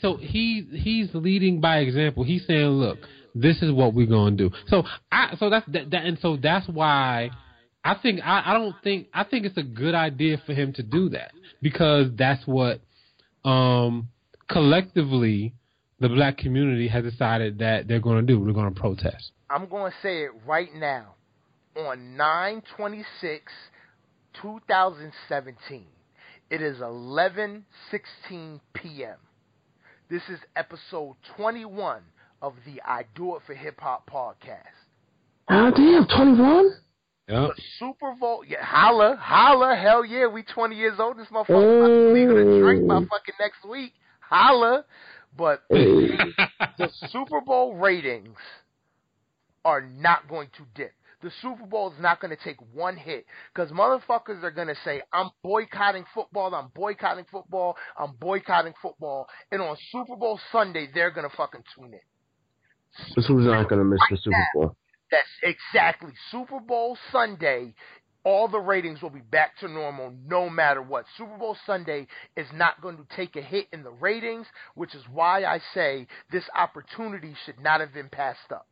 so 0.00 0.16
he 0.16 0.68
he's 0.72 1.08
leading 1.14 1.60
by 1.60 1.78
example. 1.78 2.22
He's 2.22 2.46
saying, 2.46 2.66
"Look, 2.66 2.98
this 3.34 3.60
is 3.62 3.72
what 3.72 3.92
we're 3.92 4.06
going 4.06 4.36
to 4.36 4.48
do." 4.48 4.54
So 4.68 4.84
I 5.10 5.34
so 5.38 5.50
that's 5.50 5.66
that, 5.72 5.90
that 5.90 6.04
and 6.04 6.18
so 6.20 6.36
that's 6.36 6.68
why 6.68 7.30
I 7.82 7.94
think 7.94 8.20
I, 8.22 8.42
I 8.46 8.54
don't 8.54 8.76
think 8.84 9.08
I 9.12 9.24
think 9.24 9.46
it's 9.46 9.56
a 9.56 9.62
good 9.62 9.94
idea 9.94 10.40
for 10.46 10.54
him 10.54 10.72
to 10.74 10.82
do 10.82 11.08
that 11.10 11.32
because 11.60 12.06
that's 12.16 12.46
what 12.46 12.80
um 13.44 14.08
collectively 14.50 15.54
the 16.00 16.08
black 16.08 16.38
community 16.38 16.88
has 16.88 17.04
decided 17.04 17.58
that 17.58 17.86
they're 17.88 18.00
going 18.00 18.24
to 18.24 18.32
do. 18.32 18.40
We're 18.40 18.52
going 18.52 18.72
to 18.72 18.80
protest. 18.80 19.32
I'm 19.50 19.68
going 19.68 19.90
to 19.92 19.96
say 20.02 20.22
it 20.24 20.30
right 20.46 20.74
now. 20.74 21.14
On 21.76 22.16
926 22.16 23.52
2017, 24.42 25.84
it 26.50 26.60
is 26.62 26.78
11:16 26.78 27.62
p.m. 28.74 29.16
This 30.08 30.22
is 30.28 30.38
episode 30.56 31.14
21 31.36 32.00
of 32.42 32.54
the 32.66 32.80
I 32.84 33.04
Do 33.14 33.36
It 33.36 33.42
for 33.46 33.54
Hip 33.54 33.80
Hop 33.80 34.08
podcast. 34.10 34.74
Ah, 35.48 35.70
damn, 35.70 36.06
21? 36.06 36.70
Yep. 37.28 37.50
The 37.56 37.62
Super 37.78 38.14
Bowl, 38.18 38.42
yeah, 38.46 38.64
holla, 38.64 39.16
holla, 39.20 39.76
hell 39.76 40.04
yeah, 40.04 40.26
we 40.26 40.42
20 40.42 40.74
years 40.74 40.98
old. 40.98 41.16
This 41.18 41.28
motherfucker 41.28 42.12
legal 42.12 42.36
to 42.36 42.60
drink 42.60 42.88
by 42.88 42.96
Oh. 42.96 43.00
fucking 43.00 43.34
next 43.38 43.64
week. 43.68 43.92
Holla, 44.30 44.84
but 45.36 45.62
the 45.70 46.88
Super 47.08 47.40
Bowl 47.40 47.74
ratings 47.74 48.36
are 49.64 49.80
not 49.82 50.28
going 50.28 50.48
to 50.56 50.64
dip. 50.74 50.92
The 51.22 51.30
Super 51.42 51.66
Bowl 51.66 51.92
is 51.92 52.00
not 52.00 52.20
going 52.20 52.34
to 52.34 52.42
take 52.42 52.56
one 52.72 52.96
hit 52.96 53.26
because 53.52 53.70
motherfuckers 53.72 54.42
are 54.42 54.52
going 54.52 54.68
to 54.68 54.76
say, 54.84 55.02
I'm 55.12 55.30
boycotting 55.42 56.04
football, 56.14 56.54
I'm 56.54 56.68
boycotting 56.74 57.26
football, 57.30 57.76
I'm 57.98 58.12
boycotting 58.18 58.72
football. 58.80 59.26
And 59.50 59.60
on 59.60 59.76
Super 59.92 60.16
Bowl 60.16 60.40
Sunday, 60.50 60.88
they're 60.94 61.10
going 61.10 61.28
to 61.28 61.36
fucking 61.36 61.64
tune 61.76 61.92
in. 61.92 63.14
This 63.16 63.26
who's 63.26 63.46
not 63.46 63.68
going 63.68 63.80
to 63.80 63.84
miss 63.84 64.00
the 64.10 64.16
Super 64.16 64.46
Bowl. 64.54 64.76
That's 65.10 65.28
exactly. 65.42 66.12
Super 66.30 66.60
Bowl 66.60 66.96
Sunday, 67.12 67.74
all 68.24 68.48
the 68.48 68.58
ratings 68.58 69.02
will 69.02 69.10
be 69.10 69.20
back 69.20 69.56
to 69.58 69.68
normal 69.68 70.12
no 70.26 70.50
matter 70.50 70.82
what. 70.82 71.04
Super 71.16 71.36
Bowl 71.36 71.56
Sunday 71.66 72.06
is 72.36 72.46
not 72.52 72.80
going 72.80 72.96
to 72.96 73.06
take 73.16 73.36
a 73.36 73.42
hit 73.42 73.66
in 73.72 73.82
the 73.82 73.90
ratings, 73.90 74.46
which 74.74 74.94
is 74.94 75.02
why 75.12 75.44
I 75.44 75.60
say 75.74 76.06
this 76.30 76.44
opportunity 76.54 77.34
should 77.44 77.60
not 77.60 77.80
have 77.80 77.94
been 77.94 78.08
passed 78.08 78.52
up. 78.52 78.66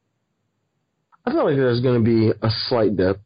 I 1.24 1.30
feel 1.32 1.44
like 1.44 1.56
there's 1.56 1.80
going 1.80 2.02
to 2.02 2.04
be 2.04 2.30
a 2.30 2.50
slight 2.68 2.96
dip. 2.96 3.20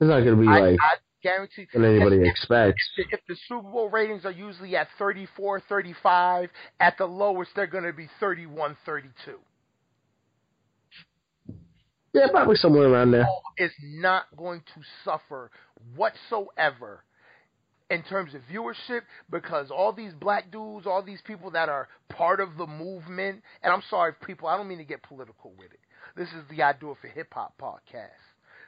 It's 0.00 0.08
not 0.08 0.20
going 0.20 0.36
to 0.36 0.42
be 0.42 0.48
I, 0.48 0.60
like 0.60 0.80
I 0.80 0.96
guarantee 1.22 1.66
what 1.72 1.84
anybody 1.84 2.16
if, 2.16 2.26
expects. 2.26 2.82
if, 2.96 3.06
if 3.12 3.20
the 3.28 3.36
Super 3.48 3.68
Bowl 3.68 3.90
ratings 3.90 4.24
are 4.24 4.30
usually 4.30 4.76
at 4.76 4.88
34, 4.98 5.60
35, 5.68 6.50
at 6.80 6.96
the 6.98 7.04
lowest 7.04 7.50
they're 7.54 7.66
going 7.66 7.84
to 7.84 7.92
be 7.92 8.08
31, 8.18 8.76
32. 8.86 9.38
Yeah, 12.12 12.26
probably 12.30 12.56
somewhere 12.56 12.88
around 12.88 13.12
there. 13.12 13.26
is 13.56 13.70
not 13.82 14.24
going 14.36 14.62
to 14.74 14.80
suffer 15.04 15.50
whatsoever 15.94 17.04
in 17.90 18.02
terms 18.04 18.34
of 18.34 18.40
viewership 18.52 19.02
because 19.30 19.70
all 19.70 19.92
these 19.92 20.12
black 20.14 20.50
dudes, 20.50 20.86
all 20.86 21.02
these 21.02 21.20
people 21.24 21.50
that 21.52 21.68
are 21.68 21.88
part 22.08 22.40
of 22.40 22.56
the 22.56 22.66
movement, 22.66 23.42
and 23.62 23.72
I'm 23.72 23.82
sorry, 23.88 24.12
people, 24.26 24.48
I 24.48 24.56
don't 24.56 24.68
mean 24.68 24.78
to 24.78 24.84
get 24.84 25.02
political 25.02 25.52
with 25.58 25.72
it. 25.72 25.80
This 26.16 26.28
is 26.28 26.44
the 26.50 26.62
I 26.62 26.72
Do 26.72 26.92
It 26.92 26.98
for 27.00 27.08
Hip 27.08 27.32
Hop 27.34 27.54
podcast. 27.60 28.10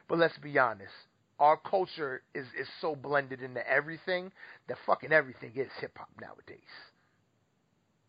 But 0.09 0.19
let's 0.19 0.37
be 0.39 0.59
honest. 0.59 0.93
Our 1.39 1.57
culture 1.57 2.23
is, 2.35 2.47
is 2.59 2.69
so 2.81 2.95
blended 2.95 3.43
into 3.43 3.69
everything 3.69 4.31
that 4.69 4.77
fucking 4.87 5.11
everything 5.11 5.53
is 5.57 5.69
hip 5.81 5.97
hop 5.97 6.09
nowadays. 6.21 6.61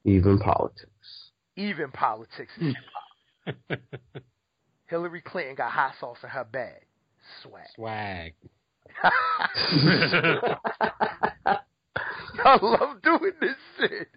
Even 0.03 0.37
politics. 0.37 1.31
Even 1.55 1.89
politics 1.89 2.51
is 2.59 2.75
hip 2.75 3.55
hop. 3.69 3.79
Hillary 4.93 5.21
Clinton 5.21 5.55
got 5.55 5.71
hot 5.71 5.93
sauce 5.99 6.19
in 6.21 6.29
her 6.29 6.43
bag. 6.43 6.85
Swag. 7.41 7.65
Swag. 7.75 8.33
I 12.45 12.59
love 12.61 13.01
doing 13.01 13.31
this 13.41 13.55
shit. 13.79 14.07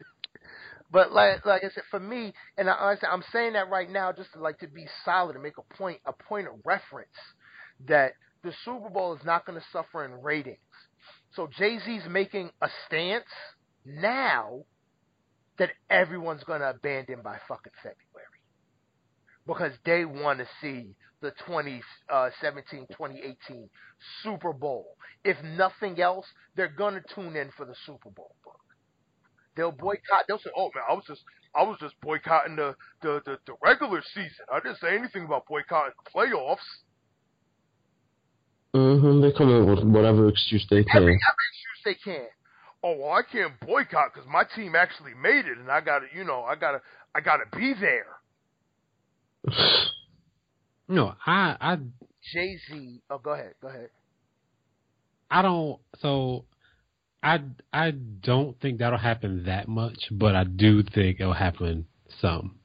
But 0.93 1.13
like 1.13 1.47
like 1.47 1.65
I 1.65 1.71
said, 1.71 1.85
for 1.91 1.99
me, 1.99 2.35
and 2.59 2.69
I, 2.69 2.73
like 2.85 2.99
I 2.99 3.01
said, 3.01 3.09
I'm 3.11 3.25
saying 3.33 3.55
that 3.55 3.71
right 3.71 3.91
now 3.91 4.13
just 4.13 4.35
to, 4.35 4.39
like 4.39 4.59
to 4.59 4.69
be 4.69 4.87
solid 5.03 5.35
and 5.35 5.43
make 5.43 5.57
a 5.57 5.63
point 5.79 6.01
a 6.05 6.13
point 6.13 6.47
of 6.47 6.53
reference 6.63 7.09
that 7.89 8.13
the 8.45 8.53
Super 8.67 8.91
Bowl 8.91 9.15
is 9.15 9.25
not 9.25 9.47
going 9.47 9.59
to 9.59 9.65
suffer 9.73 10.05
in 10.05 10.21
ratings. 10.21 10.59
So 11.37 11.49
Jay 11.59 11.79
Z's 11.87 12.03
making 12.07 12.51
a 12.61 12.69
stance 12.87 13.25
now 13.87 14.65
that 15.59 15.71
everyone's 15.89 16.45
going 16.45 16.61
to 16.61 16.69
abandon 16.69 17.23
by 17.25 17.39
fucking 17.49 17.73
February 17.83 18.06
because 19.47 19.73
they 19.85 20.05
want 20.05 20.39
to 20.41 20.47
see 20.61 20.95
the 21.23 21.31
2017 21.47 22.87
2018 22.91 23.69
Super 24.23 24.53
Bowl. 24.53 24.97
If 25.25 25.37
nothing 25.43 26.01
else, 26.01 26.27
they're 26.57 26.69
gonna 26.69 27.03
tune 27.15 27.37
in 27.37 27.51
for 27.57 27.65
the 27.65 27.75
Super 27.87 28.11
Bowl. 28.11 28.35
Book. 28.45 28.61
They'll 29.57 29.73
boycott. 29.73 30.25
They'll 30.29 30.39
say, 30.39 30.51
"Oh 30.57 30.71
man, 30.75 30.85
I 30.89 30.93
was 30.95 31.05
just 31.07 31.23
I 31.55 31.63
was 31.63 31.79
just 31.81 31.95
boycotting 32.03 32.57
the 32.57 32.75
the 33.03 33.23
the, 33.25 33.39
the 33.47 33.55
regular 33.65 34.03
season. 34.15 34.47
I 34.53 34.61
didn't 34.61 34.79
say 34.79 34.97
anything 34.97 35.25
about 35.25 35.47
boycotting 35.47 35.95
the 36.05 36.11
playoffs." 36.11 36.59
hmm 38.75 39.21
They 39.23 39.33
come 39.33 39.53
up 39.63 39.69
with 39.69 39.85
whatever 39.89 40.29
excuse 40.29 40.67
they 40.69 40.85
Every 40.91 40.93
can. 40.93 41.03
every 41.03 41.47
excuse 41.53 41.83
they 41.85 41.95
can. 41.95 42.27
Oh 42.83 42.97
well, 42.99 43.13
I 43.13 43.23
can't 43.23 43.59
boycott 43.61 44.13
because 44.15 44.29
my 44.29 44.45
team 44.55 44.77
actually 44.77 45.15
made 45.15 45.47
it, 45.47 45.59
and 45.59 45.71
I 45.71 45.81
gotta, 45.81 46.07
you 46.15 46.25
know, 46.25 46.43
I 46.43 46.55
gotta, 46.57 46.83
I 47.15 47.21
gotta 47.21 47.45
be 47.57 47.75
there. 47.75 48.07
No, 50.89 51.15
I 51.27 51.57
I 51.61 51.79
Jay 52.33 52.59
Z. 52.69 53.03
Oh, 53.11 53.19
go 53.19 53.33
ahead, 53.33 53.55
go 53.61 53.69
ahead. 53.69 53.91
I 55.31 55.43
don't. 55.43 55.81
So 55.99 56.45
I 57.23 57.41
I 57.73 57.91
don't 57.91 58.61
think 58.61 58.79
that'll 58.79 58.99
happen 58.99 59.45
that 59.47 59.69
much, 59.69 59.99
but 60.13 60.37
I 60.37 60.45
do 60.45 60.83
think 60.83 61.21
it'll 61.21 61.33
happen 61.33 61.87
some. 62.21 62.59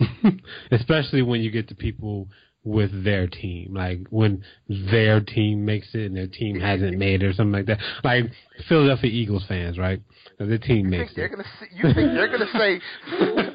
Especially 0.72 1.22
when 1.22 1.40
you 1.40 1.50
get 1.50 1.68
to 1.68 1.74
people 1.74 2.28
with 2.64 3.04
their 3.04 3.26
team, 3.26 3.74
like 3.74 3.98
when 4.10 4.44
their 4.68 5.20
team 5.20 5.64
makes 5.64 5.88
it 5.94 6.06
and 6.06 6.16
their 6.16 6.28
team 6.28 6.60
hasn't 6.60 6.96
made 6.96 7.22
it 7.22 7.26
or 7.26 7.32
something 7.32 7.52
like 7.52 7.66
that. 7.66 7.78
Like 8.04 8.26
Philadelphia 8.68 9.10
Eagles 9.10 9.44
fans, 9.48 9.78
right? 9.78 10.00
Their 10.38 10.58
team 10.58 10.86
You 10.92 10.98
makes 10.98 11.12
it. 11.16 11.28
gonna? 11.30 11.44
You 11.74 11.82
think 11.94 12.12
they're 12.14 12.28
gonna 12.28 12.50
say, 12.56 12.80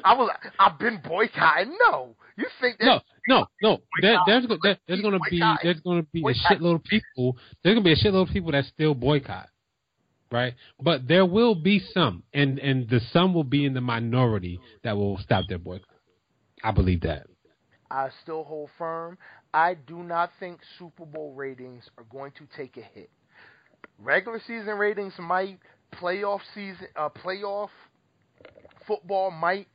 "I 0.04 0.14
was, 0.14 0.30
I've 0.58 0.78
been 0.78 1.00
boycotting"? 1.02 1.74
No, 1.90 2.14
you 2.36 2.46
think 2.60 2.78
that? 2.78 2.84
No, 2.86 3.00
no, 3.28 3.46
no. 3.62 3.78
There, 4.02 4.18
there's 4.26 4.46
go- 4.46 4.58
there, 4.62 4.76
there's 4.86 5.00
gonna 5.00 5.18
be 5.30 5.42
there's 5.62 5.80
gonna 5.80 6.02
be 6.12 6.20
a 6.22 6.34
shitload 6.54 6.76
of 6.76 6.84
people. 6.84 7.36
There's 7.62 7.74
gonna 7.74 7.84
be 7.84 7.92
a 7.92 7.96
shitload 7.96 8.28
of 8.28 8.32
people 8.32 8.52
that 8.52 8.64
still 8.66 8.94
boycott, 8.94 9.48
right? 10.30 10.52
But 10.80 11.08
there 11.08 11.24
will 11.24 11.54
be 11.54 11.82
some, 11.94 12.24
and 12.34 12.58
and 12.58 12.88
the 12.88 13.00
some 13.12 13.32
will 13.32 13.44
be 13.44 13.64
in 13.64 13.72
the 13.74 13.80
minority 13.80 14.60
that 14.84 14.96
will 14.96 15.16
stop 15.18 15.44
their 15.48 15.58
boycott. 15.58 15.88
I 16.62 16.72
believe 16.72 17.00
that. 17.02 17.26
I 17.90 18.08
still 18.22 18.44
hold 18.44 18.70
firm. 18.78 19.18
I 19.54 19.74
do 19.74 20.02
not 20.02 20.30
think 20.38 20.60
Super 20.78 21.06
Bowl 21.06 21.32
ratings 21.32 21.84
are 21.96 22.04
going 22.04 22.32
to 22.32 22.46
take 22.56 22.76
a 22.76 22.82
hit. 22.82 23.10
Regular 23.98 24.40
season 24.46 24.76
ratings 24.78 25.14
might, 25.18 25.58
playoff 25.94 26.40
season, 26.54 26.86
uh, 26.96 27.08
playoff 27.08 27.70
football 28.86 29.30
might. 29.30 29.66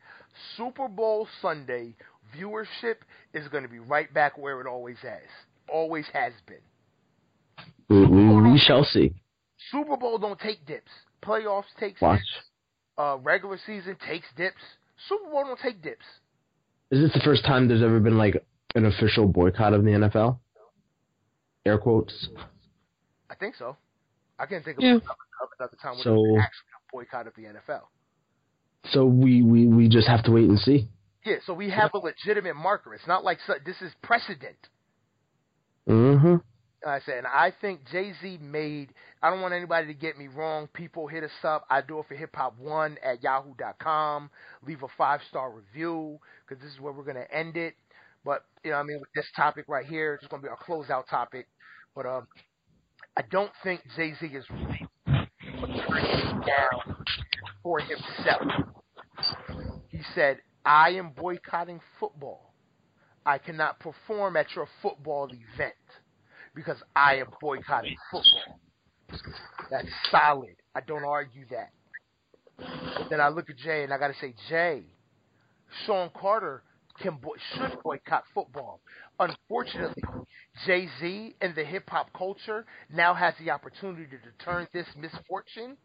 Super 0.57 0.87
Bowl 0.87 1.27
Sunday 1.41 1.95
viewership 2.35 2.95
is 3.33 3.47
going 3.49 3.63
to 3.63 3.69
be 3.69 3.79
right 3.79 4.11
back 4.13 4.37
where 4.37 4.61
it 4.61 4.67
always 4.67 4.97
has, 5.01 5.21
always 5.67 6.05
has 6.13 6.33
been. 6.47 6.57
We, 7.89 8.05
we, 8.07 8.51
we 8.51 8.59
shall 8.59 8.83
see. 8.83 9.13
Super 9.71 9.97
Bowl 9.97 10.17
don't 10.17 10.39
take 10.39 10.65
dips. 10.65 10.91
Playoffs 11.23 11.65
takes 11.79 12.01
Watch. 12.01 12.19
dips. 12.19 12.45
Uh, 12.97 13.17
regular 13.21 13.59
season 13.65 13.97
takes 14.07 14.27
dips. 14.35 14.61
Super 15.09 15.29
Bowl 15.31 15.45
don't 15.45 15.59
take 15.59 15.81
dips. 15.81 16.05
Is 16.93 17.01
this 17.01 17.13
the 17.13 17.25
first 17.25 17.43
time 17.43 17.67
there's 17.67 17.81
ever 17.81 17.99
been 17.99 18.19
like 18.19 18.35
an 18.75 18.85
official 18.85 19.27
boycott 19.27 19.73
of 19.73 19.83
the 19.83 19.89
NFL? 19.89 20.37
Air 21.65 21.79
quotes. 21.79 22.29
I 23.31 23.35
think 23.35 23.55
so. 23.55 23.77
I 24.37 24.45
can't 24.45 24.63
think 24.63 24.77
of 24.77 24.83
Yeah. 24.83 24.89
another, 24.91 25.05
another 25.59 25.77
time 25.81 25.93
when 25.95 26.03
So- 26.03 26.09
there 26.11 26.33
was 26.33 26.41
actually 26.43 26.67
a 26.77 26.91
boycott 26.95 27.25
of 27.27 27.33
the 27.33 27.45
NFL. 27.45 27.87
So 28.91 29.05
we, 29.05 29.41
we, 29.41 29.65
we 29.65 29.89
just 29.89 30.07
have 30.07 30.23
to 30.25 30.31
wait 30.31 30.47
and 30.47 30.59
see. 30.59 30.87
Yeah, 31.25 31.37
so 31.47 31.53
we 31.55 31.71
have 31.71 31.89
a 31.95 31.97
legitimate 31.97 32.55
marker. 32.55 32.93
It's 32.93 33.07
not 33.07 33.23
like 33.23 33.39
so, 33.47 33.55
this 33.65 33.81
is 33.81 33.91
precedent. 34.03 34.57
Mm-hmm. 35.89 36.35
I 36.85 36.99
said, 37.05 37.19
and 37.19 37.27
I 37.27 37.51
think 37.61 37.81
Jay 37.91 38.13
Z 38.21 38.39
made. 38.41 38.93
I 39.21 39.29
don't 39.29 39.41
want 39.41 39.53
anybody 39.53 39.87
to 39.87 39.93
get 39.93 40.17
me 40.17 40.27
wrong. 40.27 40.67
People 40.73 41.07
hit 41.07 41.23
us 41.23 41.31
up. 41.43 41.65
I 41.69 41.81
do 41.81 41.99
it 41.99 42.05
for 42.07 42.15
Hip 42.15 42.35
Hop 42.35 42.59
One 42.59 42.97
at 43.03 43.23
Yahoo.com. 43.23 44.29
Leave 44.65 44.83
a 44.83 44.87
five 44.97 45.21
star 45.29 45.51
review 45.51 46.19
because 46.47 46.61
this 46.61 46.73
is 46.73 46.79
where 46.79 46.91
we're 46.93 47.03
gonna 47.03 47.25
end 47.31 47.57
it. 47.57 47.75
But 48.25 48.45
you 48.63 48.71
know, 48.71 48.77
I 48.77 48.83
mean, 48.83 48.99
with 48.99 49.09
this 49.15 49.25
topic 49.35 49.65
right 49.67 49.85
here, 49.85 50.15
it's 50.21 50.27
gonna 50.27 50.41
be 50.41 50.49
our 50.49 50.57
closeout 50.57 51.07
topic. 51.09 51.47
But 51.95 52.05
um, 52.05 52.27
I 53.17 53.21
don't 53.31 53.51
think 53.63 53.81
Jay 53.95 54.13
Z 54.19 54.25
is 54.25 54.45
really 54.49 54.87
down 56.45 57.05
for 57.61 57.79
himself. 57.79 58.41
He 59.89 60.01
said, 60.15 60.39
"I 60.65 60.91
am 60.91 61.11
boycotting 61.11 61.79
football. 61.99 62.53
I 63.25 63.37
cannot 63.37 63.79
perform 63.79 64.35
at 64.35 64.47
your 64.55 64.67
football 64.81 65.29
event." 65.31 65.75
Because 66.55 66.77
I 66.95 67.15
am 67.15 67.27
boycotting 67.41 67.95
football. 68.11 68.59
That's 69.69 69.87
solid. 70.11 70.55
I 70.75 70.81
don't 70.81 71.03
argue 71.03 71.45
that. 71.51 71.71
But 72.57 73.09
then 73.09 73.21
I 73.21 73.29
look 73.29 73.49
at 73.49 73.57
Jay 73.57 73.83
and 73.83 73.93
I 73.93 73.97
got 73.97 74.07
to 74.07 74.15
say, 74.19 74.33
Jay, 74.49 74.83
Sean 75.85 76.09
Carter 76.15 76.63
can 76.99 77.15
boy- 77.15 77.37
should 77.55 77.77
boycott 77.83 78.23
football. 78.33 78.79
Unfortunately, 79.19 80.03
Jay 80.65 80.87
Z 80.99 81.35
and 81.41 81.55
the 81.55 81.63
hip 81.63 81.89
hop 81.89 82.11
culture 82.13 82.65
now 82.93 83.13
has 83.13 83.33
the 83.39 83.49
opportunity 83.51 84.05
to 84.05 84.45
turn 84.45 84.67
this 84.73 84.87
misfortune 84.97 85.77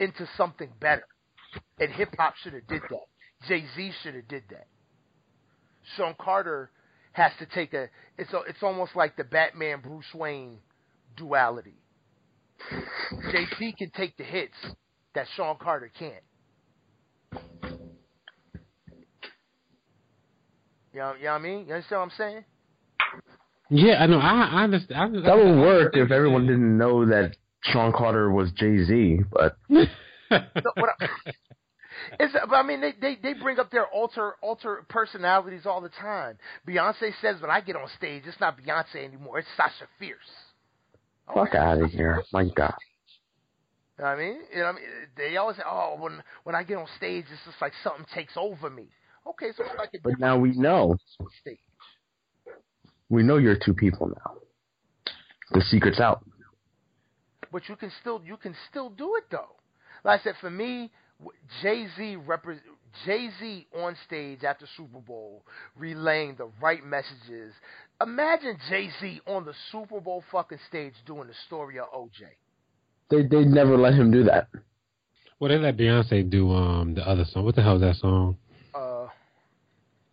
into 0.00 0.26
something 0.36 0.70
better. 0.80 1.06
And 1.78 1.92
hip 1.92 2.14
hop 2.18 2.34
should 2.42 2.54
have 2.54 2.66
did 2.66 2.82
that. 2.90 3.06
Jay 3.48 3.64
Z 3.76 3.92
should 4.02 4.14
have 4.14 4.28
did 4.28 4.44
that. 4.50 4.66
Sean 5.96 6.14
Carter 6.18 6.70
has 7.16 7.32
to 7.38 7.46
take 7.46 7.72
a 7.72 7.88
it's 8.18 8.32
a, 8.32 8.40
it's 8.48 8.62
almost 8.62 8.94
like 8.94 9.16
the 9.16 9.24
Batman 9.24 9.80
Bruce 9.82 10.04
Wayne 10.14 10.58
duality. 11.16 11.74
JP 13.32 13.76
can 13.76 13.90
take 13.90 14.16
the 14.16 14.24
hits 14.24 14.54
that 15.14 15.26
Sean 15.36 15.56
Carter 15.58 15.90
can't. 15.98 16.14
You 20.92 21.00
know, 21.00 21.14
you 21.18 21.24
know 21.24 21.32
what 21.32 21.40
I 21.40 21.42
mean? 21.42 21.66
You 21.66 21.74
understand 21.74 22.00
what 22.00 22.04
I'm 22.04 22.10
saying? 22.16 22.44
Yeah, 23.68 24.02
I 24.02 24.06
know. 24.06 24.18
I, 24.18 24.60
I 24.60 24.64
understand. 24.64 24.98
I, 24.98 25.04
understand. 25.04 25.26
That 25.26 25.44
would 25.44 25.60
work 25.60 25.96
if 25.96 26.10
everyone 26.10 26.46
didn't 26.46 26.78
know 26.78 27.04
that 27.06 27.36
Sean 27.64 27.92
Carter 27.92 28.30
was 28.30 28.50
Jay 28.52 28.84
Z, 28.84 29.20
but 29.32 29.56
So 30.30 30.70
what 30.76 30.90
I, 31.00 31.06
it's, 32.20 32.34
I 32.52 32.62
mean, 32.62 32.80
they, 32.80 32.92
they 33.00 33.16
they 33.22 33.34
bring 33.34 33.58
up 33.58 33.70
their 33.70 33.86
alter 33.86 34.34
alter 34.42 34.84
personalities 34.88 35.66
all 35.66 35.80
the 35.80 35.88
time. 35.88 36.38
Beyonce 36.66 37.12
says, 37.20 37.40
"When 37.40 37.50
I 37.50 37.60
get 37.60 37.76
on 37.76 37.88
stage, 37.96 38.24
it's 38.26 38.40
not 38.40 38.58
Beyonce 38.58 39.04
anymore; 39.04 39.38
it's 39.38 39.48
Sasha 39.56 39.86
Fierce." 39.98 40.18
Oh, 41.28 41.44
fuck 41.44 41.54
out 41.54 41.82
of 41.82 41.90
here. 41.90 42.22
My 42.32 42.44
God. 42.44 42.74
You 43.98 44.04
know 44.04 44.10
what 44.10 44.10
I 44.10 44.16
mean? 44.16 44.38
You 44.52 44.58
know 44.58 44.64
what 44.64 44.68
I 44.68 44.72
mean? 44.74 44.84
They 45.16 45.36
always 45.36 45.56
say, 45.56 45.62
"Oh, 45.66 45.96
when 45.98 46.22
when 46.44 46.54
I 46.54 46.62
get 46.62 46.76
on 46.76 46.86
stage, 46.96 47.24
it's 47.32 47.44
just 47.44 47.60
like 47.60 47.72
something 47.82 48.06
takes 48.14 48.34
over 48.36 48.70
me." 48.70 48.88
Okay, 49.26 49.48
so 49.56 49.64
it's 49.64 49.74
like 49.78 49.90
But 50.02 50.20
now 50.20 50.38
we 50.38 50.52
know. 50.52 50.96
stage. 51.40 51.58
We 53.08 53.22
know 53.22 53.38
you're 53.38 53.56
two 53.56 53.74
people 53.74 54.08
now. 54.08 54.34
The 55.52 55.60
secret's 55.62 56.00
out. 56.00 56.24
But 57.52 57.68
you 57.68 57.76
can 57.76 57.90
still 58.00 58.20
you 58.24 58.36
can 58.36 58.54
still 58.68 58.90
do 58.90 59.16
it 59.16 59.24
though. 59.30 59.56
Like 60.04 60.20
I 60.20 60.24
said, 60.24 60.34
for 60.40 60.50
me, 60.50 60.90
Jay 61.62 61.86
Z 61.96 62.16
repre- 62.26 62.60
Jay 63.04 63.30
Z 63.40 63.66
on 63.76 63.96
stage 64.06 64.44
at 64.44 64.58
the 64.60 64.66
Super 64.76 65.00
Bowl 65.00 65.42
relaying 65.76 66.36
the 66.36 66.48
right 66.60 66.84
messages. 66.84 67.52
Imagine 68.00 68.58
Jay 68.68 68.90
Z 69.00 69.20
on 69.26 69.44
the 69.44 69.54
Super 69.72 70.00
Bowl 70.00 70.22
fucking 70.30 70.58
stage 70.68 70.94
doing 71.06 71.28
the 71.28 71.34
story 71.46 71.78
of 71.78 71.86
OJ. 71.92 72.22
They 73.08 73.22
they 73.22 73.44
never 73.44 73.76
let 73.76 73.94
him 73.94 74.10
do 74.10 74.24
that. 74.24 74.48
Well, 75.38 75.50
they 75.50 75.58
let 75.58 75.76
Beyonce 75.76 76.28
do 76.28 76.50
um 76.52 76.94
the 76.94 77.06
other 77.06 77.24
song. 77.24 77.44
What 77.44 77.54
the 77.54 77.62
hell 77.62 77.76
is 77.76 77.82
that 77.82 77.96
song? 77.96 78.36
Uh, 78.74 79.06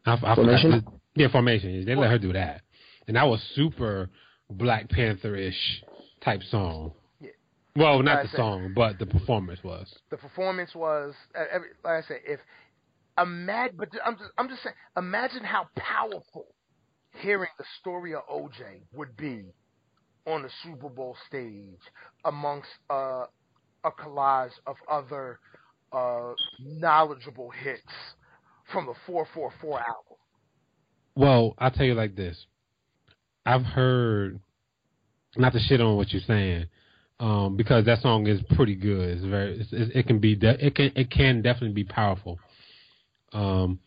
I, 0.05 0.13
I 0.23 0.35
Formation? 0.35 0.71
forgot. 0.71 0.93
Yeah, 1.15 1.27
Formation. 1.29 1.85
They 1.85 1.95
let 1.95 2.09
her 2.09 2.19
do 2.19 2.33
that, 2.33 2.61
and 3.07 3.15
that 3.17 3.23
was 3.23 3.41
super 3.55 4.09
Black 4.49 4.89
Panther 4.89 5.35
ish 5.35 5.83
type 6.21 6.41
song. 6.43 6.93
Well, 7.75 8.03
not 8.03 8.19
I 8.19 8.23
the 8.23 8.29
said- 8.29 8.37
song, 8.37 8.73
but 8.75 8.99
the 8.99 9.05
performance 9.05 9.63
was. 9.63 9.93
the 10.11 10.17
performance 10.17 10.75
was 10.75 11.13
every, 11.35 11.69
like 11.83 12.03
I 12.03 12.07
said, 12.07 12.19
if 12.25 12.39
imagine, 13.17 13.77
but 13.77 13.89
I'm 14.05 14.17
just 14.17 14.29
I'm 14.37 14.49
just 14.49 14.63
saying, 14.63 14.75
imagine 14.97 15.43
how 15.43 15.67
powerful 15.75 16.47
hearing 17.21 17.49
the 17.57 17.65
story 17.79 18.13
of 18.13 18.21
OJ 18.31 18.81
would 18.93 19.15
be 19.17 19.43
on 20.25 20.43
the 20.43 20.49
Super 20.63 20.89
Bowl 20.89 21.15
stage 21.27 21.79
amongst 22.25 22.69
uh, 22.89 23.25
a 23.83 23.91
collage 23.91 24.51
of 24.67 24.75
other 24.89 25.39
uh, 25.91 26.33
knowledgeable 26.59 27.49
hits 27.51 27.81
from 28.71 28.85
the 28.85 28.93
444 29.05 29.79
album. 29.79 30.17
Well, 31.15 31.53
I'll 31.59 31.69
tell 31.71 31.85
you 31.85 31.93
like 31.93 32.15
this. 32.15 32.45
I've 33.45 33.63
heard, 33.63 34.39
not 35.35 35.53
to 35.53 35.59
shit 35.59 35.81
on 35.81 35.97
what 35.97 36.11
you're 36.11 36.21
saying, 36.25 36.65
um, 37.19 37.55
because 37.55 37.85
that 37.85 38.01
song 38.01 38.27
is 38.27 38.41
pretty 38.55 38.75
good. 38.75 39.09
It's 39.17 39.25
very, 39.25 39.59
it's, 39.59 39.71
it, 39.73 39.95
it 39.95 40.07
can 40.07 40.19
be, 40.19 40.35
de- 40.35 40.65
it 40.65 40.75
can, 40.75 40.91
it 40.95 41.09
can 41.11 41.41
definitely 41.41 41.73
be 41.73 41.83
powerful. 41.83 42.39
Um, 43.31 43.79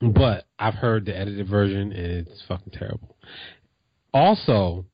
but 0.00 0.46
I've 0.58 0.74
heard 0.74 1.06
the 1.06 1.16
edited 1.16 1.48
version 1.48 1.92
and 1.92 2.26
it's 2.28 2.42
fucking 2.46 2.72
terrible. 2.72 3.16
Also, 4.14 4.84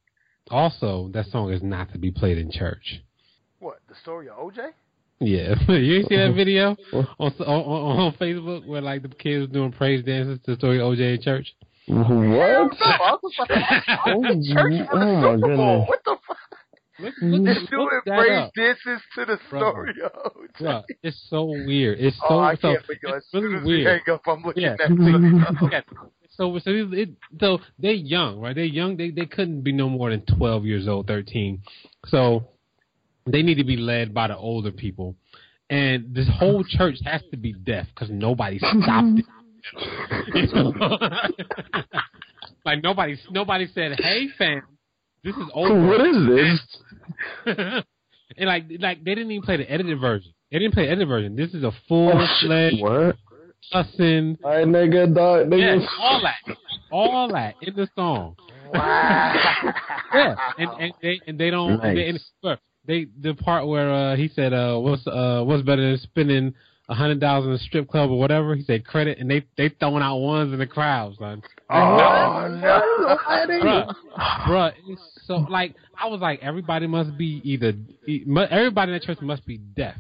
also 0.51 1.11
that 1.15 1.27
song 1.27 1.53
is 1.53 1.63
not 1.63 1.93
to 1.93 1.99
be 1.99 2.11
played 2.11 2.39
in 2.39 2.51
church. 2.51 3.03
What 3.59 3.79
the 3.89 3.95
story 4.03 4.29
of 4.29 4.37
OJ? 4.37 4.71
Yeah, 5.21 5.55
you 5.73 6.03
see 6.09 6.17
that 6.17 6.33
video 6.37 6.77
on, 6.93 7.07
on 7.19 7.39
on 7.39 8.13
Facebook 8.15 8.67
where 8.67 8.81
like 8.83 9.03
the 9.03 9.09
kids 9.09 9.53
doing 9.53 9.73
praise 9.73 10.05
dances 10.05 10.39
to 10.45 10.53
the 10.53 10.57
story 10.57 10.81
of 10.81 10.87
OJ 10.93 11.17
in 11.17 11.23
church. 11.23 11.55
What? 11.87 11.99
No, 11.99 12.71
I 12.81 13.17
was 13.23 13.33
like, 13.39 13.51
Oh, 14.07 14.23
church 14.23 14.89
for 14.91 14.99
the 14.99 15.05
oh 15.05 15.21
my 15.21 15.35
Super 15.37 15.57
Bowl. 15.57 15.87
goodness. 15.87 15.89
What 15.89 16.05
the 16.05 16.17
fuck? 16.27 16.37
Look, 17.01 17.15
They're 17.21 17.29
look, 17.31 17.45
They're 17.45 17.55
look 17.55 17.71
doing 17.71 18.01
that 18.07 18.19
praise 18.19 18.39
up. 18.39 18.53
dances 18.55 19.03
to 19.17 19.25
the 19.25 19.39
Bro. 19.51 19.71
story 19.73 19.95
of 20.05 20.33
Bro, 20.59 20.83
it's 21.03 21.27
so 21.29 21.45
weird. 21.45 21.99
It's 21.99 22.17
oh, 22.23 22.29
so 22.29 22.35
oh, 22.35 22.39
I 22.39 22.55
so 22.57 22.61
can't 22.75 22.87
figure. 22.87 23.17
It's 23.17 23.31
soon 23.31 23.43
really 23.45 23.65
weird. 23.65 24.03
hang 24.07 24.15
up, 24.15 24.23
I'm 24.27 24.43
looking 24.43 24.63
Yeah. 24.63 24.77
at 24.79 24.79
that 24.79 25.85
So 26.37 26.59
so 26.59 26.71
it, 26.71 26.93
it, 26.93 27.09
so 27.41 27.61
they're 27.79 27.93
young, 27.93 28.41
right? 28.41 28.55
They're 28.57 28.65
young. 28.65 28.97
They 28.97 29.11
they 29.11 29.27
couldn't 29.27 29.63
be 29.63 29.73
no 29.73 29.89
more 29.89 30.11
than 30.11 30.23
twelve 30.37 30.65
years 30.65 30.89
old, 30.89 31.07
thirteen. 31.07 31.63
So 32.07 32.49
they 33.25 33.43
need 33.43 33.55
to 33.57 33.65
be 33.65 33.77
led 33.77 34.13
by 34.13 34.27
the 34.29 34.37
older 34.37 34.73
people, 34.73 35.15
and 35.71 36.13
this 36.13 36.29
whole 36.29 36.65
church 36.65 36.97
has 37.05 37.23
to 37.31 37.37
be 37.37 37.53
deaf 37.53 37.87
because 37.95 38.11
nobody 38.11 38.59
stopped 38.59 39.21
it. 39.21 39.27
like 42.65 42.83
nobody, 42.83 43.17
nobody 43.31 43.69
said, 43.73 44.01
"Hey, 44.01 44.27
fam, 44.37 44.63
this 45.25 45.35
is 45.37 45.45
old." 45.55 45.71
What 45.87 46.01
is 46.07 46.27
this? 47.47 47.55
and 48.37 48.47
like, 48.47 48.65
like 48.81 48.99
they 49.05 49.15
didn't 49.15 49.31
even 49.33 49.43
play 49.43 49.57
the 49.57 49.71
edited 49.71 49.99
version. 50.01 50.33
They 50.53 50.59
didn't 50.59 50.75
play 50.75 50.85
the 50.87 50.91
edited 50.93 51.09
version. 51.09 51.37
This 51.37 51.53
is 51.55 51.65
a 51.65 51.73
full 51.89 52.13
fledged 52.43 52.81
What? 52.81 53.17
cussing. 53.73 54.39
All 54.45 54.51
right, 54.51 54.67
nigga, 54.67 55.13
dog, 55.15 55.51
Yeah, 55.53 55.77
nigga. 55.77 55.87
all 55.99 56.23
that, 56.23 56.57
all 56.93 57.29
that 57.33 57.55
in 57.63 57.75
the 57.75 57.89
song. 57.97 58.37
Wow. 58.73 59.75
Yeah, 60.15 60.35
and 60.59 60.71
and 60.81 60.93
they 61.03 61.21
and 61.27 61.39
they 61.39 61.51
don't. 61.51 61.81
and 61.81 61.97
They, 61.97 62.09
and, 62.09 62.21
look, 62.43 62.61
they 62.87 63.07
the 63.21 63.35
part 63.35 63.67
where 63.67 63.93
uh, 63.93 64.17
he 64.17 64.29
said, 64.29 64.53
uh, 64.53 64.79
"What's 64.79 65.07
uh, 65.07 65.43
what's 65.45 65.63
better 65.63 65.83
than 65.91 65.99
spending 65.99 66.55
a 66.89 66.95
hundred 66.95 67.21
dollars 67.21 67.47
in 67.47 67.53
a 67.53 67.59
strip 67.59 67.89
club 67.89 68.11
or 68.11 68.19
whatever?" 68.19 68.55
He 68.55 68.63
said, 68.65 68.85
"Credit," 68.85 69.19
and 69.19 69.31
they 69.31 69.45
they 69.57 69.69
throwing 69.69 70.03
out 70.03 70.19
ones 70.19 70.53
in 70.53 70.59
the 70.59 70.67
crowd, 70.67 71.15
son. 71.19 71.43
oh 71.71 72.49
no. 72.61 73.17
Bruh, 73.63 73.95
bruh, 74.47 74.73
it's 74.89 75.03
so 75.27 75.37
like 75.49 75.75
I 76.01 76.07
was 76.09 76.21
like, 76.21 76.41
everybody 76.43 76.87
must 76.87 77.17
be 77.17 77.41
either 77.45 77.73
e- 78.07 78.25
everybody 78.51 78.93
in 78.93 78.99
that 78.99 79.03
church 79.05 79.21
must 79.21 79.45
be 79.47 79.59
deaf. 79.59 79.97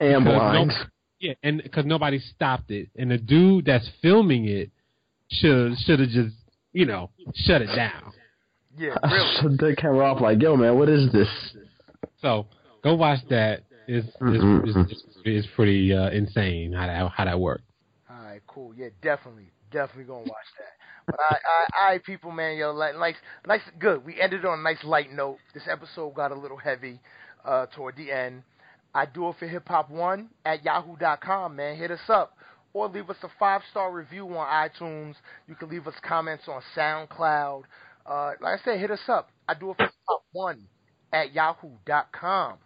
And 0.00 0.24
Because 0.24 0.38
blind. 0.38 0.68
no- 0.68 0.74
yeah, 1.20 1.34
and 1.42 1.62
because 1.62 1.84
nobody 1.84 2.18
stopped 2.18 2.70
it, 2.70 2.88
and 2.96 3.10
the 3.10 3.18
dude 3.18 3.66
that's 3.66 3.86
filming 4.00 4.46
it 4.46 4.70
should 5.30 5.76
should 5.84 6.00
have 6.00 6.08
just 6.08 6.34
you 6.72 6.86
know 6.86 7.10
shut 7.34 7.62
it 7.62 7.74
down. 7.74 8.04
Yeah, 8.78 8.94
I 9.02 9.12
really. 9.12 9.34
shut 9.42 9.58
the 9.58 9.76
camera 9.76 10.06
off 10.12 10.22
like, 10.22 10.40
yo, 10.40 10.56
man, 10.56 10.78
what 10.78 10.88
is 10.88 11.12
this? 11.12 11.28
So 12.22 12.46
go 12.82 12.94
watch 12.94 13.18
that. 13.28 13.64
It's 13.90 14.06
it's, 14.06 14.16
it's, 14.20 14.92
it's, 14.92 15.20
it's 15.24 15.48
pretty 15.56 15.92
uh, 15.92 16.10
insane 16.10 16.72
how 16.72 16.86
that 16.86 17.10
how 17.10 17.24
that 17.24 17.40
worked. 17.40 17.64
All 18.08 18.22
right, 18.22 18.40
cool. 18.46 18.72
Yeah, 18.76 18.90
definitely, 19.02 19.50
definitely 19.72 20.04
gonna 20.04 20.20
watch 20.20 20.46
that. 20.58 20.80
But 21.06 21.16
I, 21.18 21.34
I, 21.34 21.94
I, 21.94 21.98
people, 21.98 22.30
man, 22.30 22.56
yo, 22.56 22.70
like, 22.70 22.96
nice, 22.96 23.16
nice, 23.46 23.62
good. 23.80 24.04
We 24.04 24.20
ended 24.20 24.44
on 24.44 24.60
a 24.60 24.62
nice 24.62 24.84
light 24.84 25.12
note. 25.12 25.38
This 25.54 25.64
episode 25.68 26.14
got 26.14 26.30
a 26.30 26.36
little 26.36 26.56
heavy 26.56 27.00
uh, 27.44 27.66
toward 27.74 27.96
the 27.96 28.12
end. 28.12 28.44
I 28.94 29.06
do 29.06 29.28
it 29.28 29.36
for 29.40 29.48
hip 29.48 29.66
hop 29.66 29.90
one 29.90 30.28
at 30.44 30.64
yahoo.com, 30.64 31.56
man. 31.56 31.76
Hit 31.76 31.90
us 31.90 31.98
up 32.08 32.36
or 32.72 32.88
leave 32.88 33.10
us 33.10 33.16
a 33.24 33.28
five 33.40 33.62
star 33.72 33.92
review 33.92 34.28
on 34.36 34.68
iTunes. 34.70 35.14
You 35.48 35.56
can 35.56 35.68
leave 35.68 35.88
us 35.88 35.94
comments 36.06 36.44
on 36.46 36.62
SoundCloud. 36.76 37.62
Uh, 38.06 38.32
like 38.40 38.60
I 38.60 38.64
said, 38.64 38.78
hit 38.78 38.92
us 38.92 39.00
up. 39.08 39.30
I 39.48 39.54
do 39.54 39.70
it 39.70 39.78
for 39.78 39.84
hip 39.84 39.94
hop 40.08 40.22
one 40.30 40.68
at 41.12 41.32
yahoo.com. 41.34 42.58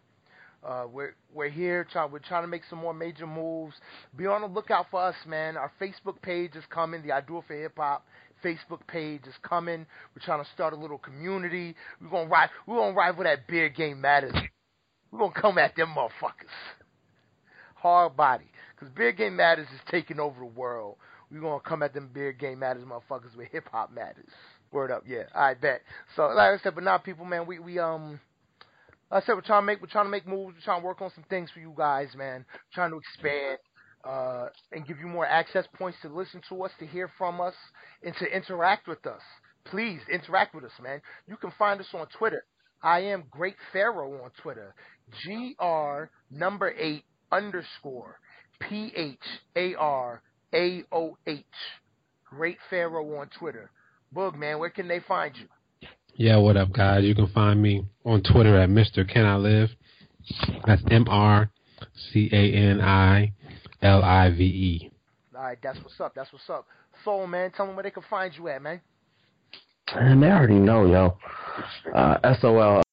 Uh, 0.65 0.87
we're 0.91 1.15
we're 1.35 1.51
here. 1.51 1.87
Try, 1.91 2.07
we're 2.07 2.21
trying 2.21 2.43
to 2.43 2.49
make 2.49 2.63
some 2.71 2.79
more 2.79 2.95
major 2.95 3.27
moves. 3.27 3.75
Be 4.17 4.27
on 4.27 4.41
the 4.41 4.47
lookout 4.47 4.87
for 4.91 5.03
us, 5.03 5.15
man. 5.27 5.57
Our 5.57 5.71
Facebook 5.81 6.23
page 6.23 6.57
is 6.57 6.65
coming. 6.71 7.03
The 7.03 7.13
I 7.13 7.21
Do 7.21 7.39
It 7.39 7.45
for 7.47 7.55
Hip 7.55 7.75
Hop 7.77 8.07
Facebook 8.43 8.87
page 8.87 9.23
is 9.27 9.35
coming. 9.43 9.87
We're 10.15 10.25
trying 10.25 10.45
to 10.45 10.51
start 10.53 10.73
a 10.73 10.77
little 10.77 10.99
community. 10.99 11.75
We're 12.01 12.11
gonna 12.11 12.29
ride. 12.29 12.51
We're 12.67 12.77
gonna 12.77 12.95
rival 12.95 13.25
that 13.25 13.47
beer 13.47 13.69
game 13.69 14.01
matters. 14.01 14.35
We're 15.11 15.19
gonna 15.19 15.41
come 15.41 15.59
at 15.59 15.77
them 15.77 15.95
motherfuckers. 15.97 16.53
Hard 17.75 18.17
body, 18.17 18.47
because 18.75 18.93
beer 18.95 19.13
game 19.13 19.37
matters 19.37 19.67
is 19.75 19.81
taking 19.91 20.19
over 20.19 20.41
the 20.41 20.47
world. 20.47 20.97
We're 21.31 21.41
gonna 21.41 21.61
come 21.61 21.83
at 21.83 21.93
them 21.93 22.11
beer 22.13 22.33
game 22.33 22.61
matters 22.61 22.85
motherfuckers 22.85 23.37
with 23.37 23.49
hip 23.49 23.69
hop 23.71 23.93
matters. 23.93 24.31
Word 24.73 24.91
up, 24.91 25.05
yeah. 25.07 25.25
I 25.35 25.55
bet. 25.55 25.83
So 26.17 26.23
like 26.29 26.59
I 26.59 26.63
said, 26.63 26.75
but 26.75 26.85
now 26.85 26.99
people, 26.99 27.25
man, 27.25 27.47
we 27.47 27.59
we 27.59 27.79
um. 27.79 28.21
I 29.15 29.21
said 29.21 29.37
we're 29.37 29.43
trying 29.43 29.63
to 29.63 29.67
make 29.67 29.81
we're 29.81 29.87
trying 29.87 30.07
to 30.07 30.11
make 30.11 30.27
moves. 30.27 30.57
We're 30.57 30.65
trying 30.65 30.81
to 30.81 30.87
work 30.87 31.01
on 31.01 31.13
some 31.15 31.25
things 31.31 31.49
for 31.55 31.61
you 31.61 31.73
guys, 31.77 32.09
man. 32.17 32.45
trying 32.75 32.91
to 32.91 32.97
expand 32.97 33.59
uh, 34.05 34.47
and 34.73 34.85
give 34.85 34.99
you 34.99 35.07
more 35.07 35.25
access 35.25 35.67
points 35.79 35.99
to 36.03 36.09
listen 36.09 36.41
to 36.49 36.65
us, 36.65 36.73
to 36.81 36.87
hear 36.87 37.09
from 37.17 37.41
us, 37.41 37.55
and 38.03 38.13
to 38.17 38.27
interact 38.27 38.89
with 38.89 39.07
us. 39.07 39.21
Please 39.67 40.01
interact 40.13 40.53
with 40.53 40.65
us, 40.65 40.73
man. 40.83 41.01
You 41.29 41.37
can 41.37 41.53
find 41.57 41.81
us 41.81 41.87
on 41.95 42.09
Twitter. 42.19 42.45
I 42.83 43.01
am 43.03 43.23
Great 43.31 43.55
Pharaoh 43.73 44.25
on 44.25 44.31
Twitter. 44.43 44.75
G 45.23 45.55
R 45.61 46.11
number 46.29 46.75
eight 46.77 47.05
underscore 47.31 48.19
P 48.59 48.93
H 48.97 49.19
A 49.55 49.77
R 49.77 50.23
A 50.53 50.83
O 50.91 51.17
H. 51.25 51.45
Great 52.25 52.59
Pharaoh 52.69 53.21
on 53.21 53.29
Twitter. 53.39 53.71
Boog, 54.13 54.37
man, 54.37 54.59
where 54.59 54.71
can 54.71 54.89
they 54.89 55.01
find 55.07 55.37
you? 55.37 55.47
Yeah, 56.17 56.37
what 56.37 56.57
up, 56.57 56.73
guys? 56.73 57.03
You 57.03 57.13
can 57.13 57.27
find 57.27 57.61
me 57.61 57.85
on 58.05 58.23
Twitter 58.23 58.57
at 58.61 58.69
Mr. 58.69 59.09
Can 59.09 59.27
I 59.27 59.35
Live. 59.35 59.71
That's 60.65 60.81
M 60.89 61.07
R 61.09 61.51
C 62.13 62.31
A 62.33 62.53
N 62.55 62.81
I 62.81 63.33
L 63.83 64.01
I 64.05 64.31
V 64.31 64.45
E. 64.45 64.91
All 65.35 65.43
right, 65.43 65.59
that's 65.61 65.79
what's 65.81 66.01
up. 66.01 66.15
That's 66.15 66.33
what's 66.33 66.49
up. 66.49 66.67
Soul, 67.05 67.27
man, 67.27 67.51
tell 67.51 67.67
them 67.67 67.75
where 67.75 67.83
they 67.83 67.91
can 67.91 68.05
find 68.09 68.33
you 68.33 68.47
at, 68.47 68.63
man. 68.63 68.81
And 69.89 70.23
they 70.23 70.29
already 70.29 70.55
know, 70.55 70.87
yo. 70.87 71.19
Uh, 71.93 72.35
SOL 72.41 72.84